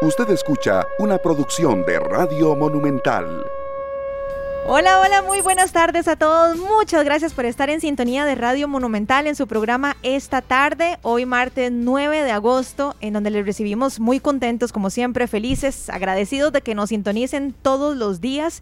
Usted 0.00 0.30
escucha 0.30 0.86
una 1.00 1.18
producción 1.18 1.84
de 1.84 1.98
Radio 1.98 2.54
Monumental. 2.54 3.44
Hola, 4.64 5.00
hola, 5.00 5.22
muy 5.22 5.40
buenas 5.40 5.72
tardes 5.72 6.06
a 6.06 6.14
todos. 6.14 6.56
Muchas 6.56 7.04
gracias 7.04 7.34
por 7.34 7.46
estar 7.46 7.68
en 7.68 7.80
sintonía 7.80 8.24
de 8.24 8.36
Radio 8.36 8.68
Monumental 8.68 9.26
en 9.26 9.34
su 9.34 9.48
programa 9.48 9.96
esta 10.04 10.40
tarde, 10.40 10.98
hoy 11.02 11.26
martes 11.26 11.72
9 11.72 12.22
de 12.22 12.30
agosto, 12.30 12.94
en 13.00 13.12
donde 13.12 13.30
les 13.30 13.44
recibimos 13.44 13.98
muy 13.98 14.20
contentos, 14.20 14.70
como 14.70 14.90
siempre, 14.90 15.26
felices, 15.26 15.90
agradecidos 15.90 16.52
de 16.52 16.60
que 16.60 16.76
nos 16.76 16.90
sintonicen 16.90 17.52
todos 17.60 17.96
los 17.96 18.20
días, 18.20 18.60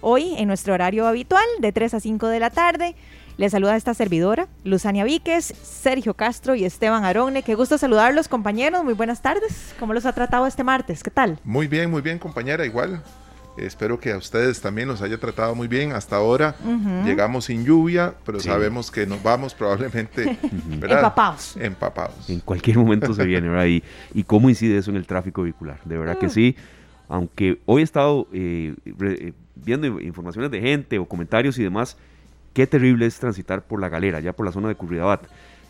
hoy 0.00 0.36
en 0.38 0.48
nuestro 0.48 0.72
horario 0.72 1.06
habitual, 1.06 1.44
de 1.58 1.70
3 1.70 1.92
a 1.92 2.00
5 2.00 2.28
de 2.28 2.40
la 2.40 2.48
tarde. 2.48 2.96
Les 3.38 3.52
saluda 3.52 3.76
esta 3.76 3.94
servidora, 3.94 4.48
Luzania 4.64 5.04
Víquez, 5.04 5.54
Sergio 5.62 6.14
Castro 6.14 6.56
y 6.56 6.64
Esteban 6.64 7.04
Aronne. 7.04 7.44
Qué 7.44 7.54
gusto 7.54 7.78
saludarlos, 7.78 8.26
compañeros. 8.26 8.82
Muy 8.82 8.94
buenas 8.94 9.22
tardes. 9.22 9.76
¿Cómo 9.78 9.94
los 9.94 10.06
ha 10.06 10.12
tratado 10.12 10.44
este 10.48 10.64
martes? 10.64 11.04
¿Qué 11.04 11.12
tal? 11.12 11.38
Muy 11.44 11.68
bien, 11.68 11.88
muy 11.88 12.02
bien, 12.02 12.18
compañera. 12.18 12.66
Igual, 12.66 13.00
Espero 13.56 13.98
que 13.98 14.12
a 14.12 14.16
ustedes 14.16 14.60
también 14.60 14.88
los 14.88 15.02
haya 15.02 15.18
tratado 15.18 15.54
muy 15.54 15.68
bien. 15.68 15.92
Hasta 15.92 16.16
ahora 16.16 16.56
llegamos 17.04 17.44
sin 17.44 17.64
lluvia, 17.64 18.14
pero 18.24 18.40
sabemos 18.40 18.90
que 18.90 19.06
nos 19.06 19.22
vamos 19.22 19.54
probablemente 19.54 20.36
empapados. 20.70 21.56
Empapados. 21.56 22.30
En 22.30 22.40
cualquier 22.40 22.78
momento 22.78 23.14
se 23.14 23.24
viene, 23.24 23.48
¿verdad? 23.48 23.66
Y, 23.66 24.22
cómo 24.24 24.48
incide 24.48 24.78
eso 24.78 24.90
en 24.90 24.96
el 24.96 25.06
tráfico 25.06 25.42
vehicular. 25.42 25.80
De 25.84 25.96
verdad 25.96 26.18
que 26.18 26.26
mm. 26.26 26.30
sí. 26.30 26.56
Aunque 27.08 27.60
hoy 27.66 27.80
he 27.82 27.84
estado 27.84 28.28
eh, 28.32 28.74
eh, 28.84 29.32
viendo 29.54 30.00
informaciones 30.00 30.50
de 30.50 30.60
gente 30.60 30.98
o 30.98 31.06
comentarios 31.06 31.58
y 31.58 31.62
demás, 31.62 31.96
qué 32.58 32.66
terrible 32.66 33.06
es 33.06 33.16
transitar 33.20 33.62
por 33.62 33.80
la 33.80 33.88
galera, 33.88 34.18
ya 34.18 34.32
por 34.32 34.44
la 34.44 34.50
zona 34.50 34.66
de 34.66 34.74
Curridabat. 34.74 35.28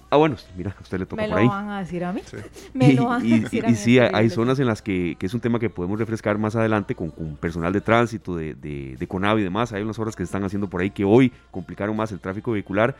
Ah, 0.08 0.16
bueno, 0.16 0.36
mira, 0.56 0.74
a 0.74 0.80
usted 0.80 0.98
le 0.98 1.04
toca 1.04 1.22
por 1.22 1.38
ahí. 1.38 1.44
¿Me 1.44 1.50
lo 1.50 1.50
van 1.50 1.68
a 1.68 1.80
decir 1.80 2.02
a 2.02 2.14
mí? 2.14 2.22
Sí. 2.24 2.38
Me 2.72 2.94
lo 2.94 3.04
van 3.04 3.20
a 3.20 3.40
decir 3.40 3.62
a 3.66 3.68
mí. 3.68 3.74
Y 3.74 3.76
sí, 3.76 3.98
hay, 3.98 4.30
zonas 4.30 4.58
en 4.58 4.64
las 4.64 4.80
que, 4.80 5.14
que, 5.18 5.26
es 5.26 5.34
un 5.34 5.40
tema 5.40 5.58
que 5.58 5.68
podemos 5.68 5.98
refrescar 5.98 6.38
más 6.38 6.56
adelante 6.56 6.94
con, 6.94 7.10
con 7.10 7.36
personal 7.36 7.74
de 7.74 7.82
tránsito, 7.82 8.34
de, 8.36 8.54
de, 8.54 8.96
de 8.98 9.06
CONAVI 9.06 9.42
y 9.42 9.44
demás. 9.44 9.70
Hay 9.74 9.82
unas 9.82 9.98
horas 9.98 10.16
que 10.16 10.22
se 10.22 10.28
están 10.28 10.44
haciendo 10.44 10.70
por 10.70 10.80
ahí 10.80 10.88
que 10.88 11.04
hoy 11.04 11.30
complicaron 11.50 11.94
más 11.94 12.10
el 12.10 12.20
tráfico 12.20 12.52
vehicular 12.52 12.96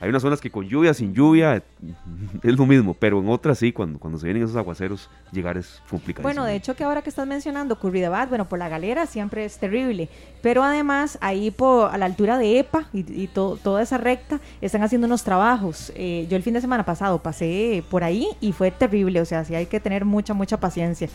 hay 0.00 0.08
unas 0.08 0.22
zonas 0.22 0.40
que 0.40 0.50
con 0.50 0.66
lluvia, 0.66 0.94
sin 0.94 1.12
lluvia, 1.12 1.62
es 2.42 2.56
lo 2.56 2.64
mismo, 2.64 2.94
pero 2.94 3.20
en 3.20 3.28
otras 3.28 3.58
sí, 3.58 3.70
cuando, 3.70 3.98
cuando 3.98 4.18
se 4.18 4.24
vienen 4.24 4.42
esos 4.42 4.56
aguaceros, 4.56 5.10
llegar 5.30 5.58
es 5.58 5.82
complicado. 5.90 6.22
Bueno, 6.22 6.44
de 6.44 6.54
hecho 6.54 6.74
que 6.74 6.84
ahora 6.84 7.02
que 7.02 7.10
estás 7.10 7.26
mencionando 7.26 7.78
Curridabat, 7.78 8.30
bueno, 8.30 8.48
por 8.48 8.58
la 8.58 8.70
galera 8.70 9.04
siempre 9.04 9.44
es 9.44 9.58
terrible, 9.58 10.08
pero 10.40 10.64
además 10.64 11.18
ahí 11.20 11.50
por, 11.50 11.92
a 11.92 11.98
la 11.98 12.06
altura 12.06 12.38
de 12.38 12.60
EPA 12.60 12.88
y, 12.94 13.26
toda 13.28 13.82
esa 13.82 13.98
recta 13.98 14.40
están 14.60 14.82
haciendo 14.82 15.06
unos 15.06 15.22
trabajos. 15.22 15.92
Eh, 15.94 16.26
yo 16.30 16.36
el 16.36 16.42
fin 16.42 16.54
de 16.54 16.60
semana 16.62 16.84
pasado 16.84 17.22
pasé 17.22 17.84
por 17.90 18.02
ahí 18.02 18.26
y 18.40 18.52
fue 18.52 18.70
terrible, 18.70 19.20
o 19.20 19.24
sea, 19.26 19.44
sí 19.44 19.54
hay 19.54 19.66
que 19.66 19.80
tener 19.80 20.06
mucha, 20.06 20.32
mucha 20.32 20.58
paciencia. 20.58 21.08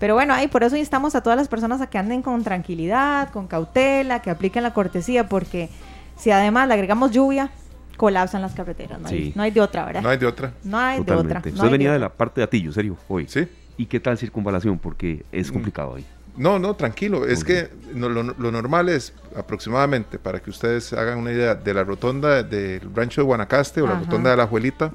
Pero 0.00 0.14
bueno, 0.14 0.34
ahí 0.34 0.48
por 0.48 0.64
eso 0.64 0.76
instamos 0.76 1.14
a 1.14 1.22
todas 1.22 1.36
las 1.36 1.46
personas 1.46 1.80
a 1.80 1.86
que 1.86 1.98
anden 1.98 2.20
con 2.20 2.42
tranquilidad, 2.42 3.30
con 3.30 3.46
cautela, 3.46 4.20
que 4.20 4.30
apliquen 4.30 4.64
la 4.64 4.74
cortesía, 4.74 5.28
porque 5.28 5.70
si 6.16 6.30
además 6.30 6.68
le 6.68 6.74
agregamos 6.74 7.12
lluvia, 7.12 7.50
colapsan 7.96 8.42
las 8.42 8.54
carreteras. 8.54 9.00
No, 9.00 9.08
hay, 9.08 9.32
no 9.34 9.42
hay 9.42 9.50
de 9.50 9.60
otra, 9.60 9.84
¿verdad? 9.84 10.02
No 10.02 10.08
hay 10.08 10.18
de 10.18 10.26
otra. 10.26 10.52
No 10.64 10.78
hay 10.78 11.02
de 11.02 11.12
otra. 11.12 11.42
Usted 11.44 11.70
venía 11.70 11.92
de, 11.92 11.98
la 11.98 12.08
parte 12.08 12.40
de 12.40 12.44
Atillo, 12.44 12.72
serio, 12.72 12.96
hoy. 13.08 13.26
Sí. 13.28 13.46
¿Y 13.76 13.86
qué 13.86 14.00
tal 14.00 14.18
circunvalación? 14.18 14.78
Porque 14.78 15.24
es 15.32 15.50
mm. 15.50 15.52
complicado 15.52 15.94
ahí. 15.96 16.06
No, 16.36 16.58
no, 16.58 16.74
tranquilo. 16.74 17.26
Es 17.26 17.44
que 17.44 17.70
lo, 17.94 18.10
normal 18.50 18.88
es 18.88 19.12
aproximadamente, 19.36 20.18
para 20.18 20.40
que 20.40 20.50
ustedes 20.50 20.92
hagan 20.92 21.18
una 21.18 21.30
idea, 21.30 21.54
de 21.54 21.72
la 21.74 21.84
rotonda 21.84 22.42
del 22.42 22.80
rancho 22.92 23.20
de 23.20 23.26
Guanacaste 23.26 23.80
o 23.82 23.86
la 23.86 24.00
rotonda 24.00 24.30
de 24.30 24.36
la 24.36 24.46
Juelita, 24.46 24.90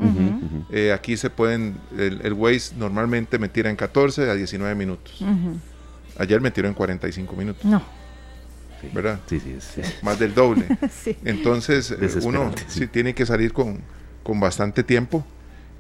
eh, 0.69 0.91
aquí 0.91 1.15
se 1.15 1.29
pueden, 1.29 1.77
el, 1.97 2.19
el 2.23 2.33
Waze 2.33 2.75
normalmente 2.77 3.39
me 3.39 3.47
tira 3.47 3.69
en 3.69 3.77
14 3.77 4.29
a 4.29 4.35
19 4.35 4.75
minutos. 4.75 5.23
Ayer 6.17 6.41
me 6.41 6.51
tiró 6.51 6.67
en 6.67 6.73
45 6.73 7.35
minutos. 7.37 7.63
No. 7.63 7.81
¿Verdad? 8.93 9.19
Sí, 9.27 9.39
sí, 9.39 9.55
sí. 9.59 9.81
Más 10.01 10.19
del 10.19 10.33
doble. 10.33 10.65
Entonces, 11.25 11.91
eh, 11.91 12.09
uno 12.23 12.51
sí 12.67 12.87
tiene 12.87 13.13
que 13.13 13.25
salir 13.25 13.53
con, 13.53 13.79
con 14.23 14.39
bastante 14.39 14.83
tiempo 14.83 15.25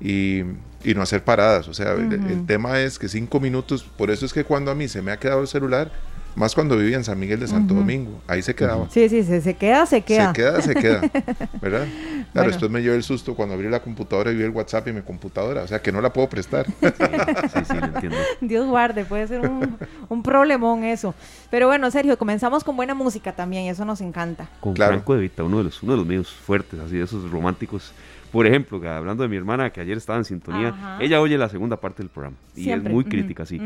y, 0.01 0.39
y, 0.83 0.93
no 0.95 1.01
hacer 1.01 1.23
paradas. 1.23 1.67
O 1.67 1.73
sea, 1.73 1.93
el, 1.93 2.45
tema 2.45 2.79
es 2.79 2.99
que 2.99 3.07
cinco 3.07 3.39
minutos, 3.39 3.83
por 3.83 4.11
eso 4.11 4.25
es 4.25 4.33
que 4.33 4.43
cuando 4.43 4.71
a 4.71 4.75
mí 4.75 4.87
se 4.87 5.01
me 5.01 5.11
ha 5.11 5.17
quedado 5.17 5.41
el 5.41 5.47
celular, 5.47 5.91
más 6.35 6.55
cuando 6.55 6.77
vivía 6.77 6.97
en 6.97 7.03
San 7.03 7.19
Miguel 7.19 7.39
de 7.39 7.47
Santo 7.47 7.73
Domingo, 7.73 8.21
ahí 8.27 8.41
se 8.41 8.55
quedaba. 8.55 8.87
Sí, 8.89 9.09
sí, 9.09 9.23
se, 9.23 9.41
se, 9.41 9.55
queda, 9.55 9.85
se 9.85 10.01
queda. 10.01 10.27
Se 10.27 10.33
queda, 10.33 10.61
se 10.61 10.75
queda, 10.75 11.01
¿verdad? 11.61 11.87
Claro, 12.33 12.47
después 12.49 12.71
me 12.71 12.81
llevé 12.81 12.95
el 12.95 13.03
susto 13.03 13.35
cuando 13.35 13.55
abrí 13.55 13.69
la 13.69 13.81
computadora 13.81 14.31
y 14.31 14.35
vi 14.35 14.43
el 14.43 14.51
WhatsApp 14.51 14.87
y 14.87 14.93
mi 14.93 15.01
computadora, 15.01 15.63
o 15.63 15.67
sea 15.67 15.81
que 15.81 15.91
no 15.91 16.01
la 16.01 16.13
puedo 16.13 16.29
prestar. 16.29 16.65
Sí, 17.49 17.59
sí, 17.65 17.73
lo 17.77 17.85
entiendo. 17.85 18.17
Dios 18.41 18.67
guarde, 18.67 19.05
puede 19.05 19.27
ser 19.27 19.41
un, 19.41 19.77
un, 20.07 20.23
problemón 20.23 20.83
eso. 20.83 21.13
Pero 21.49 21.67
bueno, 21.67 21.89
Sergio, 21.91 22.17
comenzamos 22.17 22.63
con 22.63 22.75
buena 22.75 22.93
música 22.93 23.31
también 23.33 23.63
y 23.63 23.69
eso 23.69 23.85
nos 23.85 24.01
encanta. 24.01 24.47
Con 24.59 24.75
Franco 24.75 25.15
de 25.15 25.21
Vita, 25.21 25.43
uno 25.43 25.59
de 25.59 25.65
los, 25.65 25.81
uno 25.81 25.93
de 25.93 25.97
los 25.97 26.07
medios 26.07 26.29
fuertes, 26.31 26.79
así 26.79 26.97
de 26.97 27.03
esos 27.03 27.29
románticos. 27.31 27.93
Por 28.31 28.45
ejemplo, 28.45 28.77
hablando 28.89 29.23
de 29.23 29.29
mi 29.29 29.37
hermana 29.37 29.71
que 29.71 29.81
ayer 29.81 29.97
estaba 29.97 30.19
en 30.19 30.25
sintonía, 30.25 30.97
ella 30.99 31.19
oye 31.21 31.37
la 31.37 31.49
segunda 31.49 31.77
parte 31.77 32.03
del 32.03 32.09
programa 32.09 32.37
y 32.55 32.69
es 32.69 32.83
muy 32.83 33.03
crítica, 33.03 33.45
sí. 33.45 33.59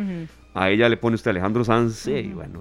A 0.53 0.69
ella 0.69 0.87
le 0.89 0.97
pone 0.97 1.15
usted 1.15 1.31
Alejandro 1.31 1.65
Sanz 1.65 2.07
y 2.07 2.29
bueno, 2.29 2.59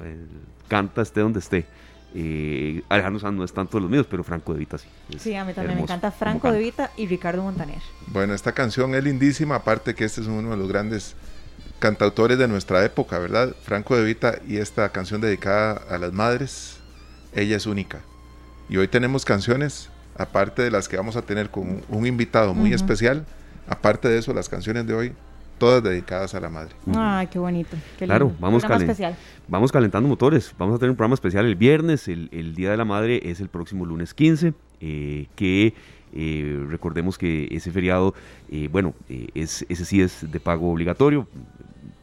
canta 0.69 1.03
esté 1.03 1.21
donde 1.21 1.39
esté. 1.39 1.67
Eh, 2.15 2.83
Alejandro 2.91 3.21
Sanz 3.21 3.37
no 3.37 3.45
es 3.45 3.53
tanto 3.55 3.79
de 3.79 3.83
los 3.83 3.91
míos, 3.91 4.07
pero 4.11 4.23
Franco 4.23 4.53
de 4.53 4.59
Vita 4.59 4.77
sí. 4.77 4.89
Sí, 5.19 5.35
a 5.35 5.45
mí 5.45 5.55
también 5.55 5.77
me 5.77 5.83
encanta 5.83 6.11
Franco 6.11 6.53
de 6.53 6.59
Vita 6.59 6.91
y 6.97 7.07
Ricardo 7.07 7.43
Montaner. 7.43 7.81
Bueno, 8.09 8.35
esta 8.35 8.53
canción 8.53 8.95
es 8.95 9.03
lindísima, 9.03 9.57
aparte 9.57 9.95
que 9.95 10.05
este 10.05 10.21
es 10.21 10.27
uno 10.27 10.51
de 10.51 10.57
los 10.57 10.69
grandes 10.69 11.17
cantautores 11.79 12.39
de 12.39 12.49
nuestra 12.49 12.85
época, 12.85 13.19
¿verdad? 13.19 13.55
Franco 13.63 13.97
de 13.97 14.05
Vita 14.05 14.39
y 14.47 14.59
esta 14.59 14.91
canción 14.91 15.21
dedicada 15.21 15.81
a 15.89 15.99
las 15.99 16.13
madres, 16.13 16.79
ella 17.35 17.57
es 17.57 17.67
única. 17.67 18.01
Y 18.69 18.77
hoy 18.77 18.89
tenemos 18.89 19.25
canciones, 19.25 19.91
aparte 20.23 20.63
de 20.63 20.71
las 20.71 20.89
que 20.89 20.97
vamos 20.97 21.17
a 21.17 21.23
tener 21.23 21.51
con 21.51 21.83
un 21.89 22.07
invitado 22.07 22.55
muy 22.55 22.73
especial, 22.73 23.25
aparte 23.67 24.09
de 24.09 24.19
eso, 24.19 24.33
las 24.33 24.49
canciones 24.49 24.87
de 24.87 24.95
hoy 24.95 25.13
todas 25.59 25.83
dedicadas 25.83 26.35
a 26.35 26.41
la 26.41 26.49
madre. 26.49 26.75
Ay, 26.93 27.29
qué 27.29 27.39
bonito. 27.39 27.77
claro, 27.99 28.33
vamos, 28.41 28.65
vamos 29.47 29.71
calentando 29.71 30.09
motores. 30.09 30.53
Vamos 30.59 30.75
a 30.75 30.79
tener 30.79 30.91
un 30.91 30.97
programa 30.97 31.15
especial 31.15 31.47
el 31.47 31.55
viernes. 31.55 32.09
El, 32.09 32.55
Día 32.57 32.73
de 32.73 32.77
la 32.77 32.85
Madre 32.85 33.21
es 33.31 33.41
el 33.41 33.49
próximo 33.49 33.87
lunes 33.87 34.13
15, 34.13 34.55
eh, 34.81 35.27
que 35.37 35.75
eh, 36.15 36.67
recordemos 36.69 37.17
que 37.17 37.47
ese 37.53 37.71
feriado, 37.71 38.13
eh, 38.51 38.69
bueno, 38.73 38.95
es, 39.09 39.65
ese 39.69 39.85
sí 39.85 40.03
es 40.03 40.31
de 40.31 40.41
pago 40.41 40.73
obligatorio. 40.73 41.29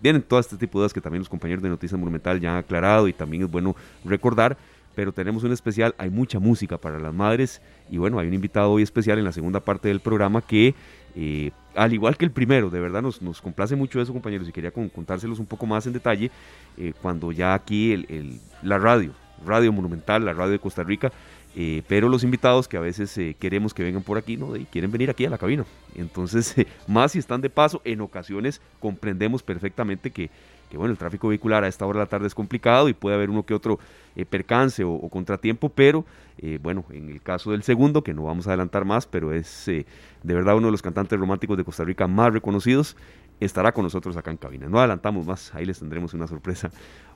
Vienen 0.02 0.22
todo 0.22 0.40
este 0.40 0.56
tipo 0.56 0.80
de 0.80 0.84
dudas 0.84 0.94
que 0.94 1.02
también 1.02 1.20
los 1.20 1.30
compañeros 1.30 1.62
de 1.62 1.68
Noticias 1.68 2.00
Monumental 2.00 2.40
ya 2.40 2.52
han 2.52 2.58
aclarado 2.60 3.10
y 3.10 3.14
también 3.14 3.44
es 3.44 3.52
bueno 3.52 3.76
recordar 4.06 4.58
pero 5.00 5.14
tenemos 5.14 5.46
un 5.46 5.54
especial, 5.54 5.96
hay 5.98 6.10
mucha 6.10 6.40
música 6.40 6.78
para 6.78 7.00
las 7.00 7.14
madres 7.14 7.62
y 7.90 7.98
bueno, 7.98 8.20
hay 8.20 8.28
un 8.28 8.34
invitado 8.34 8.70
hoy 8.70 8.84
especial 8.84 9.18
en 9.18 9.24
la 9.24 9.32
segunda 9.32 9.62
parte 9.62 9.88
del 9.88 10.02
programa 10.02 10.42
que 10.42 10.76
eh, 11.16 11.52
al 11.74 11.94
igual 11.94 12.18
que 12.18 12.26
el 12.26 12.32
primero, 12.32 12.70
de 12.70 12.82
verdad 12.82 13.02
nos, 13.02 13.22
nos 13.22 13.42
complace 13.42 13.78
mucho 13.78 14.02
eso, 14.02 14.12
compañeros, 14.12 14.50
y 14.50 14.52
quería 14.52 14.72
contárselos 14.72 15.40
un 15.40 15.46
poco 15.46 15.66
más 15.66 15.88
en 15.88 15.94
detalle 15.94 16.32
eh, 16.78 16.92
cuando 17.02 17.32
ya 17.32 17.54
aquí 17.54 17.94
el, 17.94 18.42
la 18.62 18.78
radio, 18.78 19.14
Radio 19.46 19.72
Monumental, 19.72 20.26
la 20.26 20.34
radio 20.34 20.52
de 20.52 20.60
Costa 20.60 20.84
Rica, 20.84 21.14
eh, 21.56 21.84
pero 21.88 22.10
los 22.10 22.24
invitados 22.24 22.68
que 22.68 22.78
a 22.78 22.82
veces 22.82 23.20
queremos 23.40 23.74
que 23.74 23.84
vengan 23.84 24.04
por 24.04 24.18
aquí, 24.18 24.38
¿no? 24.38 24.56
Y 24.56 24.66
quieren 24.66 24.92
venir 24.92 25.10
aquí 25.10 25.26
a 25.26 25.30
la 25.30 25.38
cabina. 25.38 25.66
Entonces, 25.96 26.56
más 26.88 27.14
si 27.14 27.20
están 27.20 27.42
de 27.42 27.50
paso, 27.50 27.82
en 27.86 28.02
ocasiones 28.02 28.62
comprendemos 28.80 29.44
perfectamente 29.44 30.12
que, 30.12 30.30
que 30.70 30.78
bueno, 30.78 30.92
el 30.92 30.98
tráfico 30.98 31.28
vehicular 31.28 31.64
a 31.64 31.68
esta 31.68 31.86
hora 31.86 32.00
de 32.00 32.06
la 32.06 32.10
tarde 32.10 32.28
es 32.28 32.36
complicado 32.36 32.90
y 32.90 32.94
puede 32.94 33.16
haber 33.16 33.30
uno 33.30 33.44
que 33.44 33.54
otro 33.54 33.80
eh, 34.16 34.26
percance 34.26 34.84
o, 34.84 35.10
contratiempo, 35.10 35.70
pero 35.70 36.06
eh, 36.38 36.60
bueno, 36.62 36.86
en 36.92 37.10
el 37.10 37.22
caso 37.22 37.52
del 37.52 37.64
segundo, 37.64 38.04
que 38.04 38.14
no 38.14 38.24
vamos 38.24 38.48
a 38.48 38.52
adelantar 38.52 38.86
más, 38.86 39.08
pero 39.08 39.34
es 39.34 39.68
eh, 39.68 39.86
de 40.24 40.34
verdad 40.34 40.56
uno 40.56 40.68
de 40.68 40.72
los 40.72 40.82
cantantes 40.82 41.20
románticos 41.20 41.58
de 41.58 41.64
Costa 41.64 41.84
Rica 41.84 42.08
más 42.08 42.32
reconocidos, 42.32 42.96
estará 43.40 43.72
con 43.72 43.84
nosotros 43.84 44.16
acá 44.16 44.32
en 44.32 44.38
cabina. 44.38 44.68
No 44.70 44.80
adelantamos 44.80 45.26
más, 45.26 45.54
ahí 45.56 45.66
les 45.66 45.80
tendremos 45.80 46.14
una 46.14 46.28
sorpresa 46.28 46.70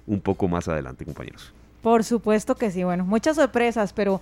un 0.07 0.19
poco 0.19 0.48
más 0.48 0.68
adelante, 0.68 1.06
compañeros. 1.06 1.54
Por 1.83 2.03
supuesto 2.03 2.56
que 2.56 2.71
sí, 2.71 2.83
bueno, 2.83 3.06
muchas 3.06 3.35
sorpresas, 3.35 3.94
pero... 3.94 4.21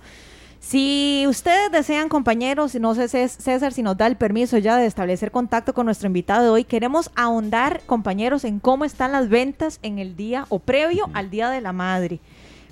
Si 0.64 1.24
ustedes 1.26 1.72
desean, 1.72 2.08
compañeros, 2.08 2.76
no 2.76 2.94
sé 2.94 3.08
César 3.08 3.72
si 3.72 3.82
nos 3.82 3.96
da 3.96 4.06
el 4.06 4.14
permiso 4.14 4.58
ya 4.58 4.76
de 4.76 4.86
establecer 4.86 5.32
contacto 5.32 5.74
con 5.74 5.86
nuestro 5.86 6.06
invitado 6.06 6.44
de 6.44 6.50
hoy, 6.50 6.62
queremos 6.62 7.10
ahondar, 7.16 7.80
compañeros, 7.84 8.44
en 8.44 8.60
cómo 8.60 8.84
están 8.84 9.10
las 9.10 9.28
ventas 9.28 9.80
en 9.82 9.98
el 9.98 10.14
día 10.14 10.46
o 10.50 10.60
previo 10.60 11.10
al 11.14 11.30
Día 11.30 11.50
de 11.50 11.60
la 11.60 11.72
Madre. 11.72 12.20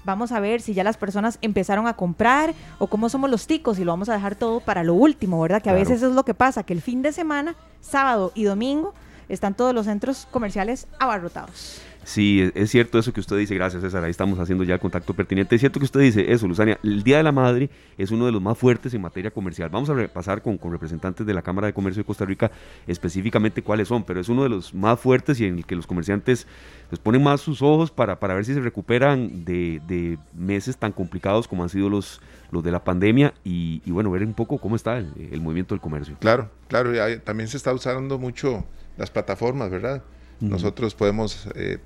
Vamos 0.05 0.31
a 0.31 0.39
ver 0.39 0.61
si 0.61 0.73
ya 0.73 0.85
las 0.85 0.97
personas 0.97 1.39
empezaron 1.43 1.89
a 1.89 1.95
comprar 1.95 2.55
o 2.79 2.87
cómo 2.87 3.09
somos 3.09 3.29
los 3.29 3.49
ticos 3.49 3.81
y 3.81 3.85
lo 3.85 3.91
vamos 3.91 4.09
a 4.09 4.15
dejar 4.15 4.37
todo 4.37 4.61
para 4.61 4.85
lo 4.85 4.95
último, 4.95 5.41
¿verdad? 5.41 5.61
Que 5.61 5.71
a 5.71 5.75
veces 5.75 6.01
es 6.01 6.13
lo 6.13 6.25
que 6.25 6.33
pasa, 6.33 6.63
que 6.63 6.73
el 6.73 6.83
fin 6.83 7.03
de 7.03 7.11
semana, 7.11 7.57
sábado 7.81 8.31
y 8.37 8.45
domingo, 8.45 8.95
están 9.29 9.55
todos 9.55 9.75
los 9.75 9.87
centros 9.87 10.29
comerciales 10.31 10.87
abarrotados. 11.01 11.83
Sí, 12.11 12.51
es 12.57 12.73
cierto 12.73 12.99
eso 12.99 13.13
que 13.13 13.21
usted 13.21 13.37
dice, 13.37 13.55
gracias 13.55 13.83
César, 13.83 14.03
ahí 14.03 14.11
estamos 14.11 14.37
haciendo 14.41 14.65
ya 14.65 14.75
el 14.75 14.81
contacto 14.81 15.15
pertinente. 15.15 15.55
Es 15.55 15.61
cierto 15.61 15.79
que 15.79 15.85
usted 15.85 16.01
dice 16.01 16.33
eso, 16.33 16.49
Luzania, 16.49 16.77
el 16.83 17.05
Día 17.05 17.19
de 17.19 17.23
la 17.23 17.31
Madre 17.31 17.71
es 17.97 18.11
uno 18.11 18.27
de 18.27 18.33
los 18.33 18.43
más 18.43 18.59
fuertes 18.59 18.93
en 18.95 19.01
materia 19.01 19.31
comercial. 19.31 19.69
Vamos 19.71 19.91
a 19.91 19.95
repasar 19.95 20.43
con, 20.43 20.59
con 20.59 20.73
representantes 20.73 21.25
de 21.25 21.33
la 21.33 21.41
Cámara 21.41 21.69
de 21.69 21.73
Comercio 21.73 22.03
de 22.03 22.07
Costa 22.09 22.25
Rica 22.25 22.51
específicamente 22.89 23.63
cuáles 23.63 23.87
son, 23.87 24.03
pero 24.03 24.19
es 24.19 24.29
uno 24.29 24.43
de 24.43 24.49
los 24.49 24.75
más 24.75 24.99
fuertes 24.99 25.39
y 25.39 25.45
en 25.45 25.59
el 25.59 25.65
que 25.65 25.77
los 25.77 25.87
comerciantes 25.87 26.49
pues, 26.89 26.99
ponen 26.99 27.23
más 27.23 27.43
sus 27.43 27.63
ojos 27.63 27.93
para, 27.93 28.19
para 28.19 28.35
ver 28.35 28.45
si 28.45 28.55
se 28.55 28.61
recuperan 28.61 29.45
de, 29.45 29.81
de 29.87 30.19
meses 30.35 30.77
tan 30.77 30.91
complicados 30.91 31.47
como 31.47 31.63
han 31.63 31.69
sido 31.69 31.89
los, 31.89 32.21
los 32.51 32.65
de 32.65 32.73
la 32.73 32.83
pandemia 32.83 33.35
y, 33.45 33.89
bueno, 33.89 34.11
ver 34.11 34.25
un 34.25 34.35
poco 34.35 34.59
cómo 34.59 34.75
está 34.75 34.99
el, 34.99 35.41
movimiento 35.41 35.77
del 35.77 35.81
comercio. 35.81 36.17
Claro, 36.19 36.51
claro, 36.67 36.93
y 36.93 37.19
también 37.21 37.49
se 37.49 37.57
está 37.57 37.73
usando 37.73 38.19
mucho 38.19 38.65
las 38.97 39.13
plataformas, 39.13 39.71
¿verdad? 39.71 40.03
Nosotros 40.41 40.95
podemos 40.95 41.47
eh, 41.55 41.79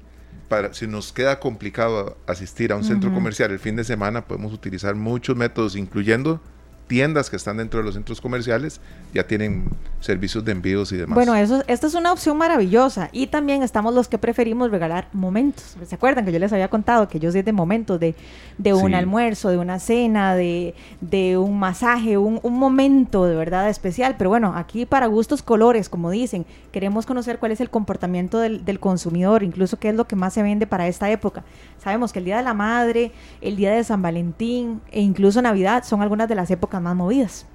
si 0.72 0.86
nos 0.86 1.12
queda 1.12 1.40
complicado 1.40 2.16
asistir 2.26 2.72
a 2.72 2.76
un 2.76 2.84
centro 2.84 3.12
comercial 3.12 3.50
el 3.50 3.58
fin 3.58 3.76
de 3.76 3.84
semana, 3.84 4.26
podemos 4.26 4.52
utilizar 4.52 4.94
muchos 4.94 5.36
métodos, 5.36 5.74
incluyendo 5.76 6.40
tiendas 6.86 7.30
que 7.30 7.36
están 7.36 7.56
dentro 7.56 7.80
de 7.80 7.84
los 7.84 7.94
centros 7.94 8.20
comerciales 8.20 8.80
ya 9.12 9.26
tienen 9.26 9.70
servicios 10.00 10.44
de 10.44 10.52
envíos 10.52 10.92
y 10.92 10.96
demás. 10.96 11.14
Bueno, 11.14 11.34
eso, 11.34 11.62
esta 11.66 11.86
es 11.86 11.94
una 11.94 12.12
opción 12.12 12.36
maravillosa. 12.36 13.08
Y 13.12 13.28
también 13.28 13.62
estamos 13.62 13.94
los 13.94 14.08
que 14.08 14.18
preferimos 14.18 14.70
regalar 14.70 15.08
momentos. 15.12 15.76
¿Se 15.86 15.94
acuerdan 15.94 16.24
que 16.24 16.32
yo 16.32 16.38
les 16.38 16.52
había 16.52 16.68
contado 16.68 17.08
que 17.08 17.18
yo 17.20 17.32
soy 17.32 17.42
de 17.42 17.52
momentos, 17.52 17.98
de, 18.00 18.14
de 18.58 18.74
un 18.74 18.94
almuerzo, 18.94 19.50
de 19.50 19.58
una 19.58 19.78
cena, 19.78 20.34
de, 20.34 20.74
de 21.00 21.38
un 21.38 21.58
masaje, 21.58 22.18
un, 22.18 22.40
un, 22.42 22.58
momento 22.58 23.24
de 23.24 23.36
verdad 23.36 23.68
especial? 23.68 24.16
Pero 24.18 24.30
bueno, 24.30 24.52
aquí 24.56 24.84
para 24.84 25.06
gustos 25.06 25.42
colores, 25.42 25.88
como 25.88 26.10
dicen, 26.10 26.44
queremos 26.72 27.06
conocer 27.06 27.38
cuál 27.38 27.52
es 27.52 27.60
el 27.60 27.70
comportamiento 27.70 28.38
del, 28.40 28.64
del 28.64 28.80
consumidor, 28.80 29.42
incluso 29.42 29.78
qué 29.78 29.90
es 29.90 29.94
lo 29.94 30.06
que 30.06 30.16
más 30.16 30.34
se 30.34 30.42
vende 30.42 30.66
para 30.66 30.88
esta 30.88 31.10
época. 31.10 31.44
Sabemos 31.82 32.12
que 32.12 32.18
el 32.18 32.24
Día 32.24 32.38
de 32.38 32.42
la 32.42 32.54
Madre, 32.54 33.12
el 33.40 33.56
Día 33.56 33.72
de 33.72 33.84
San 33.84 34.02
Valentín 34.02 34.80
e 34.90 35.00
incluso 35.00 35.40
Navidad 35.40 35.84
son 35.84 36.02
algunas 36.02 36.28
de 36.28 36.34
las 36.34 36.50
épocas 36.50 36.73
más 36.82 36.96
movidas. 36.96 37.46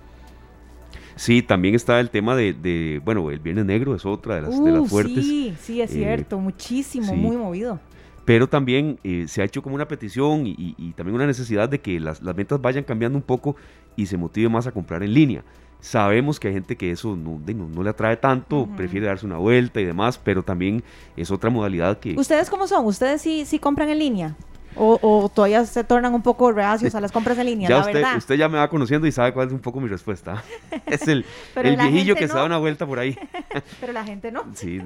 Sí, 1.19 1.41
también 1.41 1.75
está 1.75 1.99
el 1.99 2.09
tema 2.09 2.33
de, 2.33 3.01
bueno, 3.03 3.29
el 3.29 3.39
Viernes 3.39 3.65
Negro 3.65 3.93
es 3.93 4.05
otra 4.05 4.35
de 4.35 4.41
las, 4.43 4.63
de 4.63 4.71
las 4.71 4.83
uh, 4.83 4.85
fuertes. 4.85 5.25
Sí, 5.25 5.53
sí, 5.59 5.81
es 5.81 5.91
cierto, 5.91 6.37
eh, 6.37 6.39
muchísimo, 6.39 7.13
muy 7.13 7.35
movido. 7.35 7.77
Pero 8.23 8.47
también 8.47 8.99
eh, 9.03 9.25
se 9.27 9.41
ha 9.41 9.45
hecho 9.45 9.61
como 9.61 9.75
una 9.75 9.85
petición 9.85 10.43
y, 10.45 10.93
también 10.95 11.15
una 11.15 11.27
necesidad 11.27 11.67
de 11.67 11.81
que 11.81 11.99
las, 11.99 12.21
ventas 12.21 12.61
vayan 12.61 12.85
cambiando 12.85 13.17
un 13.17 13.23
poco 13.23 13.57
y 13.97 14.05
se 14.05 14.15
motive 14.15 14.47
más 14.47 14.65
a 14.67 14.71
comprar 14.71 15.03
en 15.03 15.13
línea. 15.13 15.43
Sabemos 15.81 16.39
que 16.39 16.47
hay 16.47 16.53
gente 16.53 16.77
que 16.77 16.91
eso 16.91 17.17
no, 17.17 17.41
no, 17.45 17.83
le 17.83 17.89
atrae 17.89 18.15
tanto, 18.15 18.69
prefiere 18.77 19.07
darse 19.07 19.25
una 19.25 19.37
vuelta 19.37 19.81
y 19.81 19.85
demás, 19.85 20.17
pero 20.17 20.41
también 20.41 20.83
es 21.17 21.31
otra 21.31 21.49
modalidad 21.49 21.99
que... 21.99 22.17
¿Ustedes 22.17 22.49
cómo 22.49 22.65
son? 22.65 22.85
¿Ustedes 22.85 23.21
sí, 23.21 23.45
sí 23.45 23.59
compran 23.59 23.89
en 23.89 23.99
línea? 23.99 24.37
O, 24.75 25.29
todavía 25.33 25.65
se 25.65 25.83
tornan 25.83 26.13
un 26.13 26.21
poco 26.21 26.51
reacios 26.51 26.95
a 26.95 27.01
las 27.01 27.11
compras 27.11 27.37
en 27.37 27.47
línea, 27.47 27.69
ya 27.69 27.79
usted, 27.79 27.93
verdad. 27.93 28.17
Usted 28.17 28.35
ya 28.35 28.47
me 28.47 28.57
va 28.57 28.69
conociendo 28.69 29.07
y 29.07 29.11
sabe 29.11 29.33
cuál 29.33 29.47
es 29.47 29.53
un 29.53 29.59
poco 29.59 29.79
mi 29.79 29.87
respuesta. 29.87 30.43
Es 30.85 31.07
el, 31.07 31.25
el 31.55 31.75
viejillo 31.75 32.15
que 32.15 32.27
se 32.27 32.33
da 32.33 32.43
una 32.45 32.57
vuelta 32.57 32.85
por 32.85 32.99
ahí. 32.99 33.17
Pero 33.81 33.93
la 33.93 34.03
gente 34.03 34.31
no. 34.31 34.45
Sí. 34.53 34.81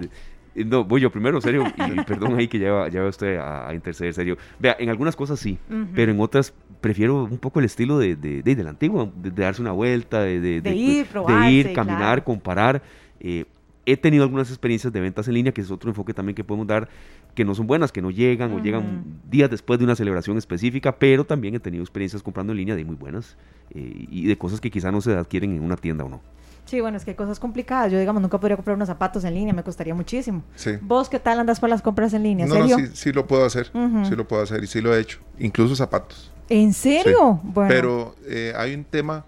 No, 0.56 0.84
voy 0.84 1.02
yo 1.02 1.12
primero, 1.12 1.42
serio, 1.42 1.64
y, 1.66 2.04
perdón 2.04 2.38
ahí 2.38 2.48
que 2.48 2.60
ya, 2.60 2.88
ya 2.88 3.04
usted 3.06 3.38
a, 3.40 3.74
interceder, 3.74 4.14
serio. 4.14 4.38
Vea, 4.60 4.76
en 4.78 4.90
algunas 4.90 5.16
cosas 5.16 5.40
sí, 5.40 5.58
pero 5.96 6.12
en 6.12 6.20
otras 6.20 6.54
prefiero 6.80 7.24
un 7.24 7.40
poco 7.40 7.58
el 7.58 7.66
estilo 7.66 7.98
de, 7.98 8.16
de, 8.16 8.44
de, 8.44 8.64
la 8.64 8.74
de, 8.74 9.32
darse 9.32 9.64
una 9.64 9.72
vuelta, 9.72 10.22
de, 10.22 10.36
ir, 10.36 10.62
de 10.62 11.50
ir, 11.50 11.74
caminar, 11.74 12.24
comparar. 12.24 12.84
Eh, 13.20 13.46
he 13.86 13.98
tenido 13.98 14.24
algunas 14.24 14.50
experiencias 14.50 14.94
de 14.94 15.00
ventas 15.00 15.28
en 15.28 15.34
línea, 15.34 15.52
que 15.52 15.62
es 15.62 15.72
otro 15.72 15.90
enfoque 15.90 16.14
también 16.14 16.36
que 16.36 16.44
podemos 16.44 16.68
dar, 16.68 16.88
que 17.36 17.46
no 17.46 17.56
son 17.56 17.68
buenas, 17.68 17.92
que 17.92 18.02
no 18.02 18.12
llegan 18.12 18.52
o 18.54 18.60
llegan 18.60 19.04
días 19.30 19.50
después 19.50 19.80
de 19.80 19.86
una 19.86 19.96
celebración 19.96 20.38
específica, 20.38 20.98
pero 20.98 21.26
también 21.26 21.56
he 21.56 21.60
tenido 21.60 21.84
experiencias 21.84 22.22
comprando 22.22 22.54
en 22.54 22.58
línea 22.58 22.76
de 22.76 22.86
muy 22.86 22.96
buenas 22.96 23.36
eh, 23.72 24.08
y 24.10 24.26
de 24.28 24.38
cosas 24.38 24.62
que 24.62 24.70
quizá 24.70 24.92
no 24.92 25.02
se 25.02 25.14
adquieren 25.14 25.56
en 25.56 25.64
una 25.64 25.76
tienda 25.76 26.04
o 26.06 26.10
no. 26.10 26.22
Sí, 26.66 26.80
bueno, 26.80 26.98
es 26.98 27.04
que 27.04 27.12
hay 27.12 27.18
cosas 27.18 27.40
complicadas. 27.40 27.92
Yo, 27.92 28.00
digamos, 28.00 28.22
nunca 28.22 28.40
podría 28.40 28.56
comprar 28.56 28.76
unos 28.76 28.88
zapatos 28.88 29.24
en 29.26 29.34
línea, 29.34 29.54
me 29.54 29.64
costaría 29.64 29.94
muchísimo. 29.94 30.44
Sí. 30.56 30.72
¿Vos 30.82 31.10
qué 31.10 31.20
tal 31.20 31.40
andas 31.40 31.60
por 31.60 31.70
las 31.70 31.82
compras 31.82 32.14
en 32.14 32.24
línea? 32.24 32.46
No, 32.46 32.56
no, 32.56 32.78
sí, 32.78 32.88
sí 32.94 33.12
lo 33.12 33.28
puedo 33.28 33.46
hacer, 33.46 33.72
sí 34.08 34.16
lo 34.16 34.28
puedo 34.28 34.42
hacer 34.42 34.64
y 34.64 34.68
sí 34.68 34.82
lo 34.82 34.96
he 34.96 35.00
hecho, 35.00 35.20
incluso 35.40 35.76
zapatos. 35.76 36.32
¿En 36.50 36.74
serio? 36.74 37.40
Bueno. 37.44 37.70
Pero 37.70 38.16
eh, 38.28 38.54
hay 38.56 38.74
un 38.74 38.84
tema 38.84 39.26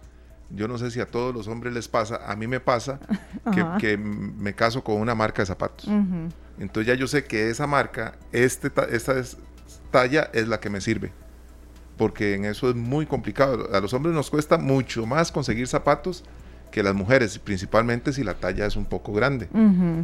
yo 0.55 0.67
no 0.67 0.77
sé 0.77 0.91
si 0.91 0.99
a 0.99 1.05
todos 1.05 1.33
los 1.33 1.47
hombres 1.47 1.73
les 1.73 1.87
pasa, 1.87 2.21
a 2.25 2.35
mí 2.35 2.47
me 2.47 2.59
pasa 2.59 2.99
que, 3.79 3.97
me 3.97 4.53
caso 4.53 4.83
con 4.83 4.95
una 4.95 5.15
marca 5.15 5.41
de 5.41 5.45
zapatos. 5.45 5.87
Entonces 6.57 6.87
ya 6.87 6.93
yo 6.93 7.07
sé 7.07 7.25
que 7.25 7.49
esa 7.49 7.67
marca, 7.67 8.17
este, 8.31 8.71
esta 8.91 9.13
talla 9.91 10.29
es 10.33 10.47
la 10.47 10.59
que 10.59 10.69
me 10.69 10.81
sirve. 10.81 11.11
Porque 11.97 12.35
en 12.35 12.45
eso 12.45 12.69
es 12.69 12.75
muy 12.75 13.05
complicado. 13.05 13.69
A 13.73 13.79
los 13.79 13.93
hombres 13.93 14.13
nos 14.13 14.29
cuesta 14.29 14.57
mucho 14.57 15.05
más 15.05 15.31
conseguir 15.31 15.67
zapatos 15.67 16.23
que 16.71 16.83
las 16.83 16.93
mujeres, 16.93 17.39
principalmente 17.39 18.11
si 18.11 18.23
la 18.23 18.33
talla 18.33 18.65
es 18.65 18.75
un 18.75 18.85
poco 18.85 19.13
grande. 19.13 19.47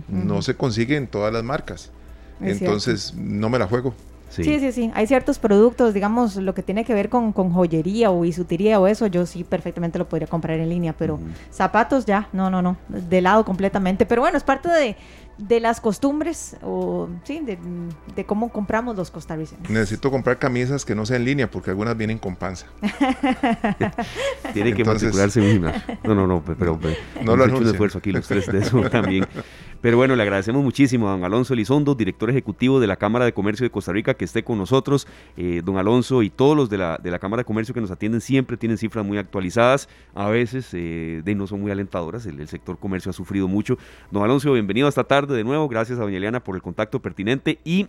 No 0.07 0.41
se 0.41 0.55
consigue 0.55 0.95
en 0.95 1.07
todas 1.07 1.33
las 1.33 1.43
marcas. 1.43 1.91
Entonces 2.39 3.13
no 3.15 3.49
me 3.49 3.59
la 3.59 3.67
juego. 3.67 3.93
Sí. 4.31 4.43
sí, 4.45 4.71
sí, 4.71 4.91
Hay 4.93 5.07
ciertos 5.07 5.39
productos, 5.39 5.93
digamos, 5.93 6.37
lo 6.37 6.53
que 6.53 6.63
tiene 6.63 6.85
que 6.85 6.93
ver 6.93 7.09
con, 7.09 7.33
joyería 7.33 8.11
o 8.11 8.21
bisutería 8.21 8.79
o 8.79 8.87
eso, 8.87 9.07
yo 9.07 9.25
sí 9.25 9.43
perfectamente 9.43 9.99
lo 9.99 10.07
podría 10.07 10.27
comprar 10.27 10.57
en 10.59 10.69
línea, 10.69 10.93
pero 10.93 11.19
zapatos 11.49 12.05
ya, 12.05 12.29
no, 12.31 12.49
no, 12.49 12.61
no, 12.61 12.77
de 12.87 13.21
lado 13.21 13.43
completamente. 13.43 14.05
Pero 14.05 14.21
bueno, 14.21 14.37
es 14.37 14.43
parte 14.43 14.69
de, 14.69 14.95
de 15.37 15.59
las 15.59 15.81
costumbres 15.81 16.55
o 16.61 17.09
sí, 17.23 17.41
de, 17.41 18.25
cómo 18.25 18.49
compramos 18.51 18.95
los 18.95 19.11
costarricenses. 19.11 19.69
Necesito 19.69 20.11
comprar 20.11 20.37
camisas 20.37 20.85
que 20.85 20.95
no 20.95 21.05
sean 21.05 21.21
en 21.21 21.25
línea 21.25 21.51
porque 21.51 21.71
algunas 21.71 21.97
vienen 21.97 22.19
con 22.19 22.35
panza. 22.35 22.67
Tiene 24.53 24.73
que 24.73 24.85
matricularse 24.85 25.39
en 25.39 25.45
un 25.45 25.51
gimnasio. 25.53 25.97
No, 26.03 26.15
no, 26.15 26.27
no, 26.27 26.43
pero, 26.43 26.79
no 27.23 27.35
lo 27.35 27.45
hecho 27.45 27.57
un 27.57 27.67
esfuerzo 27.67 27.97
aquí 27.97 28.11
los 28.11 28.27
tres 28.27 28.47
de 28.47 28.59
eso 28.59 28.81
también. 28.89 29.25
Pero 29.81 29.97
bueno, 29.97 30.15
le 30.15 30.21
agradecemos 30.21 30.63
muchísimo 30.63 31.07
a 31.07 31.11
don 31.11 31.23
Alonso 31.23 31.55
Elizondo, 31.55 31.95
director 31.95 32.29
ejecutivo 32.29 32.79
de 32.79 32.85
la 32.85 32.97
Cámara 32.97 33.25
de 33.25 33.33
Comercio 33.33 33.63
de 33.63 33.71
Costa 33.71 33.91
Rica, 33.91 34.13
que 34.13 34.25
esté 34.25 34.43
con 34.43 34.59
nosotros. 34.59 35.07
Eh, 35.37 35.63
don 35.65 35.77
Alonso 35.77 36.21
y 36.21 36.29
todos 36.29 36.55
los 36.55 36.69
de 36.69 36.77
la, 36.77 36.99
de 37.01 37.09
la 37.09 37.17
Cámara 37.17 37.41
de 37.41 37.45
Comercio 37.45 37.73
que 37.73 37.81
nos 37.81 37.89
atienden 37.89 38.21
siempre 38.21 38.57
tienen 38.57 38.77
cifras 38.77 39.03
muy 39.03 39.17
actualizadas. 39.17 39.89
A 40.13 40.29
veces 40.29 40.69
eh, 40.73 41.23
de 41.25 41.33
no 41.33 41.47
son 41.47 41.61
muy 41.61 41.71
alentadoras. 41.71 42.27
El, 42.27 42.39
el 42.39 42.47
sector 42.47 42.77
comercio 42.77 43.09
ha 43.09 43.13
sufrido 43.13 43.47
mucho. 43.47 43.79
Don 44.11 44.23
Alonso, 44.23 44.53
bienvenido 44.53 44.87
esta 44.87 45.03
tarde 45.03 45.35
de 45.35 45.43
nuevo. 45.43 45.67
Gracias 45.67 45.97
a 45.97 46.03
doña 46.03 46.17
Eliana 46.17 46.43
por 46.43 46.55
el 46.55 46.61
contacto 46.61 47.01
pertinente 47.01 47.57
y 47.63 47.87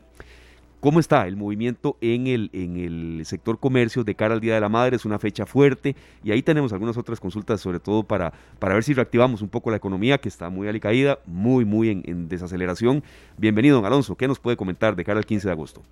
¿Cómo 0.83 0.99
está 0.99 1.29
el 1.29 1.37
movimiento 1.37 1.97
en 2.01 2.27
el, 2.27 2.51
en 2.53 2.77
el 2.77 3.25
sector 3.25 3.61
comercio 3.61 4.03
de 4.03 4.17
cara 4.17 4.35
al 4.35 4.41
Día 4.41 4.55
de 4.57 4.61
la 4.61 4.69
Madre? 4.69 4.97
Es 4.97 5.05
una 5.05 5.21
fecha 5.21 5.47
fuerte 5.47 5.95
y 6.25 6.33
ahí 6.33 6.43
tenemos 6.43 6.73
algunas 6.73 6.99
otras 6.99 7.21
consultas, 7.21 7.61
sobre 7.61 7.79
todo 7.79 8.03
para, 8.03 8.33
para 8.59 8.75
ver 8.75 8.83
si 8.83 8.93
reactivamos 8.93 9.43
un 9.43 9.49
poco 9.49 9.71
la 9.71 9.77
economía 9.77 10.19
que 10.19 10.29
está 10.29 10.51
muy 10.51 10.67
alicaída, 10.67 11.21
muy, 11.25 11.65
muy 11.65 11.91
en, 11.91 12.29
desaceleración. 12.29 13.05
Bienvenido, 13.39 13.77
don 13.77 13.87
Alonso. 13.87 14.17
¿Qué 14.17 14.27
nos 14.27 14.41
puede 14.41 14.57
comentar 14.57 14.97
de 14.97 15.05
cara 15.05 15.19
al 15.19 15.25
15 15.25 15.47
de 15.47 15.53
agosto? 15.53 15.83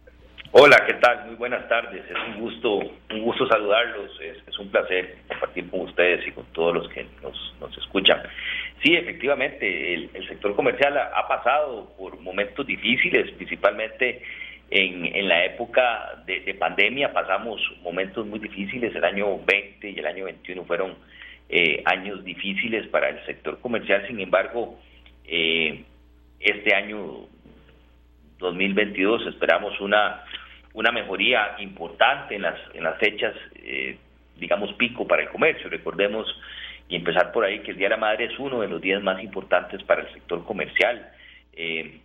Hola, 0.51 0.83
¿qué 0.85 0.95
tal? 0.95 1.25
Muy 1.27 1.37
buenas 1.37 1.69
tardes. 1.69 2.05
Es 2.11 2.35
un 2.35 2.41
gusto, 2.41 2.79
un 2.79 3.23
gusto 3.23 3.47
saludarlos. 3.47 4.11
Es, 4.21 4.59
un 4.59 4.73
placer 4.73 5.19
compartir 5.29 5.71
con 5.71 5.83
ustedes 5.83 6.27
y 6.27 6.33
con 6.33 6.45
todos 6.47 6.75
los 6.75 6.89
que 6.89 7.07
nos, 7.23 7.55
nos 7.61 7.79
escuchan. 7.79 8.21
Sí, 8.83 8.95
efectivamente, 8.95 9.95
el, 9.95 10.27
sector 10.27 10.57
comercial 10.57 10.99
ha, 10.99 11.29
pasado 11.29 11.93
por 11.97 12.19
momentos 12.21 12.67
difíciles, 12.67 13.31
principalmente 13.33 14.23
en, 14.71 15.05
en 15.05 15.29
la 15.29 15.45
época 15.45 16.23
de, 16.27 16.55
pandemia 16.55 17.13
pasamos 17.13 17.61
momentos 17.83 18.27
muy 18.27 18.39
difíciles, 18.39 18.95
el 18.95 19.05
año 19.05 19.39
20 19.45 19.91
y 19.91 19.99
el 19.99 20.07
año 20.07 20.25
21 20.27 20.65
fueron 20.65 20.95
eh, 21.49 21.83
años 21.85 22.23
difíciles 22.25 22.87
para 22.89 23.09
el 23.09 23.25
sector 23.27 23.59
comercial, 23.61 24.07
sin 24.07 24.21
embargo, 24.21 24.79
eh, 25.25 25.85
este 26.39 26.75
año 26.75 27.27
2022 28.39 29.27
esperamos 29.27 29.79
una, 29.81 30.25
una 30.75 30.93
mejoría 30.93 31.57
importante 31.59 32.37
en 32.37 32.43
las, 32.43 32.59
en 32.75 32.85
las 32.85 32.99
fechas, 32.99 33.35
eh, 33.57 33.99
digamos, 34.39 34.73
pico 34.75 35.07
para 35.07 35.23
el 35.23 35.29
comercio. 35.29 35.69
Recordemos 35.69 36.27
y 36.89 36.97
empezar 36.97 37.33
por 37.33 37.45
ahí 37.45 37.61
que 37.61 37.73
el 37.73 37.77
Día 37.77 37.89
de 37.89 37.97
la 37.97 38.01
Madre 38.01 38.25
es 38.27 38.39
uno 38.39 38.61
de 38.61 38.69
los 38.69 38.81
días 38.81 39.03
más 39.03 39.23
importantes 39.23 39.83
para 39.85 40.03
el 40.03 40.13
sector 40.13 40.45
comercial. 40.45 41.11
Eh, 41.53 42.01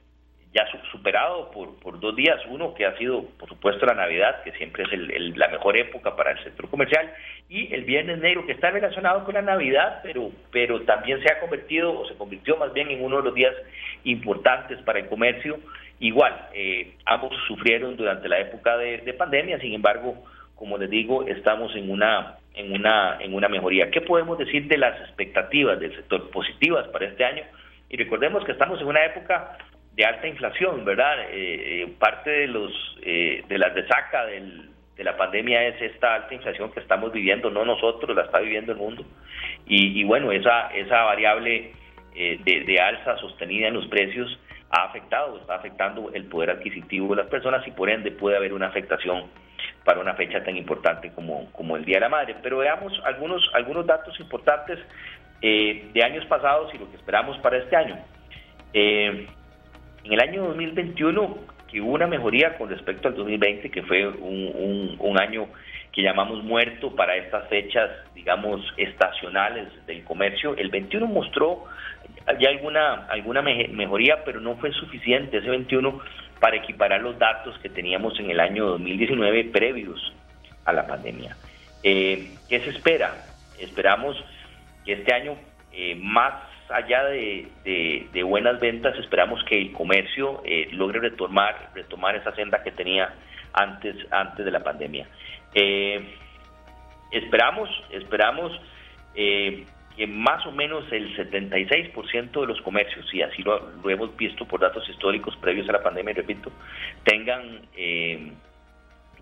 ya 0.55 0.65
superado 0.89 1.51
por, 1.51 1.77
por 1.81 1.99
dos 1.99 2.15
días, 2.15 2.39
uno 2.47 2.73
que 2.73 2.85
ha 2.85 2.97
sido, 2.97 3.25
por 3.37 3.49
supuesto, 3.49 3.85
la 3.85 3.93
Navidad, 3.93 4.41
que 4.43 4.53
siempre 4.53 4.85
es 4.89 5.37
la 5.37 5.49
mejor 5.49 5.75
época 5.75 6.15
para 6.15 6.31
el 6.31 6.43
sector 6.45 6.69
comercial, 6.69 7.11
y 7.49 7.73
el 7.73 7.83
Viernes 7.83 8.19
Negro, 8.19 8.45
que 8.45 8.53
está 8.53 8.71
relacionado 8.71 9.25
con 9.25 9.33
la 9.33 9.41
Navidad, 9.41 9.99
pero, 10.01 10.31
pero 10.53 10.81
también 10.83 11.21
se 11.21 11.29
ha 11.29 11.41
convertido, 11.41 11.99
o 11.99 12.07
se 12.07 12.15
convirtió 12.15 12.55
más 12.55 12.71
bien 12.71 12.89
en 12.89 13.03
uno 13.03 13.17
de 13.17 13.23
los 13.23 13.35
días 13.35 13.53
importantes 14.05 14.79
para 14.83 14.99
el 14.99 15.07
comercio. 15.07 15.59
Igual, 15.99 16.33
eh, 16.53 16.93
ambos 17.05 17.33
sufrieron 17.47 17.97
durante 17.97 18.29
la 18.29 18.39
época 18.39 18.77
de, 18.77 18.99
de 18.99 19.13
pandemia, 19.13 19.59
sin 19.59 19.73
embargo, 19.73 20.23
como 20.55 20.77
les 20.77 20.89
digo, 20.89 21.27
estamos 21.27 21.75
en 21.75 21.91
una 21.91 22.37
en 22.53 22.71
una, 22.71 23.17
en 23.19 23.33
una 23.33 23.49
mejoría. 23.49 23.91
¿Qué 23.91 23.99
podemos 23.99 24.37
decir 24.37 24.69
de 24.69 24.77
las 24.77 24.97
expectativas 25.01 25.77
del 25.77 25.93
sector 25.93 26.29
positivas 26.29 26.87
para 26.87 27.05
este 27.07 27.25
año? 27.25 27.43
Y 27.89 27.97
recordemos 27.97 28.45
que 28.45 28.53
estamos 28.53 28.79
en 28.79 28.87
una 28.87 29.03
época 29.03 29.57
de 29.95 30.05
alta 30.05 30.27
inflación, 30.27 30.83
¿verdad? 30.83 31.29
Eh, 31.31 31.83
eh, 31.83 31.93
parte 31.97 32.29
de 32.29 32.47
los 32.47 32.71
de 33.01 33.57
la 33.57 33.69
resaca 33.69 34.25
de 34.25 35.03
la 35.03 35.15
pandemia 35.15 35.67
es 35.67 35.79
esta 35.79 36.15
alta 36.15 36.33
inflación 36.33 36.71
que 36.71 36.79
estamos 36.79 37.11
viviendo, 37.13 37.51
no 37.51 37.63
nosotros, 37.63 38.15
la 38.15 38.23
está 38.23 38.39
viviendo 38.39 38.71
el 38.71 38.79
mundo. 38.79 39.05
Y, 39.67 40.03
bueno, 40.03 40.31
esa, 40.31 40.69
esa 40.69 41.03
variable 41.03 41.73
de, 42.15 42.63
de, 42.65 42.81
alza 42.81 43.17
sostenida 43.17 43.67
en 43.67 43.75
los 43.75 43.87
precios 43.87 44.39
ha 44.71 44.85
afectado, 44.85 45.37
está 45.37 45.55
afectando 45.55 46.11
el 46.13 46.25
poder 46.25 46.49
adquisitivo 46.49 47.09
de 47.09 47.21
las 47.21 47.27
personas 47.27 47.65
y 47.67 47.71
por 47.71 47.89
ende 47.89 48.11
puede 48.11 48.37
haber 48.37 48.53
una 48.53 48.67
afectación 48.67 49.25
para 49.85 49.99
una 49.99 50.15
fecha 50.15 50.43
tan 50.43 50.57
importante 50.57 51.11
como, 51.13 51.49
como 51.51 51.77
el 51.77 51.85
Día 51.85 51.97
de 51.97 52.01
la 52.01 52.09
Madre. 52.09 52.35
Pero 52.41 52.57
veamos 52.57 52.99
algunos, 53.05 53.49
algunos 53.53 53.85
datos 53.85 54.19
importantes 54.19 54.79
eh, 55.41 55.89
de 55.93 56.03
años 56.03 56.25
pasados 56.25 56.73
y 56.73 56.77
lo 56.77 56.89
que 56.89 56.97
esperamos 56.97 57.37
para 57.37 57.57
este 57.57 57.75
año. 57.75 57.97
Eh, 58.73 59.27
en 60.05 60.13
el 60.13 60.21
año 60.21 60.43
2021, 60.45 61.37
que 61.67 61.81
hubo 61.81 61.93
una 61.93 62.07
mejoría 62.07 62.57
con 62.57 62.69
respecto 62.69 63.07
al 63.07 63.15
2020, 63.15 63.71
que 63.71 63.81
fue 63.83 64.07
un, 64.07 65.17
año 65.19 65.47
que 65.91 66.01
llamamos 66.01 66.43
muerto 66.43 66.95
para 66.95 67.15
estas 67.15 67.47
fechas, 67.47 67.89
digamos, 68.13 68.61
estacionales 68.77 69.69
del 69.87 70.03
comercio, 70.03 70.55
el 70.57 70.69
21 70.69 71.07
mostró 71.07 71.63
ya 72.39 72.49
alguna, 72.49 73.07
alguna 73.07 73.41
mejoría, 73.41 74.23
pero 74.25 74.41
no 74.41 74.57
fue 74.57 74.71
suficiente 74.73 75.37
ese 75.37 75.49
21 75.49 75.99
para 76.39 76.57
equiparar 76.57 77.01
los 77.01 77.17
datos 77.17 77.57
que 77.59 77.69
teníamos 77.69 78.19
en 78.19 78.29
el 78.29 78.39
año 78.39 78.65
2019 78.65 79.45
previos 79.45 80.13
a 80.65 80.73
la 80.73 80.85
pandemia. 80.85 81.35
Eh, 81.81 82.29
¿Qué 82.49 82.59
se 82.59 82.71
espera? 82.71 83.25
Esperamos 83.59 84.21
que 84.85 84.93
este 84.93 85.13
año, 85.13 85.35
eh, 85.71 85.95
más 85.95 86.33
allá 86.69 87.05
de, 87.05 88.23
buenas 88.23 88.59
ventas, 88.59 88.97
esperamos 88.97 89.43
que 89.45 89.57
el 89.57 89.71
comercio 89.71 90.41
eh, 90.45 90.67
logre 90.71 90.99
retomar, 90.99 91.71
retomar 91.73 92.15
esa 92.15 92.33
senda 92.35 92.63
que 92.63 92.71
tenía 92.71 93.13
antes, 93.53 93.95
antes 94.11 94.45
de 94.45 94.51
la 94.51 94.63
pandemia. 94.63 95.07
esperamos, 97.11 97.69
esperamos 97.91 98.51
que 99.95 100.07
más 100.07 100.45
o 100.45 100.51
menos 100.51 100.91
el 100.91 101.15
76% 101.15 102.41
de 102.41 102.47
los 102.47 102.61
comercios, 102.61 103.11
y 103.13 103.21
así 103.21 103.43
lo, 103.43 103.71
hemos 103.89 104.15
visto 104.17 104.45
por 104.45 104.59
datos 104.59 104.87
históricos 104.89 105.35
previos 105.37 105.69
a 105.69 105.73
la 105.73 105.83
pandemia, 105.83 106.13
repito, 106.13 106.51
tengan 107.03 107.61
eh, 107.75 108.31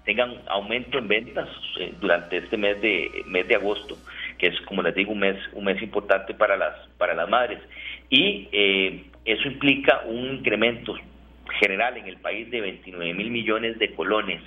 tengan 0.04 0.42
aumento 0.48 0.98
en 0.98 1.08
ventas 1.08 1.48
eh, 1.80 1.94
durante 2.00 2.38
este 2.38 2.58
mes 2.58 2.82
de 2.82 3.24
mes 3.28 3.48
de 3.48 3.56
agosto, 3.56 3.98
que 4.44 4.50
es 4.50 4.60
como 4.66 4.82
les 4.82 4.94
digo 4.94 5.14
un 5.14 5.20
mes 5.20 5.38
un 5.54 5.64
mes 5.64 5.82
importante 5.82 6.34
para 6.34 6.58
las 6.58 6.76
para 6.98 7.14
las 7.14 7.30
madres 7.30 7.60
y 8.10 8.50
eh, 8.52 9.06
eso 9.24 9.48
implica 9.48 10.02
un 10.06 10.36
incremento 10.36 10.96
general 11.62 11.96
en 11.96 12.08
el 12.08 12.18
país 12.18 12.52
de 12.52 12.60
29 12.60 13.14
mil 13.14 13.32
millones 13.32 13.80
de 13.80 13.96
colones 13.96 14.42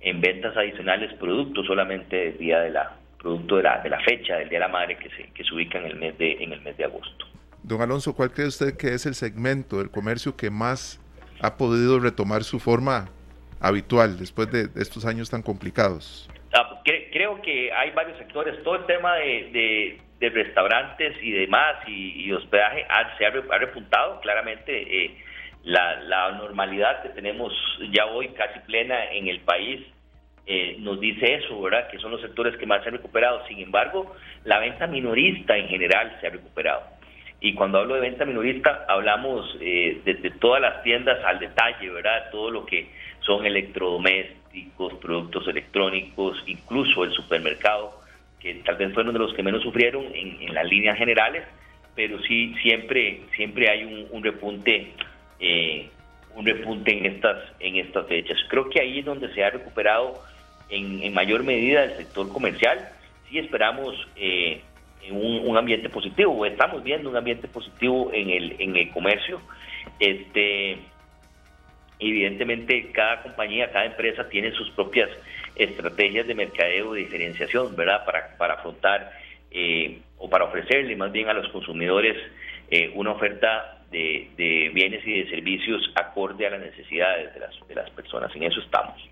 en 0.00 0.20
ventas 0.20 0.56
adicionales 0.56 1.12
producto 1.14 1.64
solamente 1.64 2.14
del 2.14 2.38
día 2.38 2.60
de 2.60 2.70
la 2.70 2.96
producto 3.18 3.56
de 3.56 3.64
la, 3.64 3.80
de 3.82 3.90
la 3.90 3.98
fecha 4.00 4.36
del 4.36 4.48
Día 4.48 4.60
de 4.60 4.66
la 4.66 4.72
Madre 4.72 4.96
que 4.96 5.08
se, 5.10 5.30
que 5.32 5.42
se 5.42 5.52
ubica 5.52 5.78
en 5.78 5.86
el, 5.86 5.96
mes 5.96 6.16
de, 6.18 6.32
en 6.40 6.52
el 6.52 6.60
mes 6.60 6.76
de 6.76 6.84
agosto. 6.84 7.26
Don 7.62 7.80
Alonso, 7.80 8.14
¿cuál 8.14 8.32
cree 8.32 8.48
usted 8.48 8.76
que 8.76 8.94
es 8.94 9.06
el 9.06 9.14
segmento 9.14 9.78
del 9.78 9.90
comercio 9.90 10.36
que 10.36 10.50
más 10.50 11.00
ha 11.40 11.56
podido 11.56 12.00
retomar 12.00 12.44
su 12.44 12.58
forma 12.58 13.08
habitual 13.60 14.18
después 14.18 14.50
de, 14.50 14.68
estos 14.74 15.04
años 15.04 15.30
tan 15.30 15.42
complicados? 15.42 16.28
Ah, 16.52 16.82
creo 16.84 17.40
que 17.40 17.72
hay 17.72 17.90
varios 17.92 18.18
sectores. 18.18 18.62
Todo 18.62 18.76
el 18.76 18.86
tema 18.86 19.16
de, 19.16 19.98
de, 20.20 20.30
restaurantes 20.30 21.16
y 21.22 21.32
demás 21.32 21.76
y, 21.86 22.30
hospedaje 22.32 22.86
se 23.18 23.26
ha, 23.26 23.30
repuntado 23.30 24.20
claramente. 24.20 25.04
Eh, 25.04 25.16
la, 25.64 26.32
normalidad 26.32 27.02
que 27.02 27.10
tenemos 27.10 27.52
ya 27.90 28.06
hoy 28.06 28.28
casi 28.28 28.58
plena 28.60 29.12
en 29.12 29.28
el 29.28 29.40
país 29.40 29.80
eh, 30.46 30.76
nos 30.80 31.00
dice 31.00 31.34
eso, 31.34 31.60
¿verdad? 31.60 31.88
Que 31.88 31.98
son 31.98 32.10
los 32.10 32.20
sectores 32.20 32.56
que 32.56 32.66
más 32.66 32.82
se 32.82 32.88
han 32.88 32.96
recuperado. 32.96 33.46
Sin 33.46 33.60
embargo, 33.60 34.14
la 34.44 34.58
venta 34.58 34.86
minorista 34.86 35.56
en 35.56 35.68
general 35.68 36.16
se 36.20 36.26
ha 36.26 36.30
recuperado. 36.30 36.82
Y 37.40 37.54
cuando 37.54 37.78
hablo 37.78 37.94
de 37.94 38.02
venta 38.02 38.24
minorista, 38.24 38.84
hablamos 38.88 39.56
eh, 39.60 40.00
todas 40.40 40.60
las 40.60 40.82
tiendas 40.82 41.24
al 41.24 41.38
detalle, 41.38 41.90
¿verdad? 41.90 42.30
Todo 42.30 42.50
lo 42.50 42.66
que 42.66 42.88
son 43.22 43.46
electrodomésticos, 43.46 44.94
productos 44.94 45.46
electrónicos, 45.48 46.42
incluso 46.46 47.04
el 47.04 47.12
supermercado, 47.12 48.00
que 48.40 48.54
tal 48.56 48.76
vez 48.76 48.92
fueron 48.92 49.12
de 49.12 49.20
los 49.20 49.34
que 49.34 49.42
menos 49.42 49.62
sufrieron 49.62 50.04
en, 50.14 50.52
las 50.52 50.66
líneas 50.66 50.98
generales, 50.98 51.44
pero 51.94 52.20
sí 52.22 52.54
siempre, 52.62 53.22
siempre 53.36 53.68
hay 53.70 54.08
un, 54.10 54.22
repunte. 54.22 54.92
Eh, 55.38 55.88
un 56.34 56.46
repunte 56.46 56.96
en 56.96 57.04
estas 57.04 57.36
en 57.60 57.76
estas 57.76 58.06
fechas. 58.06 58.38
Creo 58.48 58.68
que 58.70 58.80
ahí 58.80 59.00
es 59.00 59.04
donde 59.04 59.32
se 59.34 59.44
ha 59.44 59.50
recuperado 59.50 60.18
en, 60.70 61.12
mayor 61.12 61.44
medida 61.44 61.84
el 61.84 61.96
sector 61.96 62.28
comercial. 62.32 62.88
Sí 63.28 63.38
esperamos 63.38 63.94
eh, 64.16 64.62
un, 65.10 65.56
ambiente 65.56 65.88
positivo, 65.88 66.32
o 66.32 66.46
estamos 66.46 66.82
viendo 66.82 67.10
un 67.10 67.16
ambiente 67.16 67.48
positivo 67.48 68.10
en 68.12 68.30
el, 68.30 68.56
en 68.58 68.76
el 68.76 68.90
comercio. 68.90 69.40
Este, 69.98 70.78
evidentemente, 72.08 72.90
cada 72.92 73.22
compañía, 73.22 73.70
cada 73.70 73.86
empresa 73.86 74.28
tiene 74.28 74.52
sus 74.52 74.70
propias 74.70 75.10
estrategias 75.56 76.26
de 76.26 76.34
mercadeo, 76.34 76.94
de 76.94 77.00
diferenciación, 77.00 77.74
¿verdad? 77.76 78.04
Para, 78.04 78.36
para 78.36 78.54
afrontar 78.54 79.12
eh, 79.50 79.98
o 80.18 80.30
para 80.30 80.44
ofrecerle 80.44 80.96
más 80.96 81.12
bien 81.12 81.28
a 81.28 81.34
los 81.34 81.48
consumidores 81.48 82.16
eh, 82.70 82.90
una 82.94 83.12
oferta 83.12 83.78
de, 83.90 84.30
de, 84.36 84.70
bienes 84.72 85.06
y 85.06 85.22
de 85.22 85.30
servicios 85.30 85.92
acorde 85.94 86.46
a 86.46 86.50
las 86.50 86.60
necesidades 86.60 87.34
de 87.34 87.40
las, 87.40 87.68
de 87.68 87.74
las 87.74 87.90
personas. 87.90 88.34
En 88.34 88.44
eso 88.44 88.60
estamos. 88.60 89.11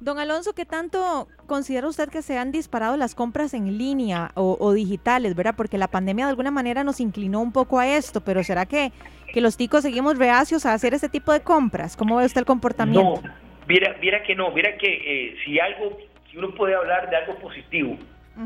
Don 0.00 0.18
Alonso, 0.18 0.54
¿qué 0.54 0.64
tanto 0.64 1.28
considera 1.46 1.86
usted 1.86 2.08
que 2.08 2.22
se 2.22 2.38
han 2.38 2.52
disparado 2.52 2.96
las 2.96 3.14
compras 3.14 3.52
en 3.52 3.76
línea 3.76 4.30
o, 4.34 4.72
digitales, 4.72 5.36
verdad? 5.36 5.54
Porque 5.54 5.76
la 5.76 5.88
pandemia 5.88 6.24
de 6.24 6.30
alguna 6.30 6.50
manera 6.50 6.84
nos 6.84 7.00
inclinó 7.00 7.40
un 7.40 7.52
poco 7.52 7.78
a 7.78 7.86
esto, 7.86 8.22
pero 8.22 8.42
¿será 8.42 8.64
que, 8.64 8.92
que 9.32 9.42
los 9.42 9.58
ticos 9.58 9.82
seguimos 9.82 10.16
reacios 10.16 10.64
a 10.64 10.72
hacer 10.72 10.94
ese 10.94 11.10
tipo 11.10 11.32
de 11.32 11.40
compras? 11.40 11.98
¿Cómo 11.98 12.16
ve 12.16 12.24
usted 12.24 12.40
el 12.40 12.46
comportamiento? 12.46 13.20
No, 13.22 13.34
mira, 13.68 13.94
mira 14.00 14.22
que 14.22 14.34
no, 14.34 14.50
mira 14.52 14.78
que 14.78 14.86
eh, 14.86 15.36
si 15.44 15.60
algo, 15.60 15.98
si 16.30 16.38
uno 16.38 16.54
puede 16.54 16.74
hablar 16.74 17.10
de 17.10 17.16
algo 17.16 17.34
positivo, 17.36 17.98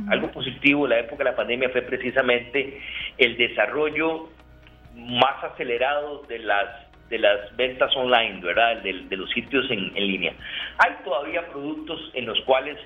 algo 0.08 0.32
positivo 0.32 0.86
en 0.86 0.90
la 0.90 0.98
época 1.00 1.18
de 1.18 1.30
la 1.30 1.36
pandemia 1.36 1.70
fue 1.70 1.82
precisamente 1.82 2.80
el 3.16 3.36
desarrollo 3.36 4.28
más 4.96 5.44
acelerado 5.44 6.24
de 6.24 6.40
las 6.40 6.83
de 7.08 7.18
las 7.18 7.54
ventas 7.56 7.94
online, 7.96 8.40
¿verdad? 8.40 8.82
De, 8.82 9.16
los 9.16 9.30
sitios 9.30 9.70
en, 9.70 9.94
línea. 9.94 10.32
Hay 10.78 10.92
todavía 11.04 11.46
productos 11.48 12.10
en 12.14 12.26
los 12.26 12.40
cuales 12.42 12.78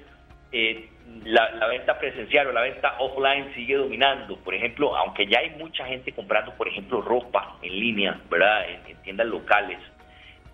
eh, 0.53 0.89
la, 1.25 1.67
venta 1.69 1.99
presencial 1.99 2.49
o 2.49 2.53
la 2.53 2.63
venta 2.63 2.97
offline 2.99 3.53
sigue 3.55 3.77
dominando. 3.77 4.37
Por 4.39 4.55
ejemplo, 4.55 4.97
aunque 4.97 5.27
ya 5.27 5.39
hay 5.41 5.51
mucha 5.51 5.87
gente 5.87 6.13
comprando, 6.13 6.53
por 6.55 6.69
ejemplo, 6.69 7.01
ropa 7.01 7.57
en 7.63 7.79
línea, 7.79 8.21
¿verdad? 8.31 8.67
En, 8.69 8.97
tiendas 9.03 9.27
locales, 9.29 9.79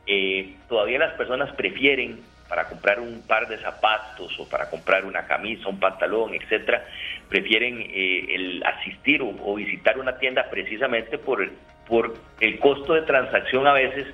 eh, 0.07 0.55
todavía 0.69 0.99
las 0.99 1.15
personas 1.15 1.53
prefieren 1.55 2.21
para 2.49 2.69
comprar 2.69 3.01
un 3.01 3.23
par 3.27 3.49
de 3.49 3.59
zapatos 3.59 4.39
o 4.39 4.49
para 4.49 4.69
comprar 4.71 5.05
una 5.05 5.27
camisa, 5.27 5.69
un 5.69 5.81
pantalón, 5.81 6.35
etcétera, 6.35 6.87
prefieren 7.29 7.81
eh, 7.81 8.27
el 8.35 8.63
asistir 8.65 9.23
o, 9.23 9.55
visitar 9.55 9.99
una 9.99 10.19
tienda 10.19 10.49
precisamente 10.51 11.19
por, 11.19 11.49
por 11.89 12.15
el 12.41 12.59
costo 12.59 12.95
de 12.95 13.03
transacción 13.03 13.67
a 13.67 13.73
veces 13.73 14.07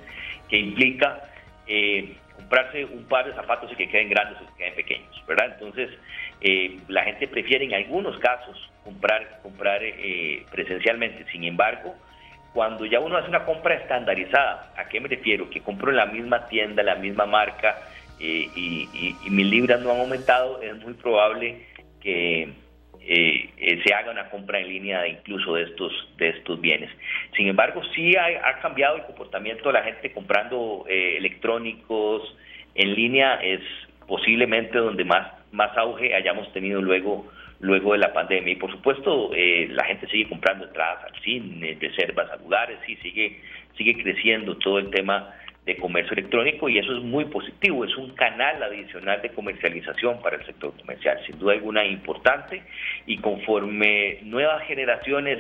que 0.48 0.58
implica 0.58 1.22
eh, 1.66 2.16
comprarse 2.36 2.84
un 2.84 3.04
par 3.04 3.26
de 3.26 3.34
zapatos 3.34 3.70
y 3.72 3.76
que 3.76 3.88
queden 3.88 4.10
grandes 4.10 4.40
o 4.40 4.46
que 4.46 4.64
queden 4.64 4.74
pequeños, 4.74 5.24
¿verdad? 5.26 5.52
Entonces, 5.54 5.90
eh, 6.40 6.78
la 6.88 7.04
gente 7.04 7.28
prefiere 7.28 7.64
en 7.64 7.74
algunos 7.74 8.18
casos 8.18 8.70
comprar, 8.84 9.40
comprar 9.42 9.80
presencialmente. 10.50 11.24
Sin 11.30 11.44
embargo, 11.44 11.94
cuando 12.52 12.84
ya 12.86 12.98
uno 12.98 13.16
hace 13.16 13.28
una 13.28 13.44
compra 13.44 13.74
estandarizada, 13.74 14.72
¿a 14.76 14.88
qué 14.88 15.00
me 15.00 15.08
refiero? 15.08 15.48
Que 15.50 15.60
compro 15.60 15.90
en 15.90 15.96
la 15.96 16.06
misma 16.06 16.48
tienda, 16.48 16.82
la 16.82 16.96
misma 16.96 17.26
marca, 17.26 17.78
y, 18.20 18.88
y, 19.24 19.30
mis 19.30 19.46
libras 19.46 19.80
no 19.80 19.92
han 19.92 20.00
aumentado, 20.00 20.60
es 20.60 20.76
muy 20.76 20.94
probable 20.94 21.66
que 22.00 22.52
eh, 23.02 23.50
eh, 23.56 23.80
se 23.84 23.94
haga 23.94 24.10
una 24.10 24.28
compra 24.28 24.60
en 24.60 24.68
línea 24.68 25.08
incluso 25.08 25.54
de 25.54 25.64
estos 25.64 25.92
de 26.18 26.28
estos 26.28 26.60
bienes. 26.60 26.90
Sin 27.36 27.48
embargo, 27.48 27.82
sí 27.94 28.14
ha, 28.16 28.60
cambiado 28.60 28.96
el 28.96 29.02
comportamiento 29.04 29.68
de 29.68 29.72
la 29.72 29.82
gente 29.82 30.12
comprando 30.12 30.84
eh, 30.88 31.16
electrónicos 31.16 32.36
en 32.74 32.94
línea, 32.94 33.34
es 33.42 33.60
posiblemente 34.06 34.78
donde 34.78 35.04
más, 35.04 35.32
más 35.50 35.76
auge 35.76 36.14
hayamos 36.14 36.52
tenido 36.52 36.80
luego 36.82 37.26
luego 37.60 37.92
de 37.92 37.98
la 37.98 38.12
pandemia. 38.12 38.52
Y 38.52 38.56
por 38.56 38.70
supuesto, 38.70 39.32
la 39.34 39.84
gente 39.84 40.06
sigue 40.06 40.28
comprando 40.28 40.64
entradas 40.64 41.04
al 41.04 41.20
cine, 41.22 41.76
reservas 41.78 42.30
a 42.30 42.36
lugares, 42.36 42.78
sí, 42.86 42.96
sigue, 43.02 43.40
sigue 43.76 44.02
creciendo 44.02 44.56
todo 44.56 44.78
el 44.78 44.90
tema 44.90 45.34
de 45.66 45.76
comercio 45.76 46.12
electrónico 46.12 46.68
y 46.68 46.78
eso 46.78 46.96
es 46.96 47.02
muy 47.02 47.26
positivo, 47.26 47.84
es 47.84 47.96
un 47.96 48.10
canal 48.14 48.62
adicional 48.62 49.20
de 49.22 49.30
comercialización 49.30 50.20
para 50.22 50.36
el 50.36 50.46
sector 50.46 50.72
comercial, 50.78 51.18
sin 51.26 51.38
duda 51.38 51.52
alguna 51.52 51.84
importante 51.84 52.62
y 53.06 53.18
conforme 53.18 54.18
nuevas 54.22 54.62
generaciones 54.66 55.38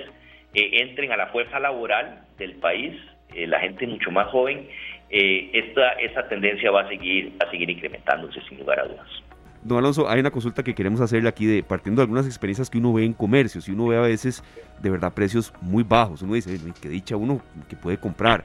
eh, 0.54 0.82
entren 0.82 1.12
a 1.12 1.16
la 1.16 1.28
fuerza 1.28 1.58
laboral 1.58 2.20
del 2.38 2.54
país, 2.54 2.94
la 3.34 3.60
gente 3.60 3.86
mucho 3.86 4.10
más 4.10 4.26
joven, 4.28 4.68
esta, 5.08 5.92
esta 5.92 6.28
tendencia 6.28 6.72
va 6.72 6.82
a 6.82 6.88
seguir, 6.88 7.32
a 7.38 7.48
seguir 7.48 7.70
incrementándose 7.70 8.40
sin 8.48 8.58
lugar 8.58 8.80
a 8.80 8.84
dudas. 8.86 9.22
Don 9.62 9.76
Alonso, 9.76 10.08
hay 10.08 10.20
una 10.20 10.30
consulta 10.30 10.62
que 10.62 10.74
queremos 10.74 11.00
hacerle 11.02 11.28
aquí 11.28 11.44
de 11.44 11.62
partiendo 11.62 12.00
de 12.00 12.04
algunas 12.04 12.24
experiencias 12.24 12.70
que 12.70 12.78
uno 12.78 12.94
ve 12.94 13.04
en 13.04 13.12
comercios 13.12 13.68
y 13.68 13.72
uno 13.72 13.88
ve 13.88 13.96
a 13.98 14.00
veces 14.00 14.42
de 14.80 14.90
verdad 14.90 15.12
precios 15.12 15.52
muy 15.60 15.82
bajos. 15.82 16.22
Uno 16.22 16.34
dice, 16.34 16.58
que 16.80 16.88
dicha 16.88 17.16
uno 17.16 17.42
que 17.68 17.76
puede 17.76 17.98
comprar. 17.98 18.42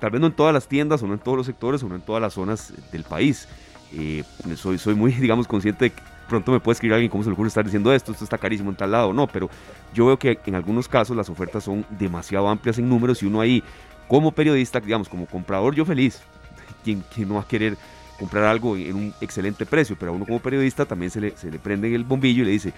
Tal 0.00 0.10
vez 0.10 0.20
no 0.20 0.26
en 0.28 0.32
todas 0.32 0.52
las 0.52 0.66
tiendas 0.68 1.02
o 1.02 1.06
no 1.06 1.14
en 1.14 1.20
todos 1.20 1.36
los 1.36 1.46
sectores 1.46 1.82
o 1.82 1.88
no 1.88 1.94
en 1.94 2.00
todas 2.00 2.20
las 2.20 2.34
zonas 2.34 2.72
del 2.90 3.04
país. 3.04 3.48
Eh, 3.94 4.24
soy, 4.56 4.78
soy 4.78 4.94
muy, 4.94 5.12
digamos, 5.20 5.46
consciente 5.46 5.86
de 5.86 5.90
que 5.90 6.02
pronto 6.28 6.50
me 6.52 6.60
puede 6.60 6.74
escribir 6.74 6.94
alguien 6.94 7.10
cómo 7.10 7.22
se 7.22 7.28
le 7.28 7.34
ocurre 7.34 7.48
estar 7.48 7.64
diciendo 7.64 7.92
esto, 7.92 8.12
esto 8.12 8.24
está 8.24 8.38
carísimo 8.38 8.70
en 8.70 8.76
tal 8.76 8.90
lado, 8.90 9.12
no, 9.12 9.26
pero 9.26 9.50
yo 9.92 10.06
veo 10.06 10.18
que 10.18 10.38
en 10.46 10.54
algunos 10.54 10.88
casos 10.88 11.14
las 11.14 11.28
ofertas 11.28 11.64
son 11.64 11.84
demasiado 11.90 12.48
amplias 12.48 12.78
en 12.78 12.88
números 12.88 13.22
y 13.22 13.26
uno 13.26 13.40
ahí, 13.40 13.62
como 14.08 14.32
periodista, 14.32 14.80
digamos, 14.80 15.10
como 15.10 15.26
comprador, 15.26 15.74
yo 15.74 15.84
feliz, 15.84 16.22
quien, 16.84 17.04
no 17.28 17.34
va 17.34 17.42
a 17.42 17.46
querer 17.46 17.76
comprar 18.18 18.44
algo 18.44 18.76
en 18.76 18.96
un 18.96 19.14
excelente 19.20 19.66
precio, 19.66 19.94
pero 19.98 20.12
a 20.12 20.14
uno 20.14 20.24
como 20.24 20.38
periodista 20.38 20.86
también 20.86 21.10
se 21.10 21.20
le, 21.20 21.36
se 21.36 21.50
le 21.50 21.58
prende 21.58 21.94
el 21.94 22.04
bombillo 22.04 22.42
y 22.42 22.46
le 22.46 22.52
dice, 22.52 22.72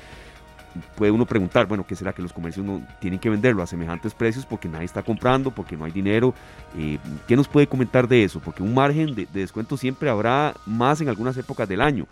puede 0.96 1.12
uno 1.12 1.26
preguntar, 1.26 1.66
bueno, 1.66 1.84
¿qué 1.86 1.94
será 1.94 2.12
que 2.12 2.22
los 2.22 2.32
comercios 2.32 2.64
no 2.64 2.80
tienen 3.00 3.18
que 3.18 3.30
venderlo 3.30 3.62
a 3.62 3.66
semejantes 3.66 4.14
precios 4.14 4.46
porque 4.46 4.68
nadie 4.68 4.84
está 4.84 5.02
comprando, 5.02 5.50
porque 5.50 5.76
no 5.76 5.84
hay 5.84 5.92
dinero? 5.92 6.34
Eh, 6.78 6.98
¿Qué 7.26 7.36
nos 7.36 7.48
puede 7.48 7.66
comentar 7.66 8.08
de 8.08 8.24
eso? 8.24 8.40
Porque 8.40 8.62
un 8.62 8.74
margen 8.74 9.14
de, 9.14 9.26
descuento 9.32 9.76
siempre 9.76 10.10
habrá 10.10 10.54
más 10.66 11.00
en 11.00 11.08
algunas 11.08 11.36
épocas 11.36 11.68
del 11.68 11.80
año, 11.80 12.06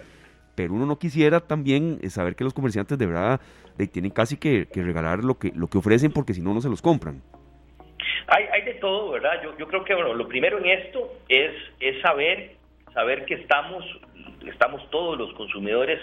pero 0.54 0.74
uno 0.74 0.86
no 0.86 0.98
quisiera 0.98 1.40
también 1.40 1.98
eh, 2.02 2.10
saber 2.10 2.36
que 2.36 2.44
los 2.44 2.54
comerciantes 2.54 2.98
de 2.98 3.06
verdad 3.06 3.40
tienen 3.90 4.10
casi 4.10 4.36
que, 4.36 4.68
regalar 4.74 5.24
lo 5.24 5.38
que, 5.38 5.52
lo 5.54 5.66
que 5.66 5.78
ofrecen 5.78 6.12
porque 6.12 6.34
si 6.34 6.40
no, 6.40 6.54
no 6.54 6.60
se 6.60 6.68
los 6.68 6.82
compran. 6.82 7.22
Hay, 8.28 8.44
hay 8.52 8.62
de 8.62 8.74
todo, 8.74 9.12
¿verdad? 9.12 9.42
Yo, 9.42 9.56
yo 9.58 9.66
creo 9.66 9.84
que 9.84 9.94
bueno, 9.94 10.14
lo 10.14 10.28
primero 10.28 10.58
en 10.58 10.66
esto 10.66 11.12
es, 11.28 11.52
es 11.80 12.00
saber, 12.02 12.56
saber 12.94 13.24
que 13.24 13.34
estamos, 13.34 13.84
estamos 14.46 14.88
todos 14.90 15.18
los 15.18 15.32
consumidores 15.34 15.98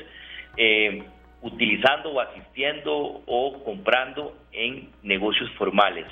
eh, 0.57 1.03
utilizando 1.41 2.11
o 2.11 2.19
asistiendo 2.19 3.21
o 3.25 3.63
comprando 3.63 4.35
en 4.51 4.89
negocios 5.03 5.49
formales. 5.51 6.05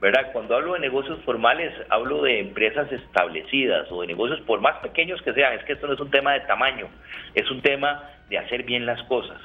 ¿verdad? 0.00 0.32
Cuando 0.32 0.56
hablo 0.56 0.74
de 0.74 0.80
negocios 0.80 1.18
formales, 1.24 1.72
hablo 1.90 2.22
de 2.22 2.40
empresas 2.40 2.90
establecidas 2.90 3.86
o 3.92 4.00
de 4.00 4.06
negocios, 4.06 4.40
por 4.42 4.60
más 4.60 4.78
pequeños 4.78 5.20
que 5.22 5.34
sean, 5.34 5.52
es 5.52 5.64
que 5.64 5.74
esto 5.74 5.86
no 5.86 5.92
es 5.92 6.00
un 6.00 6.10
tema 6.10 6.32
de 6.32 6.40
tamaño, 6.40 6.88
es 7.34 7.50
un 7.50 7.60
tema 7.60 8.02
de 8.30 8.38
hacer 8.38 8.62
bien 8.62 8.86
las 8.86 9.02
cosas. 9.04 9.38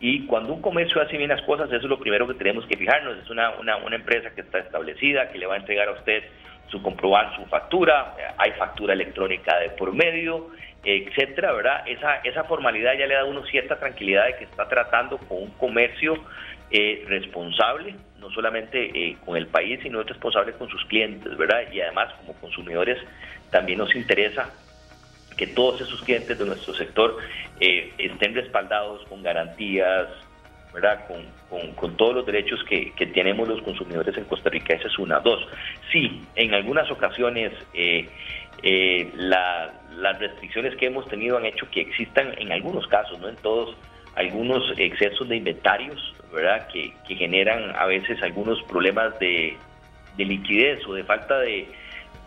Y 0.00 0.26
cuando 0.26 0.54
un 0.54 0.62
comercio 0.62 1.02
hace 1.02 1.18
bien 1.18 1.28
las 1.28 1.42
cosas, 1.42 1.66
eso 1.68 1.76
es 1.76 1.90
lo 1.90 1.98
primero 1.98 2.26
que 2.26 2.34
tenemos 2.34 2.64
que 2.66 2.76
fijarnos. 2.76 3.18
Es 3.18 3.28
una, 3.30 3.50
una, 3.58 3.76
una 3.78 3.96
empresa 3.96 4.30
que 4.34 4.42
está 4.42 4.60
establecida, 4.60 5.30
que 5.30 5.38
le 5.38 5.46
va 5.46 5.54
a 5.54 5.58
entregar 5.58 5.88
a 5.88 5.92
usted 5.92 6.22
su 6.68 6.82
comprobar 6.82 7.34
su 7.36 7.44
factura, 7.46 8.14
hay 8.36 8.52
factura 8.52 8.92
electrónica 8.92 9.58
de 9.58 9.70
por 9.70 9.92
medio, 9.94 10.50
etcétera, 10.88 11.52
¿verdad? 11.52 11.82
Esa, 11.86 12.16
esa 12.24 12.44
formalidad 12.44 12.94
ya 12.98 13.06
le 13.06 13.14
da 13.14 13.20
a 13.20 13.24
uno 13.24 13.44
cierta 13.44 13.78
tranquilidad 13.78 14.26
de 14.26 14.36
que 14.36 14.44
está 14.44 14.68
tratando 14.68 15.18
con 15.18 15.42
un 15.42 15.50
comercio 15.50 16.14
eh, 16.70 17.04
responsable, 17.06 17.94
no 18.18 18.30
solamente 18.30 18.90
eh, 18.94 19.16
con 19.24 19.36
el 19.36 19.48
país, 19.48 19.80
sino 19.82 20.02
responsable 20.02 20.52
con 20.52 20.68
sus 20.70 20.82
clientes, 20.86 21.36
¿verdad? 21.36 21.70
Y 21.70 21.80
además, 21.82 22.14
como 22.14 22.32
consumidores, 22.40 22.98
también 23.50 23.78
nos 23.78 23.94
interesa 23.94 24.50
que 25.36 25.46
todos 25.46 25.80
esos 25.82 26.02
clientes 26.02 26.38
de 26.38 26.44
nuestro 26.44 26.74
sector 26.74 27.18
eh, 27.60 27.92
estén 27.98 28.34
respaldados 28.34 29.04
con 29.08 29.22
garantías, 29.22 30.08
¿verdad? 30.72 31.06
Con, 31.06 31.74
con, 31.74 31.96
todos 31.96 32.14
los 32.14 32.26
derechos 32.26 32.62
que, 32.64 32.92
que, 32.92 33.06
tenemos 33.06 33.46
los 33.46 33.62
consumidores 33.62 34.16
en 34.16 34.24
Costa 34.24 34.50
Rica. 34.50 34.74
Esa 34.74 34.88
es 34.88 34.98
una. 34.98 35.20
Dos, 35.20 35.46
sí, 35.92 36.22
en 36.34 36.54
algunas 36.54 36.90
ocasiones 36.90 37.52
eh, 38.62 39.10
las 39.14 40.18
restricciones 40.18 40.76
que 40.76 40.86
hemos 40.86 41.06
tenido 41.08 41.36
han 41.36 41.46
hecho 41.46 41.70
que 41.70 41.80
existan, 41.80 42.34
en 42.38 42.52
algunos 42.52 42.86
casos, 42.86 43.18
no 43.20 43.28
en 43.28 43.36
todos, 43.36 43.76
algunos 44.14 44.72
excesos 44.78 45.28
de 45.28 45.36
inventarios, 45.36 46.14
¿verdad? 46.32 46.68
Que, 46.68 46.92
generan 47.06 47.74
a 47.76 47.86
veces 47.86 48.22
algunos 48.22 48.62
problemas 48.64 49.18
de, 49.18 49.56
de 50.16 50.24
liquidez 50.24 50.86
o 50.86 50.94
de 50.94 51.04
falta 51.04 51.38
de, 51.38 51.68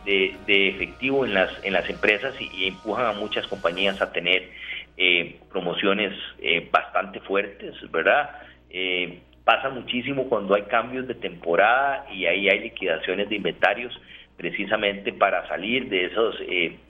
de, 0.06 0.70
efectivo 0.70 1.26
en 1.26 1.34
las, 1.34 1.52
en 1.64 1.74
las 1.74 1.90
empresas 1.90 2.34
y, 2.40 2.68
empujan 2.68 3.06
a 3.06 3.14
muchas 3.14 3.46
compañías 3.48 4.02
a 4.02 4.12
tener 4.12 4.50
eh, 4.98 5.40
promociones 5.52 6.14
eh, 6.40 6.68
bastante 6.72 7.20
fuertes, 7.22 7.76
¿verdad? 7.92 8.32
Eh, 8.70 9.20
pasa 9.44 9.70
muchísimo 9.70 10.30
cuando 10.30 10.56
hay 10.56 10.64
cambios 10.64 11.08
de 11.08 11.16
temporada 11.16 12.06
y 12.12 12.26
ahí 12.26 12.50
hay 12.50 12.60
liquidaciones 12.60 13.30
de 13.30 13.36
inventarios 13.36 13.94
precisamente 14.42 15.14
para 15.14 15.48
salir 15.48 15.88
de 15.88 16.06
esos 16.06 16.36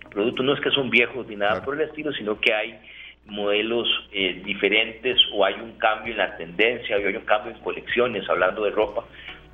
productos. 0.09 0.45
No 0.45 0.53
es 0.53 0.61
que 0.61 0.71
son 0.71 0.89
viejos 0.89 1.27
ni 1.27 1.35
nada 1.35 1.61
por 1.61 1.75
el 1.75 1.81
estilo, 1.81 2.13
sino 2.13 2.39
que 2.39 2.53
hay 2.53 2.79
modelos 3.25 3.87
diferentes 4.45 5.19
o 5.33 5.43
hay 5.43 5.55
un 5.55 5.73
cambio 5.73 6.13
en 6.13 6.19
la 6.19 6.37
tendencia 6.37 6.95
o 6.95 6.99
hay 6.99 7.15
un 7.15 7.25
cambio 7.25 7.51
en 7.51 7.59
colecciones, 7.59 8.27
hablando 8.29 8.63
de 8.63 8.71
ropa, 8.71 9.03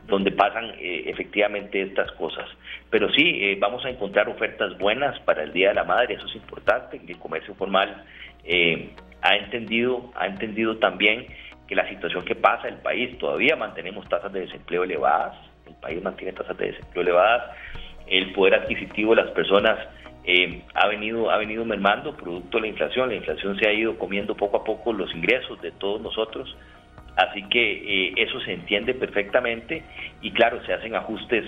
donde 0.07 0.31
pasan 0.31 0.71
eh, 0.79 1.03
efectivamente 1.07 1.81
estas 1.81 2.11
cosas. 2.13 2.49
Pero 2.89 3.11
sí, 3.11 3.39
eh, 3.41 3.57
vamos 3.59 3.83
a 3.85 3.89
encontrar 3.89 4.29
ofertas 4.29 4.77
buenas 4.77 5.19
para 5.21 5.43
el 5.43 5.51
Día 5.51 5.69
de 5.69 5.75
la 5.75 5.83
Madre, 5.83 6.15
eso 6.15 6.25
es 6.25 6.35
importante. 6.35 6.99
El 7.05 7.19
comercio 7.19 7.53
formal 7.55 8.03
eh, 8.45 8.89
ha 9.21 9.35
entendido, 9.35 10.11
ha 10.15 10.27
entendido 10.27 10.77
también 10.77 11.27
que 11.67 11.75
la 11.75 11.87
situación 11.89 12.23
que 12.23 12.35
pasa 12.35 12.69
en 12.69 12.75
el 12.75 12.79
país, 12.79 13.17
todavía 13.19 13.57
mantenemos 13.57 14.07
tasas 14.07 14.31
de 14.31 14.41
desempleo 14.41 14.83
elevadas, 14.83 15.35
el 15.67 15.75
país 15.75 16.01
mantiene 16.01 16.31
tasas 16.31 16.57
de 16.57 16.67
desempleo 16.67 17.01
elevadas, 17.01 17.57
el 18.09 18.33
poder 18.33 18.55
adquisitivo 18.55 19.15
de 19.15 19.23
las 19.23 19.31
personas 19.31 19.77
ha 20.73 20.87
venido 20.87 21.31
ha 21.31 21.37
venido 21.37 21.63
mermando 21.63 22.15
producto 22.15 22.57
de 22.57 22.63
la 22.63 22.67
inflación, 22.67 23.09
la 23.09 23.15
inflación 23.15 23.57
se 23.57 23.69
ha 23.69 23.71
ido 23.71 23.97
comiendo 23.97 24.35
poco 24.35 24.57
a 24.57 24.63
poco 24.63 24.91
los 24.91 25.13
ingresos 25.15 25.61
de 25.61 25.71
todos 25.71 26.01
nosotros, 26.01 26.53
Así 27.17 27.43
que 27.49 28.09
eh, 28.09 28.13
eso 28.15 28.39
se 28.41 28.53
entiende 28.53 28.93
perfectamente 28.93 29.83
y 30.21 30.31
claro, 30.31 30.63
se 30.65 30.73
hacen 30.73 30.95
ajustes 30.95 31.45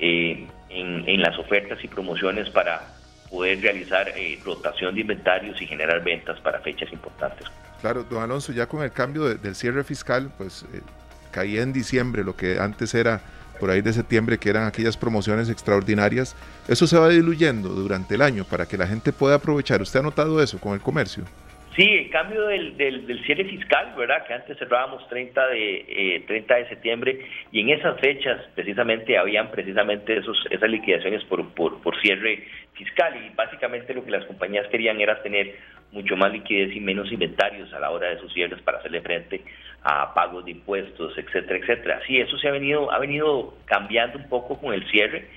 eh, 0.00 0.44
en, 0.68 1.22
las 1.22 1.38
ofertas 1.38 1.82
y 1.84 1.88
promociones 1.88 2.50
para 2.50 2.82
poder 3.30 3.60
realizar 3.62 4.08
eh, 4.08 4.40
rotación 4.44 4.92
de 4.96 5.02
inventarios 5.02 5.62
y 5.62 5.66
generar 5.66 6.02
ventas 6.02 6.40
para 6.40 6.58
fechas 6.60 6.92
importantes. 6.92 7.46
Claro, 7.80 8.02
don 8.02 8.24
Alonso, 8.24 8.52
ya 8.52 8.66
con 8.66 8.82
el 8.82 8.90
cambio 8.90 9.22
del 9.36 9.54
cierre 9.54 9.84
fiscal, 9.84 10.32
pues 10.36 10.66
caía 11.30 11.62
en 11.62 11.72
diciembre 11.72 12.24
lo 12.24 12.34
que 12.34 12.58
antes 12.58 12.92
era 12.94 13.20
por 13.58 13.70
ahí 13.70 13.80
de 13.80 13.92
septiembre, 13.92 14.38
que 14.38 14.50
eran 14.50 14.66
aquellas 14.66 14.96
promociones 14.96 15.48
extraordinarias, 15.48 16.34
eso 16.68 16.86
se 16.86 16.98
va 16.98 17.08
diluyendo 17.08 17.68
durante 17.70 18.14
el 18.14 18.22
año 18.22 18.44
para 18.44 18.66
que 18.66 18.78
la 18.78 18.86
gente 18.86 19.12
pueda 19.12 19.36
aprovechar. 19.36 19.82
¿Usted 19.82 20.00
ha 20.00 20.02
notado 20.02 20.42
eso 20.42 20.58
con 20.58 20.74
el 20.74 20.80
comercio? 20.80 21.24
Sí, 21.76 21.82
el 21.82 22.10
cambio 22.10 22.46
del, 22.46 22.76
del, 22.76 23.24
cierre 23.24 23.44
fiscal, 23.46 23.94
¿verdad? 23.96 24.24
Que 24.26 24.34
antes 24.34 24.56
cerrábamos 24.58 25.08
30 25.08 25.46
de, 25.48 25.84
eh, 25.88 26.24
30 26.24 26.54
de 26.54 26.68
septiembre 26.68 27.26
y 27.50 27.60
en 27.62 27.70
esas 27.70 27.98
fechas 27.98 28.40
precisamente 28.54 29.18
habían 29.18 29.50
precisamente 29.50 30.16
esos, 30.16 30.38
esas 30.50 30.70
liquidaciones 30.70 31.24
por, 31.24 31.52
por, 31.52 31.82
por 31.82 32.00
cierre 32.00 32.46
fiscal 32.74 33.16
y 33.16 33.34
básicamente 33.34 33.92
lo 33.92 34.04
que 34.04 34.12
las 34.12 34.24
compañías 34.26 34.68
querían 34.68 35.00
era 35.00 35.20
tener 35.20 35.56
mucho 35.90 36.16
más 36.16 36.32
liquidez 36.32 36.76
y 36.76 36.80
menos 36.80 37.10
inventarios 37.10 37.72
a 37.72 37.80
la 37.80 37.90
hora 37.90 38.10
de 38.10 38.20
sus 38.20 38.32
cierres 38.32 38.60
para 38.62 38.78
hacerle 38.78 39.00
frente 39.00 39.42
a 39.82 40.14
pagos 40.14 40.44
de 40.44 40.52
impuestos, 40.52 41.18
etcétera, 41.18 41.58
etcétera. 41.58 42.00
Sí, 42.06 42.18
eso 42.18 42.38
se 42.38 42.48
ha 42.48 42.52
venido, 42.52 42.92
ha 42.92 43.00
venido 43.00 43.54
cambiando 43.64 44.18
un 44.18 44.28
poco 44.28 44.60
con 44.60 44.74
el 44.74 44.88
cierre. 44.90 45.28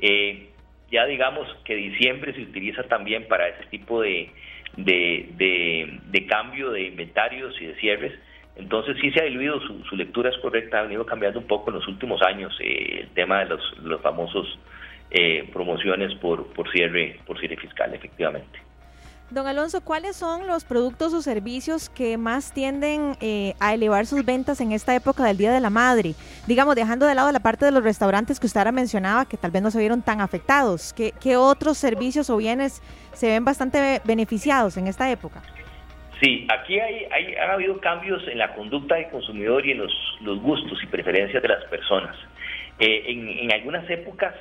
Eh, 0.00 0.48
ya 0.90 1.06
digamos 1.06 1.48
que 1.64 1.76
diciembre 1.76 2.32
se 2.34 2.42
utiliza 2.42 2.82
también 2.84 3.28
para 3.28 3.48
ese 3.48 3.64
tipo 3.70 4.00
de 4.00 4.30
de, 4.76 6.00
de, 6.10 6.26
cambio 6.26 6.70
de 6.70 6.82
inventarios 6.82 7.54
y 7.60 7.66
de 7.66 7.74
cierres. 7.76 8.12
Entonces 8.56 8.96
sí 9.00 9.10
se 9.10 9.20
ha 9.20 9.24
diluido, 9.24 9.60
su, 9.60 9.96
lectura 9.96 10.30
es 10.30 10.38
correcta, 10.38 10.78
ha 10.78 10.82
venido 10.82 11.04
cambiando 11.04 11.40
un 11.40 11.46
poco 11.46 11.70
en 11.70 11.76
los 11.76 11.88
últimos 11.88 12.22
años 12.22 12.56
eh, 12.60 13.00
el 13.00 13.08
tema 13.08 13.40
de 13.40 13.46
los, 13.46 13.78
los 13.82 14.00
famosos 14.00 14.58
eh, 15.10 15.48
promociones 15.52 16.14
por, 16.16 16.46
por, 16.52 16.70
cierre, 16.70 17.18
por 17.26 17.38
cierre 17.38 17.56
fiscal, 17.56 17.92
efectivamente. 17.94 18.60
Don 19.34 19.48
Alonso, 19.48 19.80
¿cuáles 19.80 20.14
son 20.14 20.46
los 20.46 20.64
productos 20.64 21.12
o 21.12 21.20
servicios 21.20 21.90
que 21.90 22.16
más 22.16 22.54
tienden 22.54 23.16
eh, 23.20 23.54
a 23.58 23.74
elevar 23.74 24.06
sus 24.06 24.24
ventas 24.24 24.60
en 24.60 24.70
esta 24.70 24.94
época 24.94 25.24
del 25.24 25.36
Día 25.36 25.52
de 25.52 25.58
la 25.58 25.70
Madre? 25.70 26.12
Digamos, 26.46 26.76
dejando 26.76 27.04
de 27.04 27.16
lado 27.16 27.32
la 27.32 27.40
parte 27.40 27.64
de 27.64 27.72
los 27.72 27.82
restaurantes 27.82 28.38
que 28.38 28.46
usted 28.46 28.58
ahora 28.58 28.70
mencionaba, 28.70 29.24
que 29.24 29.36
tal 29.36 29.50
vez 29.50 29.60
no 29.60 29.72
se 29.72 29.80
vieron 29.80 30.02
tan 30.02 30.20
afectados. 30.20 30.94
¿Qué, 30.94 31.36
otros 31.36 31.78
servicios 31.78 32.30
o 32.30 32.36
bienes 32.36 32.80
se 33.12 33.26
ven 33.26 33.44
bastante 33.44 34.00
beneficiados 34.04 34.76
en 34.76 34.86
esta 34.86 35.10
época? 35.10 35.42
Sí, 36.22 36.46
aquí 36.56 36.78
hay, 36.78 37.04
hay, 37.10 37.34
ha 37.34 37.54
habido 37.54 37.80
cambios 37.80 38.22
en 38.28 38.38
la 38.38 38.54
conducta 38.54 38.94
del 38.94 39.08
consumidor 39.10 39.66
y 39.66 39.72
en 39.72 39.78
los, 39.78 39.92
gustos 40.42 40.78
y 40.80 40.86
preferencias 40.86 41.42
de 41.42 41.48
las 41.48 41.64
personas. 41.64 42.16
Eh, 42.78 43.02
en 43.08 43.52
algunas 43.52 43.88
épocas 43.90 44.32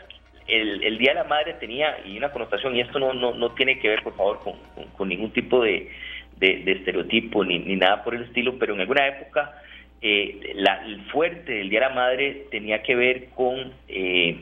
el, 0.48 0.98
Día 0.98 1.12
de 1.12 1.20
la 1.20 1.24
Madre 1.24 1.54
tenía 1.54 1.98
y 2.06 2.18
una 2.18 2.32
connotación, 2.32 2.76
y 2.76 2.82
esto 2.82 3.00
no, 3.00 3.14
no, 3.14 3.34
no 3.34 3.52
tiene 3.52 3.80
que 3.80 3.90
ver, 3.90 4.04
por 4.04 4.16
favor, 4.16 4.40
con, 4.40 4.56
con, 4.98 5.10
ningún 5.10 5.32
tipo 5.32 5.64
de, 5.64 5.90
de, 6.38 6.72
estereotipo 6.72 7.44
ni, 7.44 7.60
ni, 7.60 7.76
nada 7.76 8.04
por 8.04 8.16
el 8.16 8.24
estilo, 8.24 8.58
pero 8.60 8.74
en 8.74 8.82
alguna 8.82 9.08
época 9.08 9.54
eh, 10.02 10.54
la, 10.56 10.84
el 10.86 11.02
fuerte 11.12 11.54
del 11.54 11.70
Día 11.70 11.80
de 11.80 11.88
la 11.88 11.96
Madre 11.96 12.48
tenía 12.52 12.84
que 12.84 12.96
ver 12.96 13.30
con 13.30 13.72
eh, 13.88 14.38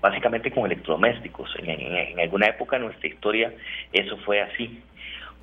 básicamente 0.00 0.50
con 0.50 0.66
electrodomésticos. 0.66 1.54
En, 1.62 2.18
alguna 2.18 2.46
época 2.46 2.76
de 2.76 2.84
nuestra 2.84 3.08
historia 3.08 3.52
eso 3.92 4.16
fue 4.18 4.40
así. 4.40 4.82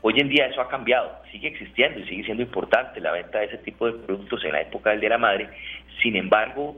Hoy 0.02 0.20
en 0.20 0.30
día 0.30 0.48
eso 0.48 0.62
ha 0.62 0.70
cambiado, 0.70 1.20
sigue 1.32 1.48
existiendo 1.48 2.00
y 2.00 2.08
sigue 2.08 2.26
siendo 2.26 2.44
importante 2.44 3.00
la 3.00 3.12
venta 3.12 3.40
de 3.40 3.46
ese 3.46 3.58
tipo 3.60 3.88
de 3.88 3.94
productos 3.94 4.44
en 4.44 4.52
la 4.52 4.62
época 4.62 4.92
del 4.92 5.00
Día 5.00 5.10
de 5.10 5.16
la 5.16 5.20
Madre. 5.20 5.50
Sin 6.02 6.16
embargo, 6.16 6.76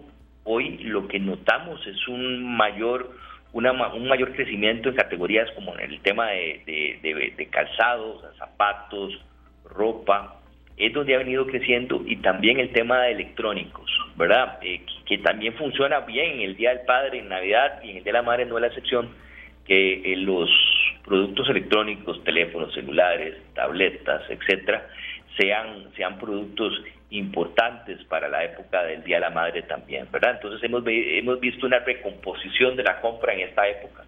hoy 0.47 0.77
lo 0.79 1.07
que 1.07 1.19
notamos 1.19 1.85
es 1.85 2.07
un 2.07 2.55
mayor 2.55 3.11
un 3.53 4.07
mayor 4.07 4.33
crecimiento 4.33 4.89
en 4.89 4.95
categorías 4.95 5.49
como 5.55 5.73
en 5.79 5.91
el 5.91 5.99
tema 6.01 6.27
de, 6.27 7.47
calzados, 7.49 8.23
zapatos, 8.37 9.19
ropa, 9.65 10.35
es 10.75 10.93
donde 10.93 11.15
ha 11.15 11.19
venido 11.19 11.47
creciendo 11.47 12.03
y 12.05 12.17
también 12.17 12.59
el 12.59 12.71
tema 12.71 13.01
de 13.01 13.13
electrónicos, 13.13 13.89
¿verdad? 14.15 14.59
Eh, 14.61 14.81
que, 15.05 15.17
también 15.19 15.53
funciona 15.55 16.01
bien 16.01 16.35
en 16.35 16.41
el 16.41 16.55
Día 16.55 16.69
del 16.69 16.85
Padre, 16.85 17.19
en 17.19 17.29
Navidad 17.29 17.79
y 17.83 17.91
en 17.91 17.97
el 17.97 18.03
Día 18.03 18.13
de 18.13 18.19
la 18.19 18.21
Madre 18.21 18.45
no 18.45 18.57
es 18.57 18.61
la 18.61 18.67
excepción, 18.67 19.09
que 19.65 20.13
eh, 20.13 20.17
los 20.17 20.49
productos 21.03 21.49
electrónicos, 21.49 22.23
teléfonos 22.23 22.73
celulares, 22.73 23.35
tabletas, 23.55 24.21
etcétera, 24.29 24.87
sean, 25.37 25.91
sean 25.95 26.17
productos 26.17 26.73
importantes 27.09 28.03
para 28.05 28.27
la 28.27 28.43
época 28.43 28.83
del 28.83 29.03
Día 29.03 29.17
de 29.17 29.21
la 29.21 29.29
Madre 29.29 29.61
también, 29.63 30.07
¿verdad? 30.11 30.35
Entonces 30.35 30.61
hemos, 30.63 30.83
hemos 30.85 31.39
visto 31.39 31.65
una 31.65 31.79
recomposición 31.79 32.75
de 32.75 32.83
la 32.83 32.99
compra 32.99 33.33
en 33.33 33.41
esta 33.41 33.67
época 33.67 34.03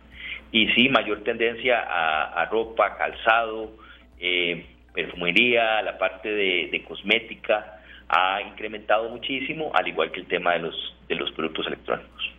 y 0.51 0.67
sí, 0.69 0.89
mayor 0.89 1.23
tendencia 1.23 1.79
a, 1.79 2.45
ropa, 2.45 2.97
calzado, 2.97 3.71
eh, 4.19 4.65
perfumería, 4.93 5.81
la 5.81 5.97
parte 5.97 6.29
de, 6.29 6.69
de, 6.71 6.83
cosmética 6.83 7.79
ha 8.09 8.41
incrementado 8.41 9.09
muchísimo, 9.09 9.71
al 9.75 9.87
igual 9.87 10.11
que 10.11 10.21
el 10.21 10.25
tema 10.25 10.53
de 10.53 10.59
los, 10.59 10.95
de 11.07 11.15
los 11.15 11.31
productos 11.33 11.67
electrónicos. 11.67 12.38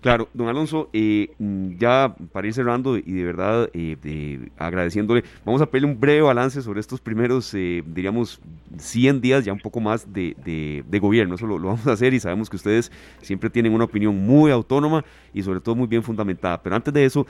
Claro, 0.00 0.28
don 0.32 0.46
Alonso, 0.46 0.88
eh, 0.92 1.34
mm, 1.40 1.76
ya 1.76 2.14
para 2.30 2.46
ir 2.46 2.54
cerrando 2.54 2.96
y 2.96 3.02
de 3.02 3.24
verdad 3.24 3.68
eh, 3.72 4.48
agradeciéndole, 4.56 5.24
vamos 5.44 5.60
a 5.60 5.66
pedirle 5.66 5.88
un 5.88 5.98
breve 5.98 6.22
balance 6.22 6.62
sobre 6.62 6.78
estos 6.78 7.00
primeros, 7.00 7.52
eh, 7.54 7.82
diríamos, 7.84 8.40
100 8.76 9.20
días, 9.20 9.44
ya 9.44 9.52
un 9.52 9.58
poco 9.58 9.80
más 9.80 10.12
de, 10.12 10.84
gobierno. 11.00 11.34
Eso 11.34 11.48
lo, 11.48 11.58
vamos 11.58 11.84
a 11.88 11.92
hacer 11.92 12.14
y 12.14 12.20
sabemos 12.20 12.48
que 12.48 12.54
ustedes 12.54 12.92
siempre 13.22 13.50
tienen 13.50 13.72
una 13.72 13.84
opinión 13.84 14.16
muy 14.24 14.52
autónoma 14.52 15.04
y 15.34 15.42
sobre 15.42 15.60
todo 15.60 15.74
muy 15.74 15.88
bien 15.88 16.04
fundamentada. 16.04 16.62
Pero 16.62 16.76
antes 16.76 16.94
de 16.94 17.04
eso, 17.04 17.26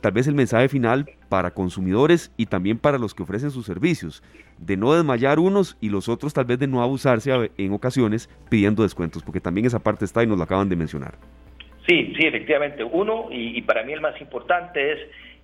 tal 0.00 0.12
vez 0.12 0.26
el 0.26 0.34
mensaje 0.34 0.68
final 0.68 1.08
para 1.28 1.52
consumidores 1.52 2.32
y 2.36 2.46
también 2.46 2.78
para 2.78 2.98
los 2.98 3.14
que 3.14 3.22
ofrecen 3.22 3.52
sus 3.52 3.64
servicios, 3.64 4.24
de 4.58 4.76
no 4.76 4.92
desmayar 4.92 5.38
unos 5.38 5.76
y 5.80 5.88
los 5.88 6.08
otros 6.08 6.34
tal 6.34 6.46
vez 6.46 6.58
de 6.58 6.66
no 6.66 6.82
abusarse 6.82 7.52
en 7.56 7.72
ocasiones 7.72 8.28
pidiendo 8.48 8.82
descuentos, 8.82 9.22
porque 9.22 9.40
también 9.40 9.66
esa 9.66 9.78
parte 9.78 10.04
está 10.04 10.24
y 10.24 10.26
nos 10.26 10.36
lo 10.36 10.44
acaban 10.44 10.68
de 10.68 10.74
mencionar. 10.74 11.16
Sí, 11.86 12.14
sí, 12.16 12.26
efectivamente. 12.26 12.84
Uno, 12.84 13.28
y, 13.30 13.60
para 13.62 13.82
mí 13.82 13.92
el 13.92 14.00
más 14.00 14.20
importante 14.20 14.92
es 14.92 14.98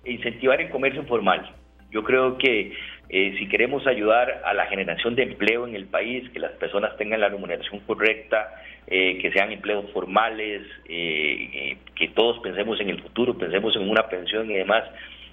incentivar 0.05 0.61
el 0.61 0.69
comercio 0.69 1.01
informal. 1.01 1.53
Yo 1.91 2.03
creo 2.03 2.37
que 2.37 2.71
eh, 3.09 3.35
si 3.39 3.49
queremos 3.49 3.85
ayudar 3.87 4.41
a 4.45 4.53
la 4.53 4.67
generación 4.67 5.15
de 5.15 5.23
empleo 5.23 5.67
en 5.67 5.75
el 5.75 5.87
país, 5.87 6.29
que 6.29 6.39
las 6.39 6.51
personas 6.53 6.95
tengan 6.97 7.19
la 7.19 7.29
remuneración 7.29 7.79
correcta, 7.81 8.53
eh, 8.87 9.17
que 9.19 9.31
sean 9.31 9.51
empleos 9.51 9.91
formales, 9.91 10.61
eh, 10.87 11.77
que 11.95 12.07
todos 12.09 12.39
pensemos 12.39 12.79
en 12.79 12.89
el 12.89 13.01
futuro, 13.01 13.37
pensemos 13.37 13.75
en 13.75 13.89
una 13.89 14.07
pensión 14.07 14.49
y 14.51 14.53
demás, 14.53 14.83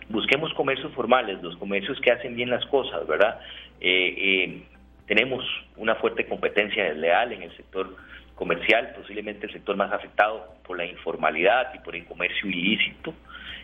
busquemos 0.09 0.53
comercios 0.55 0.93
formales, 0.95 1.43
los 1.43 1.57
comercios 1.57 2.01
que 2.01 2.11
hacen 2.11 2.35
bien 2.35 2.51
las 2.51 2.65
cosas, 2.67 3.07
¿verdad? 3.07 3.41
tenemos 5.07 5.45
una 5.77 5.95
fuerte 5.97 6.27
competencia 6.27 6.85
desleal 6.85 7.33
en 7.33 7.43
el 7.43 7.57
sector 7.57 7.95
comercial, 8.37 8.93
posiblemente 8.95 9.47
el 9.47 9.53
sector 9.53 9.77
más 9.77 9.93
afectado 9.93 10.55
por 10.65 10.79
la 10.79 10.85
informalidad 10.85 11.73
y 11.75 11.79
por 11.81 11.97
el 11.97 12.05
comercio 12.05 12.49
ilícito, 12.49 13.13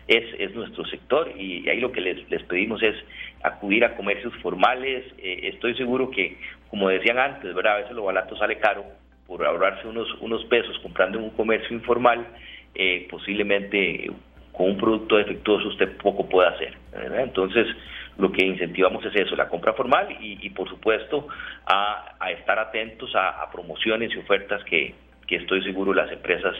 es, 0.07 0.25
es 0.37 0.53
nuestro 0.53 0.85
sector 0.85 1.31
y 1.37 1.69
ahí 1.69 1.79
lo 1.79 1.91
que 1.91 2.01
les, 2.01 2.29
les 2.29 2.43
pedimos 2.43 2.83
es 2.83 2.95
acudir 3.41 3.85
a 3.85 3.95
comercios 3.95 4.33
formales. 4.41 5.05
Eh, 5.17 5.51
estoy 5.53 5.75
seguro 5.75 6.11
que, 6.11 6.37
como 6.69 6.89
decían 6.89 7.19
antes, 7.19 7.53
¿verdad? 7.53 7.75
a 7.75 7.77
veces 7.77 7.93
lo 7.93 8.03
barato 8.03 8.35
sale 8.35 8.57
caro 8.57 8.83
por 9.27 9.45
ahorrarse 9.45 9.87
unos, 9.87 10.07
unos 10.19 10.43
pesos 10.45 10.77
comprando 10.79 11.19
en 11.19 11.25
un 11.25 11.29
comercio 11.31 11.73
informal, 11.75 12.27
eh, 12.75 13.07
posiblemente 13.09 14.11
con 14.51 14.71
un 14.71 14.77
producto 14.77 15.17
defectuoso 15.17 15.69
usted 15.69 15.95
poco 15.97 16.27
puede 16.27 16.49
hacer. 16.49 16.77
Entonces, 17.19 17.67
lo 18.17 18.31
que 18.31 18.45
incentivamos 18.45 19.03
es 19.05 19.15
eso, 19.15 19.35
la 19.35 19.49
compra 19.49 19.73
formal 19.73 20.15
y, 20.19 20.49
por 20.51 20.69
supuesto 20.69 21.27
a, 21.65 22.15
estar 22.37 22.59
atentos 22.59 23.11
a, 23.15 23.49
promociones 23.51 24.11
y 24.13 24.17
ofertas 24.17 24.63
que, 24.65 24.95
estoy 25.27 25.63
seguro 25.63 25.95
las 25.95 26.11
empresas 26.11 26.53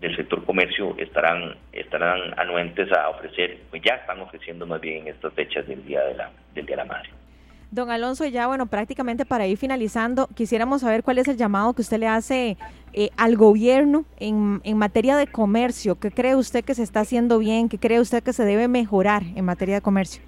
del 0.00 0.16
sector 0.16 0.42
comercio 0.46 0.96
estarán 0.96 1.56
estarán 1.74 2.32
anuentes 2.38 2.90
a 2.90 3.10
ofrecer, 3.10 3.58
pues 3.68 3.82
ya 3.82 3.96
están 3.96 4.18
ofreciendo 4.22 4.66
más 4.66 4.80
bien 4.80 5.02
en 5.02 5.08
estas 5.08 5.34
fechas 5.34 5.66
del 5.66 5.84
día 5.84 6.00
de 6.04 6.14
la 6.14 6.30
del 6.54 6.64
día 6.64 6.76
de 6.76 6.84
la 6.84 6.88
madre. 6.88 7.10
Don 7.70 7.90
Alonso, 7.90 8.24
ya 8.24 8.46
bueno, 8.46 8.64
prácticamente 8.64 9.26
para 9.26 9.46
ir 9.46 9.58
finalizando, 9.58 10.26
quisiéramos 10.34 10.80
saber 10.80 11.02
cuál 11.02 11.18
es 11.18 11.28
el 11.28 11.36
llamado 11.36 11.74
que 11.74 11.82
usted 11.82 11.98
le 11.98 12.08
hace 12.08 12.56
eh, 12.94 13.10
al 13.18 13.36
gobierno 13.36 14.06
en, 14.18 14.62
en 14.64 14.78
materia 14.78 15.18
de 15.18 15.26
comercio. 15.26 16.00
¿Qué 16.00 16.10
cree 16.10 16.34
usted 16.34 16.64
que 16.64 16.74
se 16.74 16.82
está 16.82 17.00
haciendo 17.00 17.38
bien? 17.38 17.68
¿Qué 17.68 17.76
cree 17.76 18.00
usted 18.00 18.22
que 18.22 18.32
se 18.32 18.46
debe 18.46 18.68
mejorar 18.68 19.22
en 19.36 19.44
materia 19.44 19.74
de 19.74 19.80
comercio? 19.82 20.22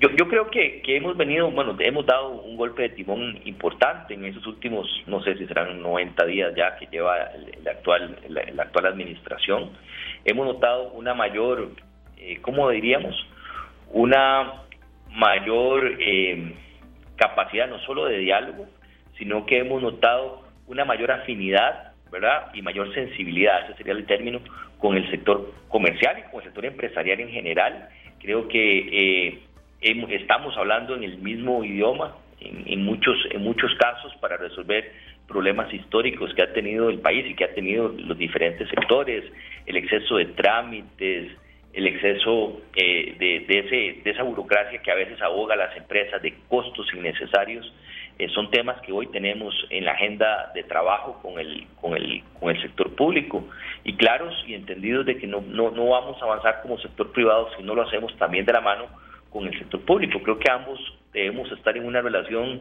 Yo, 0.00 0.10
yo 0.10 0.28
creo 0.28 0.50
que, 0.50 0.80
que 0.82 0.96
hemos 0.96 1.16
venido, 1.16 1.50
bueno, 1.50 1.76
hemos 1.78 2.06
dado 2.06 2.30
un 2.30 2.56
golpe 2.56 2.82
de 2.82 2.88
timón 2.90 3.38
importante 3.44 4.14
en 4.14 4.24
esos 4.24 4.46
últimos, 4.46 4.88
no 5.06 5.22
sé 5.22 5.36
si 5.36 5.46
serán 5.46 5.80
90 5.80 6.24
días 6.26 6.52
ya 6.56 6.76
que 6.76 6.86
lleva 6.86 7.18
el, 7.18 7.68
actual, 7.68 8.18
la, 8.28 8.62
actual 8.62 8.86
administración. 8.86 9.70
Hemos 10.24 10.46
notado 10.46 10.92
una 10.92 11.14
mayor, 11.14 11.72
eh, 12.16 12.38
¿cómo 12.40 12.70
diríamos? 12.70 13.14
Una 13.90 14.62
mayor 15.10 15.96
eh, 16.00 16.54
capacidad 17.16 17.68
no 17.68 17.78
solo 17.80 18.06
de 18.06 18.18
diálogo, 18.18 18.66
sino 19.18 19.46
que 19.46 19.58
hemos 19.58 19.82
notado 19.82 20.42
una 20.66 20.84
mayor 20.84 21.12
afinidad, 21.12 21.92
¿verdad? 22.10 22.50
Y 22.54 22.62
mayor 22.62 22.92
sensibilidad, 22.94 23.64
ese 23.64 23.76
sería 23.76 23.92
el 23.92 24.06
término, 24.06 24.40
con 24.78 24.96
el 24.96 25.08
sector 25.10 25.52
comercial 25.68 26.18
y 26.18 26.30
con 26.30 26.40
el 26.40 26.46
sector 26.46 26.64
empresarial 26.64 27.20
en 27.20 27.28
general. 27.30 27.88
Creo 28.20 28.48
que 28.48 28.78
eh, 28.78 29.38
estamos 29.82 30.56
hablando 30.56 30.94
en 30.94 31.02
el 31.02 31.18
mismo 31.18 31.64
idioma 31.64 32.16
en, 32.40 32.84
muchos, 32.84 33.16
en 33.30 33.42
muchos 33.42 33.74
casos 33.76 34.12
para 34.20 34.36
resolver 34.36 34.92
problemas 35.26 35.72
históricos 35.72 36.32
que 36.34 36.42
ha 36.42 36.52
tenido 36.52 36.90
el 36.90 36.98
país 36.98 37.24
y 37.28 37.34
que 37.34 37.44
ha 37.44 37.54
tenido 37.54 37.88
los 37.88 38.18
diferentes 38.18 38.68
sectores, 38.68 39.24
el 39.66 39.76
exceso 39.76 40.16
de 40.16 40.26
trámites, 40.26 41.32
el 41.72 41.86
exceso 41.86 42.60
eh, 42.76 43.14
de, 43.18 43.58
ese, 43.58 44.02
de 44.02 44.10
esa 44.10 44.24
burocracia 44.24 44.82
que 44.82 44.90
a 44.90 44.94
veces 44.94 45.20
ahoga 45.22 45.54
a 45.54 45.56
las 45.56 45.76
empresas, 45.76 46.20
de 46.20 46.34
costos 46.48 46.86
innecesarios, 46.94 47.72
eh, 48.18 48.28
son 48.28 48.50
temas 48.50 48.80
que 48.82 48.92
hoy 48.92 49.06
tenemos 49.06 49.54
en 49.70 49.86
la 49.86 49.92
agenda 49.92 50.52
de 50.54 50.64
trabajo 50.64 51.18
con 51.22 51.38
el, 51.38 51.66
con 51.80 51.96
el, 51.96 52.22
con 52.38 52.50
el 52.50 52.60
sector 52.60 52.94
público. 52.94 53.48
Y 53.84 53.96
claros 53.96 54.34
y 54.46 54.54
entendidos 54.54 55.06
de 55.06 55.16
que 55.16 55.26
no, 55.26 55.40
no, 55.40 55.70
no 55.70 55.88
vamos 55.88 56.20
a 56.20 56.26
avanzar 56.26 56.60
como 56.60 56.78
sector 56.78 57.10
privado 57.12 57.48
si 57.56 57.62
no 57.62 57.74
lo 57.74 57.82
hacemos 57.82 58.14
también 58.18 58.44
de 58.44 58.52
la 58.52 58.60
mano 58.60 58.86
con 59.32 59.46
el 59.46 59.58
sector 59.58 59.80
público. 59.82 60.20
Creo 60.22 60.38
que 60.38 60.50
ambos 60.50 60.78
debemos 61.12 61.50
estar 61.52 61.76
en 61.76 61.86
una 61.86 62.00
relación 62.00 62.60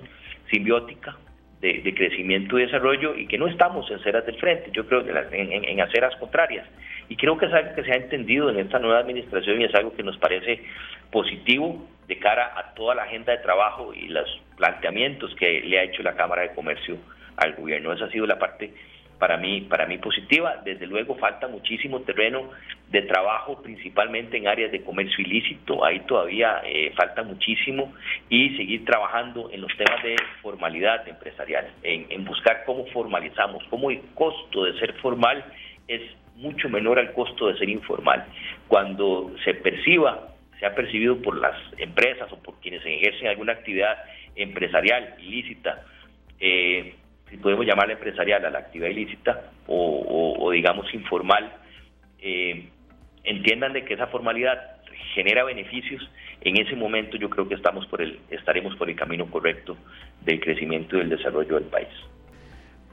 simbiótica 0.50 1.18
de, 1.62 1.94
crecimiento 1.94 2.58
y 2.58 2.64
desarrollo 2.66 3.16
y 3.16 3.28
que 3.28 3.38
no 3.38 3.48
estamos 3.48 3.90
en 3.92 4.00
ceras 4.00 4.26
del 4.26 4.38
frente, 4.38 4.72
yo 4.74 4.88
creo 4.88 5.06
que 5.06 5.12
en, 5.12 5.64
en, 5.64 5.82
aceras 5.82 6.16
contrarias. 6.16 6.68
Y 7.08 7.16
creo 7.16 7.38
que 7.38 7.46
es 7.46 7.54
algo 7.54 7.76
que 7.76 7.84
se 7.84 7.92
ha 7.92 7.98
entendido 7.98 8.50
en 8.50 8.58
esta 8.58 8.80
nueva 8.80 9.00
administración 9.00 9.62
y 9.62 9.66
es 9.66 9.76
algo 9.76 9.94
que 9.94 10.02
nos 10.02 10.18
parece 10.18 10.64
positivo 11.12 11.88
de 12.08 12.18
cara 12.18 12.54
a 12.58 12.74
toda 12.74 12.96
la 12.96 13.04
agenda 13.04 13.32
de 13.34 13.40
trabajo 13.40 13.94
y 13.94 14.08
los 14.08 14.28
planteamientos 14.58 15.36
que 15.36 15.62
le 15.62 15.80
ha 15.80 15.84
hecho 15.84 16.02
la 16.02 16.16
Cámara 16.16 16.42
de 16.42 16.54
Comercio 16.54 16.98
al 17.38 17.54
gobierno. 17.54 17.94
Esa 17.94 18.06
ha 18.06 18.12
sido 18.12 18.26
la 18.26 18.40
parte 18.40 18.74
para 19.22 19.38
mí, 19.38 19.62
para 19.62 19.86
mí 19.86 20.00
positiva. 20.00 20.56
Desde 20.66 20.88
luego 20.88 21.16
falta 21.16 21.48
muchísimo 21.48 22.02
terreno 22.02 22.50
de 22.90 23.04
trabajo, 23.04 23.62
principalmente 23.62 24.36
en 24.36 24.48
áreas 24.48 24.72
de 24.72 24.82
comercio 24.82 25.24
ilícito, 25.24 25.86
ahí 25.86 26.00
todavía 26.08 26.64
eh, 26.66 26.92
falta 26.98 27.22
muchísimo, 27.22 27.94
y 28.30 28.58
seguir 28.58 28.84
trabajando 28.84 29.52
en 29.52 29.62
los 29.62 29.72
temas 29.78 30.02
de 30.02 30.16
formalidad 30.42 31.08
empresarial, 31.08 31.70
en, 31.84 32.08
en 32.10 32.26
buscar 32.26 32.64
cómo 32.66 32.88
formalizamos, 32.88 33.64
cómo 33.70 33.92
el 33.92 34.02
costo 34.16 34.64
de 34.64 34.80
ser 34.80 34.94
formal 34.94 35.46
es 35.88 36.02
mucho 36.38 36.68
menor 36.68 36.98
al 36.98 37.14
costo 37.14 37.50
de 37.50 37.60
ser 37.60 37.70
informal. 37.70 38.26
Cuando 38.68 39.36
se 39.46 39.54
perciba, 39.54 40.30
se 40.60 40.66
ha 40.66 40.74
percibido 40.74 41.22
por 41.22 41.38
las 41.38 41.56
empresas 41.78 42.32
o 42.32 42.42
por 42.42 42.60
quienes 42.60 42.84
ejercen 42.84 43.28
alguna 43.28 43.54
actividad 43.54 44.00
empresarial 44.36 45.14
ilícita, 45.20 45.86
eh, 46.40 46.96
si 47.32 47.38
podemos 47.38 47.66
llamarla 47.66 47.94
empresarial, 47.94 48.46
a 48.46 48.50
la 48.50 48.60
actividad 48.60 48.90
ilícita 48.90 49.52
o, 49.66 50.52
digamos 50.52 50.94
informal, 50.94 51.50
eh, 52.20 52.68
entiendan 53.24 53.72
de 53.72 53.86
que 53.86 53.94
esa 53.94 54.08
formalidad 54.08 54.60
genera 55.16 55.46
beneficios, 55.46 56.08
en 56.42 56.58
ese 56.58 56.76
momento 56.76 57.18
yo 57.18 57.30
creo 57.30 57.48
que 57.48 57.56
estamos 57.56 57.88
por 57.88 58.02
el, 58.02 58.20
estaremos 58.30 58.76
por 58.76 58.90
el 58.90 58.98
camino 58.98 59.26
correcto 59.32 59.78
del 60.26 60.42
crecimiento 60.42 60.98
y 60.98 61.00
del 61.00 61.10
desarrollo 61.10 61.56
del 61.56 61.66
país. 61.66 61.88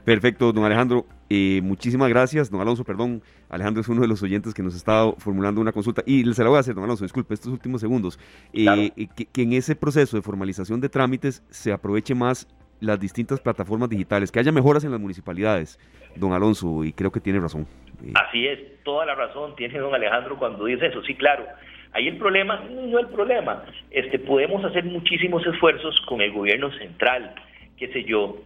Perfecto, 0.05 0.53
don 0.53 0.63
Alejandro. 0.63 1.05
Eh, 1.29 1.59
muchísimas 1.61 2.09
gracias, 2.09 2.49
don 2.49 2.61
Alonso, 2.61 2.85
perdón. 2.85 3.21
Alejandro 3.49 3.81
es 3.81 3.89
uno 3.89 4.01
de 4.01 4.07
los 4.07 4.23
oyentes 4.23 4.53
que 4.53 4.63
nos 4.63 4.73
está 4.73 5.11
formulando 5.17 5.59
una 5.59 5.73
consulta. 5.73 6.01
Y 6.05 6.23
se 6.33 6.43
la 6.43 6.49
voy 6.49 6.57
a 6.57 6.61
hacer, 6.61 6.73
don 6.73 6.85
Alonso, 6.85 7.03
disculpe, 7.03 7.33
estos 7.33 7.51
últimos 7.51 7.81
segundos. 7.81 8.17
Eh, 8.53 8.91
que, 9.15 9.25
que, 9.25 9.41
en 9.41 9.53
ese 9.53 9.75
proceso 9.75 10.15
de 10.15 10.23
formalización 10.23 10.79
de 10.79 10.89
trámites 10.89 11.43
se 11.49 11.73
aproveche 11.73 12.15
más 12.15 12.47
las 12.79 12.99
distintas 12.99 13.39
plataformas 13.39 13.89
digitales, 13.89 14.31
que 14.31 14.39
haya 14.39 14.51
mejoras 14.51 14.83
en 14.83 14.91
las 14.91 14.99
municipalidades, 14.99 15.79
don 16.15 16.33
Alonso, 16.33 16.83
y 16.83 16.93
creo 16.93 17.11
que 17.11 17.19
tiene 17.19 17.39
razón. 17.39 17.67
Así 18.15 18.47
es, 18.47 18.83
toda 18.83 19.05
la 19.05 19.15
razón 19.15 19.55
tiene 19.55 19.79
don 19.79 19.93
Alejandro 19.93 20.37
cuando 20.37 20.65
dice 20.65 20.87
eso, 20.87 21.01
sí, 21.03 21.15
claro. 21.15 21.45
Ahí 21.91 22.07
el 22.07 22.17
problema, 22.17 22.63
no 22.69 22.99
el 22.99 23.07
problema, 23.07 23.63
este, 23.89 24.19
podemos 24.19 24.63
hacer 24.63 24.85
muchísimos 24.85 25.45
esfuerzos 25.45 25.99
con 26.07 26.21
el 26.21 26.31
gobierno 26.31 26.71
central, 26.77 27.33
qué 27.77 27.87
sé 27.91 28.03
yo, 28.03 28.37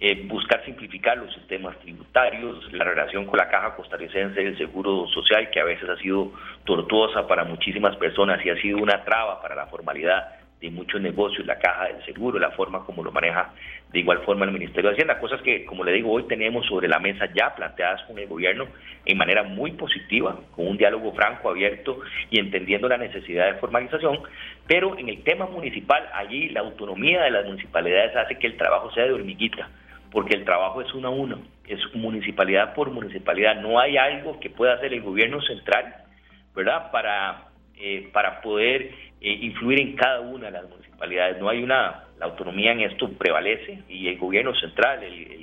eh, 0.00 0.26
buscar 0.26 0.64
simplificar 0.64 1.18
los 1.18 1.32
sistemas 1.34 1.78
tributarios, 1.80 2.72
la 2.72 2.84
relación 2.84 3.26
con 3.26 3.38
la 3.38 3.48
caja 3.48 3.74
costarricense 3.74 4.42
del 4.42 4.56
seguro 4.58 5.06
social, 5.08 5.50
que 5.50 5.60
a 5.60 5.64
veces 5.64 5.88
ha 5.88 5.96
sido 5.96 6.32
tortuosa 6.64 7.26
para 7.26 7.44
muchísimas 7.44 7.96
personas 7.96 8.44
y 8.44 8.50
ha 8.50 8.60
sido 8.60 8.78
una 8.78 9.04
traba 9.04 9.40
para 9.40 9.54
la 9.54 9.66
formalidad 9.66 10.43
de 10.64 10.70
muchos 10.70 11.00
negocios, 11.00 11.46
la 11.46 11.58
caja 11.58 11.88
del 11.88 12.02
seguro, 12.06 12.38
la 12.38 12.50
forma 12.52 12.84
como 12.84 13.04
lo 13.04 13.12
maneja 13.12 13.52
de 13.92 14.00
igual 14.00 14.20
forma 14.20 14.46
el 14.46 14.50
Ministerio 14.50 14.88
de 14.90 14.94
Hacienda, 14.94 15.20
cosas 15.20 15.42
que, 15.42 15.64
como 15.66 15.84
le 15.84 15.92
digo, 15.92 16.10
hoy 16.10 16.24
tenemos 16.24 16.66
sobre 16.66 16.88
la 16.88 16.98
mesa 16.98 17.28
ya 17.32 17.54
planteadas 17.54 18.02
con 18.04 18.18
el 18.18 18.26
gobierno 18.26 18.66
en 19.04 19.18
manera 19.18 19.42
muy 19.42 19.72
positiva, 19.72 20.36
con 20.56 20.66
un 20.66 20.78
diálogo 20.78 21.12
franco, 21.12 21.50
abierto 21.50 22.00
y 22.30 22.40
entendiendo 22.40 22.88
la 22.88 22.96
necesidad 22.96 23.52
de 23.52 23.60
formalización, 23.60 24.20
pero 24.66 24.98
en 24.98 25.10
el 25.10 25.22
tema 25.22 25.46
municipal, 25.46 26.08
allí 26.14 26.48
la 26.48 26.60
autonomía 26.60 27.22
de 27.22 27.30
las 27.30 27.44
municipalidades 27.44 28.16
hace 28.16 28.38
que 28.38 28.46
el 28.46 28.56
trabajo 28.56 28.90
sea 28.92 29.04
de 29.04 29.12
hormiguita, 29.12 29.68
porque 30.10 30.34
el 30.34 30.44
trabajo 30.44 30.80
es 30.80 30.92
uno 30.94 31.08
a 31.08 31.10
uno, 31.10 31.42
es 31.68 31.78
municipalidad 31.94 32.74
por 32.74 32.90
municipalidad, 32.90 33.60
no 33.60 33.78
hay 33.78 33.98
algo 33.98 34.40
que 34.40 34.48
pueda 34.48 34.74
hacer 34.74 34.94
el 34.94 35.02
gobierno 35.02 35.42
central, 35.42 35.94
¿verdad?, 36.54 36.90
para, 36.90 37.53
eh, 37.76 38.08
para 38.12 38.40
poder 38.40 38.90
eh, 39.20 39.38
influir 39.40 39.80
en 39.80 39.96
cada 39.96 40.20
una 40.20 40.46
de 40.46 40.52
las 40.52 40.68
municipalidades. 40.68 41.38
No 41.40 41.48
hay 41.48 41.62
una, 41.62 42.04
la 42.18 42.26
autonomía 42.26 42.72
en 42.72 42.80
esto 42.80 43.10
prevalece 43.12 43.82
y 43.88 44.08
el 44.08 44.18
gobierno 44.18 44.54
central, 44.54 45.02
el, 45.02 45.34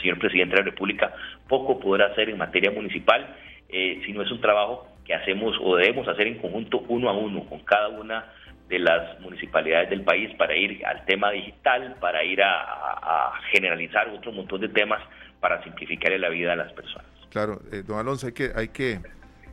señor 0.00 0.18
presidente 0.18 0.54
de 0.54 0.62
la 0.62 0.70
República, 0.70 1.14
poco 1.48 1.80
podrá 1.80 2.06
hacer 2.06 2.28
en 2.28 2.38
materia 2.38 2.70
municipal 2.70 3.34
eh, 3.68 4.00
si 4.04 4.12
no 4.12 4.22
es 4.22 4.30
un 4.30 4.40
trabajo 4.40 4.86
que 5.04 5.14
hacemos 5.14 5.56
o 5.62 5.76
debemos 5.76 6.06
hacer 6.08 6.26
en 6.26 6.38
conjunto 6.38 6.84
uno 6.88 7.08
a 7.08 7.14
uno 7.14 7.44
con 7.48 7.60
cada 7.60 7.88
una 7.88 8.26
de 8.68 8.78
las 8.78 9.18
municipalidades 9.20 9.90
del 9.90 10.02
país 10.02 10.34
para 10.36 10.54
ir 10.54 10.84
al 10.84 11.04
tema 11.06 11.30
digital, 11.30 11.96
para 12.00 12.22
ir 12.24 12.42
a, 12.42 13.32
generalizar 13.52 14.08
otro 14.08 14.32
montón 14.32 14.60
de 14.60 14.68
temas 14.68 15.00
para 15.40 15.62
simplificarle 15.62 16.18
la 16.18 16.28
vida 16.28 16.52
a 16.52 16.56
las 16.56 16.72
personas. 16.72 17.06
Claro, 17.30 17.60
eh, 17.72 17.82
don 17.86 17.98
Alonso, 17.98 18.26
hay 18.26 18.32
que, 18.32 18.50
hay 18.54 18.68
que 18.68 19.00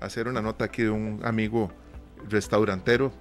hacer 0.01 0.27
una 0.27 0.41
nota 0.41 0.65
aquí 0.65 0.83
de 0.83 0.89
un 0.89 1.21
amigo 1.23 1.71
restaurantero 2.29 3.11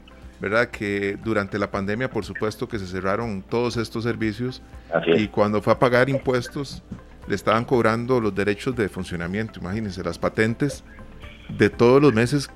¿verdad? 0.42 0.70
Que 0.70 1.16
durante 1.22 1.56
la 1.56 1.70
pandemia, 1.70 2.10
por 2.10 2.24
supuesto, 2.24 2.68
que 2.68 2.80
se 2.80 2.88
cerraron 2.88 3.44
todos 3.48 3.76
estos 3.76 4.02
servicios 4.02 4.60
y 5.14 5.28
cuando 5.28 5.62
fue 5.62 5.72
a 5.72 5.78
pagar 5.78 6.08
impuestos, 6.08 6.82
le 7.28 7.36
estaban 7.36 7.64
cobrando 7.64 8.20
los 8.20 8.34
derechos 8.34 8.74
de 8.74 8.88
funcionamiento, 8.88 9.60
imagínense, 9.60 10.02
las 10.02 10.18
patentes 10.18 10.82
de 11.48 11.70
todos 11.70 12.02
los 12.02 12.12
meses 12.12 12.50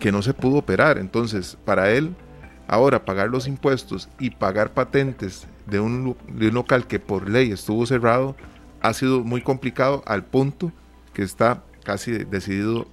que 0.00 0.10
no 0.10 0.22
se 0.22 0.32
pudo 0.32 0.56
operar. 0.56 0.96
Entonces, 0.96 1.58
para 1.66 1.90
él, 1.90 2.14
ahora 2.66 3.04
pagar 3.04 3.28
los 3.28 3.46
impuestos 3.46 4.08
y 4.18 4.30
pagar 4.30 4.72
patentes 4.72 5.46
de 5.66 5.80
un, 5.80 6.16
de 6.28 6.48
un 6.48 6.54
local 6.54 6.86
que 6.86 6.98
por 6.98 7.28
ley 7.28 7.52
estuvo 7.52 7.84
cerrado, 7.84 8.36
ha 8.80 8.94
sido 8.94 9.22
muy 9.22 9.42
complicado 9.42 10.02
al 10.06 10.24
punto 10.24 10.72
que 11.12 11.22
está 11.22 11.62
casi 11.84 12.24
decidido 12.24 12.86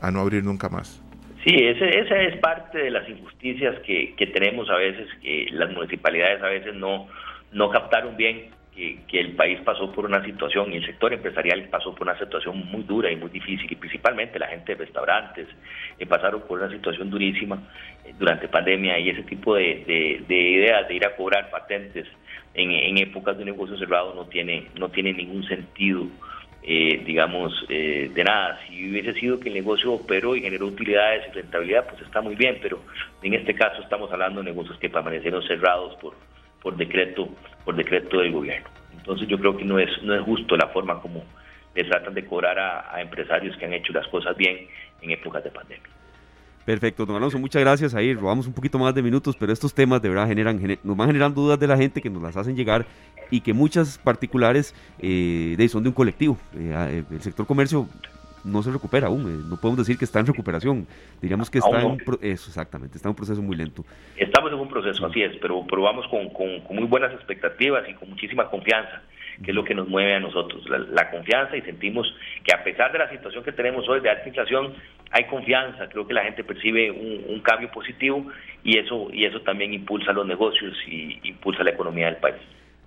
a 0.00 0.12
no 0.12 0.20
abrir 0.20 0.44
nunca 0.44 0.68
más. 0.68 1.01
Sí, 1.44 1.56
ese, 1.56 1.98
esa 1.98 2.22
es 2.22 2.36
parte 2.38 2.78
de 2.78 2.90
las 2.90 3.08
injusticias 3.08 3.80
que, 3.80 4.14
que 4.14 4.26
tenemos 4.28 4.70
a 4.70 4.76
veces, 4.76 5.08
que 5.20 5.46
las 5.50 5.72
municipalidades 5.72 6.40
a 6.40 6.46
veces 6.46 6.74
no, 6.76 7.08
no 7.50 7.68
captaron 7.68 8.16
bien 8.16 8.50
que, 8.72 9.00
que, 9.08 9.18
el 9.18 9.32
país 9.32 9.60
pasó 9.64 9.92
por 9.92 10.06
una 10.06 10.24
situación 10.24 10.72
y 10.72 10.76
el 10.76 10.86
sector 10.86 11.12
empresarial 11.12 11.64
pasó 11.64 11.94
por 11.94 12.06
una 12.06 12.18
situación 12.18 12.64
muy 12.70 12.84
dura 12.84 13.10
y 13.10 13.16
muy 13.16 13.28
difícil 13.28 13.70
y 13.70 13.74
principalmente 13.74 14.38
la 14.38 14.46
gente 14.46 14.76
de 14.76 14.84
restaurantes 14.84 15.48
eh, 15.98 16.06
pasaron 16.06 16.42
por 16.42 16.60
una 16.60 16.70
situación 16.70 17.10
durísima 17.10 17.60
eh, 18.04 18.14
durante 18.18 18.46
pandemia 18.48 18.98
y 19.00 19.10
ese 19.10 19.24
tipo 19.24 19.56
de, 19.56 19.84
de, 19.84 20.24
de, 20.26 20.36
ideas 20.36 20.86
de 20.88 20.94
ir 20.94 21.04
a 21.04 21.16
cobrar 21.16 21.50
patentes 21.50 22.06
en, 22.54 22.70
en 22.70 22.98
épocas 22.98 23.36
de 23.36 23.44
negocio 23.44 23.76
cerrado 23.76 24.14
no 24.14 24.26
tiene, 24.26 24.68
no 24.78 24.90
tiene 24.90 25.12
ningún 25.12 25.42
sentido 25.44 26.06
eh, 26.62 27.02
digamos, 27.04 27.52
eh, 27.68 28.10
de 28.14 28.24
nada. 28.24 28.60
Si 28.66 28.90
hubiese 28.90 29.14
sido 29.14 29.40
que 29.40 29.48
el 29.48 29.54
negocio 29.54 29.92
operó 29.92 30.36
y 30.36 30.42
generó 30.42 30.66
utilidades 30.66 31.26
y 31.28 31.34
rentabilidad, 31.34 31.88
pues 31.88 32.02
está 32.02 32.20
muy 32.20 32.36
bien, 32.36 32.58
pero 32.62 32.80
en 33.22 33.34
este 33.34 33.54
caso 33.54 33.82
estamos 33.82 34.12
hablando 34.12 34.40
de 34.40 34.50
negocios 34.50 34.78
que 34.78 34.88
permanecieron 34.88 35.42
cerrados 35.42 35.96
por, 35.96 36.14
por 36.62 36.76
decreto, 36.76 37.28
por 37.64 37.74
decreto 37.74 38.20
del 38.20 38.32
gobierno. 38.32 38.68
Entonces 38.96 39.26
yo 39.26 39.38
creo 39.38 39.56
que 39.56 39.64
no 39.64 39.78
es, 39.78 39.90
no 40.02 40.14
es 40.14 40.22
justo 40.22 40.56
la 40.56 40.68
forma 40.68 41.00
como 41.00 41.24
le 41.74 41.84
tratan 41.84 42.14
de 42.14 42.24
cobrar 42.26 42.58
a, 42.58 42.94
a 42.94 43.00
empresarios 43.00 43.56
que 43.56 43.64
han 43.64 43.72
hecho 43.72 43.92
las 43.92 44.06
cosas 44.08 44.36
bien 44.36 44.68
en 45.00 45.10
épocas 45.10 45.42
de 45.42 45.50
pandemia. 45.50 45.88
Perfecto, 46.64 47.04
don 47.04 47.16
Alonso, 47.16 47.38
muchas 47.38 47.60
gracias. 47.60 47.94
Ahí 47.94 48.14
robamos 48.14 48.46
un 48.46 48.52
poquito 48.52 48.78
más 48.78 48.94
de 48.94 49.02
minutos, 49.02 49.36
pero 49.36 49.52
estos 49.52 49.74
temas 49.74 50.00
de 50.00 50.08
verdad 50.08 50.28
generan, 50.28 50.60
nos 50.84 50.96
van 50.96 51.08
generando 51.08 51.40
dudas 51.40 51.58
de 51.58 51.66
la 51.66 51.76
gente 51.76 52.00
que 52.00 52.10
nos 52.10 52.22
las 52.22 52.36
hacen 52.36 52.56
llegar 52.56 52.86
y 53.30 53.40
que 53.40 53.52
muchas 53.52 53.98
particulares 53.98 54.74
eh, 55.00 55.56
son 55.68 55.82
de 55.82 55.88
un 55.88 55.94
colectivo. 55.94 56.38
Eh, 56.54 56.72
eh, 56.72 57.04
el 57.10 57.20
sector 57.20 57.46
comercio 57.46 57.88
no 58.44 58.62
se 58.62 58.70
recupera 58.70 59.06
aún, 59.06 59.22
eh, 59.22 59.44
no 59.48 59.56
podemos 59.56 59.78
decir 59.78 59.98
que 59.98 60.04
está 60.04 60.20
en 60.20 60.26
recuperación, 60.26 60.86
diríamos 61.20 61.50
que 61.50 61.58
está 61.58 61.80
en 61.80 61.92
un 61.92 61.98
eso, 62.20 62.48
exactamente, 62.48 62.96
está 62.96 63.08
en 63.08 63.10
un 63.10 63.16
proceso 63.16 63.42
muy 63.42 63.56
lento. 63.56 63.84
Estamos 64.16 64.52
en 64.52 64.58
un 64.58 64.68
proceso, 64.68 65.06
así 65.06 65.22
es, 65.22 65.36
pero, 65.40 65.64
pero 65.68 65.82
vamos 65.82 66.06
con, 66.08 66.28
con, 66.30 66.60
con 66.60 66.76
muy 66.76 66.86
buenas 66.86 67.12
expectativas 67.12 67.88
y 67.88 67.94
con 67.94 68.10
muchísima 68.10 68.48
confianza 68.50 69.02
que 69.42 69.50
es 69.50 69.54
lo 69.54 69.64
que 69.64 69.74
nos 69.74 69.88
mueve 69.88 70.14
a 70.14 70.20
nosotros, 70.20 70.64
la, 70.68 71.10
confianza 71.10 71.56
y 71.56 71.62
sentimos 71.62 72.06
que 72.44 72.54
a 72.54 72.62
pesar 72.62 72.92
de 72.92 72.98
la 72.98 73.10
situación 73.10 73.42
que 73.42 73.52
tenemos 73.52 73.88
hoy 73.88 74.00
de 74.00 74.10
alta 74.10 74.28
inflación, 74.28 74.74
hay 75.10 75.24
confianza, 75.24 75.88
creo 75.88 76.06
que 76.06 76.14
la 76.14 76.24
gente 76.24 76.44
percibe 76.44 76.90
un, 76.90 77.40
cambio 77.40 77.70
positivo 77.70 78.24
y 78.62 78.78
eso, 78.78 79.08
y 79.12 79.24
eso 79.24 79.40
también 79.40 79.74
impulsa 79.74 80.12
los 80.12 80.26
negocios 80.26 80.76
y 80.86 81.18
impulsa 81.24 81.64
la 81.64 81.70
economía 81.70 82.06
del 82.06 82.16
país. 82.16 82.40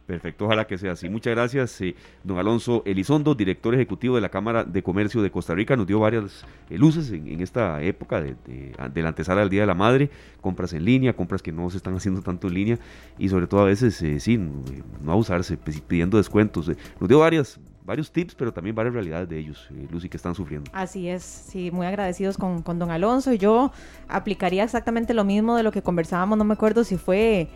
Perfecto, 0.05 0.45
ojalá 0.45 0.67
que 0.67 0.77
sea 0.77 0.91
así. 0.91 1.09
Muchas 1.09 1.33
gracias, 1.33 1.81
eh, 1.81 1.95
don 2.23 2.37
Alonso 2.37 2.83
Elizondo, 2.85 3.33
director 3.33 3.73
ejecutivo 3.73 4.15
de 4.15 4.21
la 4.21 4.29
Cámara 4.29 4.63
de 4.63 4.83
Comercio 4.83 5.23
de 5.23 5.31
Costa 5.31 5.55
Rica. 5.55 5.75
Nos 5.75 5.87
dio 5.87 5.99
varias 5.99 6.45
eh, 6.69 6.77
luces 6.77 7.11
en, 7.11 7.41
esta 7.41 7.81
época 7.81 8.21
de, 8.21 8.35
de, 8.45 9.01
la 9.01 9.09
antesala 9.09 9.41
al 9.41 9.49
Día 9.49 9.61
de 9.61 9.67
la 9.67 9.73
Madre, 9.73 10.11
compras 10.41 10.73
en 10.73 10.85
línea, 10.85 11.13
compras 11.13 11.41
que 11.41 11.51
no 11.51 11.71
se 11.71 11.77
están 11.77 11.95
haciendo 11.97 12.21
tanto 12.21 12.47
en 12.47 12.53
línea 12.53 12.79
y 13.17 13.29
sobre 13.29 13.47
todo 13.47 13.61
a 13.61 13.65
veces, 13.65 13.99
eh, 14.03 14.19
sí, 14.19 14.37
no 14.37 15.11
abusarse, 15.11 15.57
pues, 15.57 15.81
pidiendo 15.81 16.17
descuentos. 16.17 16.69
Nos 16.99 17.09
dio 17.09 17.19
varias 17.19 17.59
varios 17.83 18.11
tips, 18.11 18.33
pero 18.33 18.51
también 18.51 18.75
varias 18.75 18.95
realidades 18.95 19.29
de 19.29 19.37
ellos, 19.37 19.69
Lucy, 19.91 20.09
que 20.09 20.17
están 20.17 20.33
sufriendo. 20.33 20.71
Así 20.73 21.07
es, 21.07 21.21
sí, 21.21 21.69
muy 21.69 21.85
agradecidos 21.85 22.35
con, 22.35 22.63
con 22.63 22.79
don 22.79 22.89
Alonso. 22.89 23.31
Y 23.31 23.37
yo 23.37 23.71
aplicaría 24.07 24.63
exactamente 24.63 25.13
lo 25.13 25.23
mismo 25.23 25.55
de 25.55 25.61
lo 25.61 25.71
que 25.71 25.83
conversábamos, 25.83 26.35
no 26.35 26.43
me 26.45 26.53
acuerdo 26.53 26.83
si 26.83 26.97
fue 26.97 27.47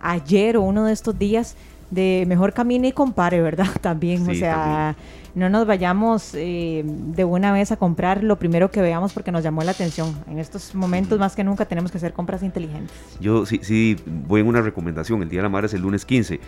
ayer 0.00 0.56
o 0.56 0.62
uno 0.62 0.84
de 0.84 0.92
estos 0.92 1.18
días, 1.18 1.56
de 1.90 2.24
mejor 2.26 2.52
camine 2.52 2.88
y 2.88 2.92
compare, 2.92 3.40
¿verdad? 3.40 3.68
También, 3.80 4.28
o 4.28 4.34
sea, 4.34 4.96
no 5.34 5.48
nos 5.48 5.66
vayamos 5.66 6.34
eh, 6.34 6.82
de 6.84 7.24
una 7.24 7.52
vez 7.52 7.72
a 7.72 7.76
comprar 7.76 8.22
lo 8.22 8.36
primero 8.38 8.70
que 8.70 8.80
veamos 8.80 9.12
porque 9.12 9.32
nos 9.32 9.42
llamó 9.42 9.62
la 9.62 9.70
atención. 9.70 10.14
En 10.28 10.38
estos 10.38 10.74
momentos 10.74 11.18
más 11.18 11.34
que 11.34 11.44
nunca 11.44 11.64
tenemos 11.64 11.90
que 11.90 11.98
hacer 11.98 12.12
compras 12.12 12.42
inteligentes. 12.42 12.94
Yo 13.20 13.46
sí, 13.46 13.60
sí 13.62 13.96
voy 14.06 14.40
en 14.40 14.48
una 14.48 14.60
recomendación, 14.60 15.22
el 15.22 15.28
Día 15.28 15.40
de 15.40 15.44
la 15.44 15.48
Madre 15.48 15.66
es 15.66 15.74
el 15.74 15.82
lunes 15.82 16.04
15. 16.04 16.40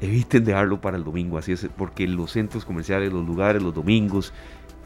Eviten 0.00 0.44
dejarlo 0.44 0.80
para 0.80 0.96
el 0.96 1.04
domingo, 1.04 1.38
así 1.38 1.52
es, 1.52 1.66
porque 1.76 2.06
los 2.06 2.32
centros 2.32 2.64
comerciales, 2.64 3.12
los 3.12 3.26
lugares, 3.26 3.62
los 3.62 3.74
domingos, 3.74 4.32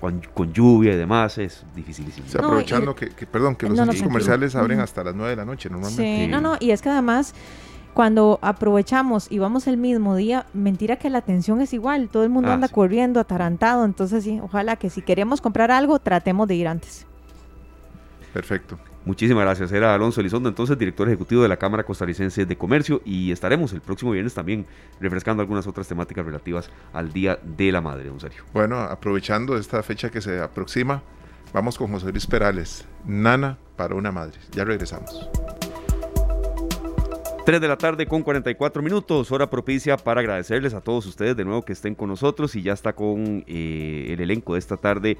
con, 0.00 0.52
lluvia 0.52 0.94
y 0.94 0.96
demás, 0.96 1.36
es 1.38 1.64
dificilísimo. 1.74 2.26
aprovechando 2.38 2.94
que, 2.94 3.08
perdón, 3.26 3.54
que 3.54 3.68
los 3.68 3.76
centros 3.76 4.02
comerciales 4.02 4.54
abren 4.54 4.80
hasta 4.80 5.04
las 5.04 5.14
9 5.14 5.30
de 5.30 5.36
la 5.36 5.44
noche 5.44 5.68
normalmente. 5.68 6.24
Sí, 6.24 6.26
no, 6.26 6.40
no, 6.40 6.56
y 6.58 6.70
es 6.70 6.80
que 6.80 6.88
además 6.88 7.34
cuando 7.94 8.38
aprovechamos 8.42 9.30
y 9.30 9.38
vamos 9.38 9.66
el 9.66 9.76
mismo 9.76 10.16
día, 10.16 10.46
mentira 10.54 10.96
que 10.96 11.10
la 11.10 11.18
atención 11.18 11.60
es 11.60 11.72
igual, 11.72 12.08
todo 12.08 12.24
el 12.24 12.30
mundo 12.30 12.50
ah, 12.50 12.54
anda 12.54 12.68
corriendo, 12.68 13.20
atarantado, 13.20 13.84
entonces 13.84 14.24
sí, 14.24 14.40
ojalá 14.42 14.76
que 14.76 14.90
si 14.90 15.02
queremos 15.02 15.40
comprar 15.40 15.70
algo, 15.70 15.98
tratemos 15.98 16.48
de 16.48 16.54
ir 16.54 16.68
antes. 16.68 17.06
Perfecto. 18.32 18.78
Muchísimas 19.04 19.44
gracias. 19.44 19.72
Era 19.72 19.94
Alonso 19.94 20.20
Elizondo, 20.20 20.48
entonces 20.48 20.78
director 20.78 21.08
ejecutivo 21.08 21.42
de 21.42 21.48
la 21.48 21.56
Cámara 21.56 21.84
Costarricense 21.84 22.44
de 22.44 22.56
Comercio 22.56 23.00
y 23.04 23.32
estaremos 23.32 23.72
el 23.72 23.80
próximo 23.80 24.12
viernes 24.12 24.34
también 24.34 24.66
refrescando 25.00 25.40
algunas 25.40 25.66
otras 25.66 25.88
temáticas 25.88 26.24
relativas 26.24 26.70
al 26.92 27.12
Día 27.12 27.38
de 27.42 27.72
la 27.72 27.80
Madre, 27.80 28.08
don 28.08 28.20
Sergio. 28.20 28.44
Bueno, 28.52 28.78
aprovechando 28.78 29.56
esta 29.56 29.82
fecha 29.82 30.10
que 30.10 30.20
se 30.20 30.40
aproxima, 30.40 31.02
vamos 31.54 31.78
con 31.78 31.90
José 31.90 32.10
Luis 32.10 32.26
Perales, 32.26 32.86
Nana 33.06 33.56
para 33.76 33.94
una 33.94 34.12
Madre. 34.12 34.38
Ya 34.52 34.64
regresamos. 34.64 35.28
3 37.44 37.60
de 37.60 37.68
la 37.68 37.78
tarde 37.78 38.06
con 38.06 38.22
44 38.22 38.82
minutos, 38.82 39.32
hora 39.32 39.48
propicia 39.48 39.96
para 39.96 40.20
agradecerles 40.20 40.74
a 40.74 40.80
todos 40.80 41.06
ustedes 41.06 41.36
de 41.36 41.44
nuevo 41.44 41.62
que 41.62 41.72
estén 41.72 41.94
con 41.94 42.08
nosotros 42.08 42.54
y 42.54 42.62
ya 42.62 42.74
está 42.74 42.92
con 42.92 43.44
eh, 43.46 44.08
el 44.10 44.20
elenco 44.20 44.52
de 44.52 44.58
esta 44.58 44.76
tarde 44.76 45.16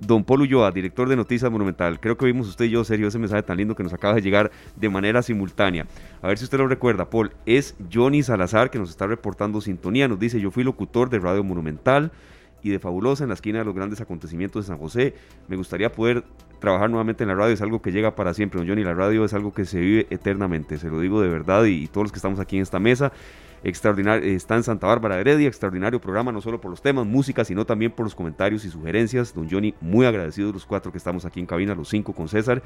Don 0.00 0.24
Paul 0.24 0.42
Ulloa, 0.42 0.72
director 0.72 1.08
de 1.08 1.14
Noticias 1.14 1.50
Monumental. 1.50 2.00
Creo 2.00 2.16
que 2.16 2.26
vimos 2.26 2.48
usted 2.48 2.64
y 2.64 2.70
yo, 2.70 2.84
serio, 2.84 3.06
ese 3.06 3.18
mensaje 3.18 3.42
tan 3.42 3.58
lindo 3.58 3.76
que 3.76 3.82
nos 3.82 3.92
acaba 3.92 4.14
de 4.14 4.22
llegar 4.22 4.50
de 4.74 4.88
manera 4.88 5.22
simultánea. 5.22 5.86
A 6.22 6.28
ver 6.28 6.38
si 6.38 6.44
usted 6.44 6.58
lo 6.58 6.66
recuerda, 6.66 7.08
Paul. 7.08 7.32
Es 7.46 7.76
Johnny 7.92 8.22
Salazar 8.22 8.70
que 8.70 8.78
nos 8.78 8.90
está 8.90 9.06
reportando 9.06 9.60
sintonía. 9.60 10.08
Nos 10.08 10.18
dice, 10.18 10.40
yo 10.40 10.50
fui 10.50 10.64
locutor 10.64 11.10
de 11.10 11.18
Radio 11.18 11.44
Monumental 11.44 12.12
y 12.62 12.70
de 12.70 12.78
Fabulosa 12.78 13.24
en 13.24 13.28
la 13.28 13.34
esquina 13.34 13.58
de 13.58 13.64
los 13.66 13.74
grandes 13.74 14.00
acontecimientos 14.00 14.64
de 14.64 14.68
San 14.68 14.78
José. 14.78 15.14
Me 15.48 15.56
gustaría 15.56 15.92
poder 15.92 16.24
trabajar 16.60 16.88
nuevamente 16.90 17.24
en 17.24 17.28
la 17.28 17.34
radio. 17.34 17.52
Es 17.52 17.62
algo 17.62 17.82
que 17.82 17.90
llega 17.90 18.14
para 18.14 18.34
siempre, 18.34 18.58
don 18.58 18.68
Johnny. 18.68 18.84
La 18.84 18.94
radio 18.94 19.24
es 19.24 19.34
algo 19.34 19.52
que 19.52 19.64
se 19.64 19.80
vive 19.80 20.06
eternamente. 20.10 20.78
Se 20.78 20.88
lo 20.88 21.00
digo 21.00 21.20
de 21.20 21.28
verdad 21.28 21.64
y 21.64 21.88
todos 21.88 22.04
los 22.04 22.12
que 22.12 22.18
estamos 22.18 22.38
aquí 22.38 22.56
en 22.56 22.62
esta 22.62 22.78
mesa 22.78 23.12
extraordinario, 23.62 24.24
está 24.34 24.56
en 24.56 24.62
Santa 24.62 24.86
Bárbara 24.86 25.20
Heredia, 25.20 25.48
extraordinario 25.48 26.00
programa, 26.00 26.32
no 26.32 26.40
solo 26.40 26.60
por 26.60 26.70
los 26.70 26.80
temas, 26.80 27.06
música, 27.06 27.44
sino 27.44 27.64
también 27.64 27.92
por 27.92 28.04
los 28.04 28.14
comentarios 28.14 28.64
y 28.64 28.70
sugerencias. 28.70 29.34
Don 29.34 29.48
Johnny, 29.50 29.74
muy 29.80 30.06
agradecido 30.06 30.48
de 30.48 30.54
los 30.54 30.64
cuatro 30.64 30.92
que 30.92 30.98
estamos 30.98 31.24
aquí 31.24 31.40
en 31.40 31.46
cabina, 31.46 31.74
los 31.74 31.88
cinco 31.88 32.12
con 32.12 32.28
César. 32.28 32.62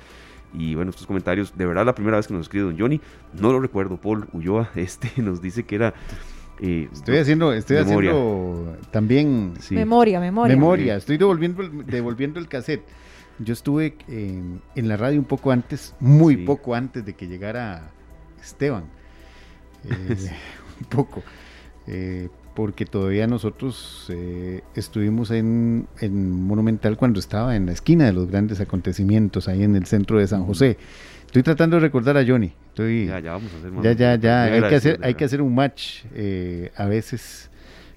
Y 0.52 0.74
bueno, 0.74 0.90
estos 0.90 1.07
comentarios, 1.07 1.57
de 1.57 1.66
verdad 1.66 1.85
la 1.85 1.94
primera 1.94 2.16
vez 2.16 2.26
que 2.26 2.35
nos 2.35 2.42
escribe 2.42 2.66
Don 2.66 2.78
Johnny, 2.78 3.00
no 3.40 3.52
lo 3.52 3.61
recuerdo, 3.61 3.96
Paul 3.96 4.26
Ulloa, 4.33 4.70
este 4.76 5.11
nos 5.20 5.42
dice 5.42 5.64
que 5.64 5.74
era... 5.74 5.94
Eh, 6.61 6.88
estoy 6.92 7.18
haciendo, 7.18 7.52
estoy 7.52 7.78
haciendo 7.78 8.76
también 8.92 9.54
memoria, 9.70 10.20
memoria. 10.20 10.54
Memoria, 10.54 10.96
estoy 10.96 11.16
devolviendo, 11.16 11.68
devolviendo 11.85 12.38
el 12.38 12.46
cassette. 12.46 12.85
Yo 13.38 13.53
estuve 13.53 13.97
en, 14.09 14.88
la 14.88 14.97
radio 14.97 15.18
un 15.18 15.25
poco 15.25 15.51
antes, 15.51 15.94
muy 16.01 16.38
poco 16.38 16.75
antes 16.75 17.05
de 17.05 17.14
que 17.14 17.27
llegara 17.27 17.90
Esteban. 18.40 18.85
Eh, 19.85 20.16
un 20.81 20.87
poco, 20.87 21.23
eh, 21.87 22.29
porque 22.55 22.87
todavía 22.87 23.27
nosotros 23.27 24.07
eh, 24.11 24.62
estuvimos 24.75 25.31
en, 25.31 25.87
Monumental 26.01 26.97
cuando 26.97 27.18
estaba 27.18 27.57
en 27.57 27.66
la 27.66 27.73
esquina 27.73 28.07
de 28.07 28.12
los 28.12 28.29
grandes 28.29 28.61
acontecimientos, 28.61 29.49
ahí 29.49 29.62
en 29.62 29.77
el 29.77 29.87
centro 29.87 30.18
de 30.18 30.27
San 30.27 30.44
José. 30.44 30.79
Estoy 31.27 31.42
tratando 31.42 31.77
de 31.77 31.81
recordar 31.81 32.16
a 32.16 32.25
Johnny. 32.25 32.53
Estoy, 32.68 33.07
ya, 33.07 33.18
ya 33.18 33.33
vamos 33.33 33.51
a 33.53 33.59
hacer 33.59 33.83
Ya, 33.83 33.92
ya, 33.92 34.14
ya. 34.14 34.44
Hay 34.44 34.62
que, 34.68 34.75
hacer, 34.77 35.01
hay 35.03 35.14
que 35.14 35.25
hacer 35.25 35.42
un 35.42 35.53
match 35.53 36.05
eh, 36.14 36.70
a 36.77 36.87
veces, 36.87 37.51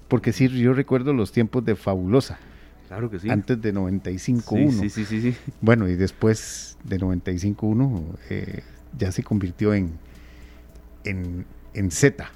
porque 0.08 0.32
sí, 0.32 0.48
yo 0.48 0.72
recuerdo 0.72 1.12
los 1.12 1.30
tiempos 1.30 1.64
de 1.64 1.76
Fabulosa. 1.76 2.40
Claro 2.88 3.10
que 3.10 3.18
sí. 3.18 3.30
Antes 3.30 3.60
de 3.60 3.74
95-1. 3.74 4.80
Sí, 4.80 4.90
sí, 4.90 5.04
sí, 5.04 5.20
sí, 5.20 5.36
Bueno, 5.60 5.88
y 5.88 5.94
después 5.94 6.78
de 6.84 6.98
95-1 6.98 8.62
ya 8.98 9.12
se 9.12 9.22
convirtió 9.22 9.74
en, 9.74 9.92
en, 11.04 11.44
en 11.74 11.90
Z. 11.90 12.30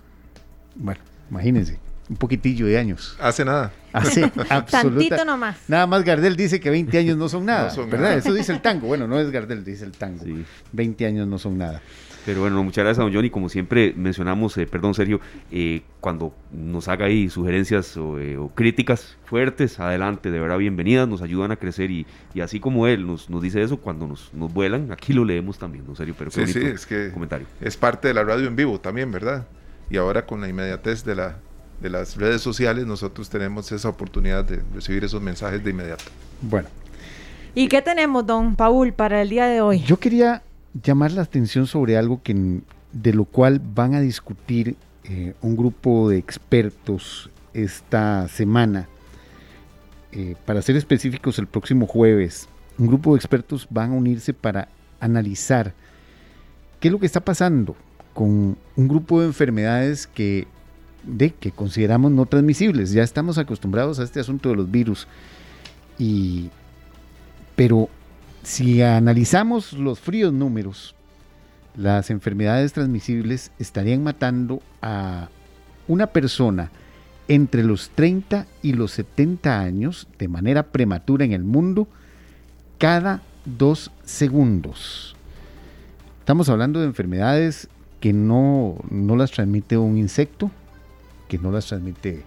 Bueno, 0.76 1.00
imagínense, 1.30 1.78
un 2.08 2.16
poquitillo 2.16 2.66
de 2.66 2.78
años. 2.78 3.16
Hace 3.20 3.44
nada. 3.44 3.72
Hace 3.92 4.30
Tantito 4.70 5.24
nomás. 5.24 5.56
Nada 5.68 5.86
más 5.86 6.04
Gardel 6.04 6.36
dice 6.36 6.60
que 6.60 6.70
20 6.70 6.98
años 6.98 7.16
no 7.16 7.28
son 7.28 7.46
nada, 7.46 7.74
¿verdad? 7.86 8.18
Eso 8.18 8.32
dice 8.34 8.52
el 8.52 8.60
tango. 8.60 8.86
Bueno, 8.86 9.06
no 9.08 9.18
es 9.18 9.30
Gardel, 9.30 9.64
dice 9.64 9.84
el 9.84 9.92
tango. 9.92 10.24
20 10.72 11.06
años 11.06 11.26
no 11.26 11.38
son 11.38 11.58
nada. 11.58 11.80
Pero 12.24 12.40
bueno, 12.40 12.62
muchas 12.62 12.84
gracias 12.84 13.00
a 13.00 13.02
don 13.02 13.12
Johnny. 13.12 13.30
Como 13.30 13.48
siempre 13.48 13.94
mencionamos, 13.96 14.56
eh, 14.58 14.66
perdón 14.66 14.94
Sergio, 14.94 15.20
eh, 15.50 15.82
cuando 16.00 16.34
nos 16.50 16.88
haga 16.88 17.06
ahí 17.06 17.28
sugerencias 17.28 17.96
eh, 17.96 18.36
o, 18.36 18.48
críticas 18.48 19.16
fuertes, 19.24 19.80
adelante, 19.80 20.30
de 20.30 20.38
verdad 20.38 20.58
bienvenidas, 20.58 21.08
nos 21.08 21.22
ayudan 21.22 21.52
a 21.52 21.56
crecer 21.56 21.90
y, 21.90 22.06
así 22.40 22.60
como 22.60 22.86
él 22.86 23.06
nos, 23.06 23.28
nos 23.28 23.42
dice 23.42 23.62
eso, 23.62 23.78
cuando 23.78 24.06
nos, 24.06 24.32
nos 24.34 24.52
vuelan, 24.52 24.92
aquí 24.92 25.12
lo 25.12 25.24
leemos 25.24 25.58
también, 25.58 25.84
don 25.86 25.96
Sergio. 25.96 26.14
Pero 26.18 26.30
sí, 26.30 26.46
sí, 26.46 26.60
es 26.60 26.86
que 26.86 27.10
comentario. 27.12 27.46
es 27.60 27.76
parte 27.76 28.08
de 28.08 28.14
la 28.14 28.24
radio 28.24 28.46
en 28.46 28.56
vivo 28.56 28.78
también, 28.78 29.10
¿verdad? 29.10 29.46
y 29.92 29.98
ahora 29.98 30.24
con 30.24 30.40
la 30.40 30.48
inmediatez 30.48 31.04
de, 31.04 31.14
la, 31.14 31.36
de 31.82 31.90
las 31.90 32.16
redes 32.16 32.40
sociales 32.40 32.86
nosotros 32.86 33.28
tenemos 33.28 33.70
esa 33.72 33.90
oportunidad 33.90 34.42
de 34.42 34.62
recibir 34.74 35.04
esos 35.04 35.20
mensajes 35.20 35.62
de 35.62 35.70
inmediato. 35.70 36.04
Bueno. 36.40 36.68
¿Y 37.54 37.68
qué 37.68 37.82
tenemos, 37.82 38.26
don 38.26 38.56
Paul, 38.56 38.94
para 38.94 39.20
el 39.20 39.28
día 39.28 39.46
de 39.46 39.60
hoy? 39.60 39.80
Yo 39.80 39.98
quería 39.98 40.42
llamar 40.80 41.12
la 41.12 41.22
atención 41.22 41.66
sobre 41.66 41.96
algo 41.96 42.22
que, 42.22 42.60
de 42.92 43.14
lo 43.14 43.24
cual 43.24 43.60
van 43.74 43.94
a 43.94 44.00
discutir 44.00 44.76
eh, 45.04 45.34
un 45.42 45.56
grupo 45.56 46.08
de 46.08 46.18
expertos 46.18 47.30
esta 47.54 48.28
semana. 48.28 48.88
Eh, 50.12 50.36
para 50.44 50.62
ser 50.62 50.76
específicos, 50.76 51.38
el 51.38 51.46
próximo 51.46 51.86
jueves, 51.86 52.48
un 52.78 52.86
grupo 52.86 53.12
de 53.12 53.16
expertos 53.16 53.66
van 53.70 53.92
a 53.92 53.94
unirse 53.94 54.32
para 54.34 54.68
analizar 55.00 55.74
qué 56.80 56.88
es 56.88 56.92
lo 56.92 56.98
que 56.98 57.06
está 57.06 57.20
pasando 57.20 57.76
con 58.14 58.56
un 58.76 58.88
grupo 58.88 59.20
de 59.20 59.26
enfermedades 59.26 60.06
que, 60.06 60.46
de, 61.02 61.30
que 61.30 61.50
consideramos 61.50 62.12
no 62.12 62.26
transmisibles. 62.26 62.92
Ya 62.92 63.02
estamos 63.02 63.38
acostumbrados 63.38 63.98
a 63.98 64.04
este 64.04 64.20
asunto 64.20 64.50
de 64.50 64.56
los 64.56 64.70
virus. 64.70 65.06
Y, 65.98 66.50
pero 67.56 67.88
si 68.42 68.82
analizamos 68.82 69.72
los 69.72 70.00
fríos 70.00 70.32
números, 70.32 70.94
las 71.76 72.10
enfermedades 72.10 72.72
transmisibles 72.72 73.50
estarían 73.58 74.02
matando 74.02 74.60
a 74.82 75.28
una 75.88 76.08
persona 76.08 76.70
entre 77.28 77.62
los 77.62 77.90
30 77.90 78.46
y 78.62 78.72
los 78.72 78.92
70 78.92 79.60
años 79.60 80.08
de 80.18 80.28
manera 80.28 80.64
prematura 80.64 81.24
en 81.24 81.32
el 81.32 81.44
mundo 81.44 81.86
cada 82.78 83.22
dos 83.44 83.90
segundos. 84.04 85.16
Estamos 86.18 86.48
hablando 86.48 86.80
de 86.80 86.86
enfermedades 86.86 87.68
que 88.00 88.12
no, 88.12 88.76
no 88.90 89.16
las 89.16 89.30
transmite 89.30 89.78
un 89.78 89.96
insecto, 89.96 90.50
que 91.28 91.38
no 91.38 91.52
las 91.52 91.66
transmite 91.66 92.24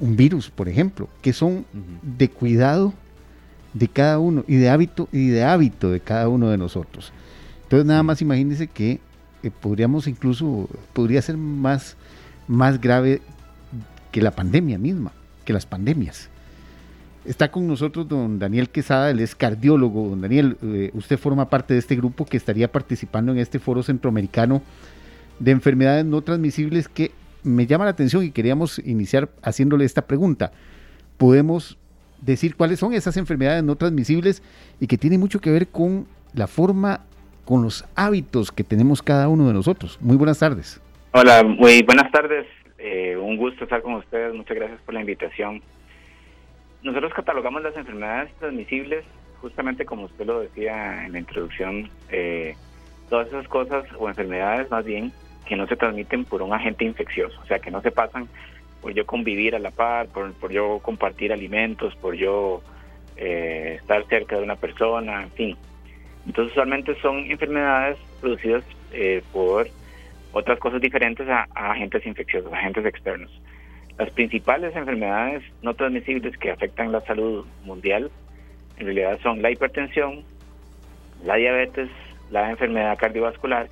un 0.00 0.16
virus, 0.16 0.50
por 0.50 0.68
ejemplo, 0.68 1.08
que 1.22 1.32
son 1.32 1.64
de 2.02 2.28
cuidado 2.28 2.92
de 3.74 3.88
cada 3.88 4.18
uno 4.18 4.44
y 4.46 4.56
de 4.56 4.68
hábito 4.68 5.08
y 5.12 5.28
de 5.28 5.44
hábito 5.44 5.90
de 5.90 6.00
cada 6.00 6.28
uno 6.28 6.50
de 6.50 6.58
nosotros. 6.58 7.12
Entonces 7.64 7.86
nada 7.86 8.02
más 8.02 8.22
imagínense 8.22 8.66
que 8.66 9.00
eh, 9.42 9.50
podríamos 9.50 10.06
incluso, 10.06 10.68
podría 10.92 11.22
ser 11.22 11.36
más, 11.36 11.96
más 12.46 12.80
grave 12.80 13.20
que 14.10 14.22
la 14.22 14.30
pandemia 14.30 14.78
misma, 14.78 15.12
que 15.44 15.52
las 15.52 15.66
pandemias. 15.66 16.28
Está 17.24 17.50
con 17.50 17.66
nosotros 17.66 18.08
don 18.08 18.38
Daniel 18.38 18.70
Quesada, 18.70 19.10
él 19.10 19.20
es 19.20 19.34
cardiólogo. 19.34 20.08
Don 20.08 20.22
Daniel, 20.22 20.56
eh, 20.62 20.90
usted 20.94 21.18
forma 21.18 21.50
parte 21.50 21.74
de 21.74 21.80
este 21.80 21.94
grupo 21.94 22.24
que 22.24 22.38
estaría 22.38 22.72
participando 22.72 23.32
en 23.32 23.38
este 23.38 23.58
foro 23.58 23.82
centroamericano 23.82 24.62
de 25.38 25.50
enfermedades 25.50 26.06
no 26.06 26.22
transmisibles 26.22 26.88
que 26.88 27.12
me 27.42 27.66
llama 27.66 27.84
la 27.84 27.90
atención 27.90 28.24
y 28.24 28.30
queríamos 28.30 28.78
iniciar 28.78 29.28
haciéndole 29.42 29.84
esta 29.84 30.06
pregunta. 30.06 30.52
¿Podemos 31.16 31.76
decir 32.20 32.56
cuáles 32.56 32.78
son 32.78 32.92
esas 32.92 33.16
enfermedades 33.16 33.62
no 33.64 33.76
transmisibles 33.76 34.42
y 34.80 34.86
que 34.86 34.98
tienen 34.98 35.20
mucho 35.20 35.40
que 35.40 35.50
ver 35.50 35.68
con 35.68 36.06
la 36.34 36.46
forma, 36.46 37.00
con 37.44 37.62
los 37.62 37.84
hábitos 37.94 38.52
que 38.52 38.64
tenemos 38.64 39.02
cada 39.02 39.28
uno 39.28 39.46
de 39.46 39.54
nosotros? 39.54 39.98
Muy 40.00 40.16
buenas 40.16 40.38
tardes. 40.38 40.80
Hola, 41.12 41.42
muy 41.42 41.82
buenas 41.82 42.10
tardes. 42.10 42.46
Eh, 42.78 43.16
un 43.16 43.36
gusto 43.36 43.64
estar 43.64 43.82
con 43.82 43.94
ustedes. 43.94 44.34
Muchas 44.34 44.56
gracias 44.56 44.80
por 44.82 44.94
la 44.94 45.00
invitación. 45.00 45.62
Nosotros 46.82 47.12
catalogamos 47.14 47.62
las 47.62 47.76
enfermedades 47.76 48.32
transmisibles, 48.38 49.04
justamente 49.40 49.84
como 49.84 50.04
usted 50.04 50.26
lo 50.26 50.40
decía 50.40 51.04
en 51.04 51.12
la 51.12 51.18
introducción, 51.18 51.90
eh, 52.10 52.54
todas 53.10 53.26
esas 53.28 53.48
cosas 53.48 53.84
o 53.98 54.08
enfermedades 54.08 54.70
más 54.70 54.84
bien 54.84 55.12
que 55.46 55.56
no 55.56 55.66
se 55.66 55.76
transmiten 55.76 56.24
por 56.24 56.42
un 56.42 56.52
agente 56.52 56.84
infeccioso, 56.84 57.40
o 57.42 57.46
sea, 57.46 57.58
que 57.58 57.70
no 57.70 57.80
se 57.80 57.90
pasan 57.90 58.28
por 58.80 58.92
yo 58.92 59.06
convivir 59.06 59.54
a 59.54 59.58
la 59.58 59.70
par, 59.70 60.08
por, 60.08 60.32
por 60.34 60.52
yo 60.52 60.80
compartir 60.80 61.32
alimentos, 61.32 61.94
por 61.96 62.14
yo 62.14 62.62
eh, 63.16 63.76
estar 63.80 64.04
cerca 64.06 64.36
de 64.36 64.42
una 64.42 64.56
persona, 64.56 65.22
en 65.22 65.30
fin. 65.32 65.56
Entonces, 66.26 66.52
usualmente 66.52 66.94
son 67.00 67.30
enfermedades 67.30 67.98
producidas 68.20 68.64
eh, 68.92 69.22
por 69.32 69.68
otras 70.32 70.58
cosas 70.58 70.80
diferentes 70.80 71.26
a 71.28 71.46
agentes 71.54 72.04
infecciosos, 72.06 72.52
agentes 72.52 72.84
externos. 72.84 73.30
Las 73.98 74.10
principales 74.10 74.76
enfermedades 74.76 75.42
no 75.62 75.74
transmisibles 75.74 76.36
que 76.38 76.52
afectan 76.52 76.92
la 76.92 77.00
salud 77.00 77.44
mundial 77.64 78.10
en 78.78 78.86
realidad 78.86 79.18
son 79.22 79.42
la 79.42 79.50
hipertensión, 79.50 80.22
la 81.24 81.34
diabetes, 81.34 81.88
la 82.30 82.50
enfermedad 82.50 82.96
cardiovascular, 82.96 83.68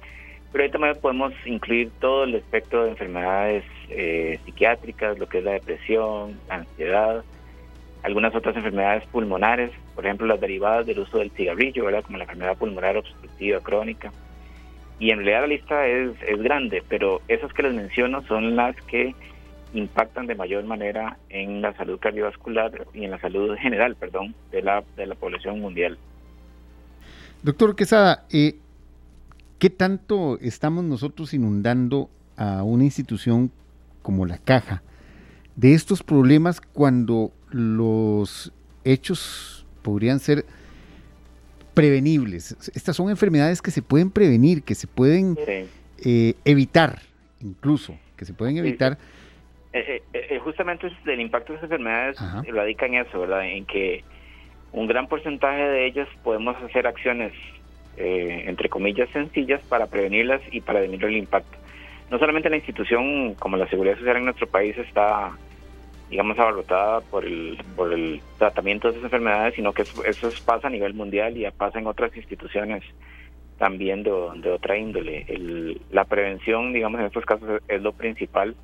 pero 0.56 0.64
ahí 0.64 0.70
también 0.70 0.96
podemos 1.02 1.34
incluir 1.44 1.90
todo 2.00 2.24
el 2.24 2.34
espectro 2.34 2.84
de 2.84 2.92
enfermedades 2.92 3.62
eh, 3.90 4.40
psiquiátricas, 4.46 5.18
lo 5.18 5.28
que 5.28 5.40
es 5.40 5.44
la 5.44 5.52
depresión, 5.52 6.40
ansiedad, 6.48 7.22
algunas 8.02 8.34
otras 8.34 8.56
enfermedades 8.56 9.04
pulmonares, 9.08 9.70
por 9.94 10.06
ejemplo 10.06 10.26
las 10.26 10.40
derivadas 10.40 10.86
del 10.86 11.00
uso 11.00 11.18
del 11.18 11.30
cigarrillo, 11.32 11.84
¿verdad? 11.84 12.04
como 12.04 12.16
la 12.16 12.24
enfermedad 12.24 12.56
pulmonar 12.56 12.96
obstructiva 12.96 13.60
crónica. 13.60 14.14
Y 14.98 15.10
en 15.10 15.18
realidad 15.18 15.42
la 15.42 15.46
lista 15.48 15.86
es, 15.86 16.12
es 16.26 16.42
grande, 16.42 16.82
pero 16.88 17.20
esas 17.28 17.52
que 17.52 17.62
les 17.62 17.74
menciono 17.74 18.22
son 18.22 18.56
las 18.56 18.74
que 18.86 19.14
impactan 19.74 20.26
de 20.26 20.36
mayor 20.36 20.64
manera 20.64 21.18
en 21.28 21.60
la 21.60 21.74
salud 21.74 21.98
cardiovascular 21.98 22.86
y 22.94 23.04
en 23.04 23.10
la 23.10 23.20
salud 23.20 23.54
general, 23.58 23.94
perdón, 23.96 24.34
de 24.52 24.62
la, 24.62 24.82
de 24.96 25.04
la 25.04 25.16
población 25.16 25.60
mundial. 25.60 25.98
Doctor 27.42 27.76
Quesada, 27.76 28.24
eh, 28.32 28.54
¿qué 29.58 29.70
tanto 29.70 30.38
estamos 30.40 30.84
nosotros 30.84 31.34
inundando 31.34 32.10
a 32.36 32.62
una 32.62 32.84
institución 32.84 33.50
como 34.02 34.26
la 34.26 34.38
caja 34.38 34.82
de 35.56 35.74
estos 35.74 36.02
problemas 36.02 36.60
cuando 36.60 37.32
los 37.50 38.52
hechos 38.84 39.66
podrían 39.82 40.18
ser 40.18 40.44
prevenibles? 41.74 42.56
Estas 42.74 42.96
son 42.96 43.10
enfermedades 43.10 43.62
que 43.62 43.70
se 43.70 43.82
pueden 43.82 44.10
prevenir, 44.10 44.62
que 44.62 44.74
se 44.74 44.86
pueden 44.86 45.36
eh, 46.04 46.34
evitar, 46.44 47.00
incluso, 47.40 47.98
que 48.16 48.24
se 48.24 48.34
pueden 48.34 48.58
evitar. 48.58 48.98
Eh, 49.72 50.02
eh, 50.12 50.38
justamente 50.38 50.88
el 51.06 51.20
impacto 51.20 51.52
de 51.52 51.58
esas 51.58 51.70
enfermedades 51.70 52.16
radica 52.48 52.86
en 52.86 52.94
eso, 52.94 53.20
¿verdad? 53.20 53.46
En 53.46 53.66
que 53.66 54.04
un 54.72 54.86
gran 54.86 55.08
porcentaje 55.08 55.62
de 55.62 55.86
ellas 55.86 56.08
podemos 56.22 56.56
hacer 56.62 56.86
acciones, 56.86 57.32
entre 57.96 58.68
comillas, 58.68 59.08
sencillas 59.10 59.62
para 59.68 59.86
prevenirlas 59.86 60.40
y 60.50 60.60
para 60.60 60.80
disminuir 60.80 61.12
el 61.12 61.18
impacto. 61.18 61.56
No 62.10 62.18
solamente 62.18 62.50
la 62.50 62.56
institución 62.56 63.34
como 63.34 63.56
la 63.56 63.68
Seguridad 63.68 63.98
Social 63.98 64.18
en 64.18 64.24
nuestro 64.26 64.46
país 64.46 64.76
está 64.78 65.36
digamos, 66.10 66.38
abarrotada 66.38 67.00
por 67.00 67.24
el, 67.24 67.58
por 67.74 67.92
el 67.92 68.20
tratamiento 68.38 68.88
de 68.88 68.92
esas 68.92 69.04
enfermedades, 69.04 69.54
sino 69.54 69.72
que 69.72 69.82
eso, 69.82 70.30
pasa 70.44 70.68
a 70.68 70.70
nivel 70.70 70.94
mundial 70.94 71.36
y 71.36 71.50
pasa 71.50 71.78
en 71.78 71.86
otras 71.86 72.16
instituciones 72.16 72.84
también 73.58 74.02
de, 74.02 74.10
otra 74.10 74.76
índole. 74.76 75.26
la 75.90 76.04
prevención, 76.04 76.72
digamos, 76.72 77.00
en 77.00 77.06
estos 77.06 77.24
casos 77.24 77.60
es, 77.66 77.82
lo 77.82 77.92
principal. 77.92 78.54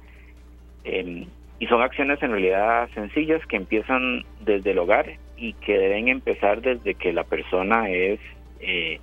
Em, 0.85 1.27
y 1.59 1.67
son 1.67 1.81
acciones 1.81 2.23
en 2.23 2.33
realidad 2.33 2.89
sencillas 2.95 3.45
que 3.47 3.57
empiezan 3.57 4.25
desde 4.41 4.73
el 4.73 4.79
hogar 4.79 5.07
y 5.37 5.55
que 5.55 5.79
deben 5.79 6.09
empezar 6.09 6.61
desde 6.61 6.95
que 6.95 7.13
la 7.13 7.25
persona 7.25 7.89
es 7.89 8.21
eh, 8.61 9.01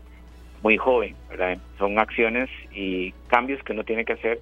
muy 0.62 0.78
joven. 0.78 1.16
¿verdad? 1.30 1.58
Son 1.78 1.98
acciones 2.00 2.50
y 2.74 3.12
cambios 3.28 3.64
que 3.64 3.74
uno 3.74 3.84
tiene 3.84 4.06
que 4.06 4.14
hacer 4.14 4.40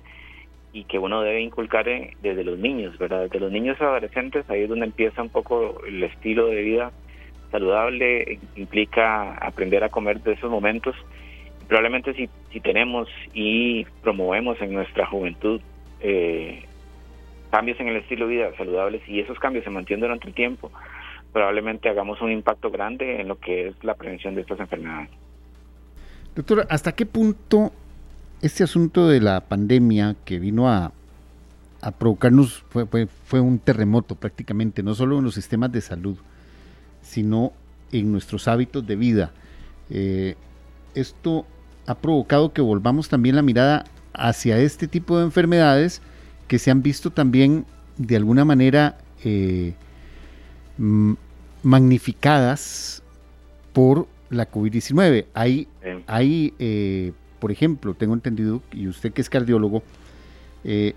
y 0.74 0.84
que 0.84 1.00
uno 1.00 1.22
debe 1.22 1.42
inculcar 1.42 1.86
desde 1.86 2.44
los 2.44 2.60
niños, 2.60 2.98
¿verdad? 2.98 3.24
Desde 3.24 3.40
los 3.40 3.52
niños 3.52 3.82
adolescentes, 3.82 4.50
ahí 4.50 4.64
es 4.64 4.70
donde 4.70 4.86
empieza 4.86 5.22
un 5.22 5.30
poco 5.30 5.82
el 5.88 6.04
estilo 6.04 6.48
de 6.48 6.62
vida 6.62 6.92
saludable, 7.52 8.40
implica 8.56 9.36
aprender 9.36 9.84
a 9.84 9.90
comer 9.90 10.22
de 10.22 10.34
esos 10.34 10.52
momentos. 10.52 10.96
Probablemente 11.68 12.14
si, 12.14 12.30
si 12.52 12.60
tenemos 12.60 13.10
y 13.34 13.86
promovemos 14.04 14.62
en 14.62 14.74
nuestra 14.74 15.06
juventud 15.06 15.62
eh, 16.02 16.64
cambios 17.52 17.80
en 17.80 17.88
el 17.88 17.98
estilo 17.98 18.28
de 18.28 18.36
vida 18.36 18.52
saludables 18.58 19.02
y 19.08 19.20
esos 19.20 19.40
cambios 19.40 19.64
se 19.64 19.70
mantienen 19.70 20.02
durante 20.02 20.28
el 20.28 20.34
tiempo, 20.34 20.72
probablemente 21.34 21.90
hagamos 21.90 22.22
un 22.22 22.32
impacto 22.32 22.70
grande 22.70 23.22
en 23.22 23.28
lo 23.28 23.40
que 23.40 23.70
es 23.70 23.84
la 23.84 23.96
prevención 23.96 24.36
de 24.36 24.42
estas 24.42 24.60
enfermedades. 24.60 25.10
Doctor, 26.38 26.68
¿hasta 26.70 26.92
qué 26.92 27.08
punto 27.08 27.72
este 28.44 28.64
asunto 28.64 29.08
de 29.08 29.20
la 29.20 29.42
pandemia 29.42 30.16
que 30.24 30.38
vino 30.38 30.70
a, 30.70 30.92
provocarnos 31.98 32.64
fue, 32.70 32.86
fue, 33.26 33.40
un 33.40 33.58
terremoto 33.58 34.14
prácticamente, 34.14 34.84
no 34.84 34.94
solo 34.94 35.18
en 35.18 35.24
los 35.24 35.34
sistemas 35.34 35.72
de 35.72 35.82
salud, 35.82 36.16
sino 37.02 37.54
en 37.92 38.12
nuestros 38.12 38.48
hábitos 38.48 38.86
de 38.86 38.96
vida. 38.96 39.32
Eh, 39.90 40.36
esto 40.94 41.48
ha 41.88 41.96
provocado 41.96 42.54
que 42.54 42.62
volvamos 42.62 43.10
también 43.10 43.36
la 43.36 43.42
mirada 43.42 43.86
hacia 44.14 44.60
este 44.60 44.88
tipo 44.88 45.18
de 45.18 45.24
enfermedades 45.24 46.04
que 46.48 46.60
se 46.60 46.70
han 46.70 46.84
visto 46.84 47.10
también 47.10 47.66
de 47.98 48.16
alguna 48.16 48.46
manera 48.46 49.00
eh, 49.24 49.74
magnificadas 51.64 53.02
por 53.74 54.08
la 54.30 54.50
COVID-19. 54.50 55.26
Hay, 55.34 55.68
hay 56.08 56.54
eh, 56.60 57.14
por 57.40 57.52
ejemplo, 57.52 57.94
tengo 57.94 58.14
entendido, 58.14 58.62
y 58.72 58.88
usted 58.88 59.14
que 59.14 59.22
es 59.22 59.30
cardiólogo, 59.30 59.84
eh, 60.64 60.94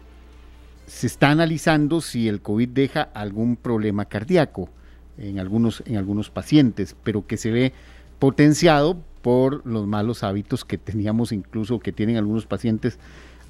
se 0.86 1.06
está 1.06 1.30
analizando 1.30 2.00
si 2.00 2.28
el 2.28 2.40
COVID 2.40 2.68
deja 2.68 3.02
algún 3.02 3.56
problema 3.56 4.06
cardíaco 4.06 4.68
en 5.18 5.38
algunos, 5.38 5.82
en 5.86 5.96
algunos 5.96 6.30
pacientes, 6.30 6.96
pero 7.04 7.26
que 7.26 7.36
se 7.36 7.50
ve 7.50 7.72
potenciado 8.18 8.98
por 9.22 9.64
los 9.66 9.86
malos 9.86 10.24
hábitos 10.24 10.64
que 10.64 10.78
teníamos 10.78 11.30
incluso 11.32 11.78
que 11.78 11.92
tienen 11.92 12.16
algunos 12.16 12.46
pacientes 12.46 12.98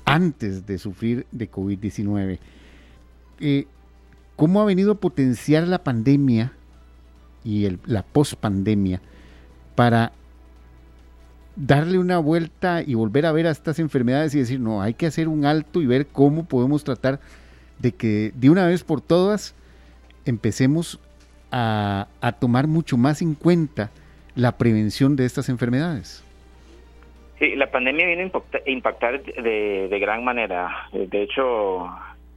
antes 0.05 0.67
de 0.67 0.79
sufrir 0.79 1.27
de 1.31 1.51
COVID-19. 1.51 2.39
Eh, 3.41 3.67
¿Cómo 4.37 4.61
ha 4.61 4.65
venido 4.65 4.93
a 4.93 5.01
potenciar 5.01 5.69
la 5.69 5.85
pandemia 5.85 6.53
y 7.45 7.67
el, 7.67 7.79
la 7.87 8.03
pospandemia 8.03 9.01
para 9.81 10.13
darle 11.57 11.99
una 11.99 12.19
vuelta 12.19 12.83
y 12.87 12.93
volver 12.93 13.25
a 13.25 13.33
ver 13.33 13.47
a 13.47 13.51
estas 13.51 13.79
enfermedades 13.79 14.35
y 14.35 14.39
decir, 14.39 14.61
no, 14.61 14.83
hay 14.83 14.93
que 14.93 15.07
hacer 15.07 15.27
un 15.27 15.47
alto 15.47 15.81
y 15.81 15.87
ver 15.87 16.07
cómo 16.07 16.47
podemos 16.47 16.85
tratar 16.85 17.19
de 17.79 17.93
que 17.93 18.31
de 18.35 18.51
una 18.51 18.67
vez 18.67 18.85
por 18.85 19.01
todas 19.01 19.57
empecemos 20.27 21.01
a, 21.51 22.09
tomar 22.41 22.67
mucho 22.67 22.99
más 22.99 23.23
en 23.23 23.35
cuenta 23.35 23.91
la 24.35 24.59
prevención 24.59 25.17
de 25.17 25.25
estas 25.25 25.49
enfermedades. 25.49 26.23
Sí, 27.39 27.57
la 27.57 27.71
pandemia 27.71 28.05
viene 28.05 28.31
a 28.31 28.71
impactar 28.71 29.23
de, 29.23 29.99
gran 29.99 30.25
manera. 30.25 30.91
De 30.93 31.23
hecho, 31.23 31.89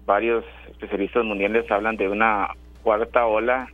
varios 0.05 0.45
especialistas 0.71 1.25
mundiales 1.25 1.69
hablan 1.69 1.97
de 1.97 2.07
una 2.07 2.51
cuarta 2.83 3.25
ola 3.25 3.67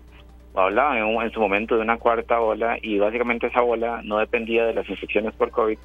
hablaban 0.56 0.98
en, 0.98 1.32
su 1.32 1.40
momento 1.40 1.76
de 1.76 1.82
una 1.82 1.98
cuarta 1.98 2.40
ola 2.40 2.78
y 2.82 2.98
básicamente 3.00 3.48
esa 3.48 3.64
ola 3.64 4.02
no 4.04 4.18
dependía 4.18 4.66
de 4.66 4.74
las 4.74 4.90
infecciones 4.90 5.34
por 5.34 5.52
COVID, 5.52 5.78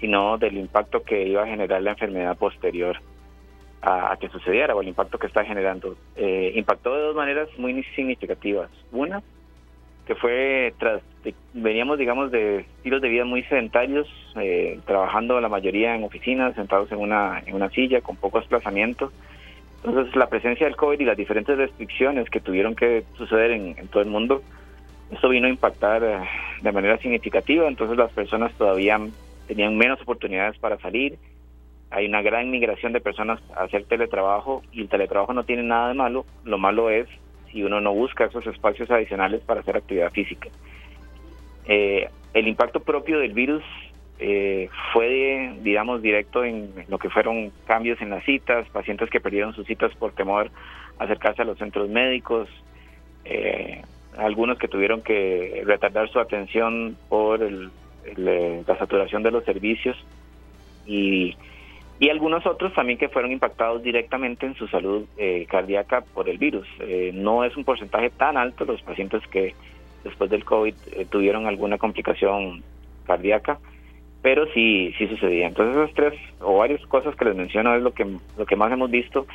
sino 0.00 0.38
del 0.38 0.56
impacto 0.56 1.02
que 1.02 1.28
iba 1.28 1.42
a 1.42 1.46
generar 1.46 1.82
la 1.82 1.92
enfermedad 1.92 2.36
posterior 2.36 2.98
a, 3.80 4.16
que 4.20 4.28
sucediera 4.28 4.74
o 4.74 4.80
el 4.80 4.88
impacto 4.88 5.18
que 5.18 5.26
está 5.26 5.44
generando. 5.44 5.96
Eh, 6.16 6.52
impactó 6.54 6.94
de 6.94 7.02
dos 7.02 7.16
maneras 7.16 7.48
muy 7.58 7.82
significativas. 7.94 8.70
Una, 8.90 9.22
que 10.06 10.14
fue 10.14 10.74
tras 10.78 11.02
veníamos 11.52 11.98
digamos 11.98 12.32
de 12.32 12.60
estilos 12.60 13.00
de 13.00 13.08
vida 13.08 13.24
muy 13.24 13.44
sedentarios 13.44 14.08
eh, 14.34 14.80
trabajando 14.84 15.40
la 15.40 15.48
mayoría 15.48 15.94
en 15.94 16.02
oficinas 16.02 16.54
sentados 16.56 16.90
en 16.90 16.98
una 16.98 17.40
en 17.46 17.54
una 17.54 17.70
silla 17.70 18.00
con 18.00 18.16
poco 18.16 18.40
desplazamiento 18.40 19.12
entonces, 19.84 20.14
la 20.14 20.28
presencia 20.28 20.66
del 20.66 20.76
COVID 20.76 21.00
y 21.00 21.04
las 21.04 21.16
diferentes 21.16 21.56
restricciones 21.56 22.30
que 22.30 22.40
tuvieron 22.40 22.76
que 22.76 23.04
suceder 23.16 23.50
en, 23.50 23.88
todo 23.88 24.02
el 24.02 24.08
mundo, 24.08 24.42
esto 25.10 25.28
vino 25.28 25.48
a 25.48 25.50
impactar 25.50 26.04
eh, 26.04 26.18
de 26.62 26.72
manera 26.72 26.98
significativa. 26.98 27.66
Entonces, 27.66 27.96
las 27.96 28.12
personas 28.12 28.52
todavía 28.54 29.00
tenían 29.48 29.76
menos 29.76 30.00
oportunidades 30.00 30.56
para 30.58 30.78
salir. 30.78 31.18
Hay 31.90 32.06
una 32.06 32.22
gran 32.22 32.50
migración 32.50 32.92
de 32.92 33.00
personas 33.00 33.40
a 33.56 33.64
hacer 33.64 33.84
teletrabajo 33.84 34.62
y 34.72 34.82
el 34.82 34.88
teletrabajo 34.88 35.32
no 35.32 35.44
tiene 35.44 35.64
nada 35.64 35.88
de 35.88 35.94
malo. 35.94 36.26
Lo 36.44 36.58
malo 36.58 36.88
es 36.88 37.08
si 37.50 37.64
uno 37.64 37.80
no 37.80 37.92
busca 37.92 38.26
esos 38.26 38.46
espacios 38.46 38.88
adicionales 38.90 39.42
para 39.42 39.60
hacer 39.60 39.76
actividad 39.76 40.12
física. 40.12 40.48
Eh, 41.66 42.08
el 42.34 42.46
impacto 42.48 42.80
propio 42.80 43.18
del 43.18 43.32
virus 43.32 43.64
eh, 44.18 44.68
fue, 44.92 45.54
digamos, 45.62 46.02
directo 46.02 46.44
en 46.44 46.72
lo 46.88 46.98
que 46.98 47.10
fueron 47.10 47.50
cambios 47.66 48.00
en 48.00 48.10
las 48.10 48.24
citas, 48.24 48.68
pacientes 48.68 49.10
que 49.10 49.20
perdieron 49.20 49.54
sus 49.54 49.66
citas 49.66 49.92
por 49.96 50.12
temor 50.12 50.50
a 50.98 51.04
acercarse 51.04 51.42
a 51.42 51.44
los 51.44 51.58
centros 51.58 51.88
médicos, 51.88 52.48
eh, 53.24 53.82
algunos 54.16 54.58
que 54.58 54.68
tuvieron 54.68 55.02
que 55.02 55.62
retardar 55.66 56.08
su 56.10 56.20
atención 56.20 56.96
por 57.08 57.42
eh, 57.42 58.62
la 58.66 58.78
saturación 58.78 59.22
de 59.22 59.30
los 59.30 59.44
servicios 59.44 59.96
y, 60.86 61.36
y 61.98 62.10
algunos 62.10 62.46
otros 62.46 62.74
también 62.74 62.98
que 62.98 63.08
fueron 63.08 63.32
impactados 63.32 63.82
directamente 63.82 64.46
en 64.46 64.54
su 64.54 64.68
salud 64.68 65.04
cardíaca 65.48 66.02
por 66.14 66.28
el 66.28 66.38
virus. 66.38 66.68
no 67.14 67.44
es 67.44 67.56
un 67.56 67.64
porcentaje 67.64 68.10
tan 68.10 68.36
alto 68.36 68.64
los 68.64 68.82
pacientes 68.82 69.26
que 69.28 69.54
después 70.04 70.28
del 70.30 70.44
COVID 70.44 70.74
tuvieron 71.10 71.46
alguna 71.46 71.78
complicación 71.78 72.62
cardíaca, 73.06 73.58
pero 74.22 74.46
sí, 74.54 74.94
sí 74.96 75.08
sucedía. 75.08 75.48
Entonces 75.48 75.76
esas 75.76 75.94
tres 75.94 76.14
o 76.40 76.58
varias 76.58 76.80
cosas 76.86 77.14
que 77.16 77.24
les 77.24 77.36
menciono 77.36 77.74
es 77.74 77.82
lo 77.82 77.92
que, 77.92 78.06
lo 78.38 78.46
que 78.46 78.56
más 78.56 78.72
hemos 78.72 78.90
visto 78.90 79.26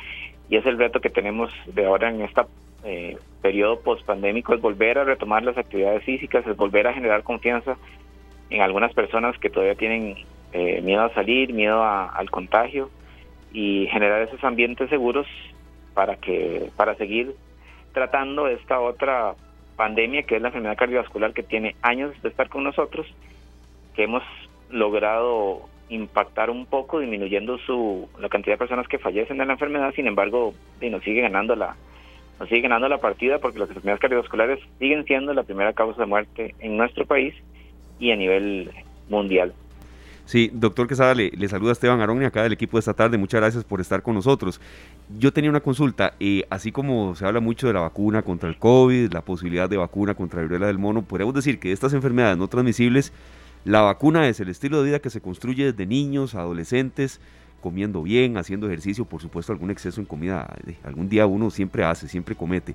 y 0.48 0.56
es 0.56 0.64
el 0.64 0.78
reto 0.78 1.00
que 1.00 1.10
tenemos 1.10 1.52
de 1.66 1.84
ahora 1.84 2.08
en 2.08 2.22
este 2.22 2.42
eh, 2.84 3.18
periodo 3.42 3.80
post-pandémico, 3.80 4.54
es 4.54 4.60
volver 4.60 4.98
a 4.98 5.04
retomar 5.04 5.42
las 5.42 5.58
actividades 5.58 6.04
físicas, 6.04 6.46
es 6.46 6.56
volver 6.56 6.86
a 6.86 6.94
generar 6.94 7.22
confianza 7.22 7.76
en 8.50 8.62
algunas 8.62 8.94
personas 8.94 9.36
que 9.38 9.50
todavía 9.50 9.74
tienen 9.74 10.16
eh, 10.52 10.80
miedo 10.80 11.02
a 11.02 11.12
salir, 11.12 11.52
miedo 11.52 11.84
al 11.84 12.30
contagio 12.30 12.88
y 13.52 13.86
generar 13.92 14.22
esos 14.22 14.42
ambientes 14.42 14.88
seguros 14.88 15.26
para 15.92 16.16
que 16.16 16.70
para 16.76 16.94
seguir 16.94 17.34
tratando 17.92 18.48
esta 18.48 18.80
otra 18.80 19.34
pandemia 19.76 20.22
que 20.22 20.36
es 20.36 20.42
la 20.42 20.48
enfermedad 20.48 20.76
cardiovascular 20.76 21.32
que 21.32 21.42
tiene 21.42 21.76
años 21.82 22.14
de 22.22 22.28
estar 22.30 22.48
con 22.48 22.64
nosotros 22.64 23.06
que 23.94 24.04
hemos 24.04 24.22
logrado 24.70 25.62
impactar 25.88 26.50
un 26.50 26.66
poco, 26.66 27.00
disminuyendo 27.00 27.58
su 27.58 28.08
la 28.20 28.28
cantidad 28.28 28.54
de 28.54 28.58
personas 28.58 28.88
que 28.88 28.98
fallecen 28.98 29.38
de 29.38 29.46
la 29.46 29.54
enfermedad, 29.54 29.94
sin 29.94 30.06
embargo, 30.06 30.54
y 30.80 30.90
nos 30.90 31.02
sigue 31.02 31.22
ganando 31.22 31.56
la 31.56 31.76
nos 32.38 32.48
sigue 32.48 32.60
ganando 32.60 32.88
la 32.88 32.98
partida 32.98 33.38
porque 33.38 33.58
las 33.58 33.68
enfermedades 33.68 34.00
cardiovasculares 34.00 34.60
siguen 34.78 35.04
siendo 35.04 35.34
la 35.34 35.42
primera 35.42 35.72
causa 35.72 36.00
de 36.02 36.06
muerte 36.06 36.54
en 36.60 36.76
nuestro 36.76 37.04
país 37.04 37.34
y 37.98 38.12
a 38.12 38.16
nivel 38.16 38.70
mundial. 39.08 39.54
Sí, 40.28 40.50
doctor 40.52 40.86
Quesada, 40.86 41.14
le, 41.14 41.30
le 41.30 41.48
saluda 41.48 41.72
Esteban 41.72 42.02
Arón 42.02 42.22
acá 42.22 42.42
del 42.42 42.52
equipo 42.52 42.76
de 42.76 42.80
esta 42.80 42.92
tarde. 42.92 43.16
Muchas 43.16 43.40
gracias 43.40 43.64
por 43.64 43.80
estar 43.80 44.02
con 44.02 44.14
nosotros. 44.14 44.60
Yo 45.18 45.32
tenía 45.32 45.48
una 45.48 45.60
consulta, 45.60 46.12
eh, 46.20 46.44
así 46.50 46.70
como 46.70 47.14
se 47.16 47.24
habla 47.24 47.40
mucho 47.40 47.66
de 47.66 47.72
la 47.72 47.80
vacuna 47.80 48.20
contra 48.20 48.46
el 48.50 48.58
COVID, 48.58 49.10
la 49.10 49.22
posibilidad 49.22 49.70
de 49.70 49.78
vacuna 49.78 50.14
contra 50.14 50.40
la 50.40 50.42
viruela 50.42 50.66
del 50.66 50.76
mono, 50.76 51.00
podríamos 51.00 51.34
decir 51.34 51.58
que 51.58 51.72
estas 51.72 51.94
enfermedades 51.94 52.36
no 52.36 52.46
transmisibles, 52.46 53.10
la 53.64 53.82
vacuna 53.82 54.28
es 54.28 54.40
el 54.40 54.48
estilo 54.48 54.78
de 54.78 54.86
vida 54.86 54.98
que 55.00 55.10
se 55.10 55.20
construye 55.20 55.72
desde 55.72 55.86
niños, 55.86 56.34
adolescentes, 56.34 57.20
comiendo 57.60 58.02
bien, 58.02 58.36
haciendo 58.36 58.66
ejercicio, 58.66 59.04
por 59.04 59.20
supuesto 59.20 59.52
algún 59.52 59.70
exceso 59.70 60.00
en 60.00 60.06
comida, 60.06 60.46
eh, 60.66 60.74
algún 60.84 61.08
día 61.08 61.26
uno 61.26 61.50
siempre 61.50 61.84
hace, 61.84 62.08
siempre 62.08 62.34
comete, 62.34 62.74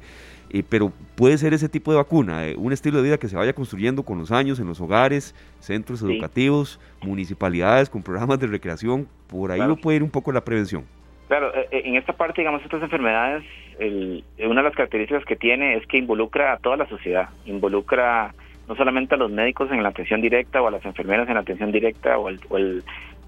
eh, 0.49 0.63
pero 0.67 0.91
puede 1.15 1.37
ser 1.37 1.53
ese 1.53 1.69
tipo 1.69 1.91
de 1.91 1.97
vacuna, 1.97 2.47
eh, 2.47 2.55
un 2.57 2.73
estilo 2.73 2.97
de 2.97 3.03
vida 3.03 3.17
que 3.17 3.27
se 3.27 3.35
vaya 3.35 3.53
construyendo 3.53 4.03
con 4.03 4.19
los 4.19 4.31
años 4.31 4.59
en 4.59 4.67
los 4.67 4.81
hogares, 4.81 5.33
centros 5.59 6.01
educativos, 6.01 6.79
municipalidades 7.01 7.89
con 7.89 8.03
programas 8.03 8.39
de 8.39 8.47
recreación, 8.47 9.07
por 9.27 9.51
ahí 9.51 9.61
no 9.61 9.77
puede 9.77 9.97
ir 9.97 10.03
un 10.03 10.11
poco 10.11 10.31
la 10.31 10.43
prevención. 10.43 10.85
Claro, 11.27 11.51
en 11.71 11.95
esta 11.95 12.13
parte, 12.13 12.41
digamos, 12.41 12.61
estas 12.63 12.83
enfermedades, 12.83 13.43
una 13.79 14.61
de 14.61 14.67
las 14.67 14.75
características 14.75 15.25
que 15.25 15.35
tiene 15.35 15.77
es 15.77 15.87
que 15.87 15.97
involucra 15.97 16.53
a 16.53 16.57
toda 16.57 16.77
la 16.77 16.87
sociedad, 16.87 17.29
involucra 17.45 18.35
no 18.67 18.75
solamente 18.75 19.15
a 19.15 19.17
los 19.17 19.31
médicos 19.31 19.71
en 19.71 19.83
la 19.83 19.89
atención 19.89 20.21
directa 20.21 20.61
o 20.61 20.67
a 20.67 20.71
las 20.71 20.85
enfermeras 20.85 21.27
en 21.27 21.35
la 21.35 21.41
atención 21.41 21.71
directa 21.71 22.17
o, 22.17 22.29
el, 22.29 22.39
o 22.49 22.57
el 22.57 22.83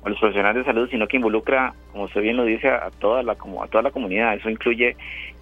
a 0.05 0.09
los 0.09 0.19
profesionales 0.19 0.63
de 0.63 0.71
salud, 0.71 0.88
sino 0.89 1.07
que 1.07 1.17
involucra, 1.17 1.73
como 1.91 2.03
usted 2.03 2.21
bien 2.21 2.38
lo 2.38 2.45
dice, 2.45 2.69
a 2.69 2.91
toda 2.91 3.23
la, 3.23 3.31
a 3.33 3.67
toda 3.67 3.81
la 3.81 3.89
comunidad. 3.89 4.36
Eso 4.36 4.51
incluye 4.51 4.95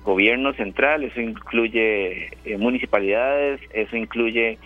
gobierno 0.05 0.53
central, 0.53 1.03
eso 1.03 1.19
incluye 1.19 2.29
eh, 2.45 2.57
municipalidades, 2.57 3.59
eso 3.73 3.97
incluye 3.97 4.57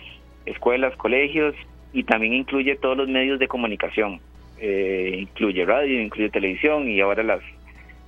escuelas, 0.46 0.94
colegios 0.96 1.56
y 1.92 2.04
también 2.04 2.34
incluye 2.34 2.76
todos 2.76 2.96
los 2.96 3.08
medios 3.08 3.40
de 3.40 3.48
comunicación. 3.48 4.20
Eh, 4.60 5.16
incluye 5.18 5.64
radio, 5.64 6.00
incluye 6.00 6.30
televisión 6.30 6.88
y 6.88 7.00
ahora 7.00 7.24
las 7.24 7.40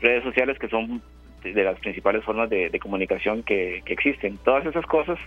redes 0.01 0.23
sociales 0.23 0.61
que 0.61 0.69
son 0.69 1.03
de 1.43 1.65
las 1.65 1.79
principales 1.81 2.23
formas 2.23 2.51
de, 2.51 2.71
comunicación 2.79 3.43
que, 3.43 3.83
que 3.85 3.95
existen. 3.95 4.39
Todas 4.45 4.65
esas 4.65 4.87
cosas 4.87 5.19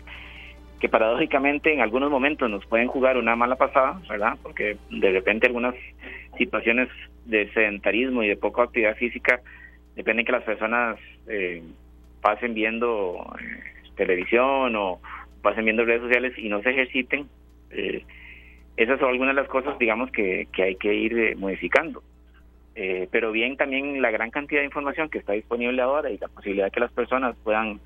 que 0.83 0.89
paradójicamente 0.89 1.73
en 1.73 1.79
algunos 1.79 2.11
momentos 2.11 2.49
nos 2.49 2.65
pueden 2.65 2.89
jugar 2.89 3.15
una 3.15 3.37
mala 3.37 3.55
pasada, 3.55 4.01
¿verdad? 4.09 4.37
Porque 4.43 4.75
de 4.89 5.11
repente 5.13 5.47
algunas 5.47 5.73
situaciones 6.37 6.89
de 7.23 7.49
sedentarismo 7.53 8.21
y 8.21 8.27
de 8.27 8.35
poca 8.35 8.63
actividad 8.63 8.97
física 8.97 9.39
dependen 9.95 10.25
que 10.25 10.33
las 10.33 10.43
personas 10.43 10.99
eh, 11.29 11.63
pasen 12.21 12.53
viendo 12.53 13.33
eh, 13.39 13.91
televisión 13.95 14.75
o 14.75 14.99
pasen 15.41 15.63
viendo 15.63 15.85
redes 15.85 16.01
sociales 16.01 16.33
y 16.37 16.49
no 16.49 16.61
se 16.61 16.71
ejerciten. 16.71 17.29
Eh, 17.71 18.03
esas 18.75 18.99
son 18.99 19.07
algunas 19.07 19.37
de 19.37 19.41
las 19.41 19.49
cosas, 19.49 19.79
digamos, 19.79 20.11
que, 20.11 20.49
que 20.51 20.63
hay 20.63 20.75
que 20.75 20.93
ir 20.93 21.37
modificando. 21.37 22.03
pero 23.09 23.31
bien 23.31 23.55
también 23.55 24.01
la 24.01 24.11
gran 24.11 24.31
cantidad 24.31 24.59
de 24.59 24.65
información 24.65 25.07
que 25.07 25.19
está 25.19 25.31
disponible 25.31 25.81
ahora 25.81 26.09
y 26.09 26.17
la 26.17 26.27
posibilidad 26.27 26.65
de 26.65 26.71
que 26.71 26.81
las 26.81 26.91
personas 26.91 27.37
puedan 27.41 27.79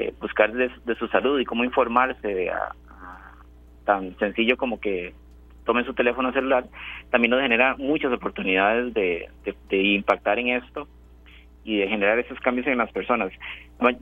eh, 0.00 0.14
buscar 0.20 0.52
de, 0.52 0.70
su 0.96 1.08
salud 1.08 1.40
y 1.40 1.44
cómo 1.44 1.64
informarse 1.64 2.50
tan 3.84 4.16
sencillo 4.18 4.56
como 4.56 4.78
que 4.78 5.12
tomen 5.64 5.84
su 5.84 5.92
teléfono 5.92 6.32
celular, 6.32 6.64
también 7.10 7.30
nos 7.30 7.42
genera 7.42 7.74
muchas 7.76 8.12
oportunidades 8.12 8.94
de, 8.94 9.28
impactar 9.70 10.38
en 10.38 10.48
esto 10.48 10.86
y 11.64 11.78
de 11.78 11.88
generar 11.88 12.18
esos 12.18 12.38
cambios 12.40 12.66
en 12.68 12.78
las 12.78 12.92
personas. 12.92 13.32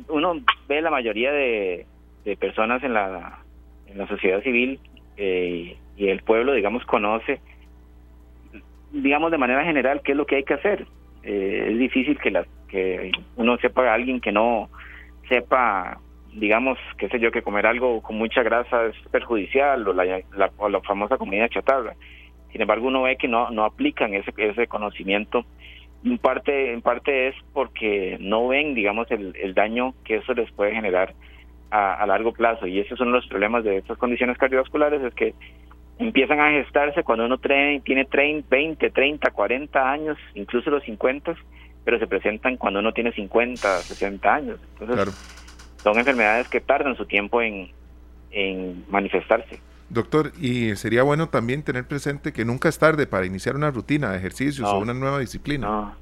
Uno 0.09 0.41
ve 0.69 0.83
la 0.83 0.91
mayoría 0.91 1.33
de, 1.33 1.87
personas 2.39 2.83
en 2.83 2.93
la, 2.93 3.39
en 3.87 3.99
la 3.99 4.07
sociedad 4.07 4.43
civil 4.43 4.81
eh, 5.17 5.77
y 5.97 6.09
el 6.09 6.23
pueblo, 6.23 6.53
digamos, 6.53 6.85
conoce, 6.85 7.41
digamos, 8.93 9.31
de 9.31 9.39
manera 9.39 9.65
general 9.65 10.03
qué 10.05 10.13
es 10.13 10.19
lo 10.19 10.27
que 10.27 10.37
hay 10.37 10.45
que 10.45 10.55
hacer. 10.55 10.87
Eh, 11.23 11.69
es 11.71 11.79
difícil 11.79 12.19
que, 12.19 12.31
las, 12.31 12.47
que 12.69 13.11
uno 13.37 13.57
sepa 13.59 13.91
a 13.91 13.95
alguien 13.95 14.21
que 14.21 14.31
no 14.31 14.69
sepa, 15.29 15.99
digamos, 16.33 16.79
qué 16.99 17.09
sé 17.09 17.19
yo, 17.19 17.31
que 17.31 17.43
comer 17.43 17.67
algo 17.67 18.03
con 18.03 18.17
mucha 18.17 18.43
grasa 18.43 18.87
es 18.87 18.97
perjudicial 19.11 19.87
o 19.89 19.93
la, 19.93 20.21
la, 20.37 20.81
famosa 20.83 21.17
comida 21.19 21.49
chatarra. 21.49 21.95
Sin 22.53 22.61
embargo, 22.61 22.89
uno 22.89 23.03
ve 23.03 23.17
que 23.17 23.29
no, 23.29 23.51
no 23.51 23.65
aplican 23.65 24.15
ese, 24.15 24.33
ese 24.37 24.67
conocimiento. 24.67 25.45
En 26.05 26.19
parte, 26.19 26.73
en 26.73 26.83
parte 26.83 27.29
es 27.29 27.35
porque 27.53 28.17
no 28.21 28.49
ven, 28.49 28.75
digamos, 28.75 29.11
el, 29.11 29.35
el 29.37 29.55
daño 29.55 29.95
que 30.05 30.17
eso 30.17 30.35
les 30.35 30.51
puede 30.53 30.73
generar 30.73 31.15
a, 31.71 31.95
a 31.95 32.07
largo 32.07 32.33
plazo. 32.33 32.67
Y 32.67 32.79
ese 32.79 32.95
es 32.95 33.01
uno 33.01 33.13
de 33.13 33.17
los 33.19 33.27
problemas 33.27 33.65
de 33.65 33.79
estas 33.79 33.99
condiciones 33.99 34.39
cardiovasculares, 34.39 35.03
es 35.03 35.15
que 35.15 35.35
empiezan 35.99 36.41
a 36.41 36.51
gestarse 36.51 37.03
cuando 37.03 37.25
uno 37.25 37.39
tiene 37.39 38.05
30, 38.05 38.47
20, 38.49 38.91
30, 38.91 39.31
40 39.31 39.91
años, 39.91 40.19
incluso 40.35 40.71
los 40.71 40.83
50, 40.85 41.35
pero 41.87 42.01
se 42.01 42.09
presentan 42.09 42.57
cuando 42.57 42.81
uno 42.81 42.93
tiene 42.93 43.13
50, 43.13 43.79
60 43.79 44.35
años. 44.35 44.59
Entonces, 44.81 45.15
son 45.77 45.97
enfermedades 45.97 46.49
que 46.49 46.61
tardan 46.61 46.97
su 46.97 47.07
tiempo 47.07 47.41
en, 47.41 47.71
manifestarse. 48.91 49.61
Doctor, 49.89 50.33
y 50.43 50.75
sería 50.75 51.05
bueno 51.05 51.29
también 51.29 51.63
tener 51.63 51.87
presente 51.87 52.33
que 52.33 52.45
nunca 52.45 52.69
es 52.69 52.77
tarde 52.77 53.07
para 53.07 53.25
iniciar 53.25 53.55
una 53.55 53.71
rutina 53.71 54.11
de 54.11 54.19
ejercicios 54.19 54.69
o 54.69 54.79
una 54.79 54.95
nueva 54.95 55.21
disciplina. 55.21 55.95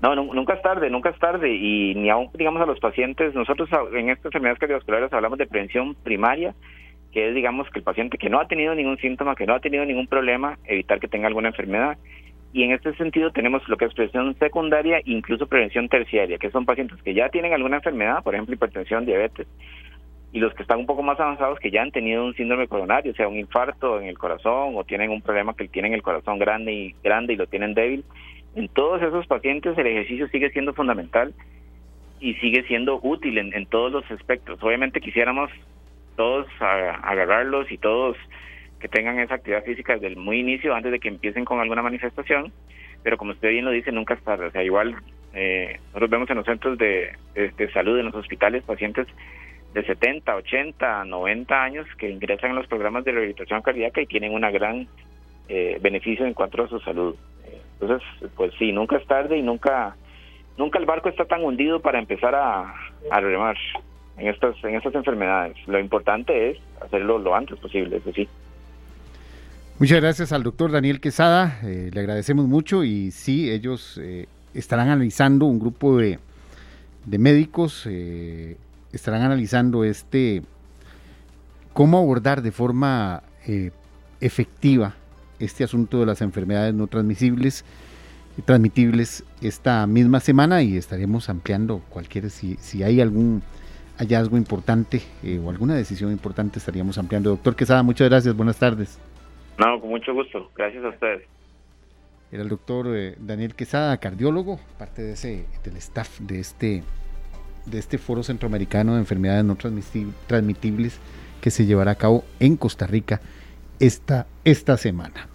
No. 0.00 0.14
no. 0.14 0.32
nunca 0.32 0.54
es 0.54 0.62
tarde, 0.62 0.88
nunca 0.88 1.10
es 1.10 1.18
tarde. 1.18 1.54
Y 1.54 1.94
ni 1.94 2.08
aún, 2.08 2.30
digamos, 2.32 2.62
a 2.62 2.66
los 2.66 2.80
pacientes, 2.80 3.34
nosotros 3.34 3.68
en 3.92 4.08
estas 4.08 4.24
enfermedades 4.24 4.58
cardiovasculares 4.58 5.12
hablamos 5.12 5.36
de 5.38 5.46
prevención 5.46 5.94
primaria, 5.96 6.54
que 7.12 7.28
es, 7.28 7.34
digamos, 7.34 7.68
que 7.68 7.80
el 7.80 7.84
paciente 7.84 8.16
que 8.16 8.30
no 8.30 8.40
ha 8.40 8.48
tenido 8.48 8.74
ningún 8.74 8.96
síntoma, 8.96 9.36
que 9.36 9.46
no 9.46 9.54
ha 9.54 9.60
tenido 9.60 9.84
ningún 9.84 10.06
problema, 10.06 10.58
evitar 10.64 10.98
que 10.98 11.08
tenga 11.08 11.28
alguna 11.28 11.48
enfermedad 11.48 11.98
y 12.52 12.62
en 12.62 12.72
este 12.72 12.94
sentido 12.94 13.30
tenemos 13.32 13.66
lo 13.68 13.76
que 13.76 13.86
es 13.86 13.94
prevención 13.94 14.34
secundaria 14.38 14.98
e 14.98 15.02
incluso 15.06 15.46
prevención 15.46 15.88
terciaria, 15.88 16.38
que 16.38 16.50
son 16.50 16.64
pacientes 16.64 17.00
que 17.02 17.14
ya 17.14 17.28
tienen 17.28 17.52
alguna 17.52 17.76
enfermedad, 17.76 18.22
por 18.22 18.34
ejemplo 18.34 18.54
hipertensión, 18.54 19.04
diabetes, 19.04 19.46
y 20.32 20.38
los 20.38 20.52
que 20.54 20.62
están 20.62 20.80
un 20.80 20.86
poco 20.86 21.02
más 21.02 21.18
avanzados 21.18 21.58
que 21.60 21.70
ya 21.70 21.82
han 21.82 21.92
tenido 21.92 22.24
un 22.24 22.34
síndrome 22.34 22.68
coronario, 22.68 23.12
o 23.12 23.14
sea, 23.14 23.28
un 23.28 23.38
infarto 23.38 24.00
en 24.00 24.06
el 24.06 24.18
corazón 24.18 24.74
o 24.76 24.84
tienen 24.84 25.10
un 25.10 25.22
problema 25.22 25.54
que 25.54 25.68
tienen 25.68 25.94
el 25.94 26.02
corazón 26.02 26.38
grande 26.38 26.72
y 26.72 26.94
grande 27.02 27.32
y 27.32 27.36
lo 27.36 27.46
tienen 27.46 27.74
débil. 27.74 28.04
En 28.54 28.68
todos 28.68 29.00
esos 29.02 29.26
pacientes 29.26 29.76
el 29.78 29.86
ejercicio 29.86 30.28
sigue 30.28 30.50
siendo 30.50 30.74
fundamental 30.74 31.32
y 32.20 32.34
sigue 32.34 32.64
siendo 32.64 33.00
útil 33.02 33.38
en, 33.38 33.66
todos 33.66 33.92
los 33.92 34.10
aspectos. 34.10 34.62
Obviamente 34.62 35.00
quisiéramos 35.00 35.50
todos 36.16 36.46
agarrarlos 36.60 37.70
y 37.70 37.78
todos 37.78 38.16
que 38.80 38.88
tengan 38.88 39.18
esa 39.18 39.34
actividad 39.34 39.64
física 39.64 39.94
desde 39.94 40.08
el 40.08 40.16
muy 40.16 40.40
inicio, 40.40 40.74
antes 40.74 40.92
de 40.92 41.00
que 41.00 41.08
empiecen 41.08 41.44
con 41.44 41.60
alguna 41.60 41.82
manifestación, 41.82 42.52
pero 43.02 43.16
como 43.16 43.32
usted 43.32 43.50
bien 43.50 43.64
lo 43.64 43.70
dice, 43.70 43.92
nunca 43.92 44.14
es 44.14 44.22
tarde. 44.22 44.46
O 44.46 44.50
sea, 44.50 44.62
igual 44.62 44.96
eh, 45.32 45.78
nosotros 45.88 46.10
vemos 46.10 46.30
en 46.30 46.36
los 46.36 46.46
centros 46.46 46.78
de, 46.78 47.12
salud, 47.72 47.98
en 47.98 48.06
los 48.06 48.14
hospitales, 48.14 48.62
pacientes 48.64 49.06
de 49.74 49.84
70, 49.84 50.34
80, 50.34 51.04
90 51.04 51.62
años 51.62 51.86
que 51.98 52.10
ingresan 52.10 52.50
en 52.50 52.56
los 52.56 52.66
programas 52.66 53.04
de 53.04 53.12
rehabilitación 53.12 53.62
cardíaca 53.62 54.00
y 54.00 54.06
tienen 54.06 54.32
una 54.32 54.50
gran 54.50 54.88
eh, 55.48 55.78
beneficio 55.80 56.26
en 56.26 56.34
cuanto 56.34 56.64
a 56.64 56.68
su 56.68 56.80
salud. 56.80 57.14
Entonces, 57.78 58.08
pues 58.34 58.52
sí, 58.58 58.72
nunca 58.72 58.96
es 58.96 59.06
tarde 59.06 59.36
y 59.36 59.42
nunca 59.42 59.96
nunca 60.56 60.78
el 60.78 60.86
barco 60.86 61.10
está 61.10 61.26
tan 61.26 61.44
hundido 61.44 61.80
para 61.80 61.98
empezar 61.98 62.34
a, 62.34 62.74
a 63.10 63.20
remar 63.20 63.56
en 64.16 64.28
estas 64.28 64.56
en 64.64 64.76
estas 64.76 64.94
enfermedades. 64.94 65.56
Lo 65.66 65.78
importante 65.78 66.50
es 66.50 66.58
hacerlo 66.80 67.18
lo 67.18 67.34
antes 67.34 67.58
posible, 67.58 67.98
eso 67.98 68.12
sí. 68.12 68.28
Muchas 69.78 70.00
gracias 70.00 70.32
al 70.32 70.42
doctor 70.42 70.72
Daniel 70.72 71.00
Quesada, 71.00 71.58
eh, 71.62 71.90
le 71.92 72.00
agradecemos 72.00 72.46
mucho 72.46 72.82
y 72.82 73.10
sí, 73.10 73.50
ellos 73.50 74.00
eh, 74.02 74.26
estarán 74.54 74.88
analizando, 74.88 75.44
un 75.44 75.58
grupo 75.58 75.98
de, 75.98 76.18
médicos 77.04 77.82
eh, 77.84 78.56
estarán 78.94 79.20
analizando 79.20 79.84
este, 79.84 80.42
cómo 81.74 81.98
abordar 81.98 82.40
de 82.40 82.52
forma 82.52 83.22
efectiva 84.18 84.94
este 85.38 85.62
asunto 85.62 86.00
de 86.00 86.06
las 86.06 86.22
enfermedades 86.22 86.72
no 86.72 86.86
transmisibles 86.86 87.62
transmitibles 88.46 89.24
esta 89.42 89.86
misma 89.86 90.20
semana 90.20 90.62
y 90.62 90.78
estaremos 90.78 91.28
ampliando 91.28 91.82
cualquier, 91.90 92.30
si, 92.30 92.56
si 92.62 92.82
hay 92.82 93.02
algún 93.02 93.42
hallazgo 93.98 94.38
importante 94.38 95.02
o 95.44 95.50
alguna 95.50 95.74
decisión 95.74 96.12
importante 96.12 96.60
estaríamos 96.60 96.96
ampliando. 96.96 97.28
Doctor 97.28 97.54
Quesada, 97.54 97.82
muchas 97.82 98.08
gracias, 98.08 98.34
buenas 98.34 98.56
tardes. 98.56 98.98
No, 99.58 99.80
con 99.80 99.90
mucho 99.90 100.12
gusto. 100.12 100.50
Gracias 100.56 100.84
a 100.84 100.88
ustedes. 100.88 101.22
Era 102.30 102.42
el 102.42 102.48
doctor 102.48 102.88
eh, 102.94 103.16
Daniel 103.18 103.54
Quesada, 103.54 103.96
cardiólogo, 103.98 104.58
parte 104.78 105.02
de 105.02 105.12
ese, 105.12 105.46
del 105.64 105.76
staff 105.76 106.18
de 106.20 106.40
este, 106.40 106.82
de 107.66 107.78
este 107.78 107.98
Foro 107.98 108.22
Centroamericano 108.22 108.94
de 108.94 109.00
Enfermedades 109.00 109.44
No 109.44 109.56
Transmitibles 109.56 111.00
que 111.40 111.50
se 111.50 111.66
llevará 111.66 111.92
a 111.92 111.94
cabo 111.94 112.24
en 112.40 112.56
Costa 112.56 112.86
Rica 112.86 113.20
esta, 113.78 114.26
esta 114.44 114.76
semana. 114.76 115.28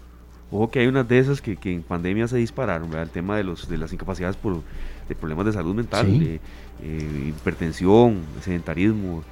Ojo 0.52 0.70
que 0.70 0.80
hay 0.80 0.88
unas 0.88 1.08
de 1.08 1.20
esas 1.20 1.42
que, 1.42 1.56
que 1.56 1.74
en 1.74 1.82
pandemia 1.82 2.28
se 2.28 2.38
dispararon, 2.38 2.94
el 2.94 3.10
tema 3.10 3.38
de, 3.38 3.46
los, 3.46 3.70
de 3.70 3.78
las 3.78 3.94
incapacidades 3.94 4.36
por 4.36 4.62
de 5.08 5.16
problemas 5.16 5.46
de 5.46 5.54
salud 5.54 5.74
mental, 5.74 6.20
de, 6.20 6.36
eh, 6.84 7.28
hipertensión, 7.30 8.22
sedentarismo. 8.42 9.24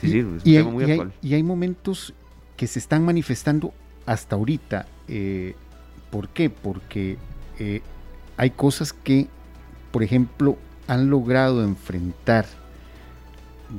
Sí, 0.00 0.10
sí, 0.10 0.18
es 0.18 0.24
un 0.24 0.38
tema 0.40 0.70
muy 0.70 0.84
actual. 0.84 1.12
y 1.20 1.34
hay 1.34 1.42
momentos 1.42 2.14
que 2.56 2.66
se 2.66 2.78
están 2.78 3.04
manifestando 3.04 3.72
hasta 4.06 4.36
ahorita, 4.36 4.86
eh, 5.08 5.54
¿Por 6.10 6.28
qué? 6.28 6.50
Porque 6.50 7.16
eh, 7.58 7.80
hay 8.36 8.50
cosas 8.50 8.92
que, 8.92 9.28
por 9.90 10.02
ejemplo, 10.02 10.58
han 10.86 11.08
logrado 11.08 11.64
enfrentar 11.64 12.44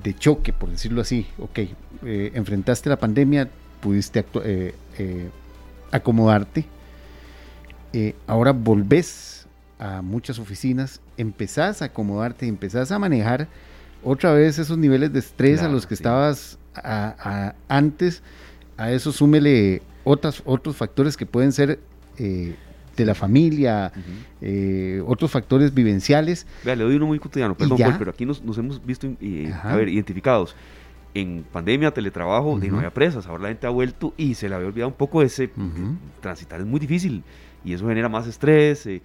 de 0.03 0.15
choque, 0.15 0.51
por 0.51 0.69
decirlo 0.69 1.01
así. 1.01 1.27
Ok, 1.37 1.59
eh, 2.03 2.31
enfrentaste 2.33 2.89
la 2.89 2.97
pandemia, 2.97 3.49
pudiste 3.81 4.25
acomodarte. 5.91 6.65
ahora 8.25 8.51
volvés 8.51 9.45
a 9.77 10.01
muchas 10.01 10.39
oficinas, 10.39 11.01
empezás 11.17 11.83
a 11.83 11.85
acomodarte, 11.85 12.47
empezás 12.47 12.91
a 12.91 12.97
manejar 12.97 13.47
otra 14.03 14.33
vez 14.33 14.57
esos 14.57 14.77
niveles 14.79 15.13
de 15.13 15.19
estrés 15.19 15.61
a 15.61 15.67
los 15.67 15.85
que 15.85 15.93
estabas 15.93 16.57
antes. 17.67 18.23
A 18.75 18.91
eso 18.91 19.11
súmele 19.11 19.83
otras, 20.03 20.41
otros 20.45 20.75
factores 20.75 21.17
que 21.17 21.25
pueden 21.25 21.51
ser 21.51 21.79
eh, 22.17 22.55
de 22.95 23.05
la 23.05 23.15
familia, 23.15 23.91
eh, 24.41 25.01
otros 25.05 25.31
factores 25.31 25.73
vivenciales. 25.73 26.45
Vea, 26.63 26.75
le 26.75 26.83
doy 26.83 26.95
uno 26.95 27.07
muy 27.07 27.19
cotidiano, 27.19 27.55
perdón, 27.55 27.79
pero 27.97 28.11
aquí 28.11 28.25
nos, 28.25 28.41
hemos 28.57 28.85
visto 28.85 29.07
a 29.63 29.75
ver, 29.75 29.89
identificados. 29.89 30.55
En 31.15 31.45
pandemia, 31.51 31.91
teletrabajo, 31.91 32.59
y 32.63 32.69
no 32.69 32.77
había 32.77 32.91
presas, 32.91 33.27
ahora 33.27 33.43
la 33.43 33.49
gente 33.49 33.67
ha 33.67 33.69
vuelto 33.69 34.13
y 34.17 34.33
se 34.33 34.49
le 34.49 34.55
había 34.55 34.67
olvidado 34.67 34.89
un 34.89 34.97
poco 34.97 35.21
ese 35.21 35.51
transitar 36.21 36.59
es 36.59 36.65
muy 36.65 36.79
difícil 36.79 37.23
y 37.63 37.73
eso 37.73 37.87
genera 37.87 38.09
más 38.09 38.27
estrés, 38.27 38.87
eh, 38.87 39.01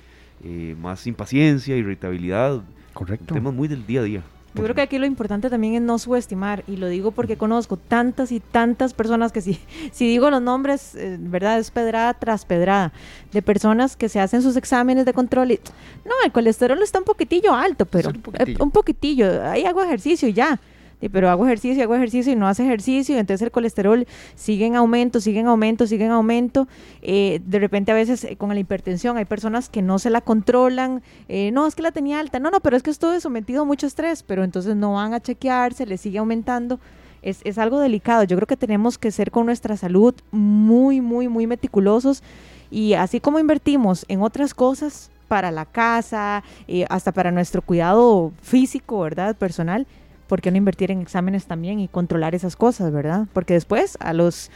más 0.81 1.07
impaciencia, 1.07 1.77
irritabilidad. 1.77 2.63
Correcto. 2.93 3.35
Temas 3.35 3.55
muy 3.55 3.69
del 3.69 3.87
día 3.87 4.01
a 4.01 4.05
día. 4.05 4.23
Yo 4.59 4.65
creo 4.65 4.75
que 4.75 4.83
aquí 4.83 4.99
lo 4.99 5.07
importante 5.07 5.51
también 5.51 5.75
es 5.77 5.83
no 5.83 6.01
subestimar, 6.01 6.65
y 6.67 6.79
lo 6.79 6.89
digo 6.89 7.13
porque 7.13 7.37
conozco 7.37 7.77
tantas 7.77 8.33
y 8.33 8.41
tantas 8.41 8.93
personas 8.93 9.31
que 9.31 9.41
si, 9.41 9.61
si 9.93 10.09
digo 10.09 10.31
los 10.31 10.43
nombres, 10.43 10.97
eh, 10.97 11.17
verdad, 11.21 11.61
es 11.61 11.71
pedrada 11.71 12.13
tras 12.15 12.45
pedrada, 12.45 12.93
de 13.33 13.41
personas 13.41 13.97
que 13.97 14.09
se 14.09 14.19
hacen 14.19 14.43
sus 14.43 14.57
exámenes 14.57 15.05
de 15.05 15.13
control 15.13 15.53
y, 15.53 15.61
no, 16.05 16.13
el 16.25 16.33
colesterol 16.33 16.83
está 16.83 16.99
un 16.99 17.05
poquitillo 17.05 17.55
alto, 17.55 17.87
pero 17.87 18.11
un 18.11 18.21
poquitillo, 18.21 18.65
un 18.65 18.71
poquitillo 18.73 19.47
ahí 19.47 19.65
hago 19.65 19.81
ejercicio 19.81 20.27
y 20.29 20.33
ya 20.33 20.59
pero 21.09 21.31
hago 21.31 21.47
ejercicio, 21.47 21.85
hago 21.85 21.95
ejercicio 21.95 22.33
y 22.33 22.37
no 22.37 22.49
hace 22.49 22.65
ejercicio, 22.65 23.15
y 23.15 23.19
entonces 23.19 23.43
el 23.43 23.53
colesterol 23.53 24.07
sigue 24.35 24.67
en 24.67 24.75
aumento, 24.75 25.21
sigue 25.21 25.39
en 25.39 25.47
aumento, 25.47 25.87
sigue 25.87 26.07
en 26.07 26.11
aumento. 26.11 26.67
Eh, 27.03 27.41
de 27.47 27.59
repente 27.61 27.93
a 27.93 27.95
veces 27.95 28.25
eh, 28.25 28.37
con 28.37 28.49
la 28.49 28.59
hipertensión 28.59 29.17
hay 29.17 29.25
personas 29.25 29.69
que 29.69 29.81
no 29.81 30.01
se 30.01 30.11
la 30.11 30.21
controlan, 30.21 31.03
eh, 31.29 31.51
no, 31.53 31.67
es 31.67 31.77
que 31.77 31.83
la 31.83 31.93
tenía 31.93 32.19
alta, 32.19 32.41
no, 32.41 32.51
no, 32.51 32.61
pero 32.61 32.77
es 32.77 32.83
que 32.83 32.91
estuve 32.91 33.21
sometido 33.21 33.63
a 33.63 33.65
mucho 33.65 33.87
estrés, 33.87 34.25
pero 34.25 34.43
entonces 34.43 34.75
no 34.75 34.95
van 34.95 35.15
a 35.15 35.21
chequearse, 35.21 35.87
le 35.87 35.99
sigue 35.99 36.19
aumentando. 36.19 36.81
Es, 37.21 37.41
es 37.45 37.59
algo 37.59 37.81
delicado. 37.81 38.23
Yo 38.23 38.37
creo 38.37 38.47
que 38.47 38.57
tenemos 38.57 38.97
que 38.97 39.11
ser 39.11 39.33
con 39.33 39.47
nuestra 39.47 39.77
salud 39.77 40.15
muy, 40.31 41.01
muy, 41.01 41.29
muy 41.29 41.49
meticulosos 41.49 42.23
y 42.71 42.95
así 42.95 43.19
como 43.19 43.41
invertimos 43.41 44.05
en 44.09 44.23
otras 44.23 44.55
cosas 44.55 45.11
para 45.27 45.51
la 45.51 45.67
casa, 45.67 46.43
hasta 46.89 47.13
para 47.13 47.31
nuestro 47.31 47.61
cuidado 47.61 48.33
físico, 48.41 49.01
¿verdad? 49.01 49.37
Personal, 49.37 49.87
¿por 50.29 50.41
qué 50.41 50.51
no 50.51 50.57
invertir 50.57 50.91
en 50.91 51.01
exámenes 51.01 51.47
también 51.47 51.81
y 51.81 51.89
controlar 51.89 52.35
esas 52.35 52.55
cosas, 52.55 52.93
verdad? 52.93 53.27
Porque 53.33 53.55
después, 53.55 53.97
a 54.01 54.13
los, 54.13 54.51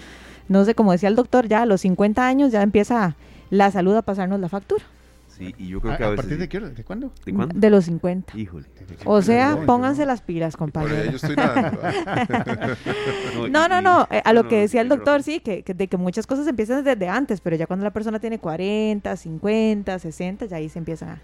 no 0.49 0.64
sé, 0.64 0.75
como 0.75 0.93
decía 0.93 1.09
el 1.09 1.16
doctor, 1.16 1.49
ya 1.49 1.62
a 1.62 1.66
los 1.66 1.81
50 1.81 2.25
años 2.25 2.53
ya 2.53 2.62
empieza 2.62 3.16
la 3.51 3.70
salud 3.70 3.97
a 3.97 4.03
pasarnos 4.03 4.39
la 4.39 4.49
factura. 4.49 4.85
Sí, 5.29 5.55
y 5.59 5.68
yo 5.68 5.81
creo 5.81 5.97
que 5.97 6.05
a, 6.05 6.12
a 6.12 6.14
partir 6.14 6.37
de 6.37 6.47
qué 6.47 6.61
¿De 6.61 6.85
cuándo? 6.85 7.11
¿De 7.25 7.33
cuándo? 7.33 7.59
De 7.59 7.70
los 7.70 7.87
50. 7.87 8.39
Híjole. 8.39 8.66
O 9.07 9.23
sea, 9.23 9.59
pónganse 9.64 10.05
las 10.05 10.20
pilas, 10.20 10.59
compadre. 10.59 11.07
Yo 11.11 11.16
estoy 11.16 11.37
nadando. 11.37 11.81
no, 13.51 13.66
no, 13.66 13.81
no, 13.81 14.07
eh, 14.11 14.20
a 14.23 14.33
lo 14.35 14.47
que 14.47 14.61
decía 14.61 14.83
el 14.83 14.91
doctor, 14.91 15.23
sí, 15.23 15.41
que, 15.41 15.64
de 15.66 15.89
que 15.89 15.97
muchas 15.97 16.27
cosas 16.27 16.47
empiezan 16.47 16.85
desde 16.85 17.09
antes, 17.09 17.41
pero 17.41 17.57
ya 17.57 17.66
cuando 17.66 17.85
la 17.85 17.93
persona 17.93 18.20
tiene 18.20 18.39
40, 18.39 19.16
50, 19.16 19.99
60, 19.99 20.47
ya 20.47 20.57
ahí 20.57 20.68
se 20.68 20.79
empiezan 20.79 21.09
a, 21.09 21.20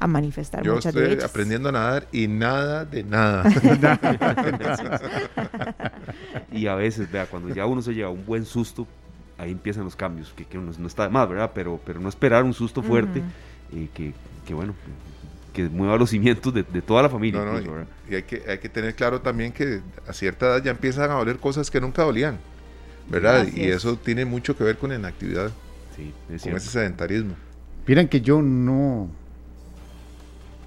a 0.00 0.06
manifestar 0.06 0.62
Yo 0.62 0.78
estoy 0.78 1.18
aprendiendo 1.22 1.68
a 1.68 1.72
nadar 1.72 2.08
y 2.10 2.26
nada 2.26 2.86
de 2.86 3.04
nada. 3.04 3.44
y 6.52 6.66
a 6.66 6.74
veces, 6.74 7.12
vea, 7.12 7.26
cuando 7.26 7.54
ya 7.54 7.66
uno 7.66 7.82
se 7.82 7.94
lleva 7.94 8.08
un 8.08 8.24
buen 8.24 8.46
susto, 8.46 8.86
ahí 9.36 9.52
empiezan 9.52 9.84
los 9.84 9.94
cambios, 9.94 10.32
que, 10.34 10.58
no, 10.58 10.86
está 10.86 11.04
de 11.04 11.10
más, 11.10 11.28
¿verdad? 11.28 11.50
Pero, 11.54 11.78
pero 11.84 12.00
no 12.00 12.08
esperar 12.08 12.44
un 12.44 12.54
susto 12.54 12.82
fuerte, 12.82 13.22
eh, 13.74 13.88
que, 13.92 14.14
que, 14.46 14.54
bueno, 14.54 14.74
que 15.52 15.68
mueva 15.68 15.98
los 15.98 16.10
cimientos 16.10 16.54
de, 16.54 16.62
toda 16.62 17.02
la 17.02 17.10
familia. 17.10 17.42
y, 18.08 18.14
hay, 18.14 18.22
que, 18.22 18.42
hay 18.48 18.58
que 18.58 18.70
tener 18.70 18.94
claro 18.94 19.20
también 19.20 19.52
que 19.52 19.82
a 20.08 20.14
cierta 20.14 20.46
edad 20.46 20.64
ya 20.64 20.70
empiezan 20.70 21.10
a 21.10 21.14
doler 21.14 21.36
cosas 21.36 21.70
que 21.70 21.78
nunca 21.78 22.02
dolían, 22.02 22.38
¿verdad? 23.10 23.46
y 23.54 23.64
eso 23.64 23.96
tiene 23.96 24.24
mucho 24.24 24.56
que 24.56 24.64
ver 24.64 24.78
con 24.78 24.90
la 24.90 24.96
inactividad, 24.96 25.50
sí, 25.94 26.14
con 26.26 26.56
ese 26.56 26.70
sedentarismo. 26.70 27.34
Miren 27.86 28.08
que 28.08 28.20
yo 28.20 28.40
no, 28.40 29.10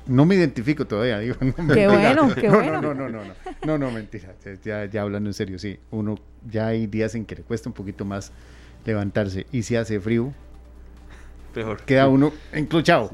no 0.05 0.25
me 0.25 0.35
identifico 0.35 0.85
todavía, 0.85 1.19
digo. 1.19 1.35
qué 1.73 1.87
bueno, 1.87 2.33
qué 2.35 2.49
bueno. 2.49 2.81
No, 2.81 2.93
no, 2.93 3.09
no, 3.09 3.23
no, 3.23 3.33
no, 3.65 3.77
no, 3.77 3.91
mentira. 3.91 4.33
Ya, 4.63 4.85
ya 4.85 5.01
hablando 5.01 5.29
en 5.29 5.33
serio, 5.33 5.59
sí. 5.59 5.79
Uno 5.91 6.17
ya 6.49 6.67
hay 6.67 6.87
días 6.87 7.15
en 7.15 7.25
que 7.25 7.35
le 7.35 7.43
cuesta 7.43 7.69
un 7.69 7.73
poquito 7.73 8.05
más 8.05 8.31
levantarse. 8.85 9.45
Y 9.51 9.63
si 9.63 9.75
hace 9.75 9.99
frío, 9.99 10.33
peor. 11.53 11.81
Queda 11.83 12.07
uno 12.07 12.33
encluchado. 12.51 13.11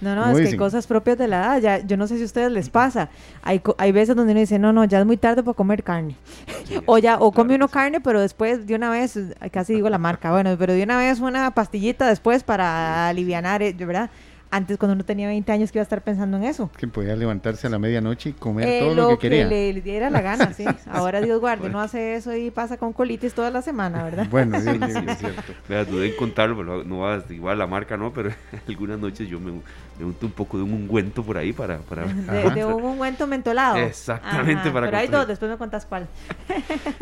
No, 0.00 0.14
no, 0.14 0.38
es 0.38 0.50
que 0.50 0.56
cosas 0.56 0.86
propias 0.86 1.18
de 1.18 1.26
la 1.26 1.38
edad, 1.38 1.60
ya, 1.60 1.78
yo 1.84 1.96
no 1.96 2.06
sé 2.06 2.16
si 2.16 2.22
a 2.22 2.26
ustedes 2.26 2.52
les 2.52 2.70
pasa. 2.70 3.10
Hay, 3.42 3.60
hay 3.78 3.90
veces 3.90 4.14
donde 4.14 4.30
uno 4.32 4.40
dice, 4.40 4.58
no, 4.58 4.72
no, 4.72 4.84
ya 4.84 5.00
es 5.00 5.06
muy 5.06 5.16
tarde 5.16 5.42
para 5.42 5.54
comer 5.54 5.82
carne. 5.82 6.14
o 6.86 6.98
ya, 6.98 7.18
o 7.18 7.32
come 7.32 7.56
uno 7.56 7.66
carne, 7.68 8.00
pero 8.00 8.20
después 8.20 8.66
de 8.66 8.76
una 8.76 8.90
vez, 8.90 9.18
casi 9.50 9.74
digo 9.74 9.90
la 9.90 9.98
marca, 9.98 10.30
bueno, 10.30 10.54
pero 10.56 10.72
de 10.72 10.84
una 10.84 10.98
vez 10.98 11.18
una 11.18 11.50
pastillita 11.52 12.06
después 12.06 12.44
para 12.44 13.08
aliviar, 13.08 13.60
eh, 13.62 13.72
¿verdad? 13.72 14.10
Antes 14.50 14.78
cuando 14.78 14.94
uno 14.94 15.04
tenía 15.04 15.28
20 15.28 15.52
años 15.52 15.72
que 15.72 15.78
iba 15.78 15.82
a 15.82 15.84
estar 15.84 16.02
pensando 16.02 16.36
en 16.36 16.44
eso. 16.44 16.70
Que 16.76 16.88
podía 16.88 17.14
levantarse 17.16 17.66
a 17.66 17.70
la 17.70 17.78
medianoche 17.78 18.30
y 18.30 18.32
comer 18.32 18.68
eh, 18.68 18.80
todo 18.80 18.94
lo, 18.94 19.08
que, 19.10 19.28
quería. 19.28 19.46
Le, 19.46 19.72
le, 19.72 19.80
diera 19.80 20.10
la 20.10 20.20
gana, 20.20 20.52
sí. 20.56 20.64
Ahora 20.86 21.20
Dios 21.20 21.40
guarde, 21.40 21.68
no 21.68 21.80
hace 21.80 22.14
eso 22.14 22.34
y 22.34 22.50
pasa 22.50 22.76
con 22.76 22.92
colitis 22.92 23.34
toda 23.34 23.50
la 23.50 23.62
semana, 23.62 24.02
¿verdad? 24.02 24.26
Bueno, 24.30 24.58
sí, 24.60 24.66
sí, 24.92 24.98
es 25.06 25.18
cierto. 25.18 25.52
Vea, 25.68 25.84
dudé 25.84 26.08
en 26.08 26.16
contarlo, 26.16 26.84
no 26.84 26.98
va 26.98 27.22
igual 27.30 27.58
la 27.58 27.66
marca, 27.66 27.96
¿no? 27.96 28.12
Pero 28.12 28.30
algunas 28.68 28.98
noches 28.98 29.28
yo 29.28 29.38
me, 29.40 29.52
me 29.98 30.04
unto 30.04 30.26
un 30.26 30.32
poco 30.32 30.56
de 30.56 30.62
un 30.62 30.72
ungüento 30.72 31.22
por 31.22 31.36
ahí 31.36 31.52
para... 31.52 31.78
para 31.78 32.06
de, 32.06 32.64
un 32.64 32.84
ungüento 32.84 33.26
mentolado. 33.26 33.76
Exactamente, 33.76 34.70
para 34.70 34.86
Pero 34.86 34.98
hay 34.98 35.08
dos, 35.08 35.26
después 35.26 35.50
me 35.50 35.58
contas 35.58 35.86
cuál. 35.86 36.08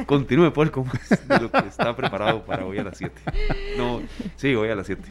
Continúe, 0.06 0.52
Paul, 0.52 0.70
como 0.70 0.90
de 1.28 1.40
lo 1.40 1.50
que 1.50 1.68
está 1.68 1.94
preparado 1.94 2.44
para 2.44 2.64
hoy 2.64 2.78
a 2.78 2.84
las 2.84 2.98
7. 2.98 3.14
No, 3.76 4.02
sí, 4.36 4.54
hoy 4.54 4.70
a 4.70 4.74
las 4.74 4.86
7. 4.86 5.02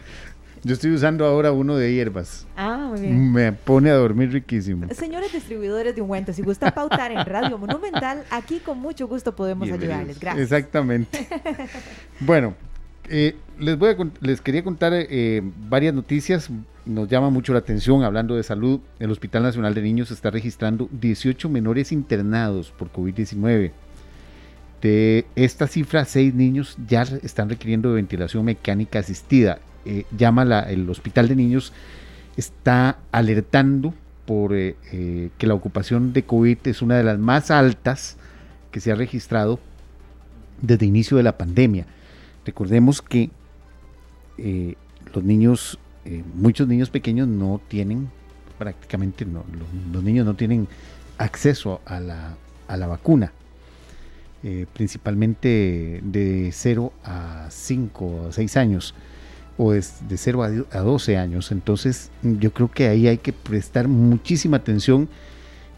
Yo 0.66 0.74
estoy 0.74 0.89
usando 0.93 1.28
ahora 1.28 1.51
uno 1.51 1.78
de 1.78 1.93
hierbas. 1.93 2.47
Ah, 2.57 2.88
muy 2.89 2.99
bien. 2.99 3.32
Me 3.32 3.53
pone 3.53 3.91
a 3.91 3.93
dormir 3.93 4.32
riquísimo. 4.32 4.88
Señores 4.95 5.32
distribuidores 5.32 5.93
de 5.93 6.01
ungüentos, 6.01 6.36
si 6.36 6.41
gustan 6.41 6.74
pautar 6.74 7.11
en 7.11 7.24
Radio 7.24 7.55
Monumental, 7.59 8.24
aquí 8.32 8.57
con 8.57 8.80
mucho 8.80 9.07
gusto 9.07 9.36
podemos 9.36 9.70
ayudarles. 9.70 10.20
Gracias. 10.20 10.43
Exactamente. 10.43 11.28
bueno, 12.20 12.55
eh, 13.07 13.36
les, 13.59 13.78
voy 13.78 13.89
a, 13.91 13.97
les 14.22 14.41
quería 14.41 14.63
contar 14.63 14.91
eh, 14.95 15.43
varias 15.70 15.93
noticias. 15.93 16.49
Nos 16.84 17.09
llama 17.09 17.30
mucho 17.30 17.53
la 17.53 17.59
atención, 17.59 18.01
hablando 18.01 18.36
de 18.36 18.41
salud, 18.41 18.80
el 18.97 19.11
Hospital 19.11 19.43
Nacional 19.43 19.76
de 19.76 19.84
Niños 19.84 20.09
está 20.09 20.32
registrando 20.32 20.89
18 20.93 21.47
menores 21.47 21.91
internados 21.91 22.72
por 22.72 22.91
COVID-19. 22.91 23.72
De 24.82 25.28
esta 25.36 25.68
cifra, 25.68 26.05
6 26.05 26.34
niños 26.34 26.76
ya 26.88 27.03
están 27.22 27.49
requiriendo 27.49 27.89
de 27.89 27.95
ventilación 27.97 28.43
mecánica 28.43 28.97
asistida 28.97 29.59
eh, 29.86 30.05
llama 30.17 30.43
el 30.67 30.89
Hospital 30.89 31.27
de 31.27 31.36
Niños, 31.36 31.71
está 32.38 32.97
alertando 33.11 33.93
por 34.25 34.55
eh, 34.55 34.75
eh, 34.91 35.29
que 35.38 35.45
la 35.45 35.53
ocupación 35.53 36.11
de 36.11 36.23
COVID 36.23 36.57
es 36.63 36.81
una 36.81 36.97
de 36.97 37.03
las 37.03 37.19
más 37.19 37.51
altas 37.51 38.17
que 38.71 38.79
se 38.79 38.91
ha 38.91 38.95
registrado 38.95 39.59
desde 40.59 40.86
el 40.86 40.89
inicio 40.89 41.17
de 41.17 41.23
la 41.23 41.38
pandemia. 41.38 41.86
Recordemos 42.45 43.01
que 43.01 43.29
los 45.13 45.23
niños, 45.23 45.79
muchos 46.33 46.67
niños 46.67 46.89
pequeños 46.89 47.27
no 47.27 47.61
tienen, 47.67 48.09
prácticamente 48.57 49.25
los, 49.25 50.03
niños 50.03 50.25
no 50.25 50.33
tienen 50.33 50.67
acceso 51.17 51.79
a 51.86 51.99
la, 51.99 52.36
a 52.67 52.77
la 52.77 52.88
vacuna. 52.88 53.31
principalmente 54.73 56.01
de 56.03 56.49
0 56.51 56.91
a 57.03 57.47
5 57.49 58.05
o 58.05 58.31
6 58.31 58.57
años 58.57 58.93
o 59.58 59.74
es 59.74 60.08
de 60.08 60.18
0 60.18 60.68
a 60.72 60.80
12 60.80 61.18
años. 61.18 61.51
Entonces 61.51 62.12
yo 62.22 62.51
creo 62.51 62.70
que 62.70 62.88
ahí 62.88 63.08
hay 63.08 63.18
que 63.18 63.34
prestar 63.34 63.88
muchísima 63.88 64.58
atención. 64.58 65.10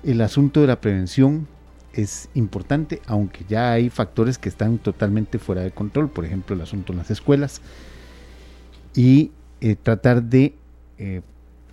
El 0.03 0.21
asunto 0.21 0.61
de 0.61 0.67
la 0.67 0.81
prevención 0.81 1.47
es 1.93 2.29
importante, 2.33 3.01
aunque 3.07 3.45
ya 3.47 3.71
hay 3.71 3.89
factores 3.89 4.37
que 4.37 4.49
están 4.49 4.77
totalmente 4.77 5.39
fuera 5.39 5.61
de 5.61 5.71
control, 5.71 6.09
por 6.09 6.25
ejemplo 6.25 6.55
el 6.55 6.61
asunto 6.61 6.93
en 6.93 6.99
las 6.99 7.09
escuelas, 7.11 7.61
y 8.95 9.31
eh, 9.61 9.75
tratar 9.75 10.23
de, 10.23 10.55
eh, 10.97 11.21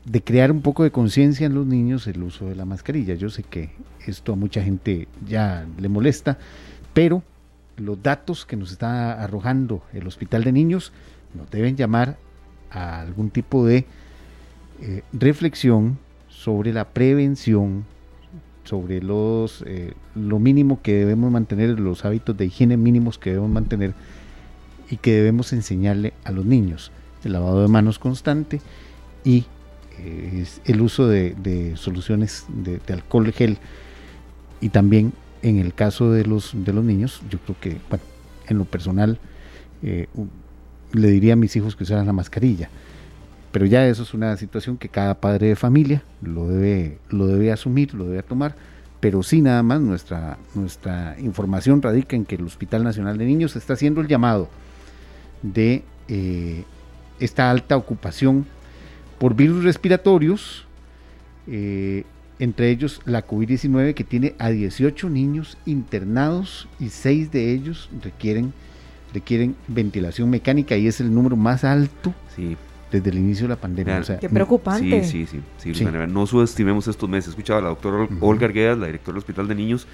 de 0.05 0.23
crear 0.23 0.51
un 0.51 0.63
poco 0.63 0.83
de 0.83 0.91
conciencia 0.91 1.47
en 1.47 1.55
los 1.55 1.67
niños 1.67 2.07
el 2.07 2.23
uso 2.23 2.47
de 2.47 2.55
la 2.55 2.65
mascarilla. 2.65 3.15
Yo 3.15 3.29
sé 3.29 3.43
que 3.43 3.71
esto 4.07 4.33
a 4.33 4.37
mucha 4.37 4.63
gente 4.63 5.09
ya 5.27 5.67
le 5.79 5.89
molesta, 5.89 6.39
pero 6.93 7.23
los 7.77 8.03
datos 8.03 8.47
que 8.47 8.57
nos 8.57 8.73
está 8.73 9.23
arrojando 9.23 9.83
el 9.93 10.07
Hospital 10.07 10.45
de 10.45 10.53
Niños 10.53 10.93
nos 11.35 11.51
deben 11.51 11.76
llamar 11.76 12.16
a 12.70 13.01
algún 13.01 13.30
tipo 13.30 13.66
de 13.66 13.87
eh, 14.80 15.03
reflexión 15.12 15.99
sobre 16.28 16.72
la 16.72 16.89
prevención, 16.89 17.85
sobre 18.64 19.03
los 19.03 19.62
eh, 19.66 19.95
lo 20.14 20.39
mínimo 20.39 20.80
que 20.82 20.95
debemos 20.95 21.30
mantener, 21.30 21.78
los 21.78 22.05
hábitos 22.05 22.37
de 22.37 22.47
higiene 22.47 22.76
mínimos 22.76 23.18
que 23.18 23.30
debemos 23.30 23.51
mantener 23.51 23.95
y 24.91 24.97
que 24.97 25.12
debemos 25.12 25.53
enseñarle 25.53 26.12
a 26.24 26.32
los 26.32 26.45
niños. 26.45 26.91
El 27.24 27.32
lavado 27.32 27.62
de 27.62 27.68
manos 27.68 27.99
constante 27.99 28.61
y 29.24 29.45
eh, 29.99 30.45
el 30.66 30.80
uso 30.80 31.09
de, 31.09 31.74
soluciones 31.76 32.47
de, 32.49 32.80
alcohol 32.93 33.32
gel 33.32 33.59
y 34.61 34.68
también 34.68 35.12
en 35.43 35.59
el 35.59 35.72
caso 35.72 36.11
de 36.11 36.24
los, 36.24 36.53
de 36.55 36.72
los 36.72 36.85
niños, 36.85 37.22
yo 37.30 37.39
creo 37.39 37.57
que, 37.61 37.78
bueno, 37.89 38.05
en 38.49 38.59
lo 38.59 38.64
personal, 38.64 39.18
le 40.95 41.09
diría 41.09 41.34
a 41.34 41.36
mis 41.36 41.55
hijos 41.57 41.76
que 41.76 41.84
usaran 41.84 42.07
la 42.07 42.12
mascarilla. 42.12 42.70
Pero 43.53 43.66
ya 43.66 43.86
eso 43.86 44.03
es 44.03 44.14
una 44.14 44.36
situación 44.36 44.76
que 44.76 44.88
cada 44.88 45.14
padre 45.14 45.49
de 45.49 45.57
familia 45.57 46.03
lo 46.22 46.49
debe, 46.49 46.99
lo 47.11 47.26
debe 47.26 47.53
asumir, 47.53 47.95
lo 47.95 48.07
debe 48.07 48.22
tomar. 48.22 48.57
Pero 49.01 49.22
sí, 49.22 49.42
nada 49.42 49.62
más, 49.62 49.80
nuestra, 49.80 50.38
nuestra 50.55 51.16
información 51.20 51.82
radica 51.82 52.16
en 52.16 52.24
que 52.24 52.36
el 52.36 52.45
Hospital 52.45 52.82
Nacional 52.82 53.18
de 53.18 53.26
Niños 53.26 53.55
está 53.55 53.74
haciendo 53.74 54.01
el 54.01 54.09
llamado 54.09 54.49
de 55.42 55.84
eh, 56.09 56.64
esta 57.20 57.51
alta 57.51 57.76
ocupación 57.76 58.47
por 59.18 59.34
virus 59.36 59.62
respiratorios, 59.62 60.66
eh, 61.47 62.05
entre 62.38 62.70
ellos 62.70 63.01
la 63.05 63.26
COVID-19 63.26 63.95
que 63.95 64.05
tiene 64.05 64.34
a 64.38 64.51
18 64.51 65.09
niños 65.11 65.57
internados 65.66 66.66
y 66.80 66.88
6 66.88 67.30
de 67.30 67.53
ellos 67.53 67.88
requieren, 68.03 68.53
requieren 69.15 69.57
ventilación 69.69 70.29
mecánica 70.29 70.77
y 70.77 70.89
es 70.89 71.01
el 71.01 71.15
número 71.15 71.37
más 71.37 71.65
alto 71.65 72.12
sí. 72.35 72.57
desde 72.91 73.11
el 73.11 73.19
inicio 73.19 73.45
de 73.45 73.51
la 73.51 73.57
pandemia. 73.57 74.03
Qué 74.21 74.29
preocupante. 74.29 75.05
Sí, 75.05 75.27
sí, 75.27 75.41
sí. 75.73 75.85
No 76.09 76.27
subestimemos 76.27 76.89
estos 76.89 77.09
meses. 77.09 77.31
Escuchaba 77.31 77.61
a 77.61 77.62
la 77.62 77.69
doctora 77.69 78.09
Olga 78.21 78.47
Arguedas, 78.47 78.77
la 78.77 78.87
directora 78.87 79.15
del 79.15 79.19
Hospital 79.21 79.49
de 79.49 79.55
Niños, 79.55 79.87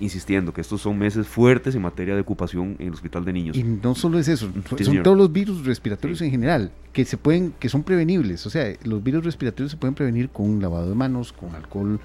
insistiendo 0.00 0.54
que 0.54 0.62
estos 0.62 0.80
son 0.80 0.98
meses 0.98 1.26
fuertes 1.26 1.74
en 1.74 1.82
materia 1.82 2.14
de 2.14 2.22
ocupación 2.22 2.76
en 2.78 2.88
el 2.88 2.94
hospital 2.94 3.24
de 3.24 3.32
niños. 3.32 3.56
Y 3.56 3.62
no 3.62 3.94
solo 3.94 4.18
es 4.18 4.28
eso, 4.28 4.50
son 4.82 5.02
todos 5.02 5.16
los 5.16 5.30
virus 5.30 5.66
respiratorios 5.66 6.22
en 6.22 6.30
general 6.30 6.70
que 6.92 7.04
se 7.04 7.16
pueden, 7.16 7.52
que 7.58 7.68
son 7.68 7.82
prevenibles. 7.82 8.46
O 8.46 8.50
sea, 8.50 8.72
los 8.84 9.02
virus 9.02 9.24
respiratorios 9.24 9.72
se 9.72 9.76
pueden 9.76 9.94
prevenir 9.94 10.30
con 10.30 10.48
un 10.48 10.62
lavado 10.62 10.88
de 10.88 10.94
manos, 10.94 11.32
con 11.32 11.54
alcohol, 11.54 12.00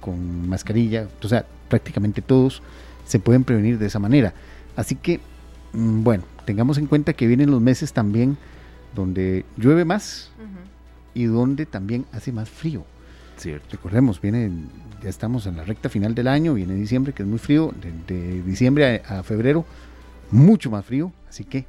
con 0.00 0.48
mascarilla. 0.48 1.06
O 1.22 1.28
sea, 1.28 1.44
prácticamente 1.68 2.22
todos 2.22 2.62
se 3.04 3.18
pueden 3.18 3.44
prevenir 3.44 3.78
de 3.78 3.86
esa 3.86 3.98
manera. 3.98 4.32
Así 4.76 4.96
que, 4.96 5.18
mm, 5.18 5.20
bueno, 5.74 6.24
tengamos 6.46 6.78
en 6.78 6.86
cuenta 6.86 7.12
que 7.12 7.26
vienen 7.26 7.50
los 7.50 7.60
meses 7.60 7.92
también 7.92 8.36
donde 8.94 9.44
llueve 9.56 9.84
más 9.84 10.30
y 11.14 11.24
donde 11.24 11.66
también 11.66 12.06
hace 12.12 12.32
más 12.32 12.48
frío. 12.48 12.84
Cierto. 13.36 13.66
Recordemos, 13.72 14.20
viene 14.20 14.50
ya 15.02 15.10
estamos 15.10 15.46
en 15.46 15.56
la 15.56 15.64
recta 15.64 15.88
final 15.88 16.14
del 16.14 16.28
año, 16.28 16.54
viene 16.54 16.74
diciembre, 16.74 17.12
que 17.12 17.22
es 17.22 17.28
muy 17.28 17.38
frío, 17.38 17.74
de, 18.06 18.42
diciembre 18.42 19.02
a, 19.06 19.22
febrero, 19.22 19.66
mucho 20.30 20.70
más 20.70 20.84
frío, 20.84 21.12
así 21.28 21.44
que, 21.44 21.66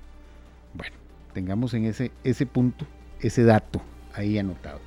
bueno, 0.74 0.96
tengamos 1.34 1.74
en 1.74 1.86
ese, 1.86 2.12
ese 2.24 2.46
punto, 2.46 2.86
ese 3.20 3.44
dato 3.44 3.82
ahí 4.14 4.38
anotado. 4.38 4.80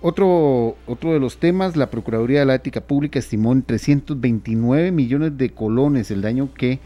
Otro, 0.00 0.76
otro 0.86 1.12
de 1.12 1.20
los 1.20 1.38
temas, 1.38 1.76
la 1.76 1.90
Procuraduría 1.90 2.40
de 2.40 2.46
la 2.46 2.54
Ética 2.54 2.80
Pública 2.80 3.18
estimó 3.18 3.52
en 3.52 3.62
329 3.62 4.90
millones 4.90 5.36
de 5.36 5.50
colones 5.50 6.10
el 6.10 6.22
daño 6.22 6.54
que 6.54 6.80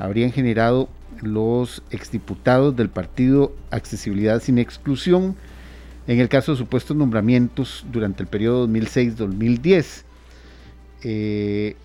habrían 0.00 0.32
generado 0.32 0.88
los 1.22 1.82
exdiputados 1.90 2.74
del 2.74 2.88
partido 2.88 3.52
Accesibilidad 3.70 4.42
sin 4.42 4.58
Exclusión 4.58 5.36
en 6.06 6.18
el 6.18 6.28
caso 6.28 6.52
de 6.52 6.58
supuestos 6.58 6.96
nombramientos 6.96 7.84
durante 7.92 8.22
el 8.22 8.28
periodo 8.28 8.66
2006-2010. 8.66 10.02
Eh, 11.02 11.76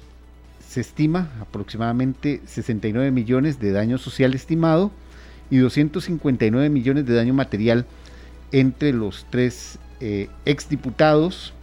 se 0.68 0.82
estima 0.82 1.30
aproximadamente 1.39 2.41
69 2.45 3.11
millones 3.11 3.59
de 3.59 3.72
daño 3.72 3.97
social 3.97 4.34
estimado 4.34 4.91
y 5.51 5.57
259 5.57 6.70
millones 6.70 7.05
de 7.05 7.13
daño 7.13 7.34
material 7.34 7.86
entre 8.51 8.93
los 8.93 9.26
tres 9.30 9.78
eh, 9.99 10.30
exdiputados 10.45 11.53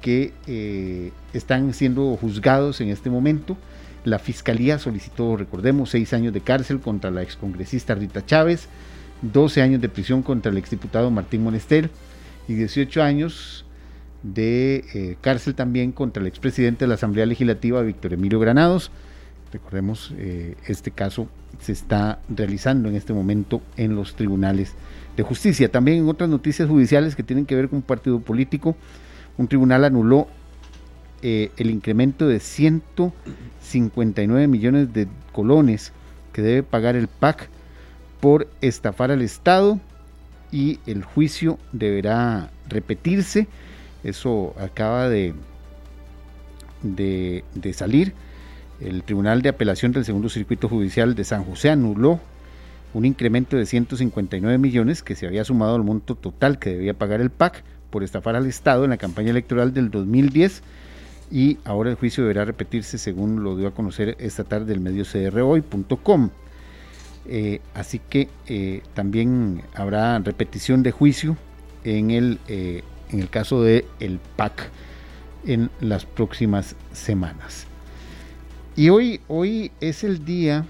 que 0.00 0.32
eh, 0.46 1.12
están 1.32 1.72
siendo 1.74 2.16
juzgados 2.16 2.80
en 2.80 2.88
este 2.88 3.10
momento. 3.10 3.56
La 4.04 4.18
fiscalía 4.18 4.78
solicitó, 4.78 5.36
recordemos, 5.36 5.90
seis 5.90 6.12
años 6.12 6.32
de 6.32 6.40
cárcel 6.40 6.80
contra 6.80 7.10
la 7.10 7.22
excongresista 7.22 7.94
Rita 7.94 8.24
Chávez, 8.24 8.68
12 9.22 9.60
años 9.60 9.80
de 9.80 9.88
prisión 9.88 10.22
contra 10.22 10.50
el 10.50 10.58
exdiputado 10.58 11.10
Martín 11.10 11.42
Monester 11.42 11.90
y 12.48 12.54
18 12.54 13.02
años 13.02 13.66
de 14.22 14.84
eh, 14.94 15.16
cárcel 15.20 15.54
también 15.54 15.92
contra 15.92 16.20
el 16.22 16.26
expresidente 16.26 16.84
de 16.84 16.88
la 16.88 16.94
Asamblea 16.94 17.26
Legislativa, 17.26 17.82
Víctor 17.82 18.14
Emilio 18.14 18.40
Granados. 18.40 18.90
Recordemos, 19.52 20.14
eh, 20.16 20.56
este 20.66 20.90
caso 20.90 21.28
se 21.60 21.72
está 21.72 22.20
realizando 22.28 22.88
en 22.88 22.96
este 22.96 23.12
momento 23.12 23.60
en 23.76 23.96
los 23.96 24.14
tribunales 24.14 24.74
de 25.16 25.22
justicia. 25.22 25.70
También 25.70 25.98
en 25.98 26.08
otras 26.08 26.30
noticias 26.30 26.68
judiciales 26.68 27.16
que 27.16 27.22
tienen 27.22 27.46
que 27.46 27.56
ver 27.56 27.68
con 27.68 27.78
un 27.78 27.82
partido 27.82 28.20
político, 28.20 28.76
un 29.36 29.48
tribunal 29.48 29.84
anuló 29.84 30.28
eh, 31.22 31.50
el 31.56 31.70
incremento 31.70 32.28
de 32.28 32.40
159 33.70 34.46
millones 34.46 34.92
de 34.92 35.08
colones 35.32 35.92
que 36.32 36.42
debe 36.42 36.62
pagar 36.62 36.96
el 36.96 37.08
PAC 37.08 37.48
por 38.20 38.48
estafar 38.60 39.10
al 39.10 39.22
Estado 39.22 39.80
y 40.52 40.78
el 40.86 41.04
juicio 41.04 41.58
deberá 41.72 42.50
repetirse 42.68 43.48
eso 44.02 44.54
acaba 44.58 45.08
de, 45.08 45.34
de, 46.82 47.72
salir. 47.72 48.14
El 48.80 49.02
Tribunal 49.02 49.42
de 49.42 49.50
Apelación 49.50 49.92
del 49.92 50.04
Segundo 50.04 50.28
Circuito 50.28 50.68
Judicial 50.68 51.14
de 51.14 51.24
San 51.24 51.44
José 51.44 51.70
anuló 51.70 52.18
un 52.94 53.04
incremento 53.04 53.56
de 53.56 53.66
159 53.66 54.56
millones 54.58 55.02
que 55.02 55.14
se 55.14 55.26
había 55.26 55.44
sumado 55.44 55.76
al 55.76 55.84
monto 55.84 56.14
total 56.14 56.58
que 56.58 56.70
debía 56.70 56.94
pagar 56.94 57.20
el 57.20 57.30
PAC 57.30 57.62
por 57.90 58.02
estafar 58.02 58.36
al 58.36 58.46
Estado 58.46 58.84
en 58.84 58.90
la 58.90 58.96
campaña 58.96 59.30
electoral 59.30 59.74
del 59.74 59.90
2010 59.90 60.62
y 61.30 61.58
ahora 61.64 61.90
el 61.90 61.96
juicio 61.96 62.24
deberá 62.24 62.44
repetirse 62.44 62.98
según 62.98 63.44
lo 63.44 63.56
dio 63.56 63.68
a 63.68 63.74
conocer 63.74 64.16
esta 64.18 64.44
tarde 64.44 64.72
el 64.72 64.80
medio 64.80 65.04
crhoy.com. 65.04 66.30
Eh, 67.26 67.60
así 67.74 68.00
que 68.00 68.28
eh, 68.46 68.82
también 68.94 69.62
habrá 69.74 70.18
repetición 70.18 70.82
de 70.82 70.90
juicio 70.90 71.36
en 71.84 72.10
el 72.10 72.38
eh, 72.48 72.82
en 73.12 73.20
el 73.20 73.28
caso 73.28 73.62
de 73.62 73.86
el 74.00 74.18
PAC 74.36 74.70
en 75.46 75.70
las 75.80 76.04
próximas 76.04 76.76
semanas. 76.92 77.66
Y 78.76 78.88
hoy, 78.88 79.20
hoy 79.28 79.72
es 79.80 80.04
el 80.04 80.24
día 80.24 80.66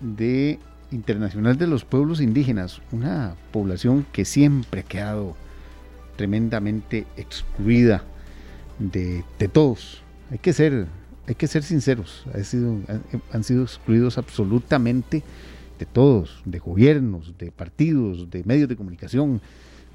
de 0.00 0.58
Internacional 0.90 1.56
de 1.56 1.66
los 1.66 1.84
Pueblos 1.84 2.20
Indígenas, 2.20 2.80
una 2.92 3.34
población 3.52 4.04
que 4.12 4.24
siempre 4.24 4.80
ha 4.80 4.84
quedado 4.84 5.36
tremendamente 6.16 7.06
excluida 7.16 8.04
de, 8.80 9.22
todos. 9.52 10.02
Hay 10.30 10.38
que 10.38 10.52
ser, 10.52 10.86
hay 11.26 11.34
que 11.34 11.46
ser 11.46 11.62
sinceros, 11.62 12.24
sido, 12.42 12.78
han 13.32 13.44
sido 13.44 13.62
excluidos 13.62 14.18
absolutamente 14.18 15.22
de 15.78 15.86
todos, 15.86 16.42
de 16.44 16.58
gobiernos, 16.58 17.34
de 17.38 17.52
partidos, 17.52 18.30
de 18.30 18.42
medios 18.44 18.68
de 18.68 18.76
comunicación, 18.76 19.40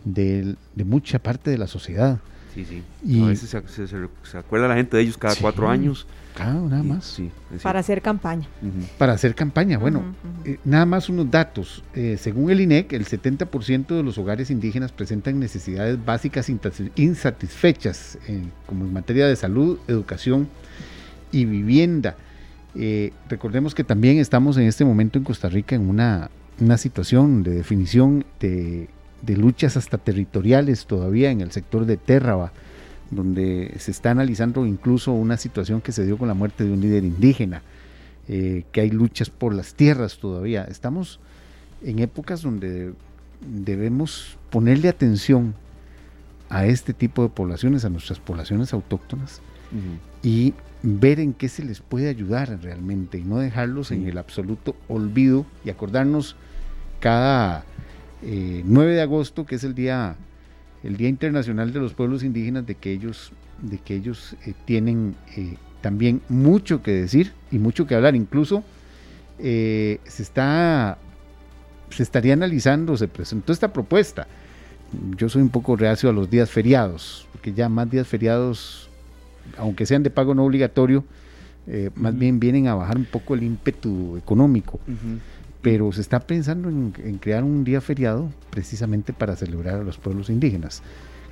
de, 0.04 0.56
mucha 0.86 1.20
parte 1.20 1.52
de 1.52 1.58
la 1.58 1.68
sociedad. 1.68 2.20
Sí, 2.54 2.66
sí. 2.66 2.84
Y 3.04 3.22
a 3.22 3.28
veces 3.28 3.50
se, 3.50 4.38
acuerda 4.38 4.68
la 4.68 4.76
gente 4.76 4.96
de 4.96 5.04
ellos 5.04 5.18
cada 5.18 5.36
cuatro 5.36 5.70
años. 5.70 6.08
Claro, 6.36 6.68
nada 6.68 6.84
más. 6.84 7.06
Sí, 7.06 7.32
para 7.64 7.80
hacer 7.80 8.02
campaña. 8.02 8.48
Para 8.98 9.14
hacer 9.14 9.34
campaña. 9.34 9.78
Bueno, 9.78 10.04
eh, 10.44 10.60
nada 10.66 10.86
más 10.86 11.10
unos 11.10 11.32
datos. 11.32 11.84
Eh, 11.94 12.18
según 12.20 12.52
el 12.52 12.60
INEC, 12.60 12.92
el 12.94 13.06
70% 13.06 13.96
de 13.96 14.04
los 14.04 14.18
hogares 14.18 14.52
indígenas 14.52 14.92
presentan 14.92 15.40
necesidades 15.40 16.04
básicas 16.04 16.50
insatisfechas, 16.96 18.18
como 18.68 18.86
en 18.86 18.94
materia 18.94 19.28
de 19.28 19.36
salud, 19.38 19.80
educación 19.88 20.50
y 21.32 21.46
vivienda. 21.46 22.18
Eh, 22.76 23.14
recordemos 23.30 23.74
que 23.74 23.86
también 23.86 24.18
estamos 24.18 24.58
en 24.58 24.64
este 24.64 24.84
momento 24.84 25.18
en 25.18 25.24
Costa 25.24 25.48
Rica 25.48 25.76
en 25.76 25.88
una, 25.88 26.30
una 26.60 26.78
situación 26.78 27.44
de 27.44 27.52
definición 27.52 28.26
de 28.42 28.90
de 29.26 29.38
luchas 29.38 29.78
hasta 29.78 29.98
territoriales 29.98 30.86
todavía 30.86 31.32
en 31.32 31.42
el 31.42 31.52
sector 31.52 31.86
de 31.86 31.98
Térraba, 31.98 32.52
donde 33.16 33.74
se 33.80 33.92
está 33.92 34.12
analizando 34.12 34.66
incluso 34.66 35.12
una 35.14 35.38
situación 35.38 35.82
que 35.82 35.92
se 35.92 36.06
dio 36.06 36.18
con 36.18 36.28
la 36.28 36.34
muerte 36.34 36.64
de 36.64 36.72
un 36.72 36.82
líder 36.82 37.04
indígena, 37.04 37.62
eh, 38.28 38.64
que 38.72 38.82
hay 38.82 38.90
luchas 38.90 39.30
por 39.30 39.54
las 39.54 39.74
tierras 39.74 40.18
todavía. 40.18 40.64
Estamos 40.64 41.20
en 41.84 42.00
épocas 42.00 42.42
donde 42.42 42.94
debemos 43.42 44.38
ponerle 44.50 44.90
atención 44.90 45.56
a 46.50 46.66
este 46.66 46.94
tipo 46.94 47.24
de 47.24 47.30
poblaciones, 47.30 47.86
a 47.86 47.90
nuestras 47.90 48.20
poblaciones 48.20 48.74
autóctonas, 48.74 49.42
y 50.22 50.54
ver 50.84 51.20
en 51.20 51.34
qué 51.34 51.50
se 51.50 51.64
les 51.64 51.82
puede 51.82 52.08
ayudar 52.08 52.60
realmente 52.62 53.18
y 53.18 53.24
no 53.24 53.40
dejarlos 53.40 53.92
en 53.92 54.08
el 54.08 54.18
absoluto 54.18 54.76
olvido 54.88 55.46
y 55.66 55.70
acordarnos 55.70 56.36
cada 57.00 57.66
9 58.22 58.94
de 58.94 59.02
agosto, 59.02 59.46
que 59.46 59.56
es 59.56 59.64
el 59.64 59.76
día, 59.76 60.16
el 60.86 60.98
día 60.98 61.10
Internacional 61.10 61.74
de 61.74 61.80
los 61.80 61.94
Pueblos 61.94 62.24
Indígenas, 62.24 62.66
de 62.66 62.76
que 62.76 62.92
ellos, 62.92 63.32
de 63.62 63.78
que 63.78 63.96
ellos 63.96 64.36
tienen 64.66 65.16
también 65.82 66.22
mucho 66.30 66.82
que 66.82 66.92
decir 66.92 67.34
y 67.52 67.60
mucho 67.60 67.88
que 67.88 67.96
hablar. 67.96 68.16
Incluso 68.16 68.64
se 69.38 70.00
está 70.06 70.98
se 71.90 72.04
estaría 72.04 72.34
analizando, 72.34 72.98
se 72.98 73.08
presentó 73.08 73.54
esta 73.54 73.72
propuesta. 73.72 74.28
Yo 75.18 75.30
soy 75.30 75.42
un 75.42 75.50
poco 75.50 75.76
reacio 75.76 76.10
a 76.10 76.14
los 76.14 76.30
días 76.30 76.50
feriados, 76.50 77.28
porque 77.32 77.54
ya 77.54 77.70
más 77.70 77.90
días 77.90 78.08
feriados, 78.08 78.90
aunque 79.58 79.86
sean 79.86 80.04
de 80.04 80.10
pago 80.10 80.36
no 80.36 80.44
obligatorio, 80.44 81.04
eh, 81.68 81.90
más 81.96 82.18
bien 82.18 82.40
vienen 82.40 82.68
a 82.68 82.76
bajar 82.76 82.98
un 82.98 83.06
poco 83.06 83.34
el 83.34 83.44
ímpetu 83.44 84.18
económico. 84.18 84.80
Pero 85.66 85.92
se 85.92 86.02
está 86.02 86.20
pensando 86.20 86.70
en, 86.70 86.92
crear 87.20 87.44
un 87.44 87.64
día 87.64 87.82
feriado 87.82 88.30
precisamente 88.52 89.14
para 89.14 89.36
celebrar 89.36 89.80
a 89.80 89.84
los 89.84 89.98
pueblos 89.98 90.30
indígenas 90.30 90.84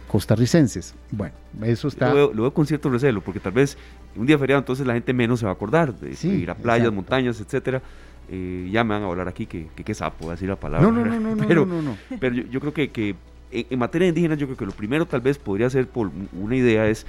costarricenses. 0.07 0.95
Bueno, 1.11 1.35
eso 1.61 1.87
está... 1.87 2.11
Lo 2.11 2.33
veo, 2.33 2.51
con 2.51 2.65
cierto 2.65 2.89
recelo, 2.89 3.21
porque 3.21 3.39
tal 3.39 3.51
vez 3.51 3.77
un 4.15 4.25
día 4.25 4.39
feriado 4.39 4.59
entonces 4.59 4.87
la 4.87 4.93
gente 4.93 5.13
menos 5.13 5.39
se 5.39 5.45
va 5.45 5.51
a 5.51 5.53
acordar 5.53 5.93
de, 5.93 6.27
ir 6.27 6.49
a 6.49 6.55
playas, 6.55 6.91
montañas, 6.91 7.39
etcétera 7.39 7.83
eh, 8.27 8.69
ya 8.71 8.83
me 8.83 8.95
van 8.95 9.03
a 9.03 9.05
hablar 9.05 9.27
aquí 9.27 9.45
que, 9.45 9.67
que, 9.67 9.93
sapo, 9.93 10.31
decir 10.31 10.49
la 10.49 10.55
palabra. 10.55 10.87
No, 10.87 10.91
no, 10.91 11.05
no, 11.05 11.35
no, 11.35 11.43
pero, 11.47 11.67
no, 11.67 11.83
no, 11.83 11.95
Pero 12.19 12.33
yo, 12.33 12.59
creo 12.59 12.73
que, 12.73 12.89
que 12.89 13.15
en, 13.51 13.77
materia 13.77 14.07
indígena, 14.07 14.33
yo 14.33 14.47
creo 14.47 14.57
que 14.57 14.65
lo 14.65 14.71
primero 14.71 15.05
tal 15.05 15.21
vez 15.21 15.37
podría 15.37 15.69
ser 15.69 15.87
por 15.87 16.09
una 16.31 16.55
idea 16.55 16.87
es 16.87 17.05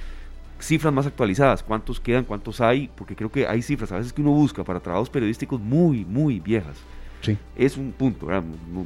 cifras 0.59 0.93
más 0.93 1.07
actualizadas, 1.07 1.63
cuántos 1.63 1.99
quedan, 1.99 2.23
cuántos 2.23 2.61
hay, 2.61 2.87
porque 2.95 3.15
creo 3.15 3.31
que 3.31 3.47
hay 3.47 3.63
cifras 3.63 3.91
a 3.91 3.97
veces 3.97 4.13
que 4.13 4.21
uno 4.21 4.29
busca 4.29 4.63
para 4.63 4.79
trabajos 4.79 5.09
periodísticos 5.09 5.59
muy, 5.59 6.05
muy 6.05 6.39
viejas. 6.39 6.77
Sí. 7.25 7.37
Es 7.55 7.77
un 7.77 7.91
punto, 7.91 8.27
No, 8.27 8.43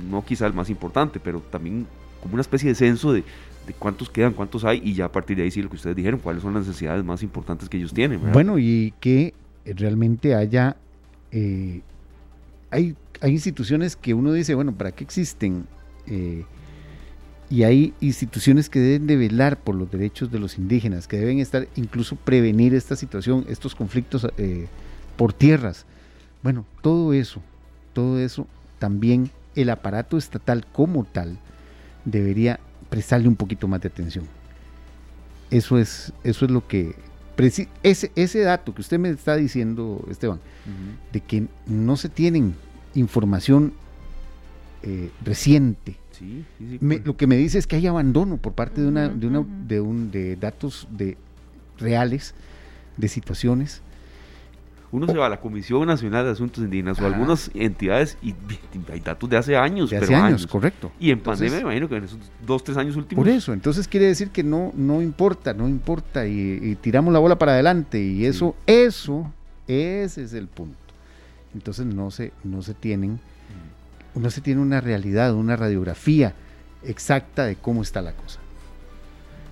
no, 0.09 0.25
quizá 0.25 0.47
el 0.47 0.53
más 0.53 0.69
importante, 0.69 1.19
pero 1.19 1.39
también 1.39 1.85
como 2.21 2.33
una 2.33 2.41
especie 2.41 2.69
de 2.69 2.75
censo 2.75 3.13
de, 3.13 3.23
de, 3.67 3.73
cuántos 3.77 4.09
quedan, 4.09 4.33
cuántos 4.33 4.65
hay, 4.65 4.81
y 4.83 4.93
ya 4.93 5.05
a 5.05 5.11
partir 5.11 5.37
de 5.37 5.43
ahí 5.43 5.51
sí 5.51 5.61
lo 5.61 5.69
que 5.69 5.75
ustedes 5.75 5.95
dijeron, 5.95 6.19
cuáles 6.19 6.41
son 6.41 6.53
las 6.53 6.65
necesidades 6.67 7.03
más 7.03 7.23
importantes 7.23 7.69
que 7.69 7.77
ellos 7.77 7.93
tienen. 7.93 8.19
Bueno, 8.31 8.59
y 8.59 8.93
que 8.99 9.33
realmente 9.65 10.35
haya 10.35 10.75
eh, 11.31 11.81
hay, 12.71 12.95
instituciones 13.23 13.95
que 13.95 14.13
uno 14.13 14.31
dice, 14.33 14.55
bueno, 14.55 14.73
¿para 14.73 14.91
qué 14.91 15.03
existen? 15.03 15.65
Eh, 16.07 16.45
y 17.49 17.63
hay 17.63 17.93
instituciones 17.99 18.69
que 18.69 18.79
deben 18.79 19.07
de 19.07 19.17
velar 19.17 19.57
por 19.57 19.75
los 19.75 19.89
derechos 19.89 20.31
de 20.31 20.39
los 20.39 20.57
indígenas, 20.57 21.07
que 21.07 21.17
deben 21.17 21.39
estar, 21.39 21.67
incluso 21.75 22.15
prevenir 22.15 22.75
esta 22.75 22.95
situación, 22.95 23.45
estos 23.49 23.75
conflictos 23.75 24.27
eh, 24.37 24.67
por 25.17 25.33
tierras. 25.33 25.85
Bueno, 26.43 26.65
todo 26.81 27.11
eso, 27.13 27.41
todo 27.93 28.19
eso, 28.19 28.47
también 28.79 29.31
el 29.55 29.69
aparato 29.69 30.17
estatal 30.17 30.65
como 30.71 31.03
tal 31.03 31.37
debería 32.05 32.59
prestarle 32.89 33.27
un 33.27 33.35
poquito 33.35 33.67
más 33.67 33.81
de 33.81 33.89
atención. 33.89 34.25
Eso 35.51 35.77
es, 35.77 36.13
eso 36.23 36.45
es 36.45 36.51
lo 36.51 36.67
que, 36.67 36.95
ese, 37.83 38.11
ese 38.15 38.39
dato 38.39 38.73
que 38.73 38.81
usted 38.81 38.99
me 38.99 39.09
está 39.09 39.35
diciendo, 39.35 40.05
Esteban, 40.09 40.39
de 41.11 41.21
que 41.21 41.47
no 41.65 41.97
se 41.97 42.09
tienen 42.09 42.55
información 42.95 43.73
eh, 44.83 45.11
reciente. 45.23 45.97
Pues. 46.79 47.05
lo 47.05 47.15
que 47.15 47.27
me 47.27 47.37
dice 47.37 47.57
es 47.57 47.65
que 47.65 47.77
hay 47.77 47.87
abandono 47.87 48.35
por 48.37 48.51
parte 48.51 48.81
de 48.81 48.87
una, 48.87 49.07
de 49.07 49.27
una, 49.27 49.45
de 49.67 49.79
un, 49.79 50.11
de 50.11 50.35
datos 50.35 50.87
de 50.91 51.17
reales, 51.77 52.33
de 52.97 53.07
situaciones 53.07 53.81
uno 54.91 55.05
se 55.05 55.17
va 55.17 55.27
a 55.27 55.29
la 55.29 55.39
Comisión 55.39 55.85
Nacional 55.85 56.25
de 56.25 56.31
Asuntos 56.31 56.63
Indígenas 56.63 56.99
o 56.99 57.05
algunas 57.05 57.51
entidades 57.53 58.17
y 58.23 58.33
hay 58.91 58.99
datos 58.99 59.29
de 59.29 59.37
hace 59.37 59.55
años. 59.55 59.91
De 59.91 59.97
hace 59.97 60.15
años, 60.15 60.47
correcto. 60.47 60.91
Y 60.99 61.11
en 61.11 61.19
pandemia 61.19 61.57
me 61.57 61.61
imagino 61.61 61.87
que 61.87 61.97
en 61.97 62.03
esos 62.05 62.19
dos, 62.45 62.63
tres 62.63 62.75
años 62.77 62.95
últimos. 62.95 63.23
Por 63.23 63.31
eso, 63.31 63.53
entonces 63.53 63.87
quiere 63.87 64.07
decir 64.07 64.31
que 64.31 64.43
no, 64.43 64.71
no 64.75 65.01
importa, 65.01 65.53
no 65.53 65.67
importa 65.67 66.25
y, 66.25 66.75
tiramos 66.81 67.13
la 67.13 67.19
bola 67.19 67.37
para 67.37 67.51
adelante 67.51 68.01
y 68.01 68.25
eso, 68.25 68.55
eso, 68.65 69.31
ese 69.67 70.23
es 70.23 70.33
el 70.33 70.47
punto. 70.47 70.77
Entonces 71.53 71.85
no 71.85 72.09
se, 72.09 72.31
no 72.43 72.63
se 72.63 72.73
tienen, 72.73 73.19
no 74.15 74.31
se 74.31 74.41
tiene 74.41 74.61
una 74.61 74.81
realidad, 74.81 75.33
una 75.35 75.55
radiografía 75.55 76.33
exacta 76.83 77.45
de 77.45 77.55
cómo 77.55 77.83
está 77.83 78.01
la 78.01 78.13
cosa. 78.13 78.39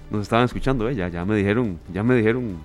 Nos 0.09 0.21
estaban 0.23 0.45
escuchando, 0.45 0.89
¿eh? 0.89 0.95
ya, 0.95 1.09
ya 1.09 1.25
me 1.25 1.35
dijeron, 1.35 1.79
ya 1.93 2.01
me 2.01 2.15
dijeron 2.15 2.57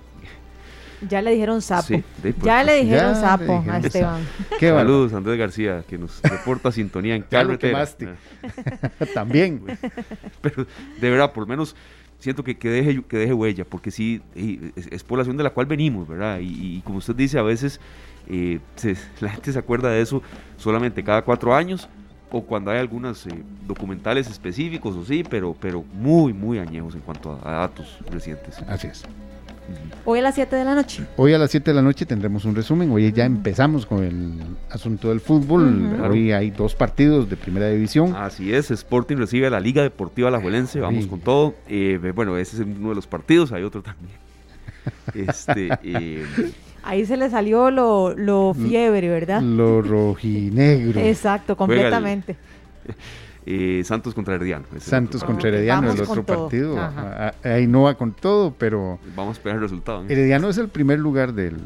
ya 1.09 1.21
le 1.21 1.31
dijeron 1.31 1.61
sapo. 1.61 2.01
ya 2.43 2.63
le 2.63 2.83
dijeron 2.83 3.15
sapo 3.15 3.63
a 3.69 3.77
Esteban. 3.79 4.21
Saludos, 4.59 5.13
Andrés 5.13 5.37
García, 5.37 5.83
que 5.87 5.97
nos 5.97 6.21
reporta 6.21 6.71
sintonía 6.73 7.15
en 7.15 7.23
carretera. 7.23 7.83
Ah. 7.83 9.05
También. 9.13 9.61
Pero 10.41 10.65
de 10.99 11.09
verdad, 11.09 11.31
por 11.31 11.43
lo 11.43 11.47
menos 11.47 11.75
siento 12.19 12.43
que, 12.43 12.57
que, 12.57 12.69
deje, 12.69 13.03
que 13.03 13.17
deje 13.17 13.33
huella, 13.33 13.65
porque 13.65 13.91
sí, 13.91 14.21
es, 14.35 15.03
población 15.03 15.35
de 15.37 15.43
la 15.43 15.49
cual 15.49 15.65
venimos, 15.65 16.07
¿verdad? 16.07 16.39
Y, 16.41 16.81
como 16.81 16.99
usted 16.99 17.15
dice, 17.15 17.37
a 17.37 17.43
veces 17.43 17.79
eh, 18.27 18.59
la 19.19 19.29
gente 19.29 19.51
se 19.51 19.59
acuerda 19.59 19.89
de 19.89 20.01
eso 20.01 20.21
solamente 20.57 21.03
cada 21.03 21.21
cuatro 21.21 21.53
años 21.53 21.89
o 22.31 22.41
cuando 22.41 22.71
hay 22.71 22.79
algunos 22.79 23.27
eh, 23.27 23.43
documentales 23.67 24.27
específicos 24.27 24.95
o 24.95 25.05
sí, 25.05 25.23
pero, 25.29 25.55
pero 25.59 25.83
muy, 25.93 26.33
muy 26.33 26.57
añejos 26.57 26.95
en 26.95 27.01
cuanto 27.01 27.39
a 27.43 27.51
datos 27.51 27.99
recientes. 28.09 28.59
Así 28.67 28.87
es. 28.87 29.03
Hoy 30.05 30.19
a 30.19 30.21
las 30.21 30.35
7 30.35 30.55
de 30.55 30.65
la 30.65 30.75
noche. 30.75 31.03
Hoy 31.15 31.33
a 31.33 31.37
las 31.37 31.51
7 31.51 31.71
de 31.71 31.75
la 31.75 31.81
noche 31.81 32.05
tendremos 32.05 32.43
un 32.45 32.55
resumen. 32.55 32.91
Hoy 32.91 33.11
ya 33.11 33.25
empezamos 33.25 33.85
con 33.85 34.03
el 34.03 34.33
asunto 34.69 35.09
del 35.09 35.21
fútbol. 35.21 36.01
Hoy 36.01 36.31
hay 36.31 36.51
dos 36.51 36.75
partidos 36.75 37.29
de 37.29 37.37
primera 37.37 37.69
división. 37.69 38.13
Así 38.15 38.53
es, 38.53 38.69
Sporting 38.69 39.15
recibe 39.15 39.47
a 39.47 39.49
la 39.49 39.59
Liga 39.59 39.81
Deportiva 39.81 40.29
La 40.29 40.41
Juelense. 40.41 40.79
Vamos 40.79 41.07
con 41.07 41.21
todo. 41.21 41.55
Eh, 41.67 42.11
bueno, 42.13 42.37
ese 42.37 42.57
es 42.57 42.63
uno 42.63 42.89
de 42.89 42.95
los 42.95 43.07
partidos. 43.07 43.51
Hay 43.53 43.63
otro 43.63 43.81
también. 43.81 44.11
este, 45.29 45.69
eh, 45.83 46.25
Ahí 46.83 47.05
se 47.05 47.15
le 47.15 47.29
salió 47.29 47.71
lo, 47.71 48.13
lo 48.13 48.53
fiebre, 48.53 49.07
¿verdad? 49.07 49.41
Lo 49.41 49.81
rojinegro. 49.81 50.99
Exacto, 50.99 51.55
completamente. 51.55 52.35
Eh, 53.45 53.81
Santos 53.83 54.13
contra 54.13 54.35
Herediano. 54.35 54.65
Santos 54.79 55.23
contra 55.23 55.49
Herediano, 55.49 55.91
el 55.91 56.01
otro 56.01 56.23
partido. 56.25 56.77
Ahí 57.43 57.67
no 57.67 57.83
va 57.83 57.95
con 57.95 58.13
todo, 58.13 58.53
pero. 58.57 58.99
Vamos 59.15 59.35
a 59.35 59.39
esperar 59.39 59.57
el 59.57 59.63
resultado. 59.63 60.05
Herediano 60.07 60.49
es 60.49 60.57
el 60.57 60.69
primer 60.69 60.99
lugar 60.99 61.33
del, 61.33 61.57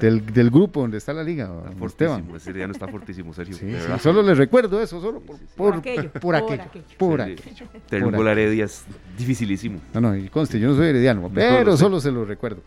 del, 0.00 0.50
grupo 0.50 0.80
donde 0.80 0.98
está 0.98 1.12
la 1.12 1.22
liga. 1.22 1.50
Esteban. 1.84 2.24
Herediano 2.44 2.72
está 2.72 2.88
fortísimo, 2.88 3.32
Sergio. 3.32 3.56
solo 3.98 4.22
les 4.22 4.36
recuerdo 4.36 4.80
eso, 4.80 5.00
solo 5.00 5.20
por, 5.20 5.38
por, 5.56 5.74
aquello. 5.76 6.10
Por 6.12 6.36
aquello. 6.36 6.64
Por 6.96 7.20
aquello. 7.20 7.66
Tener 7.88 8.06
un 8.06 8.14
gol 8.14 8.28
a 8.28 8.32
Heredia 8.32 8.64
es 8.64 8.84
dificilísimo. 9.16 9.80
No, 9.94 10.00
no, 10.00 10.16
y 10.16 10.28
conste, 10.28 10.58
yo 10.58 10.68
no 10.68 10.76
soy 10.76 10.88
Herediano, 10.88 11.30
pero 11.32 11.76
solo 11.76 12.00
se 12.00 12.10
lo 12.10 12.24
recuerdo. 12.24 12.62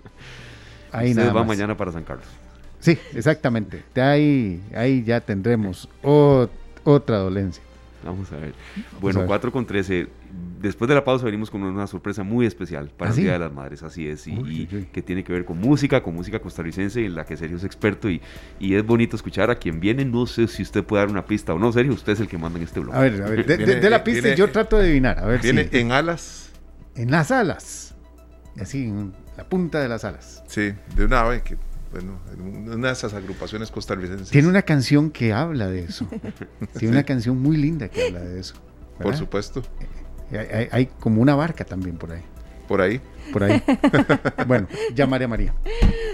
Ahí 0.92 1.14
nada 1.14 1.32
va 1.32 1.44
mañana 1.44 1.76
para 1.78 1.92
San 1.92 2.04
Carlos. 2.04 2.28
Sí, 2.80 2.98
exactamente. 3.14 3.84
Ahí, 3.96 4.62
ahí 4.76 5.04
ya 5.04 5.22
tendremos 5.22 5.88
otra 6.02 7.18
dolencia. 7.18 7.64
Vamos 8.04 8.32
a 8.32 8.38
ver. 8.38 8.54
Bueno, 9.00 9.26
4 9.26 9.52
con 9.52 9.66
13. 9.66 10.08
Después 10.60 10.88
de 10.88 10.96
la 10.96 11.04
pausa 11.04 11.26
venimos 11.26 11.50
con 11.50 11.64
una 11.64 11.88
sorpresa 11.88 12.24
muy 12.24 12.46
especial 12.46 12.90
para 12.90 13.12
¿Ah, 13.12 13.14
el 13.14 13.22
Día 13.22 13.34
de 13.34 13.40
las 13.40 13.52
Madres, 13.52 13.84
así 13.84 14.08
es, 14.08 14.28
y, 14.28 14.68
que 14.92 15.02
tiene 15.02 15.24
que 15.24 15.34
ver 15.34 15.46
con 15.46 15.60
música, 15.60 16.02
con 16.02 16.14
música 16.14 16.40
costarricense, 16.40 17.06
en 17.06 17.16
la 17.16 17.26
que 17.26 17.36
Sergio 17.38 17.58
es 17.58 17.64
experto 17.64 18.10
y, 18.10 18.22
y, 18.60 18.76
es 18.76 18.86
bonito 18.86 19.16
escuchar 19.16 19.50
a 19.50 19.56
quien 19.56 19.80
viene. 19.80 20.06
No 20.06 20.26
sé 20.26 20.48
si 20.48 20.64
usted 20.64 20.84
puede 20.84 21.04
dar 21.04 21.12
una 21.12 21.26
pista 21.26 21.54
o 21.54 21.60
no, 21.60 21.72
Sergio, 21.72 21.94
usted 21.94 22.14
es 22.14 22.20
el 22.20 22.28
que 22.28 22.38
manda 22.38 22.58
en 22.58 22.66
este 22.66 22.80
blog. 22.80 22.96
A 22.96 23.02
ver, 23.02 23.22
a 23.22 23.30
ver, 23.30 23.46
de, 23.46 23.90
la 23.90 24.04
pista 24.04 24.34
yo 24.36 24.50
trato 24.52 24.78
de 24.78 24.86
adivinar. 24.86 25.20
A 25.20 25.26
ver 25.26 25.42
viene 25.42 25.70
en 25.72 25.92
alas. 25.92 26.52
En 26.96 27.12
las 27.12 27.32
alas. 27.32 27.96
Así, 28.60 28.86
en 28.86 29.14
la 29.38 29.48
punta 29.48 29.80
de 29.80 29.90
las 29.90 30.04
alas. 30.04 30.44
Sí, 30.48 30.74
de 30.96 31.06
una 31.06 31.22
ave 31.22 31.42
que 31.42 31.58
bueno, 31.92 32.20
una 32.74 32.88
de 32.88 32.94
esas 32.94 33.14
agrupaciones 33.14 33.70
costarricenses. 33.70 34.30
Tiene 34.30 34.48
una 34.48 34.62
canción 34.62 35.12
que 35.12 35.34
habla 35.34 35.68
de 35.68 35.84
eso. 35.84 36.08
Tiene 36.80 36.94
una 36.94 37.04
canción 37.04 37.42
muy 37.42 37.58
linda 37.58 37.90
que 37.90 38.08
habla 38.08 38.22
de 38.22 38.40
eso. 38.40 38.56
Por 39.02 39.16
supuesto. 39.16 39.62
Eh, 40.32 40.70
hay, 40.72 40.86
como 40.86 41.22
una 41.22 41.36
barca 41.36 41.66
también 41.66 41.98
por 41.98 42.12
ahí. 42.12 42.22
Por 42.68 42.80
ahí. 42.82 43.02
Por 43.34 43.44
ahí. 43.44 43.62
bueno, 44.48 44.68
llamaré 44.96 45.26
a 45.26 45.28
María. 45.28 45.54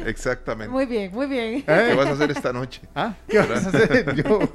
Exactamente. 0.06 0.72
Muy 0.72 0.88
bien, 0.88 1.12
muy 1.14 1.28
bien. 1.28 1.62
¿Qué 1.62 1.94
vas 1.94 2.08
a 2.08 2.12
hacer 2.14 2.32
esta 2.32 2.52
noche? 2.52 2.82
¿Ah? 2.96 3.16
¿Qué 3.28 3.38
vas 3.38 3.66
a 3.66 3.70
hacer? 3.70 4.16
Yo. 4.16 4.40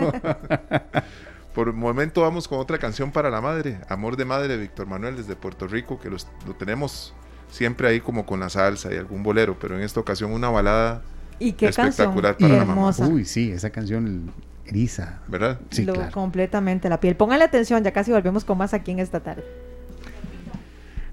Por 1.55 1.69
el 1.69 1.75
momento 1.75 2.23
vamos 2.23 2.49
con 2.49 2.59
otra 2.59 2.79
canción 2.79 3.13
para 3.13 3.29
la 3.29 3.43
madre, 3.43 3.79
Amor 3.91 4.17
de 4.17 4.25
Madre, 4.25 4.57
Víctor 4.57 4.87
Manuel 4.87 5.19
desde 5.19 5.37
Puerto 5.37 5.69
Rico, 5.69 6.01
que 6.01 6.09
lo 6.09 6.17
tenemos 6.59 7.13
siempre 7.53 7.87
ahí 7.87 8.01
como 8.01 8.27
con 8.27 8.41
la 8.41 8.49
salsa 8.49 8.93
y 8.93 8.97
algún 8.97 9.23
bolero, 9.23 9.59
pero 9.61 9.77
en 9.77 9.83
esta 9.83 10.01
ocasión 10.01 10.33
una 10.33 10.49
balada 10.49 11.03
¿Y 11.39 11.53
qué 11.53 11.67
espectacular 11.67 12.37
para 12.37 12.57
la 12.59 12.65
mamá. 12.65 12.91
Uy, 12.99 13.25
sí, 13.25 13.51
esa 13.51 13.71
canción 13.71 14.31
eriza. 14.67 15.21
¿Verdad? 15.29 15.61
Sí, 15.71 15.87
Completamente 16.13 16.89
la 16.89 17.01
piel. 17.01 17.17
Póngale 17.17 17.45
atención, 17.45 17.83
ya 17.83 17.93
casi 17.93 18.13
volvemos 18.13 18.45
con 18.45 18.59
más 18.59 18.75
aquí 18.75 18.91
en 18.91 18.99
esta 19.01 19.21
tarde. 19.21 19.45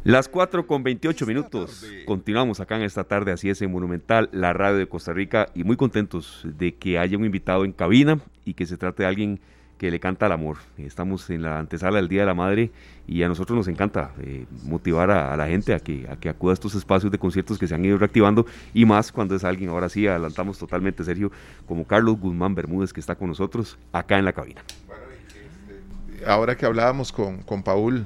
Las 0.03 0.29
4 0.29 0.65
con 0.65 0.81
28 0.81 1.25
minutos. 1.25 1.85
Continuamos 2.05 2.59
acá 2.61 2.77
en 2.77 2.83
esta 2.83 3.03
tarde, 3.03 3.33
así 3.33 3.49
es, 3.49 3.61
en 3.61 3.71
Monumental, 3.71 4.29
la 4.31 4.53
radio 4.53 4.77
de 4.77 4.87
Costa 4.87 5.11
Rica, 5.11 5.49
y 5.53 5.65
muy 5.65 5.75
contentos 5.75 6.41
de 6.43 6.73
que 6.73 6.97
haya 6.97 7.17
un 7.17 7.25
invitado 7.25 7.65
en 7.65 7.73
cabina 7.73 8.19
y 8.45 8.53
que 8.53 8.65
se 8.65 8.77
trate 8.77 9.03
de 9.03 9.09
alguien 9.09 9.39
que 9.79 9.89
le 9.89 9.99
canta 9.99 10.25
al 10.25 10.33
amor. 10.33 10.57
Estamos 10.77 11.29
en 11.29 11.41
la 11.41 11.57
antesala 11.57 11.95
del 11.95 12.09
Día 12.09 12.21
de 12.21 12.25
la 12.27 12.33
Madre 12.33 12.69
y 13.07 13.23
a 13.23 13.29
nosotros 13.29 13.55
nos 13.55 13.67
encanta 13.69 14.11
eh, 14.21 14.45
motivar 14.65 15.09
a, 15.09 15.35
la 15.37 15.47
gente 15.47 15.73
a 15.73 15.79
que, 15.79 16.05
a 16.11 16.17
que 16.17 16.27
acuda 16.27 16.51
a 16.51 16.53
estos 16.55 16.75
espacios 16.75 17.09
de 17.11 17.17
conciertos 17.17 17.57
que 17.57 17.65
se 17.65 17.73
han 17.73 17.85
ido 17.85 17.97
reactivando 17.97 18.45
y 18.73 18.85
más 18.85 19.11
cuando 19.11 19.35
es 19.35 19.45
alguien, 19.45 19.69
ahora 19.69 19.87
sí, 19.87 20.05
adelantamos 20.05 20.59
totalmente, 20.59 21.03
Sergio, 21.05 21.31
como 21.65 21.87
Carlos 21.87 22.19
Guzmán 22.19 22.53
Bermúdez 22.53 22.91
que 22.91 22.99
está 22.99 23.15
con 23.15 23.29
nosotros 23.29 23.79
acá 23.93 24.19
en 24.19 24.25
la 24.25 24.33
cabina. 24.33 24.61
Este, 26.19 26.29
ahora 26.29 26.57
que 26.57 26.65
hablábamos 26.65 27.13
con, 27.13 27.41
con 27.43 27.63
Paul 27.63 28.05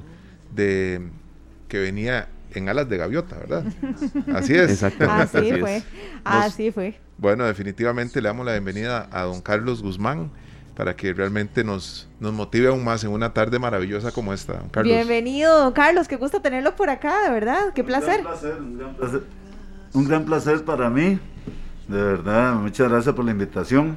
de 0.54 1.02
que 1.66 1.80
venía 1.80 2.28
en 2.54 2.68
alas 2.68 2.88
de 2.88 2.98
gaviota, 2.98 3.36
¿verdad? 3.36 3.64
Así 4.32 4.54
es. 4.54 4.70
Exactamente. 4.70 5.38
Así, 5.38 5.60
fue. 5.60 5.82
Así 6.22 6.70
fue. 6.70 7.00
Bueno, 7.18 7.44
definitivamente 7.44 8.22
le 8.22 8.28
damos 8.28 8.46
la 8.46 8.52
bienvenida 8.52 9.08
a 9.10 9.22
don 9.22 9.40
Carlos 9.40 9.82
Guzmán 9.82 10.30
para 10.74 10.96
que 10.96 11.12
realmente 11.12 11.62
nos, 11.62 12.08
nos 12.20 12.32
motive 12.32 12.68
aún 12.68 12.84
más 12.84 13.04
en 13.04 13.10
una 13.10 13.32
tarde 13.32 13.58
maravillosa 13.58 14.10
como 14.12 14.32
esta, 14.32 14.54
don 14.54 14.68
Carlos. 14.68 14.94
Bienvenido, 14.94 15.58
don 15.58 15.72
Carlos, 15.72 16.08
qué 16.08 16.16
gusto 16.16 16.40
tenerlo 16.40 16.74
por 16.74 16.90
acá, 16.90 17.22
de 17.24 17.30
verdad, 17.30 17.72
qué 17.74 17.84
placer. 17.84 18.20
Un 18.20 18.24
gran 18.24 18.32
placer, 18.32 18.56
un 18.60 18.78
gran 18.78 18.94
placer, 18.94 19.22
un 19.92 20.04
gran 20.08 20.24
placer 20.24 20.64
para 20.64 20.90
mí, 20.90 21.18
de 21.88 22.02
verdad, 22.02 22.54
muchas 22.54 22.90
gracias 22.90 23.14
por 23.14 23.24
la 23.24 23.30
invitación. 23.30 23.96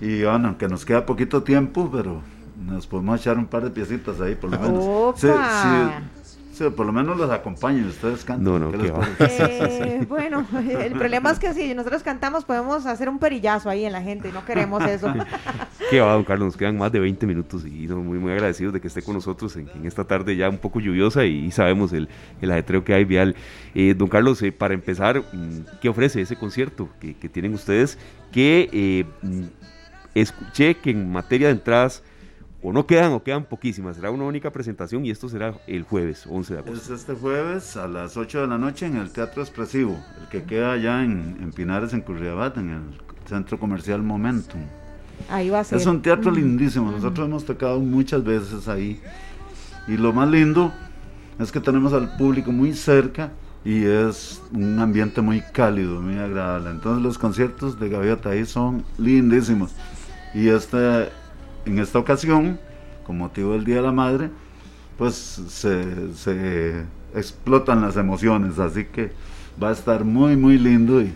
Y 0.00 0.22
bueno, 0.24 0.48
aunque 0.48 0.68
nos 0.68 0.84
queda 0.84 1.06
poquito 1.06 1.42
tiempo, 1.42 1.90
pero 1.90 2.20
nos 2.64 2.86
podemos 2.86 3.20
echar 3.20 3.38
un 3.38 3.46
par 3.46 3.62
de 3.64 3.70
piecitas 3.70 4.20
ahí, 4.20 4.34
por 4.34 4.50
lo 4.50 4.58
menos. 4.58 4.84
Opa. 4.84 5.14
Sí, 5.14 6.36
por 6.74 6.86
lo 6.86 6.92
menos 6.92 7.16
los 7.16 7.30
acompañen, 7.30 7.86
ustedes 7.86 8.24
cantan. 8.24 8.44
No, 8.44 8.58
no, 8.58 8.72
qué 8.72 8.92
eh, 9.20 10.06
Bueno, 10.08 10.46
el 10.80 10.92
problema 10.92 11.30
es 11.30 11.38
que 11.38 11.52
si 11.52 11.74
nosotros 11.74 12.02
cantamos 12.02 12.44
podemos 12.44 12.86
hacer 12.86 13.08
un 13.08 13.18
perillazo 13.18 13.68
ahí 13.68 13.84
en 13.84 13.92
la 13.92 14.02
gente 14.02 14.28
y 14.28 14.32
no 14.32 14.44
queremos 14.44 14.82
eso. 14.84 15.12
qué 15.90 16.00
va, 16.00 16.12
don 16.12 16.24
Carlos, 16.24 16.46
nos 16.46 16.56
quedan 16.56 16.78
más 16.78 16.90
de 16.92 17.00
20 17.00 17.26
minutos 17.26 17.64
y 17.66 17.86
muy, 17.88 18.18
muy 18.18 18.32
agradecidos 18.32 18.72
de 18.72 18.80
que 18.80 18.88
esté 18.88 19.02
con 19.02 19.14
nosotros 19.14 19.56
en, 19.56 19.68
esta 19.84 20.04
tarde 20.04 20.36
ya 20.36 20.48
un 20.48 20.58
poco 20.58 20.80
lluviosa 20.80 21.24
y, 21.24 21.50
sabemos 21.50 21.92
el, 21.92 22.08
el, 22.40 22.50
ajetreo 22.50 22.84
que 22.84 22.94
hay 22.94 23.04
vial. 23.04 23.36
Eh, 23.74 23.94
don 23.96 24.08
Carlos, 24.08 24.42
eh, 24.42 24.52
para 24.52 24.74
empezar, 24.74 25.20
mm, 25.20 25.78
¿qué 25.80 25.88
ofrece 25.88 26.20
ese 26.20 26.36
concierto 26.36 26.88
que, 27.00 27.14
tienen 27.28 27.54
ustedes? 27.54 27.98
Que 28.32 29.06
mm, 29.22 29.42
escuché 30.14 30.76
que 30.76 30.90
en 30.90 31.10
materia 31.10 31.48
de 31.48 31.54
entradas 31.54 32.02
o 32.68 32.72
no 32.72 32.84
quedan 32.84 33.12
o 33.12 33.22
quedan 33.22 33.44
poquísimas. 33.44 33.94
Será 33.94 34.10
una 34.10 34.24
única 34.24 34.50
presentación 34.50 35.06
y 35.06 35.10
esto 35.12 35.28
será 35.28 35.54
el 35.68 35.84
jueves 35.84 36.26
11 36.28 36.54
de 36.54 36.58
agosto. 36.58 36.94
Es 36.94 37.00
este 37.00 37.14
jueves 37.14 37.76
a 37.76 37.86
las 37.86 38.16
8 38.16 38.40
de 38.40 38.46
la 38.48 38.58
noche 38.58 38.86
en 38.86 38.96
el 38.96 39.12
Teatro 39.12 39.40
Expresivo, 39.40 39.96
el 40.20 40.28
que 40.30 40.42
queda 40.42 40.72
allá 40.72 41.04
en, 41.04 41.52
Pinares, 41.54 41.92
en 41.92 42.00
Curriabat, 42.00 42.56
en 42.56 42.70
el 42.70 42.82
Centro 43.28 43.60
Comercial 43.60 44.02
Momentum. 44.02 44.62
Ahí 45.30 45.48
va 45.48 45.60
a 45.60 45.64
ser. 45.64 45.78
Es 45.78 45.86
un 45.86 46.02
teatro 46.02 46.32
lindísimo, 46.32 46.90
nosotros 46.90 47.28
hemos 47.28 47.44
tocado 47.44 47.78
muchas 47.78 48.24
veces 48.24 48.66
ahí. 48.66 49.00
Y 49.86 49.96
lo 49.96 50.12
más 50.12 50.28
lindo 50.28 50.72
es 51.38 51.52
que 51.52 51.60
tenemos 51.60 51.92
al 51.92 52.16
público 52.16 52.50
muy 52.50 52.72
cerca 52.72 53.30
y 53.64 53.84
es 53.84 54.42
un 54.52 54.80
ambiente 54.80 55.20
muy 55.20 55.40
cálido, 55.40 56.02
muy 56.02 56.18
agradable. 56.18 56.70
Entonces 56.70 57.00
los 57.04 57.16
conciertos 57.16 57.78
de 57.78 57.90
Gaviota 57.90 58.30
ahí 58.30 58.44
son 58.44 58.84
lindísimos. 58.98 59.72
Y 60.34 60.48
este 60.48 61.10
en 61.66 61.78
esta 61.78 61.98
ocasión, 61.98 62.58
con 63.04 63.18
motivo 63.18 63.52
del 63.52 63.64
Día 63.64 63.76
de 63.76 63.82
la 63.82 63.92
Madre, 63.92 64.30
pues 64.96 65.14
se, 65.48 66.84
explotan 67.14 67.82
las 67.82 67.96
emociones, 67.96 68.58
así 68.58 68.84
que 68.86 69.12
va 69.62 69.70
a 69.70 69.72
estar 69.72 70.04
muy, 70.04 70.36
muy 70.36 70.58
lindo 70.58 71.00
y, 71.00 71.12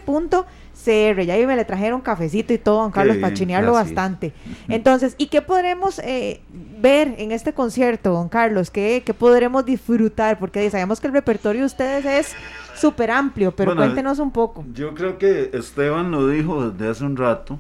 CR, 0.84 1.22
ya 1.24 1.36
me 1.48 1.56
le 1.56 1.66
trajeron 1.66 2.02
cafecito 2.02 2.54
y 2.54 2.58
todo, 2.58 2.82
don 2.82 2.92
Carlos, 2.92 3.18
para 3.18 3.34
chinearlo 3.34 3.74
bastante. 3.74 4.34
Entonces, 4.68 5.16
¿y 5.18 5.28
qué 5.28 5.42
podremos 5.42 6.00
eh, 6.00 6.42
ver 6.80 7.16
en 7.18 7.32
este 7.32 7.54
concierto, 7.54 8.12
don 8.12 8.30
Carlos? 8.30 8.72
¿Qué, 8.72 9.04
¿Qué, 9.06 9.14
podremos 9.14 9.66
disfrutar? 9.66 10.40
Porque 10.40 10.70
sabemos 10.70 11.00
que 11.00 11.08
el 11.08 11.14
repertorio 11.14 11.62
de 11.62 11.68
ustedes 11.68 12.06
es 12.06 12.36
súper 12.76 13.12
amplio, 13.12 13.52
pero 13.52 13.76
cuéntenos 13.76 14.20
un 14.20 14.32
poco. 14.32 14.66
Yo 14.74 14.94
creo 14.96 15.18
que 15.18 15.52
Esteban 15.54 16.12
lo 16.12 16.28
dijo 16.28 16.72
desde 16.72 16.90
hace 16.90 17.04
un 17.04 17.18
rato, 17.18 17.60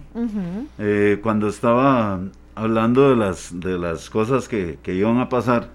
eh, 0.79 1.19
cuando 1.21 1.47
estaba 1.47 2.19
hablando 2.55 3.09
de 3.09 3.15
las, 3.15 3.59
de 3.59 3.77
las 3.77 4.09
cosas 4.09 4.47
que, 4.47 4.79
que 4.81 4.93
iban 4.93 5.19
a 5.19 5.29
pasar, 5.29 5.69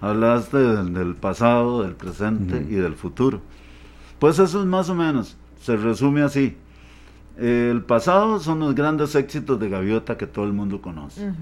hablaste 0.00 0.58
del, 0.58 1.14
pasado, 1.14 1.82
del 1.82 1.94
presente 1.94 2.64
y 2.68 2.74
del 2.74 2.94
futuro. 2.94 3.40
Pues 4.18 4.38
eso 4.38 4.60
es 4.60 4.66
más 4.66 4.88
o 4.88 4.94
menos, 4.94 5.36
se 5.60 5.76
resume 5.76 6.22
así. 6.22 6.56
El 7.38 7.82
pasado 7.82 8.40
son 8.40 8.58
los 8.58 8.74
grandes 8.74 9.14
éxitos 9.14 9.60
de 9.60 9.68
Gaviota 9.68 10.18
que 10.18 10.26
todo 10.26 10.44
el 10.44 10.52
mundo 10.52 10.82
conoce. 10.82 11.32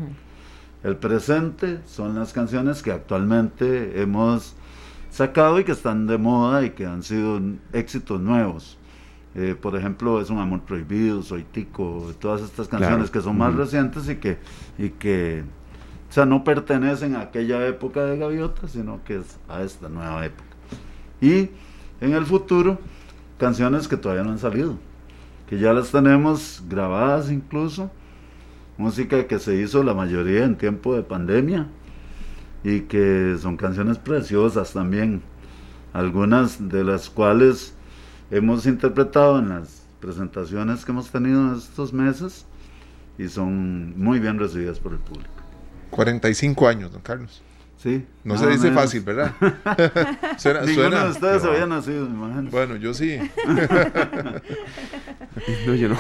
El 0.85 0.97
presente 0.97 1.81
son 1.87 2.15
las 2.15 2.35
canciones 2.35 2.83
que 2.83 2.93
actualmente 2.93 4.01
hemos 4.03 4.55
sacado 5.11 5.59
y 5.59 5.65
que 5.65 5.73
están 5.73 6.07
de 6.07 6.19
moda 6.19 6.65
y 6.65 6.71
que 6.71 6.85
han 6.85 7.03
sido 7.03 7.41
éxitos 7.73 8.21
nuevos. 8.21 8.79
Eh, 9.35 9.55
por 9.61 9.75
ejemplo, 9.77 10.21
Es 10.21 10.31
un 10.31 10.39
amor 10.39 10.61
prohibido, 10.63 11.23
Soy 11.23 11.45
Tico, 11.45 12.13
todas 12.21 12.43
estas 12.43 12.69
canciones 12.69 13.11
que 13.11 13.21
son 13.21 13.39
más 13.39 13.55
recientes 13.55 14.09
y 14.09 14.17
que, 14.17 14.39
y 14.79 14.91
que 14.91 15.45
o 16.09 16.13
sea, 16.13 16.27
no 16.27 16.45
pertenecen 16.45 17.17
a 17.17 17.23
aquella 17.23 17.67
época 17.67 18.05
de 18.05 18.19
Gaviota, 18.19 18.69
sino 18.69 19.03
que 19.05 19.17
es 19.17 19.39
a 19.49 19.63
esta 19.63 19.89
nueva 19.89 20.25
época. 20.25 20.45
Y 21.21 21.51
en 22.01 22.13
el 22.13 22.27
futuro, 22.27 22.79
canciones 23.39 23.89
que 23.89 23.97
todavía 23.97 24.25
no 24.25 24.31
han 24.31 24.39
salido 24.39 24.79
que 25.47 25.59
ya 25.59 25.73
las 25.73 25.91
tenemos 25.91 26.63
grabadas 26.69 27.31
incluso, 27.31 27.91
música 28.77 29.27
que 29.27 29.39
se 29.39 29.57
hizo 29.57 29.83
la 29.83 29.95
mayoría 29.95 30.45
en 30.45 30.57
tiempo 30.57 30.95
de 30.95 31.03
pandemia 31.03 31.69
y 32.65 32.81
que 32.83 33.37
son 33.41 33.57
canciones 33.57 33.99
preciosas 33.99 34.73
también, 34.73 35.23
algunas 35.93 36.69
de 36.69 36.85
las 36.85 37.09
cuales 37.09 37.75
hemos 38.31 38.67
interpretado 38.67 39.39
en 39.39 39.51
las 39.51 39.87
presentaciones 40.01 40.85
que 40.85 40.93
hemos 40.93 41.11
tenido 41.11 41.53
en 41.53 41.57
estos 41.57 41.93
meses 41.93 42.45
y 43.19 43.29
son 43.29 43.99
muy 43.99 44.19
bien 44.19 44.39
recibidas 44.39 44.79
por 44.79 44.93
el 44.93 44.99
público. 44.99 45.31
45 45.91 46.69
años, 46.69 46.93
don 46.93 47.01
Carlos. 47.01 47.43
Sí. 47.87 48.05
No 48.25 48.37
se 48.37 48.49
dice 48.49 48.73
fácil, 48.73 49.03
¿verdad? 49.03 49.33
suena, 50.39 50.63
Ninguno 50.63 51.05
de 51.05 51.11
ustedes 51.13 51.45
había 51.45 51.67
nacido, 51.67 52.09
Bueno, 52.51 52.75
yo 52.75 52.93
sí. 52.93 53.17
no, 55.69 55.75
yo 55.77 55.91
no. 55.91 55.97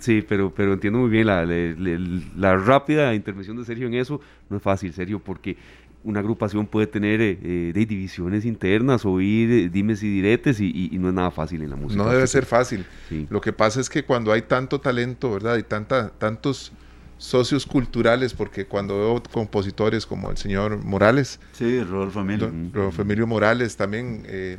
sí, 0.00 0.24
pero, 0.28 0.52
pero 0.52 0.72
entiendo 0.72 0.98
muy 0.98 1.08
bien 1.08 1.28
la, 1.28 1.46
la, 1.46 2.56
rápida 2.56 3.14
intervención 3.14 3.56
de 3.56 3.64
Sergio 3.64 3.86
en 3.86 3.94
eso. 3.94 4.20
No 4.50 4.56
es 4.56 4.62
fácil, 4.64 4.92
Sergio, 4.92 5.20
porque 5.20 5.56
una 6.02 6.18
agrupación 6.18 6.66
puede 6.66 6.88
tener 6.88 7.20
eh, 7.20 7.38
eh, 7.40 7.70
de 7.72 7.86
divisiones 7.86 8.44
internas, 8.44 9.04
oír 9.04 9.48
eh, 9.52 9.68
dimes 9.68 10.02
y 10.02 10.08
diretes 10.08 10.58
y, 10.58 10.90
no 10.98 11.06
es 11.06 11.14
nada 11.14 11.30
fácil 11.30 11.62
en 11.62 11.70
la 11.70 11.76
música. 11.76 12.02
No 12.02 12.10
debe 12.10 12.26
ser 12.26 12.46
fácil. 12.46 12.84
Lo 13.30 13.40
que 13.40 13.52
pasa 13.52 13.80
es 13.80 13.88
que 13.88 14.04
cuando 14.04 14.32
hay 14.32 14.42
tanto 14.42 14.80
talento, 14.80 15.34
¿verdad? 15.34 15.56
Y 15.56 15.62
tanta, 15.62 16.08
tantos 16.08 16.72
socios 17.18 17.66
culturales, 17.66 18.34
porque 18.34 18.66
cuando 18.66 18.98
veo 18.98 19.22
compositores 19.32 20.06
como 20.06 20.30
el 20.30 20.36
señor 20.36 20.82
Morales, 20.84 21.40
sí, 21.52 21.82
Rodolfo 21.82 22.20
Emilio, 22.20 22.52
Rodolfo 22.72 23.02
Emilio 23.02 23.26
Morales 23.26 23.76
también, 23.76 24.24
eh, 24.26 24.58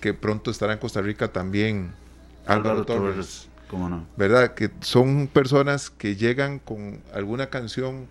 que 0.00 0.14
pronto 0.14 0.50
estará 0.50 0.72
en 0.72 0.78
Costa 0.78 1.02
Rica 1.02 1.28
también, 1.28 1.90
Álvaro, 2.46 2.84
Torres, 2.84 3.48
¿cómo 3.68 3.88
no? 3.88 4.06
¿verdad? 4.16 4.54
Que 4.54 4.70
son 4.80 5.28
personas 5.28 5.90
que 5.90 6.16
llegan 6.16 6.58
con 6.58 7.00
alguna 7.12 7.48
canción 7.48 8.06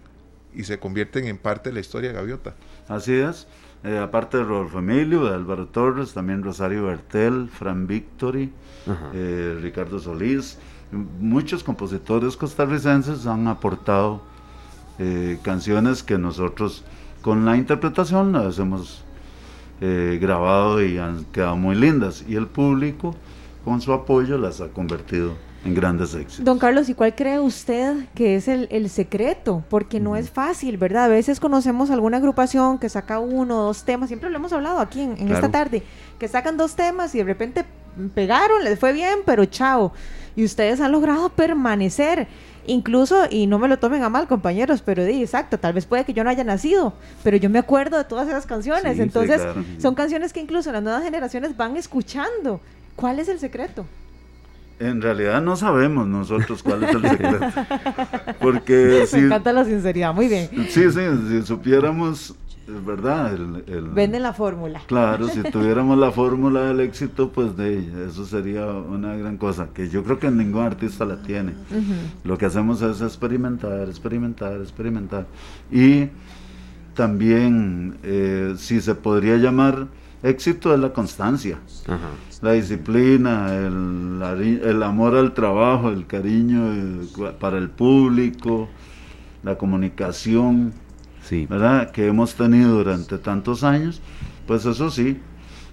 y 0.53 0.63
se 0.63 0.79
convierten 0.79 1.25
en 1.25 1.37
parte 1.37 1.69
de 1.69 1.73
la 1.73 1.79
historia 1.79 2.09
de 2.09 2.15
Gaviota. 2.15 2.55
Así 2.87 3.13
es. 3.13 3.47
Eh, 3.83 3.97
aparte 3.97 4.37
de 4.37 4.43
Rodolfo 4.43 4.79
Emilio, 4.79 5.25
de 5.25 5.35
Álvaro 5.35 5.67
Torres, 5.67 6.13
también 6.13 6.43
Rosario 6.43 6.85
Bertel, 6.85 7.47
Fran 7.47 7.85
Victory, 7.85 8.51
eh, 9.13 9.57
Ricardo 9.61 9.99
Solís, 9.99 10.57
muchos 10.91 11.63
compositores 11.63 12.37
costarricenses 12.37 13.25
han 13.27 13.47
aportado 13.47 14.21
eh, 14.99 15.39
canciones 15.43 16.03
que 16.03 16.17
nosotros 16.17 16.83
con 17.21 17.45
la 17.45 17.57
interpretación 17.57 18.31
las 18.31 18.57
hemos 18.59 19.03
eh, 19.81 20.17
grabado 20.21 20.83
y 20.83 20.97
han 20.97 21.25
quedado 21.25 21.55
muy 21.55 21.75
lindas. 21.75 22.23
Y 22.27 22.35
el 22.35 22.47
público, 22.47 23.15
con 23.63 23.81
su 23.81 23.93
apoyo, 23.93 24.37
las 24.37 24.61
ha 24.61 24.69
convertido 24.69 25.33
en 25.65 25.75
grandes 25.75 26.15
éxitos. 26.15 26.45
Don 26.45 26.57
Carlos, 26.57 26.89
¿y 26.89 26.93
cuál 26.93 27.13
cree 27.13 27.39
usted 27.39 28.07
que 28.15 28.35
es 28.35 28.47
el, 28.47 28.89
secreto? 28.89 29.63
Porque 29.69 29.99
no 29.99 30.15
es 30.15 30.29
fácil, 30.29 30.77
¿verdad? 30.77 31.05
A 31.05 31.07
veces 31.09 31.39
conocemos 31.39 31.91
alguna 31.91 32.17
agrupación 32.17 32.79
que 32.79 32.89
saca 32.89 33.19
uno 33.19 33.59
o 33.59 33.63
dos 33.65 33.83
temas, 33.83 34.07
siempre 34.07 34.29
lo 34.29 34.37
hemos 34.37 34.53
hablado 34.53 34.79
aquí 34.79 35.01
en, 35.01 35.31
esta 35.31 35.49
tarde, 35.49 35.83
que 36.17 36.27
sacan 36.27 36.57
dos 36.57 36.75
temas 36.75 37.13
y 37.13 37.19
de 37.19 37.23
repente 37.25 37.65
pegaron, 38.15 38.63
les 38.63 38.79
fue 38.79 38.93
bien, 38.93 39.19
pero 39.25 39.45
chao. 39.45 39.91
Y 40.37 40.45
ustedes 40.45 40.79
han 40.79 40.93
logrado 40.93 41.27
permanecer. 41.29 42.27
Incluso, 42.67 43.25
y 43.29 43.47
no 43.47 43.59
me 43.59 43.67
lo 43.67 43.79
tomen 43.79 44.03
a 44.03 44.09
mal, 44.09 44.27
compañeros, 44.27 44.81
pero 44.81 45.03
di, 45.03 45.21
exacto, 45.21 45.57
tal 45.57 45.73
vez 45.73 45.85
puede 45.85 46.03
que 46.05 46.13
yo 46.13 46.23
no 46.23 46.29
haya 46.29 46.43
nacido, 46.43 46.93
pero 47.23 47.37
yo 47.37 47.49
me 47.49 47.59
acuerdo 47.59 47.97
de 47.97 48.03
todas 48.03 48.27
esas 48.27 48.45
canciones. 48.45 48.99
Entonces, 48.99 49.41
son 49.79 49.95
canciones 49.95 50.33
que 50.33 50.41
incluso 50.41 50.71
las 50.71 50.83
nuevas 50.83 51.01
generaciones 51.03 51.55
van 51.57 51.75
escuchando. 51.75 52.59
¿Cuál 52.95 53.19
es 53.19 53.29
el 53.29 53.39
secreto? 53.39 53.85
En 54.79 55.01
realidad 55.01 55.41
no 55.41 55.55
sabemos 55.55 56.07
nosotros 56.07 56.61
cuál 56.61 56.83
es 56.83 56.93
el 56.93 57.01
secreto. 57.09 57.39
Porque 58.39 59.07
Me 59.11 59.19
encanta 59.19 59.53
la 59.53 59.65
sinceridad, 59.65 60.13
muy 60.13 60.27
bien. 60.27 60.49
Sí, 60.69 60.91
sí, 60.91 60.99
si 61.29 61.41
supiéramos, 61.47 62.35
es 62.67 62.85
verdad. 62.85 63.33
El, 63.33 63.89
Venden 63.89 64.23
la 64.23 64.33
fórmula. 64.33 64.81
Claro, 64.87 65.27
si 65.29 65.41
tuviéramos 65.51 65.97
la 65.97 66.11
fórmula 66.11 66.65
del 66.65 66.81
éxito, 66.81 67.31
pues 67.31 67.55
de 67.55 68.07
eso 68.07 68.25
sería 68.25 68.65
una 68.65 69.15
gran 69.15 69.37
cosa, 69.37 69.69
que 69.73 69.89
yo 69.89 70.03
creo 70.03 70.19
que 70.19 70.29
ningún 70.29 70.63
artista 70.63 71.05
la 71.05 71.21
tiene. 71.21 71.53
Lo 72.23 72.37
que 72.37 72.45
hacemos 72.45 72.81
es 72.81 73.01
experimentar, 73.01 73.87
experimentar, 73.87 74.59
experimentar. 74.61 75.27
Y 75.71 76.09
también, 76.93 77.97
eh, 78.03 78.55
si 78.57 78.81
se 78.81 78.95
podría 78.95 79.37
llamar 79.37 79.87
éxito, 80.23 80.73
es 80.73 80.79
la 80.79 80.91
constancia. 80.91 81.59
La 82.41 82.51
disciplina, 82.51 83.55
el, 83.55 84.21
el, 84.63 84.83
amor 84.83 85.15
al 85.15 85.33
trabajo, 85.33 85.89
el 85.89 86.05
cariño 86.05 86.73
eh, 86.73 87.33
para 87.39 87.57
el 87.57 87.69
público, 87.69 88.69
la 89.41 89.57
comunicación, 89.57 90.73
¿verdad? 91.31 91.91
Que 91.91 92.07
hemos 92.07 92.35
tenido 92.35 92.77
durante 92.77 93.17
tantos 93.17 93.63
años, 93.63 94.01
pues 94.45 94.65
eso 94.65 94.89
sí, 94.89 95.19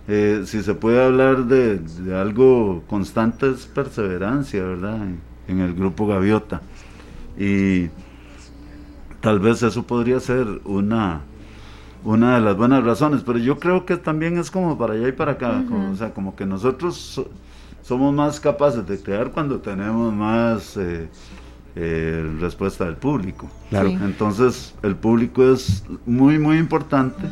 eh, 0.09 0.43
si 0.47 0.63
se 0.63 0.75
puede 0.75 1.03
hablar 1.03 1.47
de, 1.47 1.81
algo 2.15 2.83
constante 2.87 3.51
es 3.51 3.67
perseverancia, 3.67 4.63
¿verdad? 4.63 4.99
en 5.47 5.61
el 5.61 5.75
grupo 5.75 6.07
Gaviota. 6.07 6.63
Y 7.39 7.89
tal 9.21 9.41
vez 9.41 9.63
eso 9.63 9.83
podría 9.87 10.21
ser 10.21 10.47
una 10.65 11.23
una 12.05 12.35
de 12.35 12.43
las 12.43 12.57
buenas 12.57 12.85
razones, 12.85 13.23
pero 13.25 13.39
yo 13.39 13.59
creo 13.59 13.87
que 13.87 13.97
también 13.97 14.39
es 14.39 14.51
como 14.51 14.77
para 14.77 14.93
allá 14.93 15.09
y 15.09 15.13
para 15.13 15.33
acá, 15.33 15.65
o 15.91 15.97
sea, 15.97 16.13
como 16.13 16.37
que 16.37 16.45
nosotros 16.45 17.25
somos 17.83 18.15
más 18.15 18.41
capaces 18.41 18.87
de 18.87 18.99
crear 19.01 19.31
cuando 19.31 19.61
tenemos 19.61 20.13
más 20.13 20.77
eh, 20.77 21.09
eh, 21.77 22.37
respuesta 22.41 22.85
del 22.85 22.97
público. 22.97 23.51
Claro. 23.71 23.89
Entonces, 23.89 24.75
el 24.83 24.97
público 24.97 25.53
es 25.53 25.85
muy, 26.07 26.39
muy 26.39 26.59
importante 26.59 27.25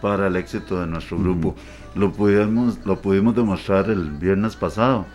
para 0.00 0.26
el 0.26 0.36
éxito 0.36 0.80
de 0.80 0.86
nuestro 0.86 1.18
grupo. 1.18 1.54
Lo 1.94 2.12
pudimos, 2.12 2.78
lo 2.84 3.00
pudimos 3.00 3.34
demostrar 3.34 3.90
el 3.90 4.10
viernes 4.10 4.56
pasado 4.56 5.06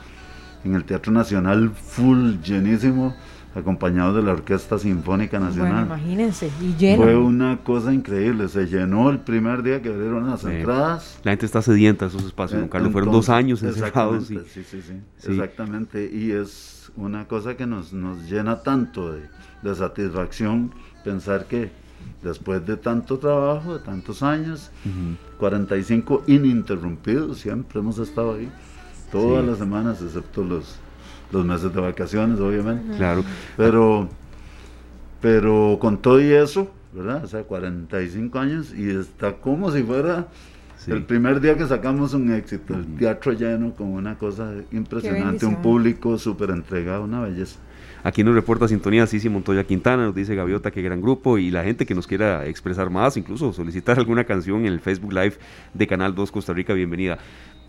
en 0.63 0.75
el 0.75 0.83
Teatro 0.83 1.11
Nacional, 1.11 1.71
full, 1.71 2.35
llenísimo 2.43 3.15
acompañado 3.55 4.13
de 4.13 4.23
la 4.23 4.33
Orquesta 4.33 4.77
Sinfónica 4.77 5.39
Nacional. 5.39 5.85
Bueno, 5.85 6.03
imagínense, 6.03 6.51
y 6.61 6.75
lleno. 6.75 7.03
Fue 7.03 7.15
una 7.15 7.57
cosa 7.57 7.93
increíble, 7.93 8.47
se 8.47 8.67
llenó 8.67 9.09
el 9.09 9.19
primer 9.19 9.63
día 9.63 9.81
que 9.81 9.89
abrieron 9.89 10.29
las 10.29 10.43
entradas. 10.43 11.19
La 11.23 11.31
gente 11.31 11.45
está 11.45 11.61
sedienta 11.61 12.05
esos 12.05 12.23
espacios, 12.23 12.59
don 12.59 12.69
Carlos, 12.69 12.91
fueron 12.91 13.11
dos 13.11 13.29
años 13.29 13.63
encerrados. 13.63 14.27
Sí. 14.27 14.39
Sí, 14.53 14.63
sí, 14.63 14.81
sí, 14.81 15.31
exactamente, 15.31 16.09
y 16.13 16.31
es 16.31 16.78
una 16.99 17.27
cosa 17.27 17.55
que 17.55 17.65
nos, 17.65 17.93
nos 17.93 18.29
llena 18.29 18.61
tanto 18.61 19.11
de, 19.13 19.21
de 19.61 19.75
satisfacción 19.75 20.71
pensar 21.03 21.45
que 21.45 21.71
después 22.23 22.65
de 22.65 22.77
tanto 22.77 23.17
trabajo, 23.17 23.77
de 23.77 23.83
tantos 23.83 24.23
años, 24.23 24.71
45 25.37 26.23
ininterrumpidos, 26.27 27.39
siempre 27.39 27.79
hemos 27.79 27.97
estado 27.97 28.35
ahí, 28.35 28.49
todas 29.11 29.45
las 29.45 29.57
semanas, 29.57 30.01
excepto 30.01 30.43
los 30.43 30.79
los 31.31 31.45
meses 31.45 31.73
de 31.73 31.81
vacaciones, 31.81 32.39
obviamente. 32.39 32.97
Claro. 32.97 33.23
Pero, 33.57 34.09
pero 35.21 35.77
con 35.79 35.97
todo 35.97 36.21
y 36.21 36.31
eso, 36.31 36.71
¿verdad? 36.93 37.23
O 37.23 37.27
sea, 37.27 37.43
45 37.43 38.39
años 38.39 38.73
y 38.73 38.89
está 38.89 39.33
como 39.33 39.71
si 39.71 39.83
fuera 39.83 40.27
el 40.91 41.03
primer 41.03 41.39
día 41.39 41.57
que 41.57 41.65
sacamos 41.65 42.13
un 42.13 42.31
éxito, 42.31 42.73
el 42.73 42.85
teatro 42.97 43.33
lleno 43.33 43.73
con 43.75 43.87
una 43.87 44.17
cosa 44.17 44.53
impresionante, 44.71 45.45
un 45.45 45.61
público 45.61 46.17
súper 46.17 46.51
entregado, 46.51 47.03
una 47.03 47.21
belleza. 47.21 47.59
Aquí 48.03 48.23
nos 48.23 48.33
reporta 48.33 48.67
Sintonía 48.67 49.05
Sisi 49.07 49.27
Montoya 49.27 49.65
Quintana, 49.65 50.05
nos 50.05 50.15
dice 50.15 50.33
Gaviota, 50.33 50.71
qué 50.71 50.81
gran 50.81 51.01
grupo, 51.01 51.37
y 51.37 51.51
la 51.51 51.63
gente 51.63 51.85
que 51.85 51.93
nos 51.93 52.07
quiera 52.07 52.45
expresar 52.45 52.89
más, 52.89 53.17
incluso 53.17 53.51
solicitar 53.51 53.99
alguna 53.99 54.23
canción 54.23 54.61
en 54.61 54.67
el 54.67 54.79
Facebook 54.79 55.11
Live 55.11 55.33
de 55.73 55.87
Canal 55.87 56.15
2 56.15 56.31
Costa 56.31 56.53
Rica, 56.53 56.73
bienvenida. 56.73 57.17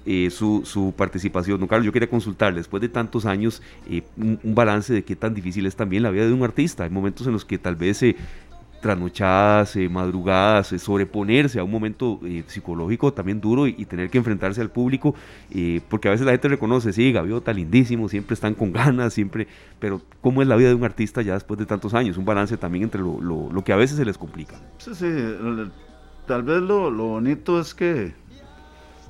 Eh, 0.07 0.31
su, 0.31 0.63
su, 0.65 0.95
participación. 0.97 1.61
Don 1.61 1.69
Carlos, 1.69 1.85
yo 1.85 1.93
quería 1.93 2.09
consultar, 2.09 2.55
después 2.55 2.81
de 2.81 2.89
tantos 2.89 3.27
años, 3.27 3.61
eh, 3.89 4.03
un, 4.17 4.55
balance 4.55 4.95
de 4.95 5.05
qué 5.05 5.15
tan 5.15 5.35
difícil 5.35 5.67
es 5.67 5.77
también 5.77 6.03
la 6.03 6.11
vida 6.11 6.27
de 6.27 6.33
un 6.33 6.43
artista. 6.43 6.85
Hay 6.85 6.91
momentos 6.91 7.27
en 7.27 7.35
los 7.35 7.45
que 7.45 7.59
tal 7.59 7.77
vez 7.77 8.03
eh, 8.03 8.17
trasnochadas, 8.81 9.77
madrugadas, 9.91 10.69
sobreponerse 10.79 11.59
a 11.61 11.65
un 11.65 11.71
momento 11.71 12.21
psicológico 12.47 13.13
también 13.13 13.41
duro 13.41 13.67
y, 13.67 13.85
tener 13.85 14.11
que 14.11 14.19
enfrentarse 14.19 14.61
al 14.61 14.71
público, 14.71 15.15
porque 15.89 16.09
a 16.09 16.11
veces 16.13 16.27
la 16.27 16.33
gente 16.33 16.49
reconoce, 16.49 16.93
sí, 16.93 17.13
Gaviota, 17.13 17.53
lindísimo, 17.53 18.09
siempre 18.09 18.35
están 18.35 18.55
con 18.55 18.73
ganas, 18.81 19.13
siempre, 19.13 19.47
pero 19.79 20.01
¿cómo 20.21 20.43
es 20.43 20.49
la 20.49 20.57
vida 20.57 20.69
de 20.69 20.75
un 20.75 20.85
artista 20.85 21.23
ya 21.23 21.35
después 21.35 21.59
de 21.59 21.67
tantos 21.67 21.95
años? 21.95 22.17
Un 22.17 22.25
balance 22.25 22.57
también 22.57 22.85
entre 22.85 23.01
lo, 23.01 23.21
lo, 23.21 23.65
que 23.65 23.73
a 23.73 23.77
veces 23.77 23.97
se 23.97 24.05
les 24.05 24.17
complica. 24.17 24.57
Sí, 24.79 24.95
sí, 24.95 25.07
tal 26.27 26.43
vez 26.43 26.63
lo, 26.63 26.91
lo 26.91 27.05
bonito 27.09 27.61
es 27.61 27.75
que 27.75 28.15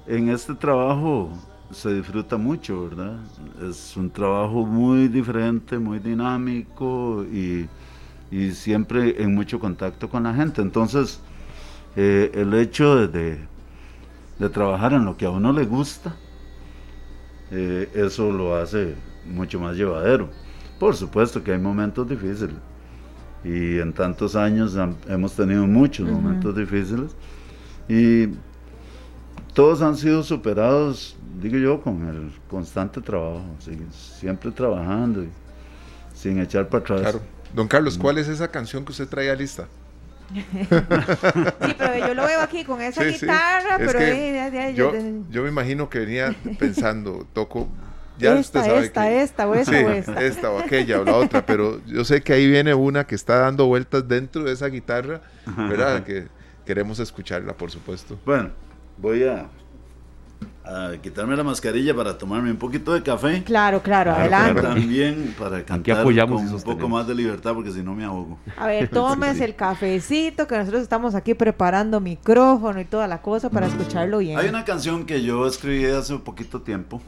en 0.06 0.28
este 0.30 0.54
trabajo 0.54 1.30
se 1.70 1.94
disfruta 1.94 2.36
mucho, 2.36 2.88
¿verdad? 2.88 3.18
Es 3.62 3.96
un 3.96 4.10
trabajo 4.10 4.66
muy 4.66 5.08
diferente, 5.08 5.78
muy 5.78 5.98
dinámico 5.98 7.24
y, 7.24 7.68
siempre 8.52 9.22
en 9.22 9.34
mucho 9.34 9.58
contacto 9.58 10.08
con 10.08 10.22
la 10.22 10.34
gente. 10.34 10.62
Entonces, 10.62 11.20
eh, 11.96 12.30
el 12.34 12.54
hecho 12.54 13.08
de, 13.08 13.38
trabajar 14.52 14.92
en 14.92 15.04
lo 15.04 15.16
que 15.16 15.26
a 15.26 15.30
uno 15.30 15.52
le 15.52 15.64
gusta, 15.64 16.14
eh, 17.50 17.90
eso 17.94 18.32
lo 18.32 18.56
hace 18.56 18.94
mucho 19.26 19.60
más 19.60 19.76
llevadero. 19.76 20.30
Por 20.78 20.96
supuesto 20.96 21.42
que 21.42 21.52
hay 21.52 21.58
momentos 21.58 22.08
difíciles 22.08 22.56
y 23.44 23.78
en 23.78 23.92
tantos 23.92 24.36
años 24.36 24.76
hemos 25.08 25.34
tenido 25.34 25.66
muchos 25.66 26.08
momentos 26.08 26.54
difíciles 26.54 27.16
y 27.88 28.28
todos 29.54 29.82
han 29.82 29.96
sido 29.96 30.22
superados, 30.22 31.16
digo 31.40 31.58
yo, 31.58 31.80
con 31.80 32.06
el 32.06 32.30
constante 32.48 33.00
trabajo, 33.00 33.44
siempre 33.90 34.50
trabajando 34.50 35.24
y 35.24 35.28
sin 36.14 36.38
echar 36.38 36.68
para 36.68 36.84
atrás. 36.84 37.00
Claro. 37.00 37.39
Don 37.54 37.68
Carlos, 37.68 37.98
¿cuál 37.98 38.18
es 38.18 38.28
esa 38.28 38.50
canción 38.50 38.84
que 38.84 38.92
usted 38.92 39.08
traía 39.08 39.34
lista? 39.34 39.66
sí, 40.32 41.74
pero 41.76 42.06
yo 42.06 42.14
lo 42.14 42.24
veo 42.24 42.40
aquí 42.40 42.64
con 42.64 42.80
esa 42.80 43.02
guitarra, 43.02 43.78
pero 43.78 43.98
yo, 44.72 44.92
yo, 45.28 45.42
me 45.42 45.48
imagino 45.48 45.88
que 45.90 45.98
venía 45.98 46.34
pensando, 46.58 47.26
toco 47.32 47.68
ya 48.20 48.38
esta, 48.38 48.60
usted 48.60 48.70
sabe 48.70 48.84
esta, 48.84 49.02
que, 49.02 49.22
esta, 49.22 49.48
o 49.48 49.54
esta, 49.54 49.72
o 49.72 49.90
esta. 49.90 50.22
esta 50.22 50.50
o 50.50 50.58
aquella 50.58 51.00
o 51.00 51.04
la 51.04 51.16
otra, 51.16 51.44
pero 51.44 51.84
yo 51.86 52.04
sé 52.04 52.20
que 52.20 52.32
ahí 52.32 52.46
viene 52.48 52.74
una 52.74 53.06
que 53.06 53.14
está 53.14 53.38
dando 53.38 53.66
vueltas 53.66 54.06
dentro 54.06 54.44
de 54.44 54.52
esa 54.52 54.66
guitarra, 54.66 55.22
¿verdad? 55.56 56.04
que 56.04 56.28
queremos 56.64 57.00
escucharla, 57.00 57.54
por 57.54 57.70
supuesto. 57.70 58.18
Bueno, 58.24 58.50
voy 58.98 59.24
a, 59.24 59.48
quitarme 61.02 61.36
la 61.36 61.42
mascarilla 61.42 61.94
para 61.94 62.16
tomarme 62.16 62.50
un 62.50 62.56
poquito 62.56 62.92
de 62.92 63.02
café. 63.02 63.42
Claro, 63.44 63.82
claro, 63.82 64.12
adelante. 64.12 64.62
También 64.62 65.34
para 65.38 65.64
cantar 65.64 66.04
con 66.04 66.46
un 66.46 66.62
poco 66.62 66.88
más 66.88 67.06
de 67.06 67.14
libertad 67.14 67.54
porque 67.54 67.72
si 67.72 67.82
no 67.82 67.94
me 67.94 68.04
ahogo. 68.04 68.38
A 68.56 68.66
ver, 68.66 68.88
tomes 68.90 69.40
el 69.40 69.54
cafecito 69.54 70.46
que 70.46 70.56
nosotros 70.56 70.82
estamos 70.82 71.14
aquí 71.14 71.34
preparando 71.34 72.00
micrófono 72.00 72.80
y 72.80 72.84
toda 72.84 73.06
la 73.06 73.22
cosa 73.22 73.50
para 73.50 73.66
escucharlo 73.66 74.18
bien. 74.18 74.38
Hay 74.38 74.48
una 74.48 74.64
canción 74.64 75.06
que 75.06 75.22
yo 75.22 75.46
escribí 75.46 75.86
hace 75.86 76.14
un 76.14 76.20
poquito 76.20 76.62
tiempo 76.62 77.00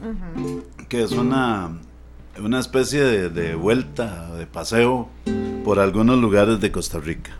que 0.89 1.03
es 1.03 1.11
una, 1.11 1.79
una 2.39 2.59
especie 2.59 3.01
de, 3.01 3.29
de 3.29 3.55
vuelta, 3.55 4.35
de 4.35 4.45
paseo 4.45 5.09
por 5.63 5.79
algunos 5.79 6.19
lugares 6.19 6.59
de 6.59 6.71
Costa 6.71 6.99
Rica. 6.99 7.31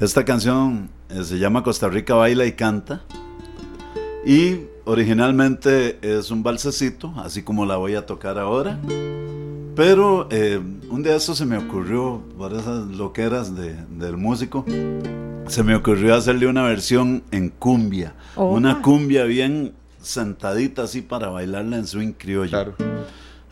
Esta 0.00 0.24
canción 0.24 0.88
eh, 1.10 1.24
se 1.24 1.38
llama 1.38 1.62
Costa 1.62 1.88
Rica 1.88 2.14
Baila 2.14 2.46
y 2.46 2.52
Canta 2.52 3.02
y 4.24 4.60
originalmente 4.90 5.98
es 6.02 6.32
un 6.32 6.42
balsecito, 6.42 7.14
así 7.18 7.42
como 7.42 7.64
la 7.64 7.76
voy 7.76 7.94
a 7.94 8.06
tocar 8.06 8.38
ahora, 8.38 8.80
Pero 9.76 10.26
eh, 10.30 10.60
un 10.90 11.02
día 11.02 11.14
eso 11.14 11.34
se 11.34 11.46
me 11.46 11.56
ocurrió, 11.56 12.20
por 12.36 12.52
esas 12.52 12.88
loqueras 12.88 13.54
de, 13.56 13.76
del 13.88 14.16
músico, 14.16 14.64
se 15.46 15.62
me 15.62 15.76
ocurrió 15.76 16.16
hacerle 16.16 16.48
una 16.48 16.64
versión 16.64 17.22
en 17.30 17.50
cumbia. 17.50 18.14
Una 18.34 18.82
cumbia 18.82 19.24
bien 19.24 19.72
sentadita 20.02 20.82
así 20.82 21.02
para 21.02 21.28
bailarla 21.28 21.76
en 21.76 21.86
swing 21.86 22.12
criollo. 22.12 22.50
Claro. 22.50 22.74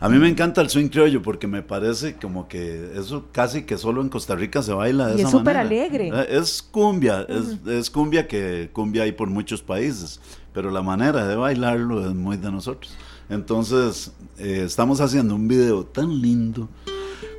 A 0.01 0.07
mí 0.07 0.17
me 0.17 0.29
encanta 0.29 0.61
el 0.61 0.69
swing 0.69 0.87
criollo 0.87 1.21
porque 1.21 1.45
me 1.45 1.61
parece 1.61 2.15
como 2.15 2.47
que 2.47 2.91
eso 2.95 3.25
casi 3.33 3.63
que 3.63 3.77
solo 3.77 4.01
en 4.01 4.07
Costa 4.07 4.33
Rica 4.33 4.61
se 4.61 4.71
baila 4.71 5.07
de 5.07 5.21
y 5.21 5.25
es 5.25 5.29
súper 5.29 5.57
alegre. 5.57 6.07
Eh, 6.07 6.27
es 6.29 6.61
cumbia, 6.61 7.27
es, 7.67 7.89
cumbia 7.89 8.25
que 8.25 8.69
cumbia 8.71 9.03
hay 9.03 9.11
por 9.11 9.29
muchos 9.29 9.61
países, 9.61 10.21
pero 10.53 10.71
la 10.71 10.81
manera 10.81 11.27
de 11.27 11.35
bailarlo 11.35 12.07
es 12.07 12.15
muy 12.15 12.37
de 12.37 12.51
nosotros. 12.51 12.95
Entonces, 13.29 14.11
eh, 14.37 14.63
estamos 14.65 15.01
haciendo 15.01 15.35
un 15.35 15.47
video 15.47 15.85
tan 15.85 16.21
lindo 16.21 16.67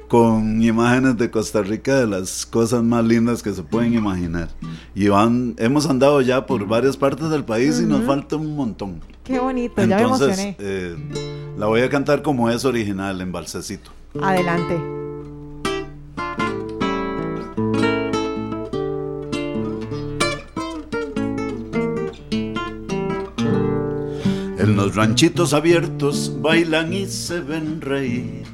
con 0.09 0.61
imágenes 0.61 1.17
de 1.19 1.31
Costa 1.31 1.63
Rica 1.63 2.01
de 2.01 2.07
las 2.07 2.45
cosas 2.45 2.83
más 2.83 3.05
lindas 3.05 3.43
que 3.45 3.53
se 3.53 3.63
pueden 3.63 3.95
imaginar. 3.95 4.49
Y 4.95 5.09
van, 5.09 5.55
hemos 5.59 5.89
andado 5.89 6.21
ya 6.21 6.47
por 6.47 6.67
varias 6.67 6.97
partes 6.97 7.31
del 7.31 7.45
país 7.45 7.81
y 7.81 7.87
nos 7.87 8.05
falta 8.05 8.37
un 8.37 8.57
montón. 8.57 9.01
Qué 9.23 9.39
bonito, 9.39 9.85
ya 9.85 9.97
me 9.97 10.03
emocioné. 10.03 10.57
Eh, 10.59 10.97
la 11.57 11.67
voy 11.67 11.83
a 11.83 11.89
cantar 11.89 12.23
como 12.23 12.51
es 12.51 12.65
original, 12.65 13.21
en 13.21 13.31
balsecito. 13.31 13.93
Adelante. 14.21 15.00
Los 24.81 24.95
ranchitos 24.95 25.53
abiertos 25.53 26.33
bailan 26.41 26.95
y 26.95 27.05
se 27.05 27.41
ven 27.41 27.83
reír 27.83 28.47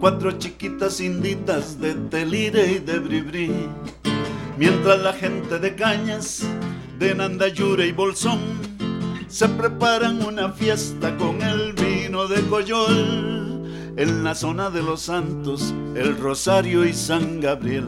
cuatro 0.00 0.32
chiquitas 0.32 1.00
inditas 1.00 1.80
de 1.80 1.94
Telire 1.94 2.72
y 2.72 2.78
de 2.80 2.98
Bribri. 2.98 3.52
Mientras 4.58 5.00
la 5.00 5.12
gente 5.12 5.60
de 5.60 5.76
Cañas, 5.76 6.42
de 6.98 7.14
Nandayure 7.14 7.86
y 7.86 7.92
Bolsón, 7.92 8.40
se 9.28 9.48
preparan 9.50 10.26
una 10.26 10.50
fiesta 10.50 11.16
con 11.16 11.40
el 11.40 11.74
vino 11.74 12.26
de 12.26 12.40
Coyol. 12.42 13.94
En 13.96 14.24
la 14.24 14.34
zona 14.34 14.68
de 14.68 14.82
los 14.82 15.02
Santos, 15.02 15.72
el 15.94 16.18
Rosario 16.18 16.84
y 16.84 16.92
San 16.92 17.40
Gabriel. 17.40 17.86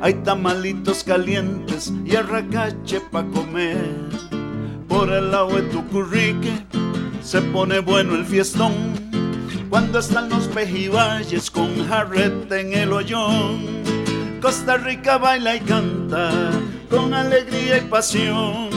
Hay 0.00 0.14
tamalitos 0.24 1.04
calientes 1.04 1.92
y 2.06 2.16
arracache 2.16 3.02
pa' 3.10 3.26
comer. 3.26 4.27
Por 4.88 5.12
el 5.12 5.30
lado 5.30 5.48
de 5.48 5.62
Tucurrique 5.62 6.64
se 7.22 7.42
pone 7.42 7.80
bueno 7.80 8.14
el 8.14 8.24
fiestón 8.24 8.72
cuando 9.68 9.98
están 9.98 10.30
los 10.30 10.48
pejibayes 10.48 11.50
con 11.50 11.86
jarrete 11.86 12.60
en 12.60 12.72
el 12.72 12.92
hoyón. 12.92 13.66
Costa 14.40 14.76
Rica 14.78 15.18
baila 15.18 15.56
y 15.56 15.60
canta 15.60 16.30
con 16.88 17.12
alegría 17.12 17.78
y 17.78 17.80
pasión 17.82 18.70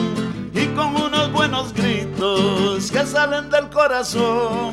y 0.54 0.66
con 0.76 0.96
unos 0.96 1.32
buenos 1.32 1.74
gritos 1.74 2.92
que 2.92 3.06
salen 3.06 3.50
del 3.50 3.70
corazón. 3.70 4.72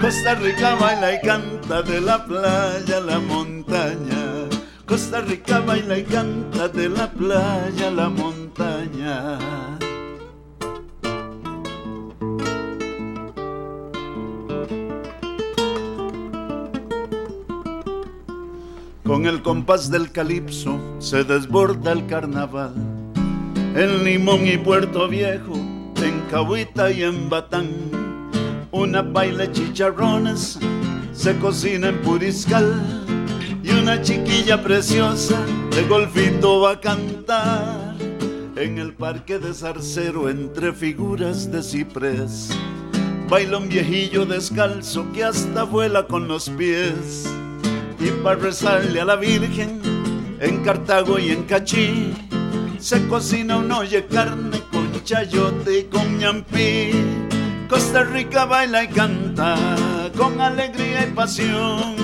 Costa 0.00 0.34
Rica 0.34 0.74
baila 0.74 1.14
y 1.14 1.20
canta 1.20 1.82
de 1.82 2.00
la 2.00 2.24
playa 2.24 2.96
a 2.96 3.00
la 3.00 3.18
montaña. 3.20 4.48
Costa 4.84 5.20
Rica 5.20 5.60
baila 5.60 5.98
y 5.98 6.04
canta 6.04 6.68
de 6.68 6.88
la 6.88 7.08
playa 7.08 7.88
a 7.88 7.90
la 7.90 8.08
montaña. 8.08 9.38
Con 19.12 19.26
el 19.26 19.42
compás 19.42 19.90
del 19.90 20.10
calipso 20.10 20.80
se 20.98 21.22
desborda 21.22 21.92
el 21.92 22.06
carnaval. 22.06 22.72
En 23.74 24.04
Limón 24.04 24.46
y 24.46 24.56
Puerto 24.56 25.06
Viejo, 25.06 25.52
en 26.02 26.22
Cahuita 26.30 26.90
y 26.90 27.02
en 27.02 27.28
Batán, 27.28 27.68
una 28.70 29.02
baile 29.02 29.52
chicharrones 29.52 30.58
se 31.12 31.36
cocina 31.36 31.90
en 31.90 32.00
Puriscal 32.00 33.04
y 33.62 33.72
una 33.72 34.00
chiquilla 34.00 34.62
preciosa 34.62 35.38
de 35.72 35.82
golfito 35.82 36.60
va 36.60 36.70
a 36.70 36.80
cantar 36.80 37.94
en 38.56 38.78
el 38.78 38.94
parque 38.94 39.38
de 39.38 39.52
Zarcero 39.52 40.30
entre 40.30 40.72
figuras 40.72 41.52
de 41.52 41.62
ciprés. 41.62 42.48
Baila 43.28 43.58
un 43.58 43.68
viejillo 43.68 44.24
descalzo 44.24 45.04
que 45.12 45.22
hasta 45.22 45.64
vuela 45.64 46.06
con 46.06 46.28
los 46.28 46.48
pies 46.48 47.28
y 48.02 48.10
para 48.22 48.36
rezarle 48.36 49.00
a 49.00 49.04
la 49.04 49.16
Virgen 49.16 49.80
en 50.40 50.64
Cartago 50.64 51.18
y 51.18 51.30
en 51.30 51.44
Cachí 51.44 52.14
se 52.78 53.06
cocina 53.06 53.58
un 53.58 53.70
oye 53.70 54.06
carne 54.06 54.60
con 54.72 54.90
chayote 55.04 55.80
y 55.80 55.84
con 55.84 56.18
ñampí. 56.18 56.90
Costa 57.68 58.02
Rica 58.02 58.44
baila 58.44 58.84
y 58.84 58.88
canta 58.88 59.56
con 60.16 60.40
alegría 60.40 61.06
y 61.06 61.12
pasión 61.12 61.94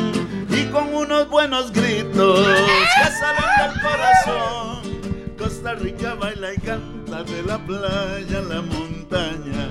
y 0.49 0.65
con 0.67 0.95
unos 0.95 1.29
buenos 1.29 1.73
gritos 1.73 2.47
que 2.47 3.11
salen 3.19 3.73
del 3.73 3.83
corazón. 3.83 5.37
Costa 5.37 5.75
Rica 5.75 6.15
baila 6.15 6.55
y 6.55 6.59
canta 6.59 7.25
de 7.25 7.43
la 7.43 7.59
playa 7.59 8.39
a 8.39 8.43
la 8.43 8.63
montaña. 8.63 9.69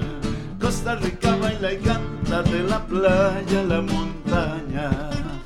Costa 0.60 0.96
Rica 0.96 1.36
baila 1.38 1.72
y 1.72 1.78
canta 1.78 2.44
de 2.44 2.64
la 2.64 2.86
playa 2.86 3.62
a 3.62 3.64
la 3.64 3.82
montaña. 3.82 5.37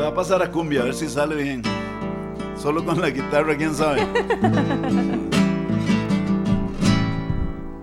Va 0.00 0.08
a 0.08 0.14
pasar 0.14 0.42
a 0.42 0.50
cumbia, 0.50 0.80
a 0.82 0.84
ver 0.84 0.94
si 0.94 1.08
sale 1.08 1.34
bien. 1.36 1.62
Solo 2.56 2.84
con 2.84 3.00
la 3.00 3.10
guitarra, 3.10 3.56
quién 3.56 3.74
sabe. 3.74 4.06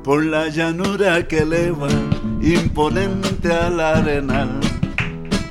Por 0.03 0.25
la 0.25 0.47
llanura 0.47 1.27
que 1.27 1.39
eleva, 1.39 1.89
imponente 2.41 3.51
al 3.51 3.79
arenal, 3.79 4.59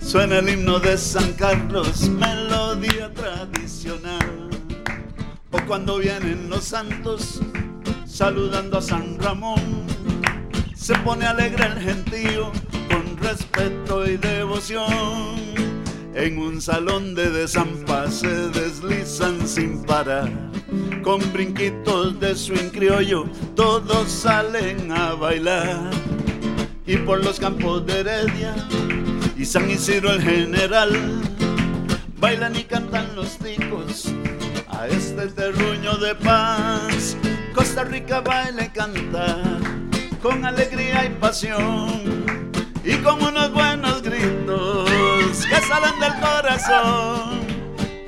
suena 0.01 0.39
el 0.39 0.49
himno 0.49 0.79
de 0.81 0.97
San 0.97 1.33
Carlos, 1.35 2.09
melodía 2.09 3.13
tradicional. 3.13 4.49
O 5.51 5.59
cuando 5.67 5.99
vienen 5.99 6.49
los 6.49 6.65
santos, 6.65 7.43
saludando 8.07 8.79
a 8.79 8.83
San 8.83 9.19
Ramón, 9.19 9.87
se 10.75 10.95
pone 11.01 11.27
alegre 11.27 11.67
el 11.67 11.79
gentío 11.79 12.51
con 12.89 13.19
respeto 13.19 14.07
y 14.07 14.17
devoción 14.17 15.66
en 16.17 16.39
un 16.39 16.63
salón 16.63 17.15
de 17.15 17.31
desampa 17.31 18.11
se 18.11 18.49
deslizan 18.49 19.47
sin 19.47 19.85
parar. 19.85 20.31
Con 21.03 21.21
brinquitos 21.33 22.19
de 22.19 22.35
swing 22.35 22.71
criollo, 22.71 23.27
todos 23.55 24.11
salen 24.11 24.91
a 24.91 25.13
bailar. 25.13 25.91
Y 26.87 26.97
por 26.97 27.23
los 27.23 27.39
campos 27.39 27.85
de 27.85 28.01
Heredia 28.01 28.55
y 29.37 29.45
San 29.45 29.71
Isidro 29.71 30.11
el 30.11 30.23
General, 30.23 30.91
bailan 32.19 32.57
y 32.57 32.65
cantan 32.65 33.15
los 33.15 33.37
ticos 33.37 34.11
a 34.69 34.89
este 34.89 35.27
terruño 35.27 35.99
de 35.99 36.15
paz. 36.15 37.15
Costa 37.55 37.85
Rica 37.85 38.23
baila 38.23 38.65
y 38.65 38.69
canta 38.71 39.43
con 40.23 40.47
alegría 40.47 41.05
y 41.05 41.11
pasión 41.21 42.25
y 42.83 42.97
con 42.99 43.23
unos 43.23 43.53
buenos 43.53 44.01
gritos 44.03 44.66
que 45.45 45.61
salen 45.67 45.99
del 46.01 46.15
corazón. 46.21 47.41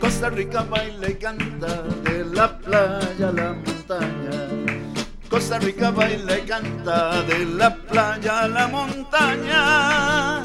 Costa 0.00 0.30
Rica 0.30 0.62
baila 0.62 1.10
y 1.10 1.14
canta 1.14 1.82
de 2.05 2.24
la 2.24 2.59
playa 2.59 3.28
a 3.28 3.32
la 3.32 3.52
montaña. 3.52 4.48
Costa 5.28 5.59
Rica 5.59 5.90
baila 5.90 6.38
y 6.38 6.42
canta 6.42 7.22
de 7.22 7.44
la 7.44 7.74
playa 7.74 8.40
a 8.44 8.48
la 8.48 8.68
montaña. 8.68 10.42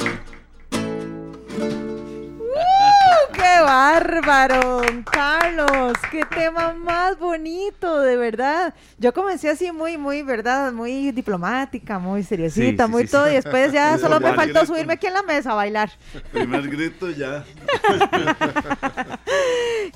¡Qué 3.33 3.61
bárbaro, 3.61 4.81
Carlos! 5.11 5.93
¡Qué 6.11 6.23
tema 6.25 6.73
más 6.73 7.17
bonito, 7.17 7.99
de 7.99 8.15
verdad! 8.15 8.73
Yo 8.99 9.13
comencé 9.13 9.49
así 9.49 9.71
muy, 9.71 9.97
muy, 9.97 10.21
¿verdad? 10.21 10.71
Muy 10.71 11.11
diplomática, 11.11 11.99
muy 11.99 12.23
seriosita, 12.23 12.87
muy 12.87 13.07
todo, 13.07 13.29
y 13.29 13.33
después 13.33 13.71
ya 13.71 13.97
solo 13.99 14.19
me 14.19 14.33
faltó 14.33 14.65
subirme 14.65 14.93
aquí 14.93 15.07
en 15.07 15.13
la 15.13 15.23
mesa 15.23 15.51
a 15.51 15.55
bailar. 15.55 15.91
Primer 16.31 16.69
grito 16.69 17.09
ya. 17.09 17.43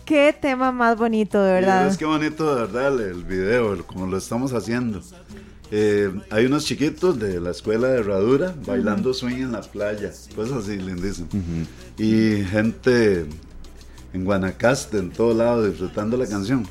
¡Qué 0.05 0.35
tema 0.39 0.71
más 0.71 0.97
bonito, 0.97 1.41
de 1.43 1.53
verdad! 1.53 1.87
es 1.87 1.97
que 1.97 2.05
bonito, 2.05 2.55
de 2.55 2.61
verdad, 2.61 3.01
el 3.01 3.23
video, 3.23 3.85
como 3.85 4.07
lo 4.07 4.17
estamos 4.17 4.53
haciendo. 4.53 5.01
Eh, 5.71 6.11
hay 6.29 6.45
unos 6.45 6.65
chiquitos 6.65 7.19
de 7.19 7.39
la 7.41 7.51
escuela 7.51 7.89
de 7.89 7.99
herradura 7.99 8.55
bailando 8.65 9.13
swing 9.13 9.37
en 9.37 9.51
la 9.51 9.61
playa, 9.61 10.11
cosas 10.35 10.63
así 10.63 10.77
lindísimas. 10.77 11.29
Y 11.97 12.43
gente 12.45 13.25
en 14.13 14.25
Guanacaste, 14.25 14.97
en 14.97 15.11
todo 15.11 15.33
lado, 15.33 15.67
disfrutando 15.67 16.17
la 16.17 16.27
canción. 16.27 16.65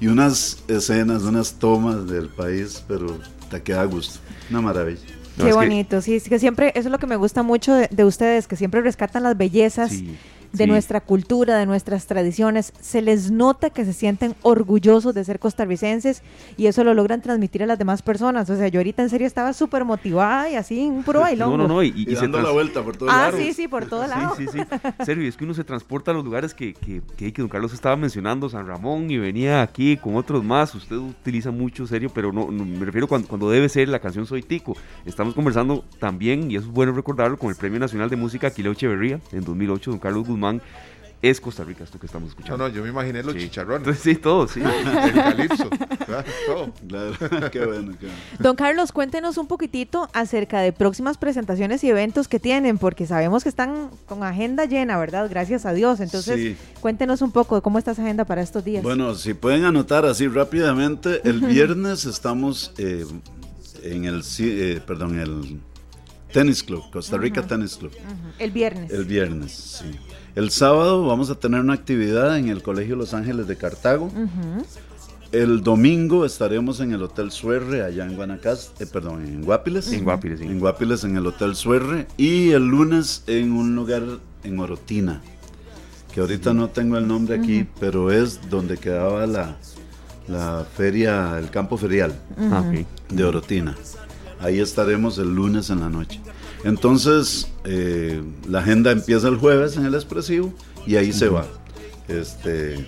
y 0.00 0.08
unas 0.08 0.58
escenas, 0.66 1.22
unas 1.22 1.54
tomas 1.54 2.08
del 2.08 2.28
país, 2.28 2.82
pero 2.88 3.18
te 3.48 3.62
queda 3.62 3.82
a 3.82 3.84
gusto. 3.84 4.18
Una 4.50 4.60
maravilla. 4.60 5.00
Qué 5.36 5.52
bonito, 5.52 6.00
sí, 6.00 6.16
es 6.16 6.28
que 6.28 6.38
siempre, 6.38 6.68
eso 6.74 6.88
es 6.88 6.92
lo 6.92 6.98
que 6.98 7.06
me 7.06 7.16
gusta 7.16 7.42
mucho 7.42 7.74
de, 7.74 8.04
ustedes, 8.04 8.46
que 8.46 8.56
siempre 8.56 8.82
rescatan 8.82 9.24
las 9.24 9.36
bellezas 9.36 9.92
de 10.54 10.66
nuestra 10.66 11.00
cultura, 11.00 11.56
de 11.56 11.66
nuestras 11.66 12.06
tradiciones. 12.06 12.72
Se 12.80 13.02
les 13.02 13.30
nota 13.30 13.70
que 13.70 13.84
se 13.84 13.92
sienten 13.92 14.34
orgullosos 14.42 15.14
de 15.14 15.24
ser 15.24 15.38
costarricenses 15.38 16.22
y 16.56 16.66
eso 16.66 16.84
lo 16.84 16.94
logran 16.94 17.20
transmitir 17.20 17.62
a 17.62 17.66
las 17.66 17.78
demás 17.78 18.02
personas. 18.02 18.48
O 18.48 18.56
sea, 18.56 18.68
yo 18.68 18.80
ahorita 18.80 19.02
en 19.02 19.10
serio 19.10 19.26
estaba 19.26 19.52
súper 19.52 19.84
motivada 19.84 20.48
y 20.50 20.54
así, 20.54 20.86
un 20.86 21.02
puro 21.02 21.20
bailón. 21.20 21.50
No, 21.50 21.56
no, 21.56 21.68
no, 21.68 21.82
y, 21.82 21.92
y, 21.96 22.14
dando 22.14 22.40
la 22.40 22.52
vuelta 22.52 22.82
por 22.82 22.96
todos 22.96 23.12
ah, 23.12 23.30
sí, 23.36 23.52
sí, 23.52 23.68
por 23.68 23.86
todos 23.86 24.08
lados. 24.08 24.36
Sí, 24.36 24.46
sí, 24.50 24.58
sí. 24.58 25.04
Serio, 25.04 25.28
es 25.28 25.36
que 25.36 25.44
uno 25.44 25.54
se 25.54 25.64
transporta 25.64 26.12
a 26.12 26.14
los 26.14 26.24
lugares 26.24 26.54
que, 26.54 26.74
que, 26.74 27.02
que, 27.16 27.32
que, 27.32 27.42
don 27.42 27.48
Carlos 27.48 27.72
estaba 27.72 27.96
mencionando, 27.96 28.48
San 28.48 28.66
Ramón, 28.66 29.10
y 29.10 29.18
venía 29.18 29.62
aquí 29.62 29.96
con 29.96 30.16
otros 30.16 30.44
más. 30.44 30.74
Usted 30.74 30.96
utiliza 30.96 31.50
mucho, 31.50 31.86
serio, 31.86 32.10
pero 32.14 32.32
no, 32.32 32.46
me 32.46 32.84
refiero 32.84 33.08
cuando, 33.08 33.26
cuando 33.26 33.50
debe 33.50 33.68
ser 33.68 33.88
la 33.88 33.98
canción 33.98 34.26
Soy 34.26 34.42
Tico. 34.42 34.76
Estamos 35.04 35.34
conversando 35.34 35.84
también, 35.98 36.50
y 36.50 36.56
eso 36.56 36.66
es 36.66 36.72
bueno 36.72 36.92
recordarlo, 36.92 37.38
con 37.38 37.50
el 37.50 37.56
Premio 37.56 37.80
Nacional 37.80 38.08
de 38.08 38.16
Música 38.16 38.48
Aquileo 38.48 38.72
Echeverría 38.72 39.20
en 39.32 39.44
2008, 39.44 39.90
don 39.90 40.00
Carlos 40.00 40.26
Guzmán 40.26 40.43
es 41.30 41.40
Costa 41.40 41.64
Rica 41.64 41.84
esto 41.84 41.98
que 41.98 42.04
estamos 42.04 42.28
escuchando. 42.28 42.58
No, 42.58 42.68
no, 42.68 42.74
yo 42.74 42.82
me 42.82 42.90
imaginé 42.90 43.22
los 43.22 43.34
chicharrones. 43.34 43.98
sí, 43.98 44.16
todo, 44.16 44.46
sí. 44.46 44.60
El 44.60 45.14
calipso, 45.14 45.70
todo. 46.46 46.70
Claro, 46.86 47.50
qué 47.50 47.64
bueno, 47.64 47.96
qué 47.98 48.08
Don 48.38 48.56
Carlos, 48.56 48.92
cuéntenos 48.92 49.38
un 49.38 49.46
poquitito 49.46 50.10
acerca 50.12 50.60
de 50.60 50.72
próximas 50.72 51.16
presentaciones 51.16 51.82
y 51.82 51.88
eventos 51.88 52.28
que 52.28 52.38
tienen, 52.38 52.76
porque 52.76 53.06
sabemos 53.06 53.42
que 53.42 53.48
están 53.48 53.88
con 54.04 54.22
agenda 54.22 54.66
llena, 54.66 54.98
¿verdad? 54.98 55.26
Gracias 55.30 55.64
a 55.64 55.72
Dios. 55.72 56.00
Entonces, 56.00 56.58
cuéntenos 56.80 57.22
un 57.22 57.32
poco 57.32 57.54
de 57.54 57.62
cómo 57.62 57.78
está 57.78 57.92
esa 57.92 58.02
agenda 58.02 58.26
para 58.26 58.42
estos 58.42 58.62
días. 58.62 58.82
Bueno, 58.82 59.14
si 59.14 59.32
pueden 59.32 59.64
anotar 59.64 60.04
así 60.04 60.28
rápidamente, 60.28 61.22
el 61.24 61.40
viernes 61.40 62.04
estamos 62.04 62.74
eh, 62.76 63.06
en 63.82 64.04
el, 64.04 64.22
eh, 64.40 64.82
perdón, 64.86 65.18
el 65.18 65.60
Tennis 66.34 66.62
Club, 66.62 66.90
Costa 66.92 67.16
Rica 67.16 67.46
Tennis 67.46 67.76
Club. 67.76 67.92
El 68.38 68.50
viernes. 68.50 68.90
El 68.90 69.06
viernes, 69.06 69.52
sí. 69.52 69.98
El 70.34 70.50
sábado 70.50 71.06
vamos 71.06 71.30
a 71.30 71.36
tener 71.36 71.60
una 71.60 71.74
actividad 71.74 72.36
en 72.36 72.48
el 72.48 72.62
Colegio 72.62 72.96
Los 72.96 73.14
Ángeles 73.14 73.46
de 73.46 73.56
Cartago. 73.56 74.10
El 75.30 75.62
domingo 75.62 76.24
estaremos 76.24 76.80
en 76.80 76.92
el 76.92 77.02
Hotel 77.02 77.30
Suerre, 77.30 77.82
allá 77.82 78.04
en 78.04 78.16
Guanacaste, 78.16 78.84
eh, 78.84 78.86
perdón, 78.86 79.24
en 79.24 79.42
Guapiles. 79.42 79.92
En 79.92 80.04
Guapiles, 80.04 80.40
En 80.40 80.58
Guapiles, 80.58 81.04
en 81.04 81.16
el 81.16 81.26
Hotel 81.26 81.54
Suerre. 81.54 82.08
Y 82.16 82.50
el 82.50 82.66
lunes 82.66 83.22
en 83.28 83.52
un 83.52 83.76
lugar 83.76 84.02
en 84.42 84.58
Orotina, 84.58 85.22
que 86.12 86.20
ahorita 86.20 86.52
no 86.52 86.68
tengo 86.68 86.98
el 86.98 87.06
nombre 87.06 87.36
aquí, 87.36 87.66
pero 87.78 88.10
es 88.10 88.48
donde 88.50 88.76
quedaba 88.76 89.26
la, 89.26 89.56
la 90.26 90.66
feria, 90.76 91.38
el 91.38 91.50
campo 91.50 91.76
ferial 91.76 92.12
ah, 92.38 92.72
de 93.08 93.24
Orotina. 93.24 93.76
Ahí 94.40 94.60
estaremos 94.60 95.18
el 95.18 95.34
lunes 95.34 95.70
en 95.70 95.80
la 95.80 95.88
noche. 95.88 96.20
Entonces, 96.64 97.48
eh, 97.64 98.22
la 98.48 98.60
agenda 98.60 98.90
empieza 98.90 99.28
el 99.28 99.36
jueves 99.36 99.76
en 99.76 99.84
el 99.84 99.94
expresivo 99.94 100.52
y 100.86 100.96
ahí 100.96 101.12
se 101.12 101.28
va. 101.28 101.46
Este, 102.08 102.84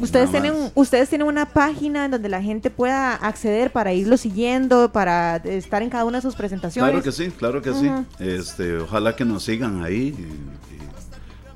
Ustedes 0.00 0.30
tienen, 0.30 0.54
ustedes 0.74 1.08
tienen 1.08 1.26
una 1.28 1.46
página 1.46 2.06
en 2.06 2.10
donde 2.10 2.28
la 2.28 2.42
gente 2.42 2.68
pueda 2.68 3.14
acceder 3.14 3.70
para 3.70 3.92
irlo 3.92 4.16
siguiendo, 4.16 4.90
para 4.90 5.36
estar 5.36 5.82
en 5.82 5.90
cada 5.90 6.04
una 6.04 6.18
de 6.18 6.22
sus 6.22 6.34
presentaciones. 6.34 6.90
Claro 6.90 7.04
que 7.04 7.12
sí, 7.12 7.30
claro 7.30 7.62
que 7.62 7.72
sí. 7.72 7.90
Este, 8.18 8.78
ojalá 8.78 9.14
que 9.14 9.24
nos 9.24 9.44
sigan 9.44 9.84
ahí 9.84 10.14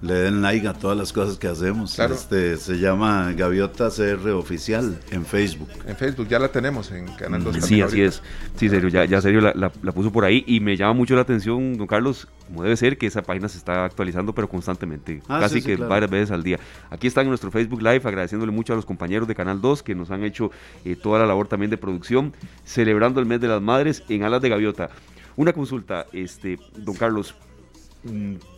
le 0.00 0.14
den 0.14 0.42
like 0.42 0.66
a 0.68 0.74
todas 0.74 0.96
las 0.96 1.12
cosas 1.12 1.38
que 1.38 1.48
hacemos. 1.48 1.98
Este, 1.98 2.56
se 2.56 2.78
llama 2.78 3.32
Gaviota 3.32 3.88
CR 3.90 4.30
Oficial 4.30 4.98
en 5.10 5.24
Facebook. 5.24 5.68
En 5.86 5.96
Facebook 5.96 6.28
ya 6.28 6.38
la 6.38 6.48
tenemos 6.48 6.90
en 6.92 7.06
Canal 7.16 7.42
2. 7.42 7.56
Sí, 7.64 7.82
así 7.82 8.02
es. 8.02 8.22
Sí, 8.56 8.68
serio, 8.68 8.88
ya, 8.88 9.04
ya 9.04 9.20
serio 9.20 9.40
la, 9.40 9.52
la, 9.54 9.92
puso 9.92 10.12
por 10.12 10.24
ahí 10.24 10.44
y 10.46 10.60
me 10.60 10.76
llama 10.76 10.92
mucho 10.92 11.14
la 11.14 11.22
atención, 11.22 11.76
don 11.76 11.86
Carlos, 11.86 12.28
como 12.46 12.62
debe 12.62 12.76
ser, 12.76 12.96
que 12.96 13.06
esa 13.06 13.22
página 13.22 13.48
se 13.48 13.58
está 13.58 13.84
actualizando, 13.84 14.34
pero 14.34 14.48
constantemente, 14.48 15.20
ah, 15.28 15.40
casi 15.40 15.62
que 15.62 15.76
varias 15.76 16.10
veces 16.10 16.30
al 16.30 16.42
día. 16.42 16.58
Aquí 16.90 17.06
está 17.06 17.22
en 17.22 17.28
nuestro 17.28 17.50
Facebook 17.50 17.82
Live, 17.82 18.02
agradeciéndole 18.04 18.52
mucho 18.52 18.72
a 18.72 18.76
los 18.76 18.86
compañeros 18.86 19.26
de 19.26 19.34
Canal 19.34 19.60
2 19.60 19.82
que 19.82 19.94
nos 19.94 20.10
han 20.10 20.22
hecho 20.24 20.50
eh, 20.84 20.96
toda 20.96 21.18
la 21.18 21.26
labor 21.26 21.48
también 21.48 21.70
de 21.70 21.76
producción, 21.76 22.32
celebrando 22.64 23.20
el 23.20 23.26
mes 23.26 23.40
de 23.40 23.48
las 23.48 23.60
madres 23.60 24.04
en 24.08 24.22
Alas 24.22 24.42
de 24.42 24.48
Gaviota. 24.48 24.90
Una 25.36 25.52
consulta, 25.52 26.06
este, 26.12 26.58
don 26.76 26.96
Carlos, 26.96 27.34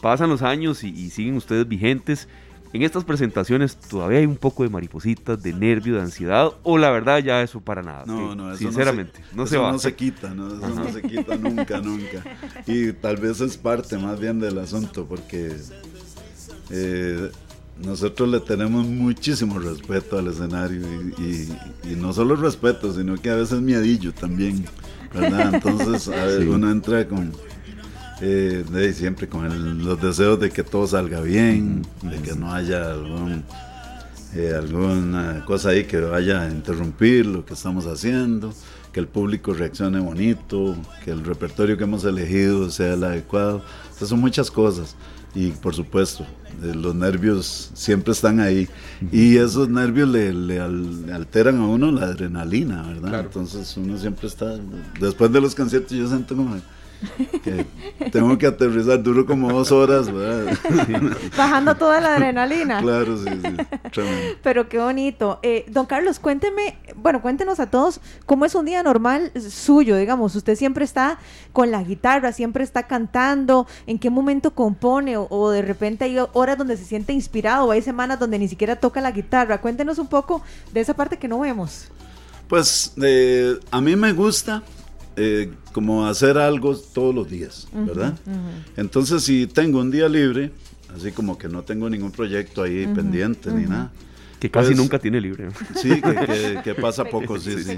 pasan 0.01 0.31
los 0.31 0.43
años 0.43 0.85
y, 0.85 1.11
siguen 1.11 1.37
ustedes 1.37 1.67
vigentes. 1.69 2.29
En 2.73 2.83
estas 2.83 3.03
presentaciones 3.03 3.77
todavía 3.77 4.21
hay 4.21 4.27
un 4.27 4.37
poco 4.37 4.62
de 4.62 4.69
maripositas, 4.69 5.43
de 5.43 5.53
nervio, 5.53 5.97
de 5.97 6.03
ansiedad, 6.03 6.53
o 6.62 6.79
la 6.79 6.91
verdad 6.91 7.19
ya 7.19 7.43
eso 7.43 7.61
para 7.61 7.83
nada. 7.83 8.05
No, 8.07 8.37
no, 8.37 8.57
sinceramente, 8.57 9.21
no 9.35 9.45
se, 9.47 9.57
no 9.57 9.79
se 9.81 9.95
quita, 9.95 10.33
no, 10.33 10.47
eso 10.57 10.69
no 10.69 10.93
se 10.93 11.03
quita 11.03 11.37
nunca, 11.37 11.81
nunca. 11.81 12.23
Y 12.67 12.93
tal 12.93 13.17
vez 13.17 13.41
es 13.41 13.57
parte 13.57 13.99
más 13.99 14.21
bien 14.21 14.39
del 14.39 14.57
asunto, 14.59 15.05
porque 15.05 15.53
eh, 16.71 17.31
nosotros 17.85 18.29
le 18.29 18.41
tenemos 18.41 18.87
muchísimo 18.87 19.59
respeto 19.59 20.19
al 20.19 20.29
escenario 20.29 20.81
y, 21.19 21.49
no 21.97 22.12
solo 22.12 22.37
respeto, 22.37 22.93
sino 22.93 23.17
que 23.17 23.31
a 23.31 23.37
veces 23.37 23.61
miedillo 23.61 24.12
también, 24.12 24.65
¿verdad? 25.12 25.55
Entonces 25.55 26.09
a 26.09 26.25
ver, 26.25 26.49
uno 26.49 26.71
entra 26.71 27.07
con 27.09 27.33
eh, 28.20 28.92
siempre 28.94 29.28
con 29.28 29.84
los 29.84 30.01
deseos 30.01 30.38
de 30.40 30.51
que 30.51 30.62
todo 30.62 30.86
salga 30.86 31.20
bien, 31.20 31.82
de 32.02 32.18
que 32.18 32.34
no 32.34 32.52
haya 32.52 32.94
eh, 34.34 34.55
alguna 34.56 35.44
cosa 35.47 35.70
ahí 35.70 35.84
que 35.84 36.01
vaya 36.01 36.42
a 36.42 36.51
interrumpir 36.51 37.26
lo 37.26 37.44
que 37.44 37.55
estamos 37.55 37.86
haciendo, 37.86 38.52
que 38.92 39.01
el 39.01 39.09
público 39.09 39.55
reaccione 39.55 40.01
bonito, 40.01 40.76
que 41.05 41.10
el 41.10 41.24
repertorio 41.24 41.76
que 41.76 41.84
hemos 41.84 42.05
elegido 42.05 42.70
sea 42.70 42.94
el 42.94 43.05
adecuado. 43.05 43.62
Esas 43.94 44.09
son 44.09 44.20
muchas 44.20 44.51
cosas. 44.51 44.97
Y 45.34 45.52
por 45.52 45.74
supuesto, 45.74 46.24
eh, 46.62 46.74
los 46.74 46.94
nervios 46.94 47.70
siempre 47.74 48.12
están 48.12 48.40
ahí. 48.40 48.68
Y 49.12 49.36
esos 49.36 49.68
nervios 49.68 50.09
le, 50.09 50.60
alteran 51.12 51.60
a 51.60 51.66
uno 51.66 51.92
la 51.92 52.06
adrenalina, 52.06 52.82
¿verdad? 52.82 53.20
Entonces 53.20 53.76
uno 53.76 53.97
siempre 53.97 54.26
está, 54.26 54.59
después 55.01 55.32
de 55.32 55.40
los 55.40 55.55
conciertos 55.55 55.92
yo 55.97 56.09
siento 56.09 56.36
como 56.36 56.56
que 57.43 57.66
tengo 58.10 58.36
que 58.39 58.47
aterrizar, 58.47 59.02
duro 59.02 59.27
como 59.27 59.52
dos 59.52 59.72
horas, 59.72 60.09
Bajando 61.36 61.74
toda 61.77 62.01
la 62.01 62.14
adrenalina. 62.14 62.81
Claro, 62.81 63.16
sí, 63.16 63.28
sí. 63.31 64.02
Pero 64.43 64.68
qué 64.68 64.78
bonito. 64.78 65.39
Eh, 65.43 65.64
don 65.68 65.86
Carlos, 65.86 66.18
cuénteme, 66.18 66.78
bueno, 66.97 67.22
cuéntenos 67.22 67.60
a 67.60 67.66
todos 67.66 68.01
cómo 68.27 68.44
es 68.44 68.55
un 68.55 68.66
día 68.66 68.82
normal 68.82 69.32
suyo, 69.51 69.97
digamos. 69.97 70.35
Usted 70.36 70.56
siempre 70.56 70.85
está 70.85 71.18
con 71.52 71.70
la 71.70 71.82
guitarra, 71.82 72.32
siempre 72.32 72.64
está 72.64 72.85
cantando, 72.85 73.66
en 73.86 73.98
qué 73.98 74.10
momento 74.10 74.52
compone 74.55 75.16
o, 75.16 75.51
de 75.51 75.62
repente 75.62 76.05
hay 76.05 76.18
horas 76.32 76.59
donde 76.59 76.77
se 76.77 76.85
siente 76.85 77.12
inspirado 77.12 77.66
o 77.66 77.70
hay 77.70 77.82
semanas 77.82 78.18
donde 78.18 78.39
ni 78.39 78.48
siquiera 78.48 78.77
toca 78.77 79.01
la 79.01 79.10
guitarra. 79.10 79.60
Cuéntenos 79.60 79.98
un 79.98 80.06
poco 80.06 80.43
de 80.72 80.81
esa 80.81 80.94
parte 80.94 81.18
que 81.18 81.28
no 81.28 81.40
vemos. 81.40 81.89
Pues 82.48 82.94
eh, 83.01 83.59
a 83.70 83.81
mí 83.81 83.94
me 83.94 84.12
gusta 84.12 84.62
eh, 85.22 85.51
como 85.72 86.06
hacer 86.06 86.38
algo 86.38 86.74
todos 86.74 87.14
los 87.14 87.28
días, 87.28 87.68
¿verdad? 87.74 88.18
Entonces, 88.78 89.22
si 89.22 89.47
tengo 89.47 89.78
un 89.78 89.90
día 89.90 90.09
libre, 90.09 90.51
así 90.97 91.12
como 91.12 91.36
que 91.36 91.47
no 91.47 91.62
tengo 91.62 91.90
ningún 91.90 92.10
proyecto 92.10 92.62
ahí 92.62 92.86
pendiente 92.86 93.52
ni 93.52 93.64
nada. 93.64 93.92
Que 94.38 94.51
casi 94.51 94.68
pues, 94.68 94.78
nunca 94.78 94.98
tiene 94.98 95.20
libre. 95.20 95.48
Sí, 95.74 96.01
que, 96.64 96.74
pasa 96.80 97.05
poco, 97.05 97.38
sí, 97.38 97.62
sí. 97.62 97.76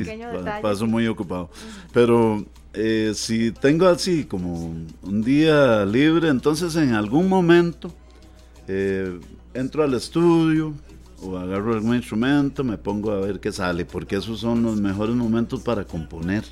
Paso 0.63 0.87
muy 0.87 1.09
ocupado. 1.09 1.51
Pero 1.93 2.47
eh, 2.75 3.11
si 3.17 3.51
tengo 3.51 3.89
así 3.89 4.23
como 4.23 4.73
un 5.03 5.23
día 5.25 5.85
libre, 5.85 6.29
entonces 6.29 6.77
en 6.77 6.95
algún 6.95 7.29
momento 7.29 7.93
eh, 8.69 9.19
entro 9.53 9.83
al 9.83 9.95
estudio 9.95 10.75
o 11.21 11.37
agarro 11.37 11.75
algún 11.75 11.97
instrumento, 11.97 12.63
me 12.63 12.79
pongo 12.79 13.11
a 13.11 13.19
ver 13.19 13.41
qué 13.41 13.51
sale, 13.51 13.85
porque 13.85 14.15
esos 14.15 14.39
son 14.39 14.63
los 14.63 14.81
mejores 14.81 15.17
momentos 15.17 15.61
para 15.63 15.85
componer. 15.85 16.45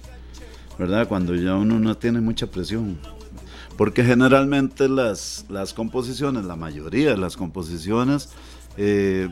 ¿Verdad? 0.79 1.09
Cuando 1.09 1.35
ya 1.35 1.55
uno 1.55 1.79
no 1.79 1.97
tiene 1.97 2.21
mucha 2.21 2.47
presión. 2.47 2.99
Porque 3.77 4.05
generalmente 4.05 4.89
las, 4.89 5.47
las 5.49 5.73
composiciones, 5.73 6.45
la 6.45 6.57
mayoría 6.57 7.11
de 7.11 7.17
las 7.17 7.37
composiciones 7.37 8.29
eh, 8.77 9.29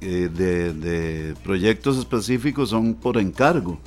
eh, 0.00 0.28
de, 0.32 1.34
proyectos 1.42 1.96
específicos 1.96 2.70
son 2.70 2.94
por 2.94 3.18
encargo, 3.18 3.78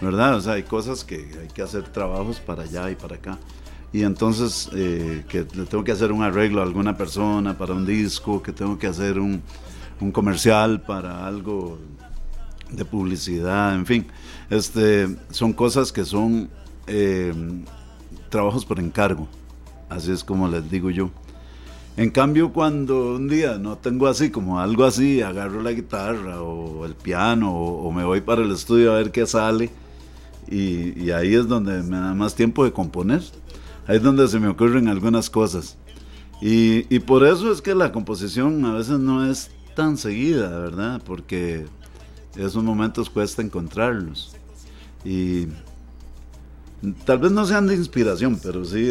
¿verdad? 0.00 0.36
O 0.36 0.40
sea, 0.40 0.54
hay 0.54 0.62
cosas 0.62 1.04
que 1.04 1.16
hay 1.40 1.48
que 1.52 1.62
hacer 1.62 1.84
trabajos 1.84 2.40
para 2.40 2.62
allá 2.62 2.90
y 2.90 2.94
para 2.94 3.16
acá. 3.16 3.38
Y 3.92 4.04
entonces 4.04 4.70
eh, 4.74 5.24
que 5.28 5.44
tengo 5.44 5.84
que 5.84 5.92
hacer 5.92 6.12
un 6.12 6.22
arreglo 6.22 6.60
a 6.60 6.64
alguna 6.64 6.96
persona 6.96 7.58
para 7.58 7.74
un 7.74 7.84
disco, 7.84 8.42
que 8.42 8.52
tengo 8.52 8.78
que 8.78 8.86
hacer 8.86 9.18
un, 9.18 9.42
un 10.00 10.12
comercial 10.12 10.80
para 10.80 11.26
algo 11.26 11.78
de 12.70 12.84
publicidad, 12.84 13.74
en 13.74 13.86
fin. 13.86 14.06
Este, 14.52 15.08
son 15.30 15.54
cosas 15.54 15.92
que 15.92 16.04
son 16.04 16.50
eh, 16.86 17.32
trabajos 18.28 18.66
por 18.66 18.78
encargo, 18.80 19.26
así 19.88 20.12
es 20.12 20.22
como 20.22 20.46
les 20.46 20.70
digo 20.70 20.90
yo. 20.90 21.08
En 21.96 22.10
cambio, 22.10 22.52
cuando 22.52 23.14
un 23.14 23.28
día 23.28 23.56
no 23.56 23.78
tengo 23.78 24.08
así, 24.08 24.28
como 24.28 24.60
algo 24.60 24.84
así, 24.84 25.22
agarro 25.22 25.62
la 25.62 25.72
guitarra 25.72 26.42
o 26.42 26.84
el 26.84 26.94
piano 26.94 27.50
o, 27.50 27.90
me 27.92 28.04
voy 28.04 28.20
para 28.20 28.42
el 28.42 28.52
estudio 28.52 28.92
a 28.92 28.96
ver 28.96 29.10
qué 29.10 29.26
sale 29.26 29.70
y, 30.50 31.10
ahí 31.12 31.34
es 31.34 31.48
donde 31.48 31.82
me 31.82 31.96
da 31.96 32.12
más 32.12 32.34
tiempo 32.34 32.62
de 32.62 32.72
componer. 32.72 33.22
Ahí 33.86 33.96
es 33.96 34.02
donde 34.02 34.28
se 34.28 34.38
me 34.38 34.48
ocurren 34.48 34.86
algunas 34.86 35.30
cosas. 35.30 35.78
Y, 36.42 36.94
y 36.94 36.98
por 36.98 37.24
eso 37.26 37.50
es 37.50 37.62
que 37.62 37.74
la 37.74 37.90
composición 37.90 38.62
a 38.66 38.74
veces 38.74 38.98
no 38.98 39.24
es 39.24 39.50
tan 39.74 39.96
seguida, 39.96 40.50
¿verdad? 40.58 41.00
Porque 41.06 41.64
esos 42.36 42.62
momentos 42.62 43.08
cuesta 43.08 43.40
encontrarlos. 43.40 44.36
Y 45.04 45.48
tal 47.04 47.18
vez 47.18 47.32
no 47.32 47.44
sean 47.44 47.66
de 47.66 47.74
inspiración, 47.74 48.38
pero 48.42 48.64
sí, 48.64 48.90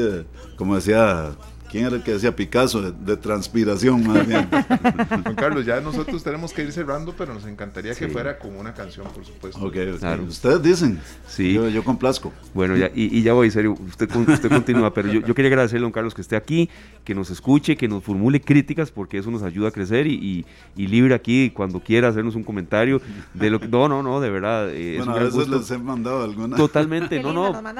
como 0.55 0.75
decía 0.75 1.31
¿Quién 1.71 1.85
era 1.85 1.95
el 1.95 2.03
que 2.03 2.11
decía 2.11 2.35
Picasso? 2.35 2.81
De, 2.91 3.15
transpiración, 3.15 4.05
más 4.05 4.27
bien. 4.27 4.45
Juan 5.23 5.35
Carlos, 5.35 5.65
ya 5.65 5.79
nosotros 5.79 6.21
tenemos 6.21 6.51
que 6.51 6.63
ir 6.63 6.73
cerrando, 6.73 7.15
pero 7.17 7.33
nos 7.33 7.45
encantaría 7.45 7.95
que 7.95 8.09
fuera 8.09 8.37
como 8.37 8.59
una 8.59 8.73
canción, 8.73 9.07
por 9.13 9.23
supuesto. 9.23 9.65
Ok, 9.65 9.77
Claro. 9.99 10.23
Ustedes 10.23 10.61
dicen. 10.61 10.99
Sí. 11.27 11.53
Yo, 11.53 11.69
yo 11.69 11.83
complazco. 11.85 12.33
Bueno, 12.53 12.75
ya, 12.75 12.91
y, 12.93 13.21
ya 13.21 13.31
voy, 13.31 13.47
en 13.47 13.51
serio, 13.53 13.77
usted, 13.87 14.13
usted 14.13 14.49
continúa, 14.49 14.93
pero 14.93 15.13
yo, 15.13 15.33
quería 15.33 15.47
agradecerle 15.47 15.83
a 15.83 15.87
don 15.87 15.93
Carlos 15.93 16.13
que 16.13 16.21
esté 16.21 16.35
aquí, 16.35 16.69
que 17.05 17.15
nos 17.15 17.29
escuche, 17.29 17.77
que 17.77 17.87
nos 17.87 18.03
formule 18.03 18.41
críticas, 18.41 18.91
porque 18.91 19.19
eso 19.19 19.31
nos 19.31 19.41
ayuda 19.41 19.69
a 19.69 19.71
crecer 19.71 20.07
y, 20.07 20.45
y, 20.75 20.87
libre 20.87 21.15
aquí 21.15 21.51
cuando 21.51 21.79
quiera 21.79 22.09
hacernos 22.09 22.35
un 22.35 22.43
comentario 22.43 23.01
de 23.33 23.49
lo 23.49 23.61
que. 23.61 23.69
No, 23.69 23.87
no, 23.87 24.03
no, 24.03 24.19
de 24.19 24.29
verdad. 24.29 24.69
Eh, 24.71 24.95
bueno, 24.97 25.15
a 25.15 25.19
veces 25.19 25.47
les 25.47 25.71
he 25.71 25.77
mandado 25.77 26.23
alguna. 26.23 26.57
Totalmente, 26.57 27.23
no, 27.23 27.31
no. 27.31 27.61
no, 27.61 27.73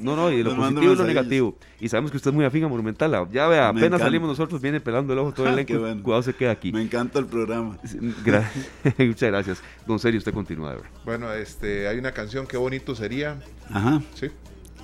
no, 0.00 0.16
no, 0.16 0.30
y 0.30 0.42
lo 0.42 0.54
positivo 0.54 0.92
y 0.92 0.96
lo 0.96 1.04
negativo. 1.06 1.56
Y 1.80 1.88
sabemos 1.88 2.10
que 2.10 2.18
usted 2.18 2.30
es 2.30 2.34
muy 2.34 2.44
afín 2.44 2.64
a 2.64 2.68
Monumental. 2.68 3.14
Ya 3.30 3.46
vea, 3.46 3.68
apenas 3.68 4.00
salimos 4.00 4.28
nosotros, 4.28 4.60
viene 4.60 4.80
pelando 4.80 5.12
el 5.12 5.18
ojo 5.18 5.32
todo 5.32 5.46
el 5.48 5.52
elenco. 5.58 6.02
Cuidado 6.02 6.22
se 6.22 6.34
queda 6.34 6.52
aquí. 6.52 6.72
Me 6.72 6.82
encanta 6.82 7.18
el 7.18 7.26
programa. 7.26 7.78
Muchas 8.98 9.30
gracias. 9.30 9.62
Don 9.86 9.98
Serio, 9.98 10.18
usted 10.18 10.32
continúa. 10.32 10.76
Bueno, 11.04 11.32
este, 11.32 11.88
hay 11.88 11.98
una 11.98 12.12
canción, 12.12 12.46
qué 12.46 12.56
bonito 12.56 12.94
sería. 12.94 13.38
Ajá. 13.72 14.00
Sí. 14.14 14.30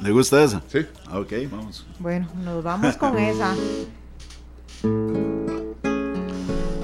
¿Le 0.02 0.10
gusta 0.10 0.42
esa? 0.42 0.62
Sí. 0.68 0.80
Ah, 1.06 1.18
ok, 1.20 1.32
vamos. 1.50 1.86
Bueno, 1.98 2.28
nos 2.44 2.62
vamos 2.62 2.96
con 2.96 3.18
esa. 3.18 3.54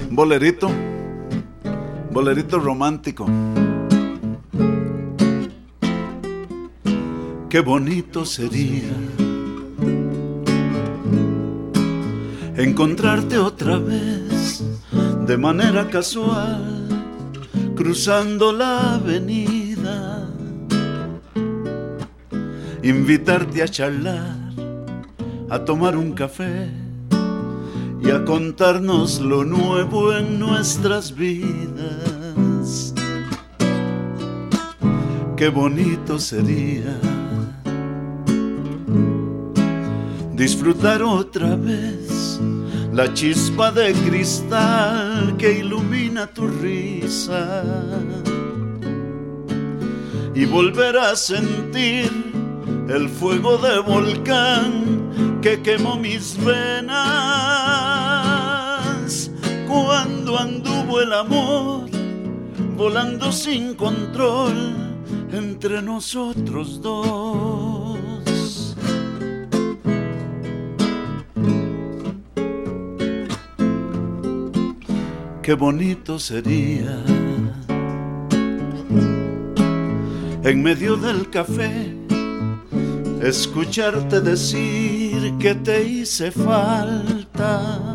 Bolerito. 0.09 0.69
Bolerito 2.11 2.59
romántico. 2.59 3.27
Qué 7.49 7.59
bonito 7.59 8.25
sería 8.25 8.89
encontrarte 12.55 13.37
otra 13.37 13.77
vez 13.77 14.63
de 15.25 15.37
manera 15.37 15.89
casual, 15.89 16.87
cruzando 17.75 18.51
la 18.53 18.95
avenida, 18.95 20.27
invitarte 22.83 23.63
a 23.63 23.67
charlar, 23.67 24.37
a 25.49 25.59
tomar 25.59 25.97
un 25.97 26.11
café 26.13 26.69
y 28.03 28.11
a 28.11 28.23
contarnos 28.25 29.19
lo 29.19 29.45
nuevo 29.45 30.13
en 30.13 30.39
nuestras 30.39 31.15
vidas. 31.15 32.93
Qué 35.37 35.49
bonito 35.49 36.19
sería 36.19 36.99
disfrutar 40.35 41.01
otra 41.01 41.55
vez 41.55 42.22
la 42.93 43.13
chispa 43.13 43.71
de 43.71 43.93
cristal 43.93 45.35
que 45.37 45.59
ilumina 45.59 46.27
tu 46.27 46.47
risa 46.47 47.63
y 50.35 50.45
volver 50.45 50.97
a 50.97 51.15
sentir 51.15 52.11
el 52.89 53.09
fuego 53.09 53.57
de 53.57 53.79
volcán 53.79 55.39
que 55.41 55.61
quemó 55.61 55.95
mis 55.97 56.37
venas 56.43 56.91
cuando 59.67 60.37
anduvo 60.37 61.01
el 61.01 61.13
amor 61.13 61.89
volando 62.75 63.31
sin 63.31 63.75
control 63.75 64.75
entre 65.31 65.81
nosotros 65.81 66.81
dos. 66.81 67.72
Qué 75.43 75.55
bonito 75.55 76.17
sería 76.19 77.03
en 80.41 80.63
medio 80.63 80.95
del 80.95 81.29
café 81.29 81.93
escucharte 83.21 84.21
decir 84.21 85.33
que 85.39 85.53
te 85.55 85.83
hice 85.83 86.31
falta 86.31 87.93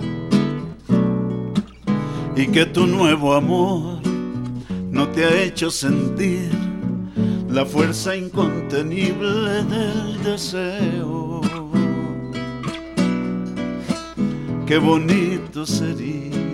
y 2.36 2.46
que 2.48 2.66
tu 2.66 2.86
nuevo 2.86 3.32
amor 3.32 4.02
no 4.90 5.08
te 5.08 5.24
ha 5.24 5.42
hecho 5.42 5.70
sentir 5.70 6.50
la 7.48 7.64
fuerza 7.64 8.14
incontenible 8.14 9.64
del 9.64 10.22
deseo. 10.22 11.40
Qué 14.66 14.76
bonito 14.76 15.64
sería 15.64 16.47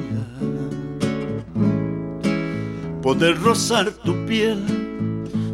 poder 3.05 3.39
rozar 3.43 3.93
tu 4.02 4.14
piel 4.24 4.64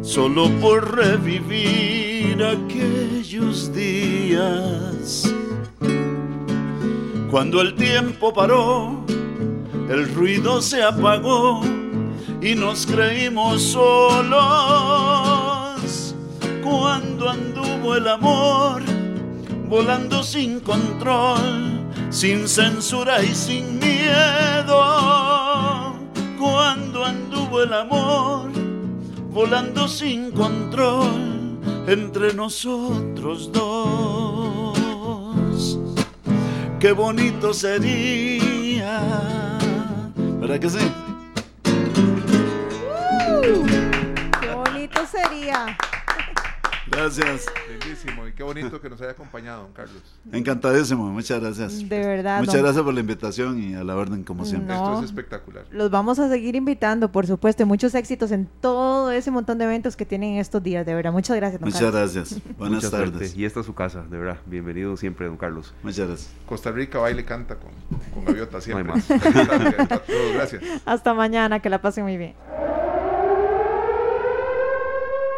solo 0.01 0.49
por 0.61 0.95
revivir 0.95 2.41
aquellos 2.41 3.73
días. 3.73 5.29
Cuando 7.29 7.59
el 7.59 7.75
tiempo 7.75 8.33
paró, 8.33 9.03
el 9.89 10.15
ruido 10.15 10.61
se 10.61 10.81
apagó 10.81 11.59
y 12.41 12.55
nos 12.55 12.85
creímos 12.85 13.61
solos. 13.61 14.39
Cuando 16.63 17.29
anduvo 17.29 17.97
el 17.97 18.07
amor, 18.07 18.81
volando 19.67 20.23
sin 20.23 20.61
control, 20.61 21.81
sin 22.09 22.47
censura 22.47 23.21
y 23.21 23.35
sin 23.35 23.77
miedo. 23.77 25.40
Cuando 26.41 27.05
anduvo 27.05 27.61
el 27.61 27.71
amor 27.71 28.49
volando 29.31 29.87
sin 29.87 30.31
control 30.31 31.59
entre 31.85 32.33
nosotros 32.33 33.51
dos. 33.51 34.75
Qué 36.79 36.93
bonito 36.93 37.53
sería, 37.53 39.03
¿verdad 40.39 40.59
que 40.59 40.69
sí? 40.71 40.91
Uh, 42.87 43.67
qué 44.41 44.49
bonito 44.55 45.05
sería. 45.05 45.77
Gracias. 46.91 47.45
Lindísimo 47.69 48.27
y 48.27 48.33
qué 48.33 48.43
bonito 48.43 48.81
que 48.81 48.89
nos 48.89 49.01
haya 49.01 49.11
acompañado, 49.11 49.63
don 49.63 49.71
Carlos. 49.71 50.01
Encantadísimo, 50.31 51.09
muchas 51.09 51.39
gracias. 51.39 51.87
De 51.87 51.99
verdad. 51.99 52.39
Muchas 52.39 52.57
gracias 52.61 52.83
por 52.83 52.93
la 52.93 52.99
invitación 52.99 53.61
y 53.63 53.75
a 53.75 53.83
la 53.83 53.95
orden 53.95 54.23
como 54.23 54.45
siempre. 54.45 54.75
Esto 54.75 54.99
es 54.99 55.05
espectacular. 55.05 55.63
Los 55.71 55.89
vamos 55.89 56.19
a 56.19 56.27
seguir 56.29 56.55
invitando, 56.55 57.11
por 57.11 57.25
supuesto, 57.27 57.65
muchos 57.65 57.95
éxitos 57.95 58.31
en 58.31 58.47
todo 58.59 59.11
ese 59.11 59.31
montón 59.31 59.57
de 59.57 59.65
eventos 59.65 59.95
que 59.95 60.05
tienen 60.05 60.35
estos 60.35 60.61
días, 60.61 60.85
de 60.85 60.93
verdad. 60.93 61.13
Muchas 61.13 61.37
gracias, 61.37 61.61
don 61.61 61.69
Muchas 61.69 61.91
gracias. 61.91 62.41
Buenas 62.57 62.91
tardes. 62.91 63.35
Y 63.35 63.45
esta 63.45 63.61
es 63.61 63.65
su 63.65 63.73
casa, 63.73 64.03
de 64.03 64.17
verdad. 64.17 64.37
Bienvenido 64.45 64.97
siempre, 64.97 65.27
don 65.27 65.37
Carlos. 65.37 65.73
Muchas 65.83 66.07
gracias. 66.07 66.33
Costa 66.45 66.71
Rica 66.71 66.99
baile 66.99 67.23
canta 67.23 67.55
con, 67.55 67.71
con 68.13 68.25
gaviota 68.25 68.59
siempre. 68.59 68.83
No 68.83 68.93
hay 68.93 68.99
más. 68.99 70.01
gracias. 70.33 70.63
Hasta 70.85 71.13
mañana, 71.13 71.61
que 71.61 71.69
la 71.69 71.81
pasen 71.81 72.03
muy 72.03 72.17
bien. 72.17 72.35